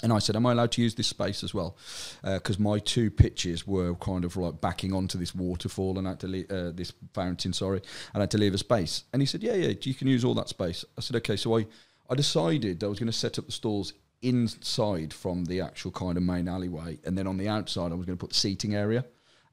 And 0.03 0.13
I 0.13 0.19
said, 0.19 0.37
"Am 0.37 0.47
I 0.47 0.53
allowed 0.53 0.73
to 0.73 0.83
use 0.83 0.95
this 0.95 1.07
space 1.07 1.45
as 1.45 1.55
well?" 1.55 1.77
Because 2.23 2.59
uh, 2.59 2.63
my 2.63 2.79
two 2.79 3.11
pitches 3.11 3.67
were 3.67 3.95
kind 3.97 4.25
of 4.25 4.37
like 4.37 4.61
backing 4.61 4.93
onto 4.93 5.19
this 5.19 5.35
waterfall, 5.35 5.99
and 5.99 6.07
I 6.07 6.11
had 6.11 6.21
to 6.21 6.29
leave, 6.29 6.51
uh, 6.51 6.71
this 6.73 6.93
fountain. 7.13 7.53
Sorry, 7.53 7.79
and 8.13 8.21
I 8.21 8.21
had 8.21 8.31
to 8.33 8.39
leave 8.39 8.55
a 8.55 8.59
space. 8.59 9.05
And 9.13 9.23
he 9.23 9.27
said, 9.27 9.43
"Yeah, 9.43 9.55
yeah, 9.55 9.73
you 9.81 9.95
can 9.95 10.09
use 10.09 10.25
all 10.25 10.35
that 10.35 10.49
space." 10.49 10.85
I 10.99 11.01
said, 11.01 11.17
"Okay." 11.17 11.37
So 11.37 11.59
I, 11.59 11.67
I 12.09 12.15
decided 12.15 12.85
I 12.85 12.87
was 12.87 12.99
going 12.99 13.11
to 13.11 13.13
set 13.13 13.39
up 13.39 13.47
the 13.47 13.53
stalls 13.53 13.95
inside 14.23 15.13
from 15.13 15.45
the 15.45 15.61
actual 15.61 15.91
kind 15.91 16.17
of 16.17 16.23
main 16.23 16.49
alleyway, 16.49 16.99
and 17.05 17.17
then 17.17 17.27
on 17.27 17.37
the 17.37 17.49
outside, 17.49 17.93
I 17.93 17.95
was 17.95 18.07
going 18.07 18.19
to 18.19 18.21
put 18.21 18.31
the 18.31 18.39
seating 18.39 18.75
area. 18.75 19.05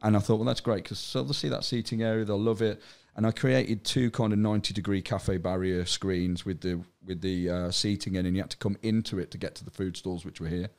And 0.03 0.17
I 0.17 0.19
thought, 0.19 0.37
well, 0.37 0.45
that's 0.45 0.61
great 0.61 0.83
because 0.83 0.97
so 0.97 1.21
they'll 1.23 1.33
see 1.33 1.49
that 1.49 1.63
seating 1.63 2.01
area, 2.01 2.25
they'll 2.25 2.39
love 2.39 2.61
it 2.61 2.81
and 3.15 3.27
I 3.27 3.31
created 3.31 3.83
two 3.83 4.09
kind 4.11 4.31
of 4.33 4.39
ninety 4.39 4.73
degree 4.73 5.01
cafe 5.01 5.37
barrier 5.37 5.85
screens 5.85 6.45
with 6.45 6.61
the 6.61 6.81
with 7.05 7.21
the 7.21 7.49
uh, 7.49 7.71
seating 7.71 8.15
in, 8.15 8.25
and 8.25 8.35
you 8.35 8.41
had 8.41 8.51
to 8.51 8.57
come 8.57 8.77
into 8.81 9.19
it 9.19 9.31
to 9.31 9.37
get 9.37 9.55
to 9.55 9.65
the 9.65 9.71
food 9.71 9.97
stalls 9.97 10.23
which 10.23 10.39
were 10.39 10.47
here. 10.47 10.69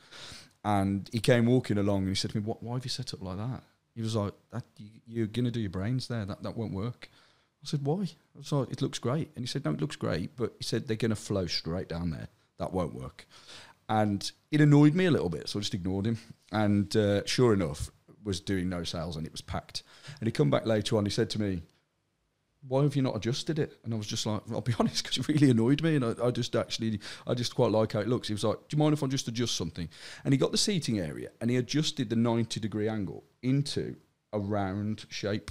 And 0.65 1.09
he 1.13 1.21
came 1.21 1.47
walking 1.47 1.79
along, 1.79 2.01
and 2.01 2.09
he 2.09 2.15
said 2.15 2.31
to 2.31 2.39
me, 2.39 2.45
"What? 2.45 2.63
Why 2.63 2.75
have 2.75 2.85
you 2.85 2.91
set 2.91 3.13
up 3.13 3.23
like 3.23 3.37
that?" 3.37 3.63
He 3.95 4.01
was 4.01 4.17
like, 4.17 4.33
that, 4.53 4.65
"You're 5.07 5.27
gonna 5.27 5.51
do 5.51 5.61
your 5.61 5.71
brains 5.71 6.09
there. 6.09 6.25
That 6.25 6.43
that 6.43 6.57
won't 6.57 6.73
work." 6.73 7.11
I 7.63 7.67
said, 7.67 7.85
"Why?" 7.85 8.03
I 8.03 8.39
was 8.39 8.53
like, 8.53 8.71
"It 8.71 8.83
looks 8.83 8.99
great," 8.99 9.31
and 9.35 9.43
he 9.43 9.47
said, 9.47 9.65
"No, 9.65 9.73
it 9.73 9.81
looks 9.81 9.97
great," 9.97 10.37
but 10.37 10.55
he 10.59 10.65
said 10.65 10.87
they're 10.87 10.97
gonna 10.97 11.17
flow 11.17 11.47
straight 11.47 11.89
down 11.89 12.11
there. 12.11 12.29
That 12.59 12.73
won't 12.73 12.95
work. 12.95 13.27
And 13.89 14.31
it 14.51 14.61
annoyed 14.61 14.95
me 14.95 15.07
a 15.07 15.11
little 15.11 15.29
bit, 15.29 15.49
so 15.49 15.59
I 15.59 15.63
just 15.63 15.75
ignored 15.75 16.07
him. 16.07 16.19
And 16.51 16.95
uh, 16.97 17.27
sure 17.27 17.53
enough, 17.53 17.91
was 18.25 18.41
doing 18.41 18.69
no 18.69 18.85
sales, 18.85 19.17
and 19.17 19.27
it 19.27 19.33
was 19.33 19.43
packed. 19.43 19.83
And 20.21 20.27
he 20.27 20.33
come 20.33 20.51
back 20.51 20.67
later 20.67 20.97
on. 20.97 21.05
He 21.05 21.11
said 21.11 21.31
to 21.31 21.41
me, 21.41 21.63
why 22.67 22.83
have 22.83 22.95
you 22.95 23.03
not 23.03 23.17
adjusted 23.17 23.59
it? 23.59 23.79
And 23.85 23.93
I 23.93 23.97
was 23.97 24.07
just 24.07 24.25
like, 24.25 24.41
I'll 24.51 24.61
be 24.61 24.75
honest, 24.79 25.03
because 25.03 25.19
it 25.19 25.29
really 25.29 25.51
annoyed 25.51 25.83
me. 25.83 25.97
And 25.97 26.05
I, 26.05 26.15
I, 26.25 26.31
just 26.31 26.55
actually, 26.55 27.01
I 27.27 27.35
just 27.35 27.55
quite 27.55 27.73
like 27.73 27.93
how 27.93 28.01
it 28.01 28.09
looks. 28.09 28.29
He 28.29 28.35
was 28.35 28.45
like, 28.45 28.57
do 28.69 28.77
you 28.77 28.79
mind 28.79 28.93
if 28.93 29.03
I 29.03 29.07
just 29.07 29.29
adjust 29.29 29.57
something? 29.57 29.89
And 30.25 30.33
he 30.33 30.39
got 30.39 30.53
the 30.53 30.59
seating 30.59 31.01
area 31.01 31.31
and 31.41 31.51
he 31.51 31.57
adjusted 31.57 32.09
the 32.09 32.17
90 32.17 32.61
degree 32.61 32.89
angle 32.89 33.25
into 33.43 33.97
a 34.33 34.39
round 34.39 35.07
shape. 35.09 35.51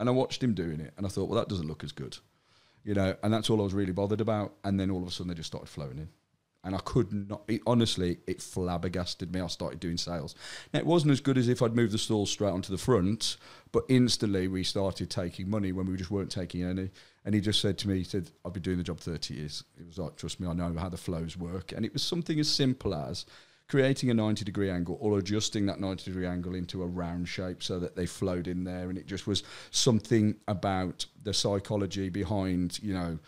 And 0.00 0.08
I 0.08 0.12
watched 0.12 0.42
him 0.42 0.54
doing 0.54 0.80
it 0.80 0.92
and 0.96 1.06
I 1.06 1.08
thought, 1.08 1.28
well, 1.28 1.38
that 1.38 1.48
doesn't 1.48 1.68
look 1.68 1.84
as 1.84 1.92
good. 1.92 2.18
You 2.82 2.94
know, 2.94 3.16
and 3.22 3.32
that's 3.32 3.48
all 3.48 3.60
I 3.60 3.64
was 3.64 3.74
really 3.74 3.92
bothered 3.92 4.20
about. 4.20 4.54
And 4.64 4.78
then 4.78 4.90
all 4.90 5.02
of 5.02 5.08
a 5.08 5.10
sudden 5.10 5.28
they 5.28 5.34
just 5.34 5.46
started 5.46 5.68
flowing 5.68 5.98
in 5.98 6.08
and 6.64 6.74
I 6.74 6.78
could 6.78 7.12
not. 7.12 7.42
It, 7.46 7.60
honestly, 7.66 8.18
it 8.26 8.40
flabbergasted 8.40 9.32
me. 9.32 9.40
I 9.40 9.46
started 9.48 9.80
doing 9.80 9.98
sales. 9.98 10.34
Now 10.72 10.80
it 10.80 10.86
wasn't 10.86 11.12
as 11.12 11.20
good 11.20 11.38
as 11.38 11.48
if 11.48 11.62
I'd 11.62 11.76
moved 11.76 11.92
the 11.92 11.98
stall 11.98 12.26
straight 12.26 12.50
onto 12.50 12.72
the 12.72 12.78
front, 12.78 13.36
but 13.70 13.84
instantly 13.88 14.48
we 14.48 14.64
started 14.64 15.10
taking 15.10 15.48
money 15.48 15.72
when 15.72 15.86
we 15.86 15.96
just 15.96 16.10
weren't 16.10 16.30
taking 16.30 16.64
any. 16.64 16.90
And 17.24 17.34
he 17.34 17.40
just 17.40 17.60
said 17.60 17.78
to 17.78 17.88
me, 17.88 17.98
he 17.98 18.04
said, 18.04 18.30
"I've 18.44 18.54
been 18.54 18.62
doing 18.62 18.78
the 18.78 18.84
job 18.84 18.98
thirty 18.98 19.34
years." 19.34 19.62
He 19.76 19.84
was 19.84 19.98
like, 19.98 20.16
"Trust 20.16 20.40
me, 20.40 20.48
I 20.48 20.54
know 20.54 20.74
how 20.78 20.88
the 20.88 20.96
flows 20.96 21.36
work." 21.36 21.72
And 21.72 21.84
it 21.84 21.92
was 21.92 22.02
something 22.02 22.40
as 22.40 22.48
simple 22.48 22.94
as 22.94 23.26
creating 23.68 24.10
a 24.10 24.14
90 24.14 24.44
degree 24.44 24.70
angle 24.70 24.98
or 25.00 25.18
adjusting 25.18 25.66
that 25.66 25.80
90 25.80 26.04
degree 26.04 26.26
angle 26.26 26.54
into 26.54 26.82
a 26.82 26.86
round 26.86 27.28
shape 27.28 27.62
so 27.62 27.78
that 27.78 27.96
they 27.96 28.06
flowed 28.06 28.46
in 28.46 28.64
there. 28.64 28.88
And 28.88 28.98
it 28.98 29.06
just 29.06 29.26
was 29.26 29.42
something 29.70 30.36
about 30.48 31.06
the 31.22 31.32
psychology 31.32 32.08
behind 32.08 32.78
you 32.82 32.94
know 32.94 33.18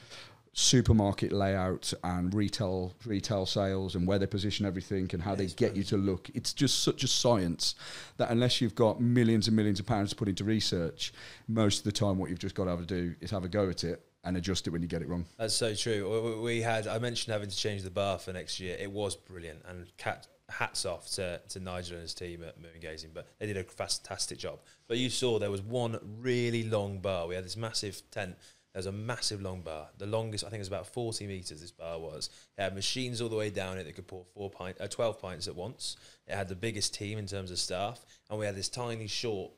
supermarket 0.59 1.33
layout 1.33 1.93
and 2.03 2.33
retail 2.33 2.95
retail 3.05 3.45
sales 3.45 3.95
and 3.95 4.07
where 4.09 4.19
they 4.19 4.27
position 4.27 4.65
everything 4.65 5.07
and 5.13 5.23
how 5.23 5.33
yeah, 5.33 5.37
they 5.37 5.47
get 5.49 5.77
you 5.77 5.83
to 5.85 5.99
look. 5.99 6.31
It's 6.35 6.55
just 6.55 6.83
such 6.83 7.05
a 7.05 7.09
science 7.09 7.75
that 8.17 8.31
unless 8.31 8.63
you've 8.63 8.75
got 8.75 8.99
millions 8.99 9.49
and 9.49 9.57
millions 9.57 9.81
of 9.81 9.87
pounds 9.87 10.11
to 10.11 10.17
put 10.17 10.29
into 10.29 10.45
research, 10.45 11.13
most 11.47 11.79
of 11.79 11.85
the 11.85 11.93
time 11.93 12.17
what 12.17 12.31
you've 12.31 12.39
just 12.39 12.55
got 12.55 12.65
to 12.65 12.71
have 12.71 12.81
to 12.81 12.87
do 12.87 13.15
is 13.21 13.31
have 13.33 13.45
a 13.45 13.49
go 13.49 13.69
at 13.69 13.85
it 13.85 14.03
and 14.27 14.37
adjust 14.37 14.67
it 14.67 14.71
when 14.71 14.83
you 14.83 14.89
get 14.89 15.01
it 15.01 15.09
wrong. 15.09 15.25
That's 15.39 15.55
so 15.55 15.75
true. 15.75 16.41
We 16.43 16.61
had 16.61 16.87
I 16.87 16.99
mentioned 16.99 17.33
having 17.33 17.49
to 17.49 17.57
change 17.57 17.83
the 17.83 17.91
bar 17.91 18.19
for 18.19 18.33
next 18.33 18.61
year. 18.61 18.77
It 18.79 18.91
was 18.91 19.17
brilliant 19.17 19.63
and 19.69 19.87
cat 19.97 20.27
hats 20.49 20.85
off 20.85 21.09
to, 21.13 21.41
to 21.49 21.61
Nigel 21.61 21.95
and 21.95 22.03
his 22.03 22.15
team 22.15 22.43
at 22.43 22.61
Moon 22.61 22.71
Gazing, 22.81 23.11
but 23.15 23.27
they 23.39 23.47
did 23.47 23.57
a 23.57 23.65
fantastic 23.65 24.39
job. 24.39 24.61
But 24.89 24.99
you 24.99 25.11
saw 25.11 25.39
there 25.39 25.51
was 25.51 25.63
one 25.63 25.99
really 26.21 26.65
long 26.65 26.99
bar. 26.99 27.27
We 27.27 27.35
had 27.35 27.45
this 27.45 27.57
massive 27.57 28.03
tent 28.11 28.37
there's 28.73 28.85
a 28.85 28.93
massive 28.93 29.41
long 29.41 29.63
bar. 29.63 29.89
The 29.97 30.05
longest, 30.05 30.45
I 30.45 30.51
think, 30.51 30.59
it 30.59 30.61
was 30.61 30.69
about 30.69 30.87
40 30.87 31.27
meters. 31.27 31.63
This 31.63 31.71
bar 31.71 31.99
was. 31.99 32.29
It 32.59 32.63
had 32.63 32.75
machines 32.75 33.23
all 33.23 33.31
the 33.31 33.37
way 33.37 33.49
down 33.49 33.79
it 33.79 33.85
that 33.85 33.95
could 33.95 34.07
pour 34.07 34.27
four 34.35 34.51
pint, 34.51 34.77
uh, 34.79 34.87
12 34.87 35.19
pints 35.19 35.49
at 35.49 35.57
once. 35.57 35.97
It 36.27 36.35
had 36.35 36.51
the 36.51 36.57
biggest 36.57 36.93
team 36.93 37.17
in 37.17 37.25
terms 37.25 37.51
of 37.51 37.59
staff, 37.59 38.05
and 38.29 38.39
we 38.39 38.45
had 38.45 38.55
this 38.55 38.69
tiny, 38.69 39.07
short 39.07 39.51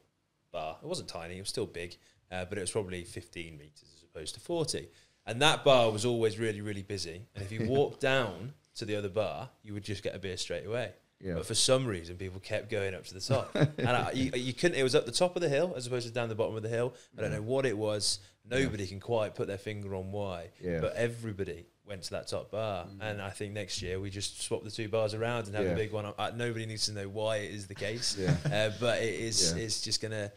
bar. 0.52 0.76
It 0.80 0.86
wasn't 0.86 1.08
tiny; 1.08 1.36
it 1.36 1.40
was 1.40 1.48
still 1.48 1.66
big, 1.66 1.96
uh, 2.30 2.44
but 2.44 2.58
it 2.58 2.60
was 2.60 2.70
probably 2.70 3.02
15 3.02 3.58
meters 3.58 3.97
opposed 4.18 4.34
to 4.34 4.40
40. 4.40 4.88
And 5.26 5.42
that 5.42 5.64
bar 5.64 5.90
was 5.90 6.04
always 6.04 6.38
really, 6.38 6.60
really 6.60 6.82
busy. 6.82 7.22
And 7.34 7.44
if 7.44 7.52
you 7.52 7.66
walked 7.68 8.00
down 8.00 8.52
to 8.76 8.84
the 8.84 8.96
other 8.96 9.08
bar, 9.08 9.50
you 9.62 9.74
would 9.74 9.84
just 9.84 10.02
get 10.02 10.14
a 10.14 10.18
beer 10.18 10.36
straight 10.36 10.66
away. 10.66 10.92
Yeah. 11.20 11.34
But 11.34 11.46
for 11.46 11.54
some 11.54 11.84
reason, 11.86 12.16
people 12.16 12.40
kept 12.40 12.70
going 12.70 12.94
up 12.94 13.04
to 13.06 13.14
the 13.14 13.20
top, 13.20 13.52
and 13.54 13.88
I, 13.88 14.12
you, 14.12 14.30
you, 14.36 14.52
couldn't. 14.52 14.78
It 14.78 14.84
was 14.84 14.94
up 14.94 15.04
the 15.04 15.10
top 15.10 15.34
of 15.34 15.42
the 15.42 15.48
hill 15.48 15.74
as 15.76 15.84
opposed 15.84 16.06
to 16.06 16.12
down 16.12 16.28
the 16.28 16.36
bottom 16.36 16.54
of 16.54 16.62
the 16.62 16.68
hill. 16.68 16.94
I 17.16 17.22
don't 17.22 17.32
know 17.32 17.42
what 17.42 17.66
it 17.66 17.76
was. 17.76 18.20
Nobody 18.48 18.84
yeah. 18.84 18.90
can 18.90 19.00
quite 19.00 19.34
put 19.34 19.48
their 19.48 19.58
finger 19.58 19.96
on 19.96 20.12
why, 20.12 20.50
yeah. 20.62 20.78
but 20.80 20.94
everybody 20.94 21.66
went 21.84 22.02
to 22.02 22.10
that 22.12 22.28
top 22.28 22.52
bar. 22.52 22.84
Mm. 22.84 22.98
And 23.00 23.20
I 23.20 23.30
think 23.30 23.52
next 23.52 23.82
year 23.82 23.98
we 23.98 24.10
just 24.10 24.42
swap 24.42 24.62
the 24.62 24.70
two 24.70 24.88
bars 24.88 25.12
around 25.12 25.48
and 25.48 25.56
have 25.56 25.66
a 25.66 25.74
big 25.74 25.90
one. 25.90 26.06
Uh, 26.06 26.30
nobody 26.36 26.66
needs 26.66 26.86
to 26.86 26.92
know 26.92 27.08
why 27.08 27.38
it 27.38 27.50
is 27.50 27.66
the 27.66 27.74
case, 27.74 28.16
uh, 28.18 28.70
but 28.78 29.02
it 29.02 29.14
is. 29.14 29.52
It's 29.52 29.80
just 29.80 30.00
gonna. 30.00 30.30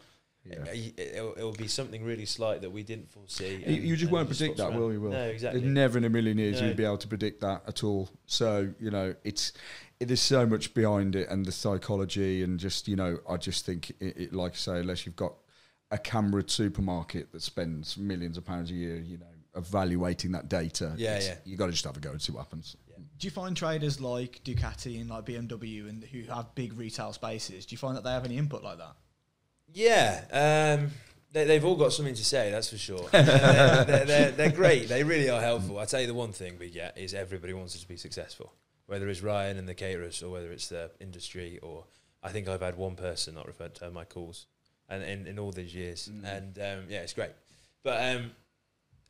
Yeah. 0.44 0.58
Uh, 0.60 0.74
it'll, 0.96 1.34
it'll, 1.36 1.52
be 1.52 1.68
something 1.68 2.02
really 2.04 2.24
slight 2.24 2.62
that 2.62 2.70
we 2.70 2.82
didn't 2.82 3.12
foresee. 3.12 3.62
And, 3.64 3.76
you 3.76 3.96
just 3.96 4.10
won't 4.10 4.28
predict 4.28 4.56
that, 4.56 4.72
will 4.72 4.92
you? 4.92 5.00
Will 5.00 5.10
no, 5.10 5.24
exactly. 5.24 5.60
There's 5.60 5.72
never 5.72 5.98
in 5.98 6.04
a 6.04 6.10
million 6.10 6.36
years 6.36 6.60
no. 6.60 6.66
you'd 6.66 6.76
be 6.76 6.84
able 6.84 6.98
to 6.98 7.08
predict 7.08 7.40
that 7.42 7.62
at 7.68 7.84
all. 7.84 8.10
So 8.26 8.72
you 8.80 8.90
know, 8.90 9.14
it's 9.22 9.52
there's 10.00 10.20
so 10.20 10.44
much 10.44 10.74
behind 10.74 11.14
it 11.14 11.28
and 11.28 11.46
the 11.46 11.52
psychology 11.52 12.42
and 12.42 12.58
just 12.58 12.88
you 12.88 12.96
know, 12.96 13.18
I 13.28 13.36
just 13.36 13.64
think 13.64 13.90
it, 14.00 14.16
it 14.16 14.34
like 14.34 14.52
I 14.52 14.56
say, 14.56 14.80
unless 14.80 15.06
you've 15.06 15.16
got 15.16 15.34
a 15.92 15.98
camera 15.98 16.42
supermarket 16.46 17.30
that 17.32 17.42
spends 17.42 17.96
millions 17.96 18.36
of 18.36 18.44
pounds 18.44 18.70
a 18.70 18.74
year, 18.74 18.96
you 18.96 19.18
know, 19.18 19.26
evaluating 19.54 20.32
that 20.32 20.48
data. 20.48 20.94
Yeah, 20.96 21.20
yeah. 21.20 21.34
You 21.44 21.56
got 21.56 21.66
to 21.66 21.72
just 21.72 21.84
have 21.84 21.96
a 21.96 22.00
go 22.00 22.10
and 22.10 22.20
see 22.20 22.32
what 22.32 22.40
happens. 22.40 22.76
Yeah. 22.88 22.96
Do 23.18 23.26
you 23.26 23.30
find 23.30 23.56
traders 23.56 24.00
like 24.00 24.40
Ducati 24.42 25.00
and 25.00 25.10
like 25.10 25.26
BMW 25.26 25.88
and 25.88 26.02
who 26.02 26.22
have 26.32 26.54
big 26.54 26.72
retail 26.72 27.12
spaces? 27.12 27.66
Do 27.66 27.74
you 27.74 27.78
find 27.78 27.96
that 27.96 28.02
they 28.02 28.10
have 28.10 28.24
any 28.24 28.38
input 28.38 28.64
like 28.64 28.78
that? 28.78 28.96
Yeah. 29.74 30.78
Um, 30.78 30.90
they, 31.32 31.54
have 31.54 31.64
all 31.64 31.76
got 31.76 31.92
something 31.92 32.14
to 32.14 32.24
say, 32.24 32.50
that's 32.50 32.68
for 32.68 32.78
sure. 32.78 33.08
they're, 33.12 33.24
they're, 33.24 34.04
they're, 34.04 34.30
they're, 34.32 34.52
great. 34.52 34.88
They 34.88 35.02
really 35.02 35.30
are 35.30 35.40
helpful. 35.40 35.78
I 35.78 35.86
tell 35.86 36.00
you, 36.00 36.06
the 36.06 36.14
one 36.14 36.32
thing 36.32 36.58
we 36.58 36.70
get 36.70 36.98
is 36.98 37.14
everybody 37.14 37.54
wants 37.54 37.74
us 37.74 37.82
to 37.82 37.88
be 37.88 37.96
successful, 37.96 38.52
whether 38.86 39.08
it's 39.08 39.22
Ryan 39.22 39.56
and 39.58 39.68
the 39.68 39.74
caterers 39.74 40.22
or 40.22 40.30
whether 40.30 40.52
it's 40.52 40.68
the 40.68 40.90
industry. 41.00 41.58
Or 41.62 41.84
I 42.22 42.30
think 42.30 42.48
I've 42.48 42.60
had 42.60 42.76
one 42.76 42.96
person 42.96 43.34
not 43.34 43.46
referred 43.46 43.74
to 43.76 43.90
my 43.90 44.04
calls 44.04 44.46
and 44.88 45.02
in, 45.02 45.26
in 45.26 45.38
all 45.38 45.52
these 45.52 45.74
years. 45.74 46.10
Mm. 46.12 46.36
And 46.36 46.58
um, 46.58 46.84
yeah, 46.88 47.00
it's 47.00 47.14
great. 47.14 47.30
But 47.82 48.14
um, 48.14 48.32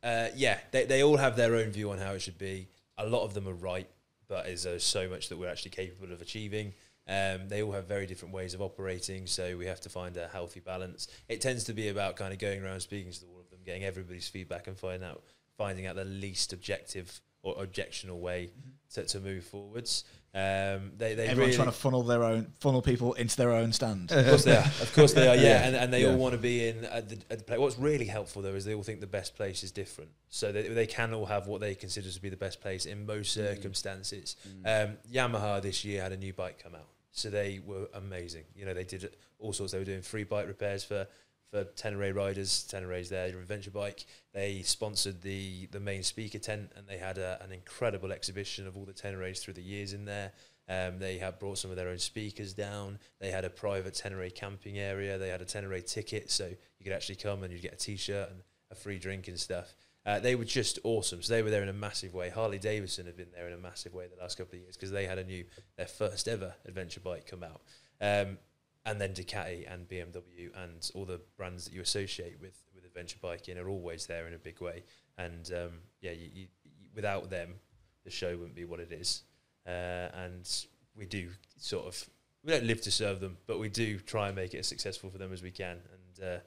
uh, 0.01 0.27
yeah, 0.35 0.59
they, 0.71 0.85
they 0.85 1.03
all 1.03 1.17
have 1.17 1.35
their 1.35 1.55
own 1.55 1.71
view 1.71 1.91
on 1.91 1.97
how 1.97 2.13
it 2.13 2.21
should 2.21 2.37
be. 2.37 2.67
A 2.97 3.05
lot 3.05 3.23
of 3.23 3.33
them 3.33 3.47
are 3.47 3.53
right, 3.53 3.89
but 4.27 4.47
is 4.47 4.63
there 4.63 4.79
so 4.79 5.09
much 5.09 5.29
that 5.29 5.37
we're 5.37 5.49
actually 5.49 5.71
capable 5.71 6.13
of 6.13 6.21
achieving? 6.21 6.73
Um, 7.07 7.49
they 7.49 7.61
all 7.61 7.73
have 7.73 7.87
very 7.87 8.05
different 8.05 8.33
ways 8.33 8.53
of 8.53 8.61
operating, 8.61 9.27
so 9.27 9.57
we 9.57 9.65
have 9.65 9.81
to 9.81 9.89
find 9.89 10.15
a 10.15 10.27
healthy 10.27 10.61
balance. 10.61 11.07
It 11.27 11.41
tends 11.41 11.65
to 11.65 11.73
be 11.73 11.89
about 11.89 12.15
kind 12.15 12.31
of 12.31 12.39
going 12.39 12.63
around 12.63 12.79
speaking 12.79 13.11
to 13.11 13.25
all 13.25 13.41
of 13.41 13.49
them, 13.49 13.59
getting 13.65 13.83
everybody's 13.83 14.27
feedback, 14.27 14.67
and 14.67 14.77
finding 14.77 15.07
out 15.07 15.23
finding 15.57 15.85
out 15.85 15.95
the 15.95 16.05
least 16.05 16.53
objective 16.53 17.21
or 17.43 17.55
objectional 17.55 18.19
way 18.19 18.49
mm-hmm. 18.57 18.69
to, 19.01 19.05
to 19.05 19.19
move 19.19 19.43
forwards. 19.43 20.05
Um, 20.35 20.93
they, 20.97 21.13
they 21.13 21.27
Everyone's 21.27 21.37
really 21.37 21.53
trying 21.55 21.67
to 21.67 21.73
funnel 21.73 22.01
their 22.01 22.23
own, 22.23 22.53
funnel 22.59 22.81
people 22.81 23.13
into 23.13 23.37
their 23.37 23.51
own 23.51 23.71
stand. 23.71 24.11
Of 24.11 24.25
course 24.25 24.45
they 24.45 24.55
are. 24.55 24.65
Of 24.81 24.91
course 24.95 25.13
they 25.13 25.27
are. 25.27 25.35
Yeah, 25.35 25.41
yeah. 25.41 25.67
and, 25.67 25.75
and 25.75 25.93
they 25.93 26.03
yeah. 26.03 26.09
all 26.09 26.17
want 26.17 26.33
to 26.33 26.39
be 26.39 26.67
in 26.67 26.85
at 26.85 27.09
the, 27.09 27.17
at 27.29 27.39
the 27.39 27.43
play. 27.43 27.57
What's 27.59 27.77
really 27.77 28.05
helpful 28.05 28.41
though 28.41 28.55
is 28.55 28.65
they 28.65 28.73
all 28.73 28.81
think 28.81 28.99
the 28.99 29.05
best 29.05 29.35
place 29.35 29.61
is 29.63 29.71
different, 29.71 30.09
so 30.29 30.51
they, 30.51 30.69
they 30.69 30.87
can 30.87 31.13
all 31.13 31.27
have 31.27 31.45
what 31.45 31.61
they 31.61 31.75
consider 31.75 32.09
to 32.09 32.21
be 32.21 32.29
the 32.29 32.37
best 32.37 32.61
place 32.61 32.85
in 32.85 33.05
most 33.05 33.37
mm. 33.37 33.45
circumstances. 33.45 34.35
Mm. 34.65 34.89
Um, 34.89 34.97
Yamaha 35.11 35.61
this 35.61 35.85
year 35.85 36.01
had 36.01 36.13
a 36.13 36.17
new 36.17 36.33
bike 36.33 36.63
come 36.63 36.73
out, 36.73 36.87
so 37.13 37.29
they 37.29 37.61
were 37.65 37.87
amazing. 37.93 38.43
You 38.55 38.65
know, 38.65 38.73
they 38.73 38.83
did 38.83 39.15
all 39.39 39.53
sorts. 39.53 39.71
They 39.71 39.79
were 39.79 39.85
doing 39.85 40.01
free 40.01 40.25
bike 40.25 40.47
repairs 40.47 40.83
for 40.83 41.07
for 41.51 41.63
Tenere 41.75 42.13
riders. 42.15 42.67
Tenere's 42.69 43.09
their 43.09 43.27
adventure 43.27 43.69
bike. 43.69 44.05
They 44.33 44.63
sponsored 44.63 45.21
the 45.21 45.67
the 45.67 45.79
main 45.79 46.03
speaker 46.03 46.39
tent, 46.39 46.71
and 46.75 46.87
they 46.87 46.97
had 46.97 47.19
a, 47.19 47.41
an 47.43 47.51
incredible 47.51 48.11
exhibition 48.11 48.67
of 48.67 48.75
all 48.75 48.85
the 48.85 48.93
Teneres 48.93 49.39
through 49.39 49.53
the 49.53 49.61
years 49.61 49.93
in 49.93 50.05
there. 50.05 50.33
Um, 50.67 50.97
they 50.97 51.17
had 51.17 51.39
brought 51.39 51.59
some 51.59 51.71
of 51.71 51.77
their 51.77 51.89
own 51.89 51.99
speakers 51.99 52.53
down. 52.53 52.97
They 53.19 53.29
had 53.29 53.45
a 53.45 53.49
private 53.49 53.93
Tenere 53.93 54.33
camping 54.33 54.79
area. 54.79 55.17
They 55.17 55.29
had 55.29 55.41
a 55.41 55.45
Tenere 55.45 55.85
ticket, 55.85 56.31
so 56.31 56.47
you 56.47 56.83
could 56.83 56.93
actually 56.93 57.15
come 57.15 57.43
and 57.43 57.53
you'd 57.53 57.61
get 57.61 57.73
a 57.73 57.77
T-shirt 57.77 58.29
and 58.31 58.41
a 58.71 58.75
free 58.75 58.97
drink 58.97 59.27
and 59.27 59.39
stuff. 59.39 59.75
Uh, 60.05 60.19
they 60.19 60.35
were 60.35 60.45
just 60.45 60.79
awesome. 60.83 61.21
So 61.21 61.33
they 61.33 61.41
were 61.41 61.49
there 61.49 61.63
in 61.63 61.69
a 61.69 61.73
massive 61.73 62.13
way. 62.13 62.29
Harley 62.29 62.59
Davidson 62.59 63.05
have 63.05 63.15
been 63.15 63.31
there 63.33 63.47
in 63.47 63.53
a 63.53 63.57
massive 63.57 63.93
way 63.93 64.07
the 64.07 64.21
last 64.21 64.37
couple 64.37 64.55
of 64.55 64.61
years 64.61 64.75
because 64.75 64.91
they 64.91 65.05
had 65.05 65.17
a 65.17 65.23
new 65.23 65.45
their 65.77 65.87
first 65.87 66.27
ever 66.27 66.53
adventure 66.65 66.99
bike 66.99 67.25
come 67.25 67.43
out. 67.43 67.61
Um, 68.01 68.37
and 68.85 68.99
then 68.99 69.13
Ducati 69.13 69.71
and 69.71 69.87
BMW 69.87 70.49
and 70.61 70.91
all 70.93 71.05
the 71.05 71.21
brands 71.37 71.65
that 71.65 71.73
you 71.73 71.81
associate 71.81 72.37
with 72.41 72.61
with 72.75 72.85
adventure 72.85 73.17
biking 73.21 73.57
are 73.57 73.69
always 73.69 74.05
there 74.05 74.27
in 74.27 74.33
a 74.33 74.37
big 74.37 74.59
way. 74.59 74.83
And 75.17 75.49
um, 75.53 75.71
yeah, 76.01 76.11
you, 76.11 76.29
you, 76.33 76.47
without 76.93 77.29
them, 77.29 77.55
the 78.03 78.11
show 78.11 78.35
wouldn't 78.35 78.55
be 78.55 78.65
what 78.65 78.81
it 78.81 78.91
is. 78.91 79.23
Uh, 79.65 80.09
and 80.15 80.65
we 80.97 81.05
do 81.05 81.29
sort 81.57 81.85
of 81.85 82.09
we 82.43 82.51
don't 82.51 82.65
live 82.65 82.81
to 82.81 82.91
serve 82.91 83.21
them, 83.21 83.37
but 83.47 83.57
we 83.57 83.69
do 83.69 83.99
try 83.99 84.27
and 84.27 84.35
make 84.35 84.53
it 84.53 84.57
as 84.57 84.67
successful 84.67 85.09
for 85.09 85.17
them 85.17 85.31
as 85.31 85.41
we 85.41 85.51
can. 85.51 85.77
And 85.93 86.27
uh, 86.27 86.39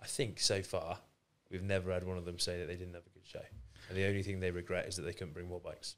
I 0.00 0.06
think 0.06 0.40
so 0.40 0.62
far 0.62 0.98
we've 1.52 1.62
never 1.62 1.92
had 1.92 2.04
one 2.04 2.18
of 2.18 2.24
them 2.24 2.38
say 2.38 2.58
that 2.58 2.66
they 2.66 2.76
didn't 2.76 2.94
have 2.94 3.06
a 3.06 3.10
good 3.10 3.26
show. 3.26 3.44
And 3.88 3.98
the 3.98 4.06
only 4.06 4.22
thing 4.22 4.40
they 4.40 4.50
regret 4.50 4.86
is 4.86 4.96
that 4.96 5.02
they 5.02 5.12
couldn't 5.12 5.34
bring 5.34 5.48
more 5.48 5.60
bikes. 5.60 5.96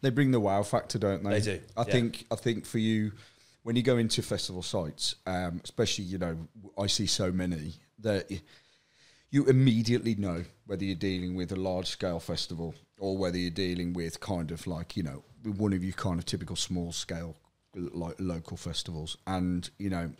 They 0.00 0.10
bring 0.10 0.30
the 0.30 0.40
wow 0.40 0.62
factor, 0.62 0.98
don't 0.98 1.22
they? 1.22 1.40
They 1.40 1.58
do. 1.58 1.60
I 1.76 1.82
yeah. 1.82 1.92
think. 1.92 2.26
I 2.30 2.36
think 2.36 2.64
for 2.64 2.78
you, 2.78 3.12
when 3.62 3.76
you 3.76 3.82
go 3.82 3.98
into 3.98 4.22
festival 4.22 4.62
sites, 4.62 5.16
um, 5.26 5.60
especially 5.62 6.04
you 6.04 6.18
know, 6.18 6.36
I 6.78 6.86
see 6.86 7.06
so 7.06 7.30
many 7.30 7.74
that 8.00 8.30
you 9.30 9.44
immediately 9.46 10.14
know 10.14 10.44
whether 10.66 10.84
you're 10.84 10.94
dealing 10.94 11.34
with 11.34 11.50
a 11.52 11.56
large 11.56 11.88
scale 11.88 12.20
festival 12.20 12.74
or 12.98 13.18
whether 13.18 13.36
you're 13.36 13.50
dealing 13.50 13.92
with 13.92 14.20
kind 14.20 14.50
of 14.52 14.66
like 14.66 14.96
you 14.96 15.02
know 15.02 15.24
one 15.56 15.72
of 15.72 15.82
your 15.82 15.92
kind 15.92 16.18
of 16.18 16.24
typical 16.24 16.56
small 16.56 16.92
scale 16.92 17.36
like 17.74 18.14
local 18.20 18.56
festivals 18.56 19.16
and 19.26 19.70
you 19.78 19.90
know 19.90 20.10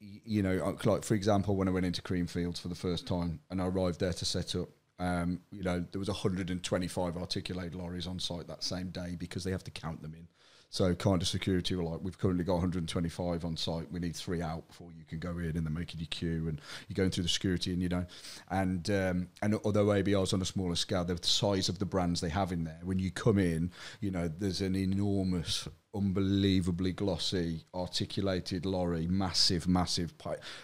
you 0.00 0.42
know 0.42 0.76
like 0.84 1.04
for 1.04 1.14
example 1.14 1.56
when 1.56 1.66
i 1.68 1.70
went 1.70 1.84
into 1.84 2.00
creamfields 2.02 2.60
for 2.60 2.68
the 2.68 2.74
first 2.74 3.06
time 3.06 3.40
and 3.50 3.60
i 3.60 3.66
arrived 3.66 3.98
there 4.00 4.12
to 4.12 4.24
set 4.24 4.54
up 4.54 4.68
um, 5.00 5.40
you 5.52 5.62
know 5.62 5.84
there 5.92 5.98
was 6.00 6.08
125 6.08 7.16
articulated 7.16 7.74
lorries 7.74 8.06
on 8.06 8.18
site 8.18 8.48
that 8.48 8.64
same 8.64 8.90
day 8.90 9.16
because 9.18 9.44
they 9.44 9.50
have 9.52 9.62
to 9.64 9.70
count 9.70 10.02
them 10.02 10.14
in 10.14 10.26
So 10.70 10.94
kind 10.94 11.22
of 11.22 11.28
security 11.28 11.74
were 11.74 11.82
like, 11.82 12.00
we've 12.02 12.18
currently 12.18 12.44
got 12.44 12.54
125 12.54 13.44
on 13.44 13.56
site. 13.56 13.90
We 13.90 14.00
need 14.00 14.14
three 14.14 14.42
out 14.42 14.68
before 14.68 14.90
you 14.92 15.04
can 15.04 15.18
go 15.18 15.30
in, 15.38 15.56
and 15.56 15.64
they're 15.64 15.72
making 15.72 16.00
you 16.00 16.06
queue, 16.06 16.46
and 16.48 16.60
you're 16.86 16.94
going 16.94 17.10
through 17.10 17.22
the 17.22 17.28
security, 17.30 17.72
and 17.72 17.82
you 17.82 17.88
know, 17.88 18.04
and 18.50 18.88
um, 18.90 19.28
and 19.40 19.54
although 19.64 19.86
ABR's 19.86 20.34
on 20.34 20.42
a 20.42 20.44
smaller 20.44 20.74
scale, 20.74 21.04
the 21.04 21.18
size 21.22 21.70
of 21.70 21.78
the 21.78 21.86
brands 21.86 22.20
they 22.20 22.28
have 22.28 22.52
in 22.52 22.64
there, 22.64 22.80
when 22.82 22.98
you 22.98 23.10
come 23.10 23.38
in, 23.38 23.70
you 24.00 24.10
know, 24.10 24.28
there's 24.28 24.60
an 24.60 24.76
enormous 24.76 25.66
unbelievably 25.94 26.92
glossy, 26.92 27.64
articulated 27.74 28.66
lorry, 28.66 29.06
massive, 29.06 29.66
massive, 29.66 30.12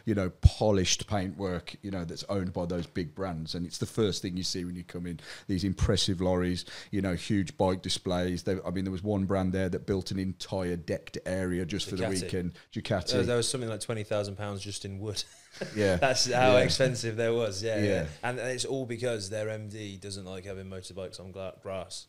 you 0.05 0.15
know, 0.15 0.31
polished 0.43 1.07
paintwork, 1.07 1.77
you 1.83 1.91
know, 1.91 2.05
that's 2.05 2.25
owned 2.29 2.53
by 2.53 2.67
those 2.67 2.87
big 2.87 3.15
brands. 3.15 3.55
And 3.55 3.67
it's 3.67 3.79
the 3.79 3.87
first 3.87 4.23
thing 4.23 4.37
you 4.37 4.43
see 4.43 4.65
when 4.65 4.77
you 4.77 4.85
come 4.85 5.07
in. 5.07 5.21
These 5.47 5.65
impressive 5.65 6.21
lorries, 6.21 6.65
you 6.91 7.01
know, 7.01 7.15
huge 7.15 7.57
bike 7.57 7.83
displays. 7.83 8.43
They, 8.43 8.57
I 8.67 8.71
mean, 8.71 8.85
there 8.85 8.93
was 8.93 9.03
one 9.03 9.25
brand 9.25 9.53
there 9.53 9.69
that 9.69 9.87
built 9.87 10.11
an 10.11 10.19
entire 10.19 10.77
decked 10.77 11.19
area 11.25 11.65
just 11.65 11.87
Ducati. 11.87 11.91
for 11.91 11.97
the 11.97 12.09
weekend. 12.09 12.53
Ducati. 12.73 13.15
Uh, 13.15 13.23
there 13.23 13.37
was 13.37 13.49
something 13.49 13.71
like 13.71 13.81
twenty 13.81 14.05
thousand 14.05 14.37
pounds 14.37 14.63
just 14.63 14.85
in 14.85 14.99
wood. 14.99 15.23
Yeah, 15.77 15.97
that's 15.99 16.29
how 16.33 16.57
yeah. 16.57 16.65
expensive 16.65 17.15
there 17.15 17.33
was. 17.33 17.63
Yeah, 17.63 17.79
yeah, 17.79 17.85
yeah, 17.85 18.07
and 18.25 18.41
it's 18.41 18.65
all 18.65 18.87
because 18.87 19.31
their 19.31 19.47
MD 19.47 20.01
doesn't 20.01 20.25
like 20.25 20.45
having 20.45 20.67
motorbikes 20.67 21.21
on 21.21 21.31
grass. 21.31 22.09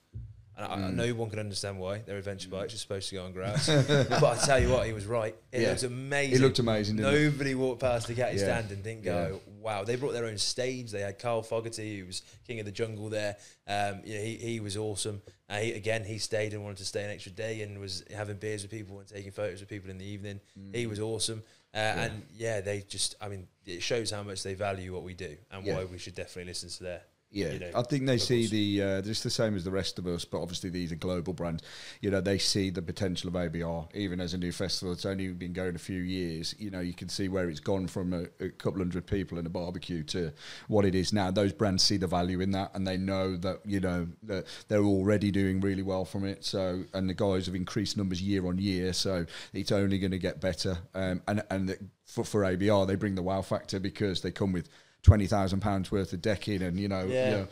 And 0.58 0.66
I, 0.66 0.74
I 0.74 0.78
mm. 0.78 0.96
know 0.96 1.14
one 1.16 1.30
can 1.30 1.40
understand 1.40 1.80
why 1.80 2.00
their 2.00 2.18
adventure 2.18 2.50
bikes 2.50 2.74
are 2.74 2.78
supposed 2.78 3.10
to 3.10 3.16
go 3.16 3.26
on 3.26 3.34
grass. 3.34 3.68
but 3.88 4.24
I 4.24 4.38
tell 4.38 4.60
you 4.60 4.70
what, 4.70 4.86
he 4.86 4.94
was 4.94 5.06
right. 5.06 5.36
It 5.52 5.62
yeah. 5.62 5.70
looked 5.70 5.84
amazing. 5.84 6.36
It 6.36 6.42
looked 6.42 6.60
amazing. 6.60 6.96
Nobody 6.96 7.52
it? 7.52 7.56
walked 7.56 7.82
past 7.82 8.08
the 8.08 8.14
Ducati 8.14 8.34
yeah. 8.34 8.38
stand 8.38 8.72
and 8.72 8.84
didn't 8.84 9.04
go, 9.04 9.42
yeah. 9.46 9.54
"Wow!" 9.62 9.84
They 9.84 9.96
brought 9.98 10.14
their 10.14 10.26
own 10.26 10.38
stage. 10.38 10.92
They 10.92 11.02
had 11.02 11.20
Carl 11.20 11.44
Fogarty, 11.44 12.00
who 12.00 12.06
was 12.06 12.22
king 12.48 12.60
of 12.60 12.66
the 12.66 12.72
jungle 12.72 13.10
there. 13.10 13.36
Um, 13.68 14.02
yeah, 14.06 14.20
he 14.20 14.36
he 14.36 14.60
was 14.60 14.78
awesome. 14.78 15.22
Uh, 15.50 15.58
he, 15.58 15.74
again, 15.74 16.04
he 16.04 16.18
stayed 16.18 16.54
and 16.54 16.64
wanted 16.64 16.78
to 16.78 16.86
stay 16.86 17.04
an 17.04 17.12
extra 17.12 17.32
day 17.32 17.62
and 17.62 17.80
was 17.80 18.04
having 18.16 18.38
beers 18.38 18.64
with 18.64 18.72
people 18.72 19.00
and 19.00 19.08
taking 19.08 19.32
photos 19.32 19.60
with 19.60 19.70
people 19.70 19.92
in 19.92 19.98
the 19.98 20.06
evening. 20.06 20.40
Mm. 20.58 20.76
He 20.76 20.88
was 20.88 21.00
awesome. 21.00 21.44
Uh, 21.74 21.78
and 21.78 22.24
yeah, 22.34 22.62
they 22.62 22.82
just, 22.88 23.16
I 23.20 23.28
mean, 23.28 23.48
it 23.66 23.84
shows 23.84 24.10
how 24.10 24.24
much 24.24 24.44
they 24.44 24.54
value 24.54 24.94
what 24.94 25.04
we 25.04 25.14
do 25.14 25.36
and 25.52 25.66
why 25.66 25.84
we 25.84 25.98
should 25.98 26.16
definitely 26.16 26.50
listen 26.50 26.70
to 26.70 26.84
their 26.84 27.02
yeah, 27.32 27.52
you 27.52 27.60
know, 27.60 27.72
I 27.76 27.82
think 27.82 28.06
they 28.06 28.18
see 28.18 28.48
the 28.48 28.82
uh, 28.82 29.02
just 29.02 29.24
the 29.24 29.30
same 29.30 29.58
as 29.58 29.66
the 29.66 29.72
rest 29.72 30.00
of 30.00 30.08
us, 30.08 30.24
but 30.24 30.42
obviously 30.42 30.70
these 30.70 30.94
are 30.94 30.96
global 30.96 31.34
brands. 31.34 31.64
You 32.00 32.10
know, 32.10 32.22
they 32.22 32.38
see 32.38 32.70
the 32.70 32.82
potential 32.82 33.28
of 33.28 33.34
ABR 33.34 33.94
even 33.94 34.22
as 34.22 34.34
a 34.34 34.38
new 34.38 34.54
festival. 34.54 34.94
It's 34.94 35.06
only 35.06 35.28
been 35.34 35.52
going 35.52 35.76
a 35.76 35.80
few 35.80 36.00
years. 36.00 36.56
You 36.58 36.72
know, 36.72 36.80
you 36.80 36.94
can 36.94 37.10
see 37.10 37.28
where 37.28 37.50
it's 37.50 37.60
gone 37.60 37.88
from 37.88 38.14
a, 38.14 38.44
a 38.44 38.50
couple 38.50 38.80
hundred 38.80 39.06
people 39.06 39.38
in 39.38 39.46
a 39.46 39.50
barbecue 39.50 40.04
to 40.04 40.32
what 40.70 40.86
it 40.86 40.96
is 40.96 41.12
now. 41.12 41.30
Those 41.30 41.52
brands 41.52 41.84
see 41.84 41.98
the 41.98 42.08
value 42.08 42.40
in 42.40 42.52
that, 42.52 42.72
and 42.74 42.88
they 42.88 42.96
know 42.96 43.36
that 43.38 43.60
you 43.66 43.82
know 43.82 44.08
that 44.24 44.46
they're 44.70 44.86
already 44.86 45.30
doing 45.30 45.60
really 45.60 45.84
well 45.84 46.06
from 46.06 46.24
it. 46.24 46.46
So, 46.46 46.86
and 46.94 47.10
the 47.10 47.14
guys 47.14 47.48
have 47.48 47.56
increased 47.56 47.98
numbers 47.98 48.22
year 48.22 48.48
on 48.48 48.60
year, 48.60 48.94
so 48.94 49.26
it's 49.52 49.74
only 49.74 50.00
going 50.00 50.12
to 50.12 50.20
get 50.20 50.40
better. 50.40 50.78
Um, 50.94 51.22
and 51.28 51.44
and 51.50 51.90
for, 52.06 52.24
for 52.24 52.42
ABR, 52.44 52.88
they 52.88 52.96
bring 52.96 53.16
the 53.16 53.24
wow 53.24 53.42
factor 53.42 53.80
because 53.80 54.22
they 54.22 54.32
come 54.32 54.54
with 54.54 54.70
twenty 55.06 55.28
thousand 55.28 55.60
pounds 55.60 55.92
worth 55.92 56.12
of 56.14 56.22
decking 56.22 56.64
and 56.64 56.80
you 56.80 56.88
know, 56.88 57.06
yeah. 57.06 57.30
you 57.30 57.38
know, 57.38 57.48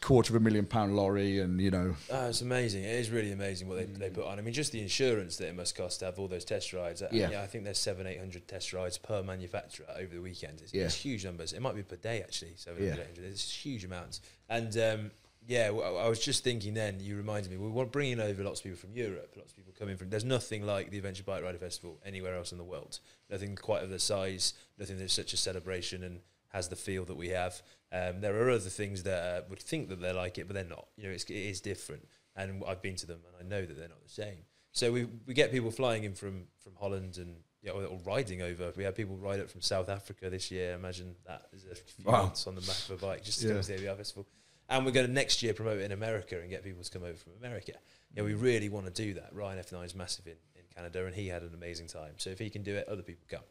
quarter 0.00 0.32
of 0.32 0.36
a 0.36 0.40
million 0.40 0.64
pound 0.64 0.94
lorry 0.94 1.40
and 1.40 1.60
you 1.60 1.70
know. 1.70 1.96
Oh, 2.10 2.28
it's 2.28 2.40
amazing. 2.40 2.84
It 2.84 2.94
is 2.94 3.10
really 3.10 3.32
amazing 3.32 3.68
what 3.68 3.78
they, 3.78 3.84
mm. 3.84 3.98
they 3.98 4.10
put 4.10 4.24
on. 4.24 4.38
I 4.38 4.42
mean, 4.42 4.54
just 4.54 4.70
the 4.70 4.80
insurance 4.80 5.36
that 5.38 5.48
it 5.48 5.56
must 5.56 5.76
cost 5.76 5.98
to 5.98 6.06
have 6.06 6.20
all 6.20 6.28
those 6.28 6.44
test 6.44 6.72
rides. 6.72 7.02
Uh, 7.02 7.08
yeah, 7.10 7.32
yeah 7.32 7.42
I 7.42 7.46
think 7.46 7.64
there's 7.64 7.78
seven, 7.78 8.06
eight 8.06 8.20
hundred 8.20 8.46
test 8.46 8.72
rides 8.72 8.96
per 8.96 9.24
manufacturer 9.24 9.86
over 9.98 10.14
the 10.14 10.22
weekend. 10.22 10.60
It's, 10.62 10.72
yeah. 10.72 10.84
it's 10.84 10.94
huge 10.94 11.24
numbers. 11.24 11.52
It 11.52 11.60
might 11.60 11.74
be 11.74 11.82
per 11.82 11.96
day 11.96 12.22
actually. 12.22 12.52
Seven, 12.56 12.84
yeah. 12.84 12.94
It's 13.16 13.52
huge 13.52 13.84
amounts. 13.84 14.20
And 14.48 14.76
um, 14.78 15.10
yeah, 15.48 15.70
well, 15.70 15.98
I 15.98 16.08
was 16.08 16.24
just 16.24 16.44
thinking 16.44 16.74
then. 16.74 17.00
You 17.00 17.16
reminded 17.16 17.50
me. 17.50 17.58
We 17.58 17.68
want 17.68 17.90
bringing 17.90 18.20
over 18.20 18.44
lots 18.44 18.60
of 18.60 18.64
people 18.64 18.78
from 18.78 18.94
Europe. 18.94 19.34
Lots 19.36 19.50
of 19.50 19.56
people 19.56 19.72
coming 19.76 19.96
from. 19.96 20.10
There's 20.10 20.24
nothing 20.24 20.64
like 20.64 20.90
the 20.90 20.98
Adventure 20.98 21.24
Bike 21.24 21.42
Rider 21.42 21.58
Festival 21.58 21.98
anywhere 22.06 22.36
else 22.36 22.52
in 22.52 22.58
the 22.58 22.64
world. 22.64 23.00
Nothing 23.28 23.56
quite 23.56 23.82
of 23.82 23.90
the 23.90 23.98
size. 23.98 24.54
Nothing 24.78 24.98
that's 24.98 25.12
such 25.12 25.32
a 25.32 25.36
celebration 25.36 26.04
and 26.04 26.20
has 26.54 26.68
the 26.68 26.76
feel 26.76 27.04
that 27.04 27.16
we 27.16 27.28
have. 27.28 27.60
Um, 27.92 28.20
there 28.20 28.40
are 28.40 28.50
other 28.50 28.70
things 28.70 29.02
that 29.02 29.22
uh, 29.22 29.42
would 29.50 29.58
think 29.58 29.88
that 29.88 30.00
they're 30.00 30.14
like 30.14 30.38
it, 30.38 30.46
but 30.46 30.54
they're 30.54 30.64
not. 30.64 30.86
You 30.96 31.04
know, 31.04 31.10
it's, 31.10 31.24
it 31.24 31.34
is 31.34 31.60
different. 31.60 32.08
And 32.36 32.62
I've 32.66 32.80
been 32.80 32.96
to 32.96 33.06
them, 33.06 33.20
and 33.26 33.36
I 33.38 33.48
know 33.48 33.66
that 33.66 33.76
they're 33.76 33.88
not 33.88 34.02
the 34.02 34.08
same. 34.08 34.38
So 34.72 34.90
we 34.90 35.06
we 35.26 35.34
get 35.34 35.52
people 35.52 35.70
flying 35.70 36.04
in 36.04 36.14
from 36.14 36.44
from 36.62 36.72
Holland 36.80 37.18
and 37.18 37.36
yeah, 37.62 37.72
or, 37.72 37.84
or, 37.84 37.98
riding 38.04 38.42
over. 38.42 38.72
We 38.76 38.84
had 38.84 38.94
people 38.94 39.16
ride 39.16 39.40
up 39.40 39.48
from 39.48 39.62
South 39.62 39.88
Africa 39.88 40.28
this 40.30 40.50
year. 40.50 40.74
Imagine 40.74 41.14
that 41.26 41.42
is 41.52 41.64
a 41.70 41.74
few 41.74 42.04
wow. 42.04 42.22
months 42.22 42.46
on 42.46 42.54
the 42.54 42.60
back 42.60 42.76
of 42.88 42.90
a 42.90 43.06
bike 43.06 43.24
just 43.24 43.40
to 43.40 43.46
yeah. 43.46 43.54
come 43.54 43.62
to 43.62 43.68
the 43.68 43.78
ABR 43.78 43.96
festival. 43.96 44.26
And 44.68 44.84
we're 44.84 44.92
going 44.92 45.06
to 45.06 45.12
next 45.12 45.42
year 45.42 45.54
promote 45.54 45.78
it 45.78 45.84
in 45.84 45.92
America 45.92 46.40
and 46.40 46.50
get 46.50 46.64
people 46.64 46.82
to 46.82 46.90
come 46.90 47.02
over 47.02 47.14
from 47.14 47.32
America. 47.38 47.72
Yeah, 48.14 48.22
we 48.22 48.34
really 48.34 48.68
want 48.68 48.86
to 48.86 48.92
do 48.92 49.14
that. 49.14 49.30
Ryan 49.32 49.62
F9 49.62 49.84
is 49.84 49.94
massive 49.94 50.26
in, 50.26 50.36
in 50.56 50.62
Canada, 50.74 51.06
and 51.06 51.14
he 51.14 51.28
had 51.28 51.42
an 51.42 51.52
amazing 51.54 51.86
time. 51.86 52.14
So 52.16 52.30
if 52.30 52.38
he 52.38 52.50
can 52.50 52.62
do 52.62 52.74
it, 52.74 52.88
other 52.88 53.02
people 53.02 53.24
come. 53.28 53.44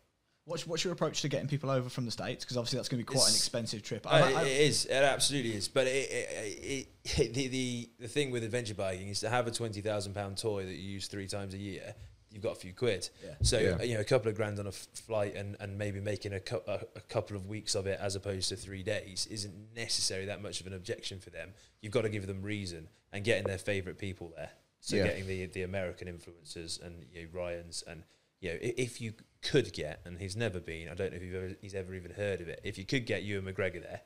What's, 0.45 0.67
what's 0.67 0.83
your 0.83 0.91
approach 0.91 1.21
to 1.21 1.29
getting 1.29 1.47
people 1.47 1.69
over 1.69 1.89
from 1.89 2.03
the 2.05 2.11
states? 2.11 2.43
Because 2.43 2.57
obviously 2.57 2.77
that's 2.77 2.89
going 2.89 3.01
to 3.01 3.09
be 3.09 3.15
quite 3.15 3.27
it's, 3.27 3.31
an 3.31 3.35
expensive 3.37 3.81
trip. 3.81 4.05
Uh, 4.05 4.09
I, 4.09 4.19
I, 4.19 4.41
it 4.43 4.61
is. 4.61 4.85
It 4.85 4.91
absolutely 4.91 5.55
is. 5.55 5.69
But 5.69 5.87
it, 5.87 6.09
it, 6.11 6.87
it, 7.17 7.33
the, 7.33 7.47
the 7.47 7.89
the 8.01 8.07
thing 8.09 8.29
with 8.29 8.43
adventure 8.43 8.73
biking 8.73 9.07
is 9.07 9.21
to 9.21 9.29
have 9.29 9.47
a 9.47 9.51
twenty 9.51 9.79
thousand 9.79 10.13
pound 10.15 10.37
toy 10.37 10.65
that 10.65 10.73
you 10.73 10.91
use 10.91 11.07
three 11.07 11.27
times 11.27 11.53
a 11.53 11.57
year. 11.57 11.95
You've 12.29 12.43
got 12.43 12.53
a 12.53 12.59
few 12.59 12.73
quid. 12.73 13.09
Yeah. 13.23 13.29
So 13.41 13.59
yeah. 13.59 13.83
you 13.83 13.93
know 13.93 14.01
a 14.01 14.05
couple 14.05 14.29
of 14.29 14.35
grand 14.35 14.59
on 14.59 14.65
a 14.65 14.69
f- 14.69 14.87
flight 15.05 15.35
and, 15.35 15.55
and 15.59 15.77
maybe 15.77 16.01
making 16.01 16.33
a, 16.33 16.39
cu- 16.39 16.63
a, 16.67 16.79
a, 16.95 17.01
couple 17.01 17.37
of 17.37 17.47
weeks 17.47 17.75
of 17.75 17.85
it 17.85 17.99
as 18.01 18.15
opposed 18.15 18.49
to 18.49 18.55
three 18.55 18.81
days 18.81 19.27
isn't 19.29 19.53
necessarily 19.75 20.25
that 20.25 20.41
much 20.41 20.59
of 20.59 20.65
an 20.65 20.73
objection 20.73 21.19
for 21.19 21.29
them. 21.29 21.53
You've 21.81 21.93
got 21.93 22.01
to 22.01 22.09
give 22.09 22.25
them 22.25 22.41
reason 22.41 22.89
and 23.11 23.23
getting 23.23 23.43
their 23.43 23.59
favourite 23.59 23.99
people 23.99 24.33
there. 24.35 24.49
So 24.79 24.95
yeah. 24.95 25.03
getting 25.03 25.27
the 25.27 25.45
the 25.45 25.61
American 25.61 26.07
influencers 26.07 26.83
and 26.83 27.05
you 27.13 27.21
know, 27.21 27.27
Ryan's 27.31 27.83
and 27.87 28.03
you 28.43 28.49
know 28.49 28.57
if 28.61 28.99
you 28.99 29.13
could 29.41 29.71
get, 29.71 30.01
and 30.05 30.19
he's 30.19 30.35
never 30.35 30.59
been. 30.59 30.89
I 30.89 30.93
don't 30.95 31.11
know 31.11 31.17
if 31.21 31.33
ever, 31.33 31.51
he's 31.61 31.73
ever 31.73 31.95
even 31.95 32.11
heard 32.11 32.41
of 32.41 32.49
it. 32.49 32.59
If 32.63 32.77
you 32.77 32.85
could 32.85 33.05
get 33.05 33.23
Ewan 33.23 33.45
McGregor 33.45 33.81
there, 33.81 34.01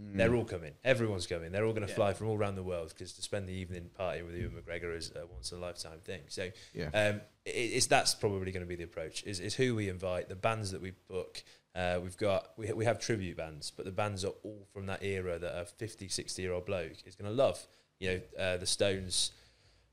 mm. 0.00 0.16
they're 0.16 0.34
all 0.34 0.46
coming. 0.46 0.72
Everyone's 0.82 1.26
coming. 1.26 1.52
They're 1.52 1.66
all 1.66 1.74
going 1.74 1.86
to 1.86 1.90
yeah. 1.90 1.96
fly 1.96 2.14
from 2.14 2.28
all 2.28 2.38
around 2.38 2.54
the 2.54 2.62
world 2.62 2.88
because 2.88 3.12
to 3.12 3.22
spend 3.22 3.46
the 3.46 3.52
evening 3.52 3.90
partying 3.98 4.24
with 4.24 4.34
Ewan 4.34 4.54
McGregor 4.54 4.96
is 4.96 5.12
a 5.14 5.26
once 5.26 5.52
in 5.52 5.58
a 5.58 5.60
lifetime 5.60 5.98
thing. 6.04 6.22
So 6.28 6.48
yeah. 6.72 6.86
um, 6.86 7.20
it, 7.44 7.50
it's 7.50 7.86
that's 7.86 8.14
probably 8.14 8.50
going 8.50 8.62
to 8.62 8.68
be 8.68 8.76
the 8.76 8.84
approach. 8.84 9.24
Is 9.24 9.40
is 9.40 9.54
who 9.54 9.74
we 9.74 9.90
invite, 9.90 10.30
the 10.30 10.36
bands 10.36 10.70
that 10.70 10.80
we 10.80 10.92
book. 11.08 11.44
Uh, 11.74 12.00
we've 12.02 12.16
got 12.16 12.52
we 12.56 12.72
we 12.72 12.86
have 12.86 12.98
tribute 12.98 13.36
bands, 13.36 13.70
but 13.70 13.84
the 13.84 13.92
bands 13.92 14.24
are 14.24 14.32
all 14.42 14.66
from 14.72 14.86
that 14.86 15.02
era 15.02 15.38
that 15.38 15.58
a 15.58 15.66
50, 15.66 16.08
60 16.08 16.40
year 16.40 16.54
old 16.54 16.64
bloke 16.64 16.96
is 17.04 17.14
going 17.14 17.30
to 17.30 17.36
love. 17.36 17.66
You 18.00 18.08
know, 18.38 18.42
uh, 18.42 18.56
the 18.56 18.66
Stones, 18.66 19.32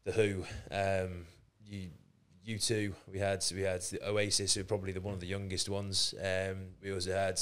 the 0.06 0.14
Who. 0.14 0.45
Um, 0.72 1.26
you 1.66 1.89
U2. 2.50 2.93
We 3.12 3.20
had 3.20 3.45
we 3.54 3.62
had 3.62 3.82
the 3.82 4.08
Oasis, 4.08 4.54
who 4.54 4.62
were 4.62 4.66
probably 4.66 4.91
the 4.91 5.02
one 5.02 5.14
of 5.14 5.20
the 5.20 5.28
youngest 5.28 5.70
ones. 5.70 6.14
Um, 6.20 6.70
we 6.82 6.91
also 6.91 7.12
had 7.12 7.39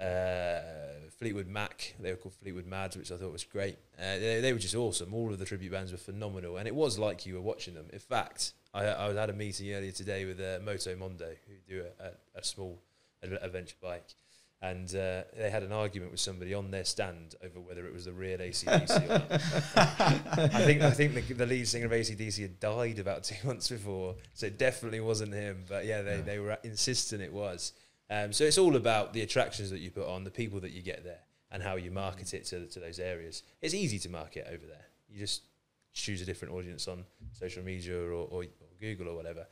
uh, 0.00 1.10
Fleetwood 1.18 1.48
Mac. 1.48 1.94
They 2.00 2.10
were 2.10 2.16
called 2.16 2.34
Fleetwood 2.34 2.66
Mads, 2.66 2.96
which 2.96 3.12
I 3.12 3.16
thought 3.16 3.32
was 3.32 3.44
great. 3.44 3.78
Uh, 3.98 4.18
they, 4.18 4.40
they, 4.40 4.52
were 4.52 4.58
just 4.58 4.74
awesome. 4.74 5.14
All 5.14 5.32
of 5.32 5.38
the 5.38 5.44
tribute 5.44 5.72
bands 5.72 5.92
were 5.92 5.98
phenomenal, 5.98 6.56
and 6.56 6.66
it 6.66 6.74
was 6.74 6.98
like 6.98 7.26
you 7.26 7.34
were 7.34 7.40
watching 7.40 7.74
them. 7.74 7.86
In 7.92 7.98
fact, 7.98 8.54
I, 8.74 8.86
I 8.86 9.12
had 9.12 9.30
a 9.30 9.34
meeting 9.34 9.72
earlier 9.72 9.92
today 9.92 10.24
with 10.24 10.40
uh, 10.40 10.58
Moto 10.64 10.96
Mondo, 10.96 11.28
who 11.46 11.74
do 11.74 11.84
a, 12.00 12.04
a, 12.04 12.10
a 12.36 12.44
small 12.44 12.82
adventure 13.22 13.76
bike, 13.80 14.14
and 14.62 14.94
uh, 14.94 15.22
they 15.36 15.50
had 15.50 15.64
an 15.64 15.72
argument 15.72 16.12
with 16.12 16.20
somebody 16.20 16.54
on 16.54 16.70
their 16.70 16.84
stand 16.84 17.34
over 17.44 17.58
whether 17.58 17.84
it 17.84 17.92
was 17.92 18.04
the 18.04 18.12
real 18.12 18.38
ACDC 18.38 19.04
or 19.04 19.08
not. 19.08 19.32
I 20.54 20.64
think 20.64 20.82
I 20.82 20.90
think 20.92 21.14
the, 21.14 21.34
the, 21.34 21.46
lead 21.46 21.66
singer 21.66 21.86
of 21.86 21.92
ACDC 21.92 22.40
had 22.40 22.60
died 22.60 23.00
about 23.00 23.24
two 23.24 23.34
months 23.46 23.68
before, 23.68 24.14
so 24.34 24.46
it 24.46 24.58
definitely 24.58 25.00
wasn't 25.00 25.34
him. 25.34 25.64
But 25.68 25.84
yeah, 25.84 26.02
they, 26.02 26.16
yeah. 26.16 26.22
they 26.22 26.38
were 26.38 26.56
insisting 26.62 27.20
it 27.20 27.32
was. 27.32 27.72
Um, 28.08 28.32
so 28.32 28.44
it's 28.44 28.58
all 28.58 28.76
about 28.76 29.12
the 29.12 29.22
attractions 29.22 29.70
that 29.70 29.80
you 29.80 29.90
put 29.90 30.06
on, 30.06 30.22
the 30.22 30.30
people 30.30 30.60
that 30.60 30.70
you 30.70 30.82
get 30.82 31.02
there, 31.02 31.20
and 31.50 31.60
how 31.60 31.74
you 31.74 31.90
market 31.90 32.32
it 32.32 32.44
to, 32.46 32.66
to 32.68 32.78
those 32.78 33.00
areas. 33.00 33.42
It's 33.62 33.74
easy 33.74 33.98
to 34.00 34.08
market 34.10 34.46
over 34.48 34.64
there. 34.66 34.86
You 35.08 35.18
just 35.18 35.42
choose 35.92 36.22
a 36.22 36.24
different 36.24 36.54
audience 36.54 36.86
on 36.86 37.04
social 37.32 37.64
media 37.64 37.98
or, 37.98 38.12
or, 38.12 38.44
or 38.44 38.44
Google 38.80 39.08
or 39.08 39.16
whatever. 39.16 39.46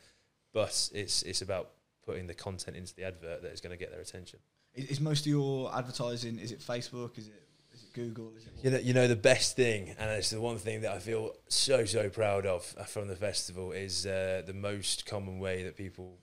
But 0.53 0.89
it's 0.95 1.23
it's 1.23 1.43
about 1.43 1.71
putting 2.07 2.29
the 2.29 2.35
content 2.35 2.77
into 2.77 2.95
the 2.95 3.05
advert 3.05 3.43
that 3.43 3.53
is 3.53 3.61
going 3.61 3.73
to 3.73 3.77
get 3.77 3.91
their 3.91 4.01
attention. 4.01 4.39
Is, 4.75 4.87
is, 4.87 5.01
most 5.01 5.21
of 5.21 5.27
your 5.27 5.75
advertising? 5.75 6.39
Is 6.39 6.53
it 6.53 6.61
Facebook? 6.61 7.19
Is 7.19 7.29
it 7.29 7.43
is 7.75 7.83
it 7.83 7.93
Google? 7.93 8.33
You 8.63 8.71
know, 8.71 8.79
you 8.79 8.95
know 8.95 9.09
the 9.09 9.17
best 9.17 9.57
thing, 9.57 9.95
and 9.99 10.11
it's 10.11 10.31
the 10.31 10.41
one 10.41 10.59
thing 10.59 10.83
that 10.83 10.93
I 10.93 10.99
feel 10.99 11.35
so 11.49 11.85
so 11.85 12.09
proud 12.09 12.47
of 12.47 12.75
uh, 12.79 12.85
from 12.85 13.09
the 13.09 13.17
festival 13.17 13.73
is 13.73 14.07
uh, 14.07 14.43
the 14.47 14.55
most 14.55 15.07
common 15.07 15.39
way 15.39 15.65
that 15.65 15.77
people 15.77 16.19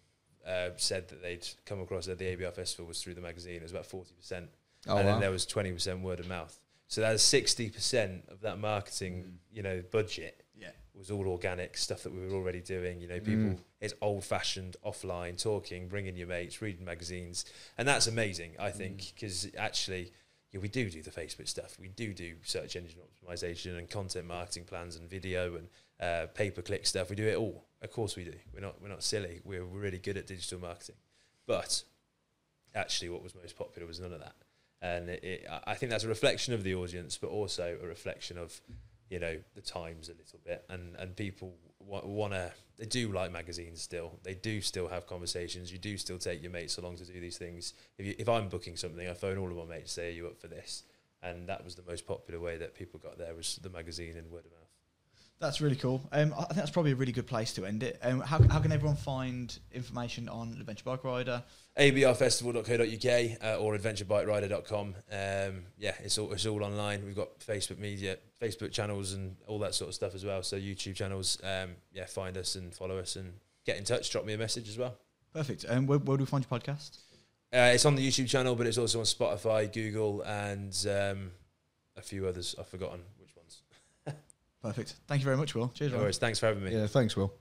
uh, 0.47 0.69
said 0.77 1.09
that 1.09 1.21
they'd 1.21 1.47
come 1.65 1.81
across 1.81 2.07
at 2.07 2.17
the 2.17 2.25
ABR 2.25 2.53
festival 2.53 2.85
was 2.85 3.01
through 3.01 3.15
the 3.15 3.21
magazine. 3.21 3.57
It 3.57 3.63
was 3.63 3.71
about 3.71 3.85
forty 3.85 4.13
percent, 4.13 4.49
oh, 4.87 4.97
and 4.97 5.05
wow. 5.05 5.13
then 5.13 5.21
there 5.21 5.31
was 5.31 5.45
twenty 5.45 5.71
percent 5.71 6.01
word 6.01 6.19
of 6.19 6.27
mouth. 6.27 6.57
So 6.87 7.01
that's 7.01 7.23
sixty 7.23 7.69
percent 7.69 8.23
of 8.29 8.41
that 8.41 8.59
marketing, 8.59 9.25
mm. 9.25 9.33
you 9.51 9.61
know, 9.61 9.83
budget 9.91 10.43
was 10.97 11.11
all 11.11 11.27
organic 11.27 11.77
stuff 11.77 12.03
that 12.03 12.13
we 12.13 12.25
were 12.25 12.33
already 12.33 12.61
doing. 12.61 12.99
You 13.01 13.07
know, 13.07 13.19
people 13.19 13.35
mm. 13.35 13.59
it's 13.79 13.93
old 14.01 14.23
fashioned 14.23 14.75
offline 14.85 15.41
talking, 15.41 15.87
bringing 15.87 16.15
your 16.15 16.27
mates, 16.27 16.61
reading 16.61 16.85
magazines, 16.85 17.45
and 17.77 17.87
that's 17.87 18.07
amazing. 18.07 18.51
I 18.59 18.71
think 18.71 19.13
because 19.13 19.45
mm. 19.45 19.55
actually. 19.57 20.11
Yeah, 20.53 20.61
we 20.61 20.69
do 20.69 20.89
do 20.89 21.03
the 21.03 21.11
Facebook 21.11 21.49
stuff. 21.49 21.75
We 21.77 21.89
do 21.89 22.13
do 22.13 22.35
search 22.41 22.77
engine 22.77 23.01
optimization 23.01 23.77
and 23.77 23.89
content 23.89 24.27
marketing 24.27 24.63
plans 24.63 24.95
and 24.95 25.09
video 25.09 25.57
and 25.57 25.67
uh, 25.99 26.27
pay 26.33 26.51
per 26.51 26.61
click 26.61 26.87
stuff. 26.87 27.09
We 27.09 27.17
do 27.17 27.27
it 27.27 27.35
all. 27.35 27.65
Of 27.81 27.91
course 27.91 28.15
we 28.15 28.23
do. 28.23 28.33
We're 28.53 28.61
not 28.61 28.81
we're 28.81 28.87
not 28.87 29.03
silly. 29.03 29.41
We're 29.43 29.65
really 29.65 29.97
good 29.97 30.15
at 30.15 30.25
digital 30.25 30.61
marketing, 30.61 30.95
but 31.47 31.83
actually, 32.77 33.09
what 33.09 33.23
was 33.23 33.35
most 33.35 33.57
popular 33.57 33.87
was 33.87 33.99
none 33.99 34.13
of 34.13 34.19
that. 34.19 34.35
And 34.81 35.09
it, 35.09 35.23
it, 35.23 35.47
I 35.65 35.73
think 35.73 35.89
that's 35.89 36.03
a 36.03 36.07
reflection 36.07 36.53
of 36.53 36.63
the 36.63 36.75
audience, 36.75 37.17
but 37.17 37.27
also 37.27 37.77
a 37.81 37.87
reflection 37.87 38.37
of 38.37 38.61
you 39.09 39.19
know 39.19 39.37
the 39.55 39.61
times 39.61 40.09
a 40.09 40.13
little 40.13 40.39
bit, 40.45 40.63
and 40.69 40.95
and 40.97 41.15
people 41.15 41.55
want 41.79 42.33
to 42.33 42.51
they 42.77 42.85
do 42.85 43.11
like 43.11 43.31
magazines 43.31 43.81
still. 43.81 44.19
They 44.23 44.35
do 44.35 44.61
still 44.61 44.87
have 44.87 45.07
conversations. 45.07 45.71
You 45.71 45.79
do 45.79 45.97
still 45.97 46.19
take 46.19 46.41
your 46.43 46.51
mates 46.51 46.77
along 46.77 46.97
to 46.97 47.05
do 47.05 47.19
these 47.19 47.37
things. 47.37 47.73
If 47.97 48.05
you, 48.05 48.15
if 48.19 48.29
I'm 48.29 48.49
booking 48.49 48.75
something, 48.75 49.07
I 49.07 49.13
phone 49.13 49.37
all 49.37 49.49
of 49.49 49.57
my 49.57 49.75
mates, 49.77 49.93
say, 49.93 50.09
"Are 50.09 50.11
you 50.11 50.27
up 50.27 50.39
for 50.39 50.47
this?" 50.47 50.83
And 51.23 51.49
that 51.49 51.63
was 51.63 51.75
the 51.75 51.83
most 51.87 52.05
popular 52.05 52.39
way 52.39 52.57
that 52.57 52.75
people 52.75 52.99
got 52.99 53.17
there 53.17 53.33
was 53.33 53.59
the 53.63 53.69
magazine 53.69 54.15
and 54.17 54.29
word 54.29 54.45
of 54.45 54.51
mouth. 54.51 54.66
That's 55.39 55.61
really 55.61 55.75
cool. 55.75 56.01
Um, 56.11 56.33
I 56.35 56.45
think 56.45 56.55
that's 56.55 56.71
probably 56.71 56.93
a 56.93 56.95
really 56.95 57.11
good 57.11 57.27
place 57.27 57.53
to 57.53 57.65
end 57.65 57.83
it. 57.83 57.99
Um, 58.01 58.21
how, 58.21 58.41
how 58.47 58.59
can 58.59 58.71
everyone 58.71 58.95
find 58.95 59.55
information 59.71 60.27
on 60.29 60.57
Adventure 60.59 60.83
Bike 60.83 61.03
Rider? 61.03 61.43
abrfestival.co.uk 61.77 63.43
uh, 63.43 63.61
or 63.61 63.77
adventurebikerider.com. 63.77 64.95
Um, 65.11 65.63
yeah, 65.77 65.93
it's 65.99 66.17
all, 66.17 66.31
it's 66.33 66.47
all 66.47 66.63
online. 66.63 67.05
We've 67.05 67.15
got 67.15 67.39
Facebook 67.39 67.77
media, 67.77 68.17
Facebook 68.41 68.71
channels, 68.71 69.13
and 69.13 69.35
all 69.45 69.59
that 69.59 69.75
sort 69.75 69.89
of 69.89 69.95
stuff 69.95 70.15
as 70.15 70.25
well. 70.25 70.41
So 70.41 70.57
YouTube 70.57 70.95
channels. 70.95 71.39
Um, 71.43 71.75
yeah, 71.93 72.05
find 72.05 72.35
us 72.35 72.55
and 72.55 72.73
follow 72.73 72.97
us 72.97 73.15
and 73.15 73.33
get 73.63 73.77
in 73.77 73.83
touch. 73.83 74.09
Drop 74.09 74.25
me 74.25 74.33
a 74.33 74.39
message 74.39 74.67
as 74.67 74.77
well. 74.77 74.95
Perfect. 75.35 75.65
And 75.65 75.79
um, 75.79 75.87
where, 75.87 75.99
where 75.99 76.17
do 76.17 76.23
we 76.23 76.27
find 76.27 76.45
your 76.49 76.59
podcast? 76.59 76.97
Uh, 77.53 77.71
it's 77.73 77.85
on 77.85 77.95
the 77.95 78.05
YouTube 78.05 78.27
channel, 78.27 78.55
but 78.55 78.65
it's 78.65 78.79
also 78.79 78.99
on 78.99 79.05
Spotify, 79.05 79.71
Google, 79.71 80.21
and 80.23 80.75
um, 80.89 81.31
a 81.95 82.01
few 82.01 82.25
others. 82.25 82.55
I've 82.59 82.67
forgotten. 82.67 83.01
Perfect. 84.61 84.95
Thank 85.07 85.21
you 85.21 85.25
very 85.25 85.37
much, 85.37 85.55
Will. 85.55 85.69
Cheers, 85.69 85.91
no 85.93 85.99
worries. 85.99 86.17
Thanks 86.17 86.39
for 86.39 86.47
having 86.47 86.63
me. 86.63 86.71
Yeah, 86.71 86.87
thanks, 86.87 87.15
Will. 87.15 87.33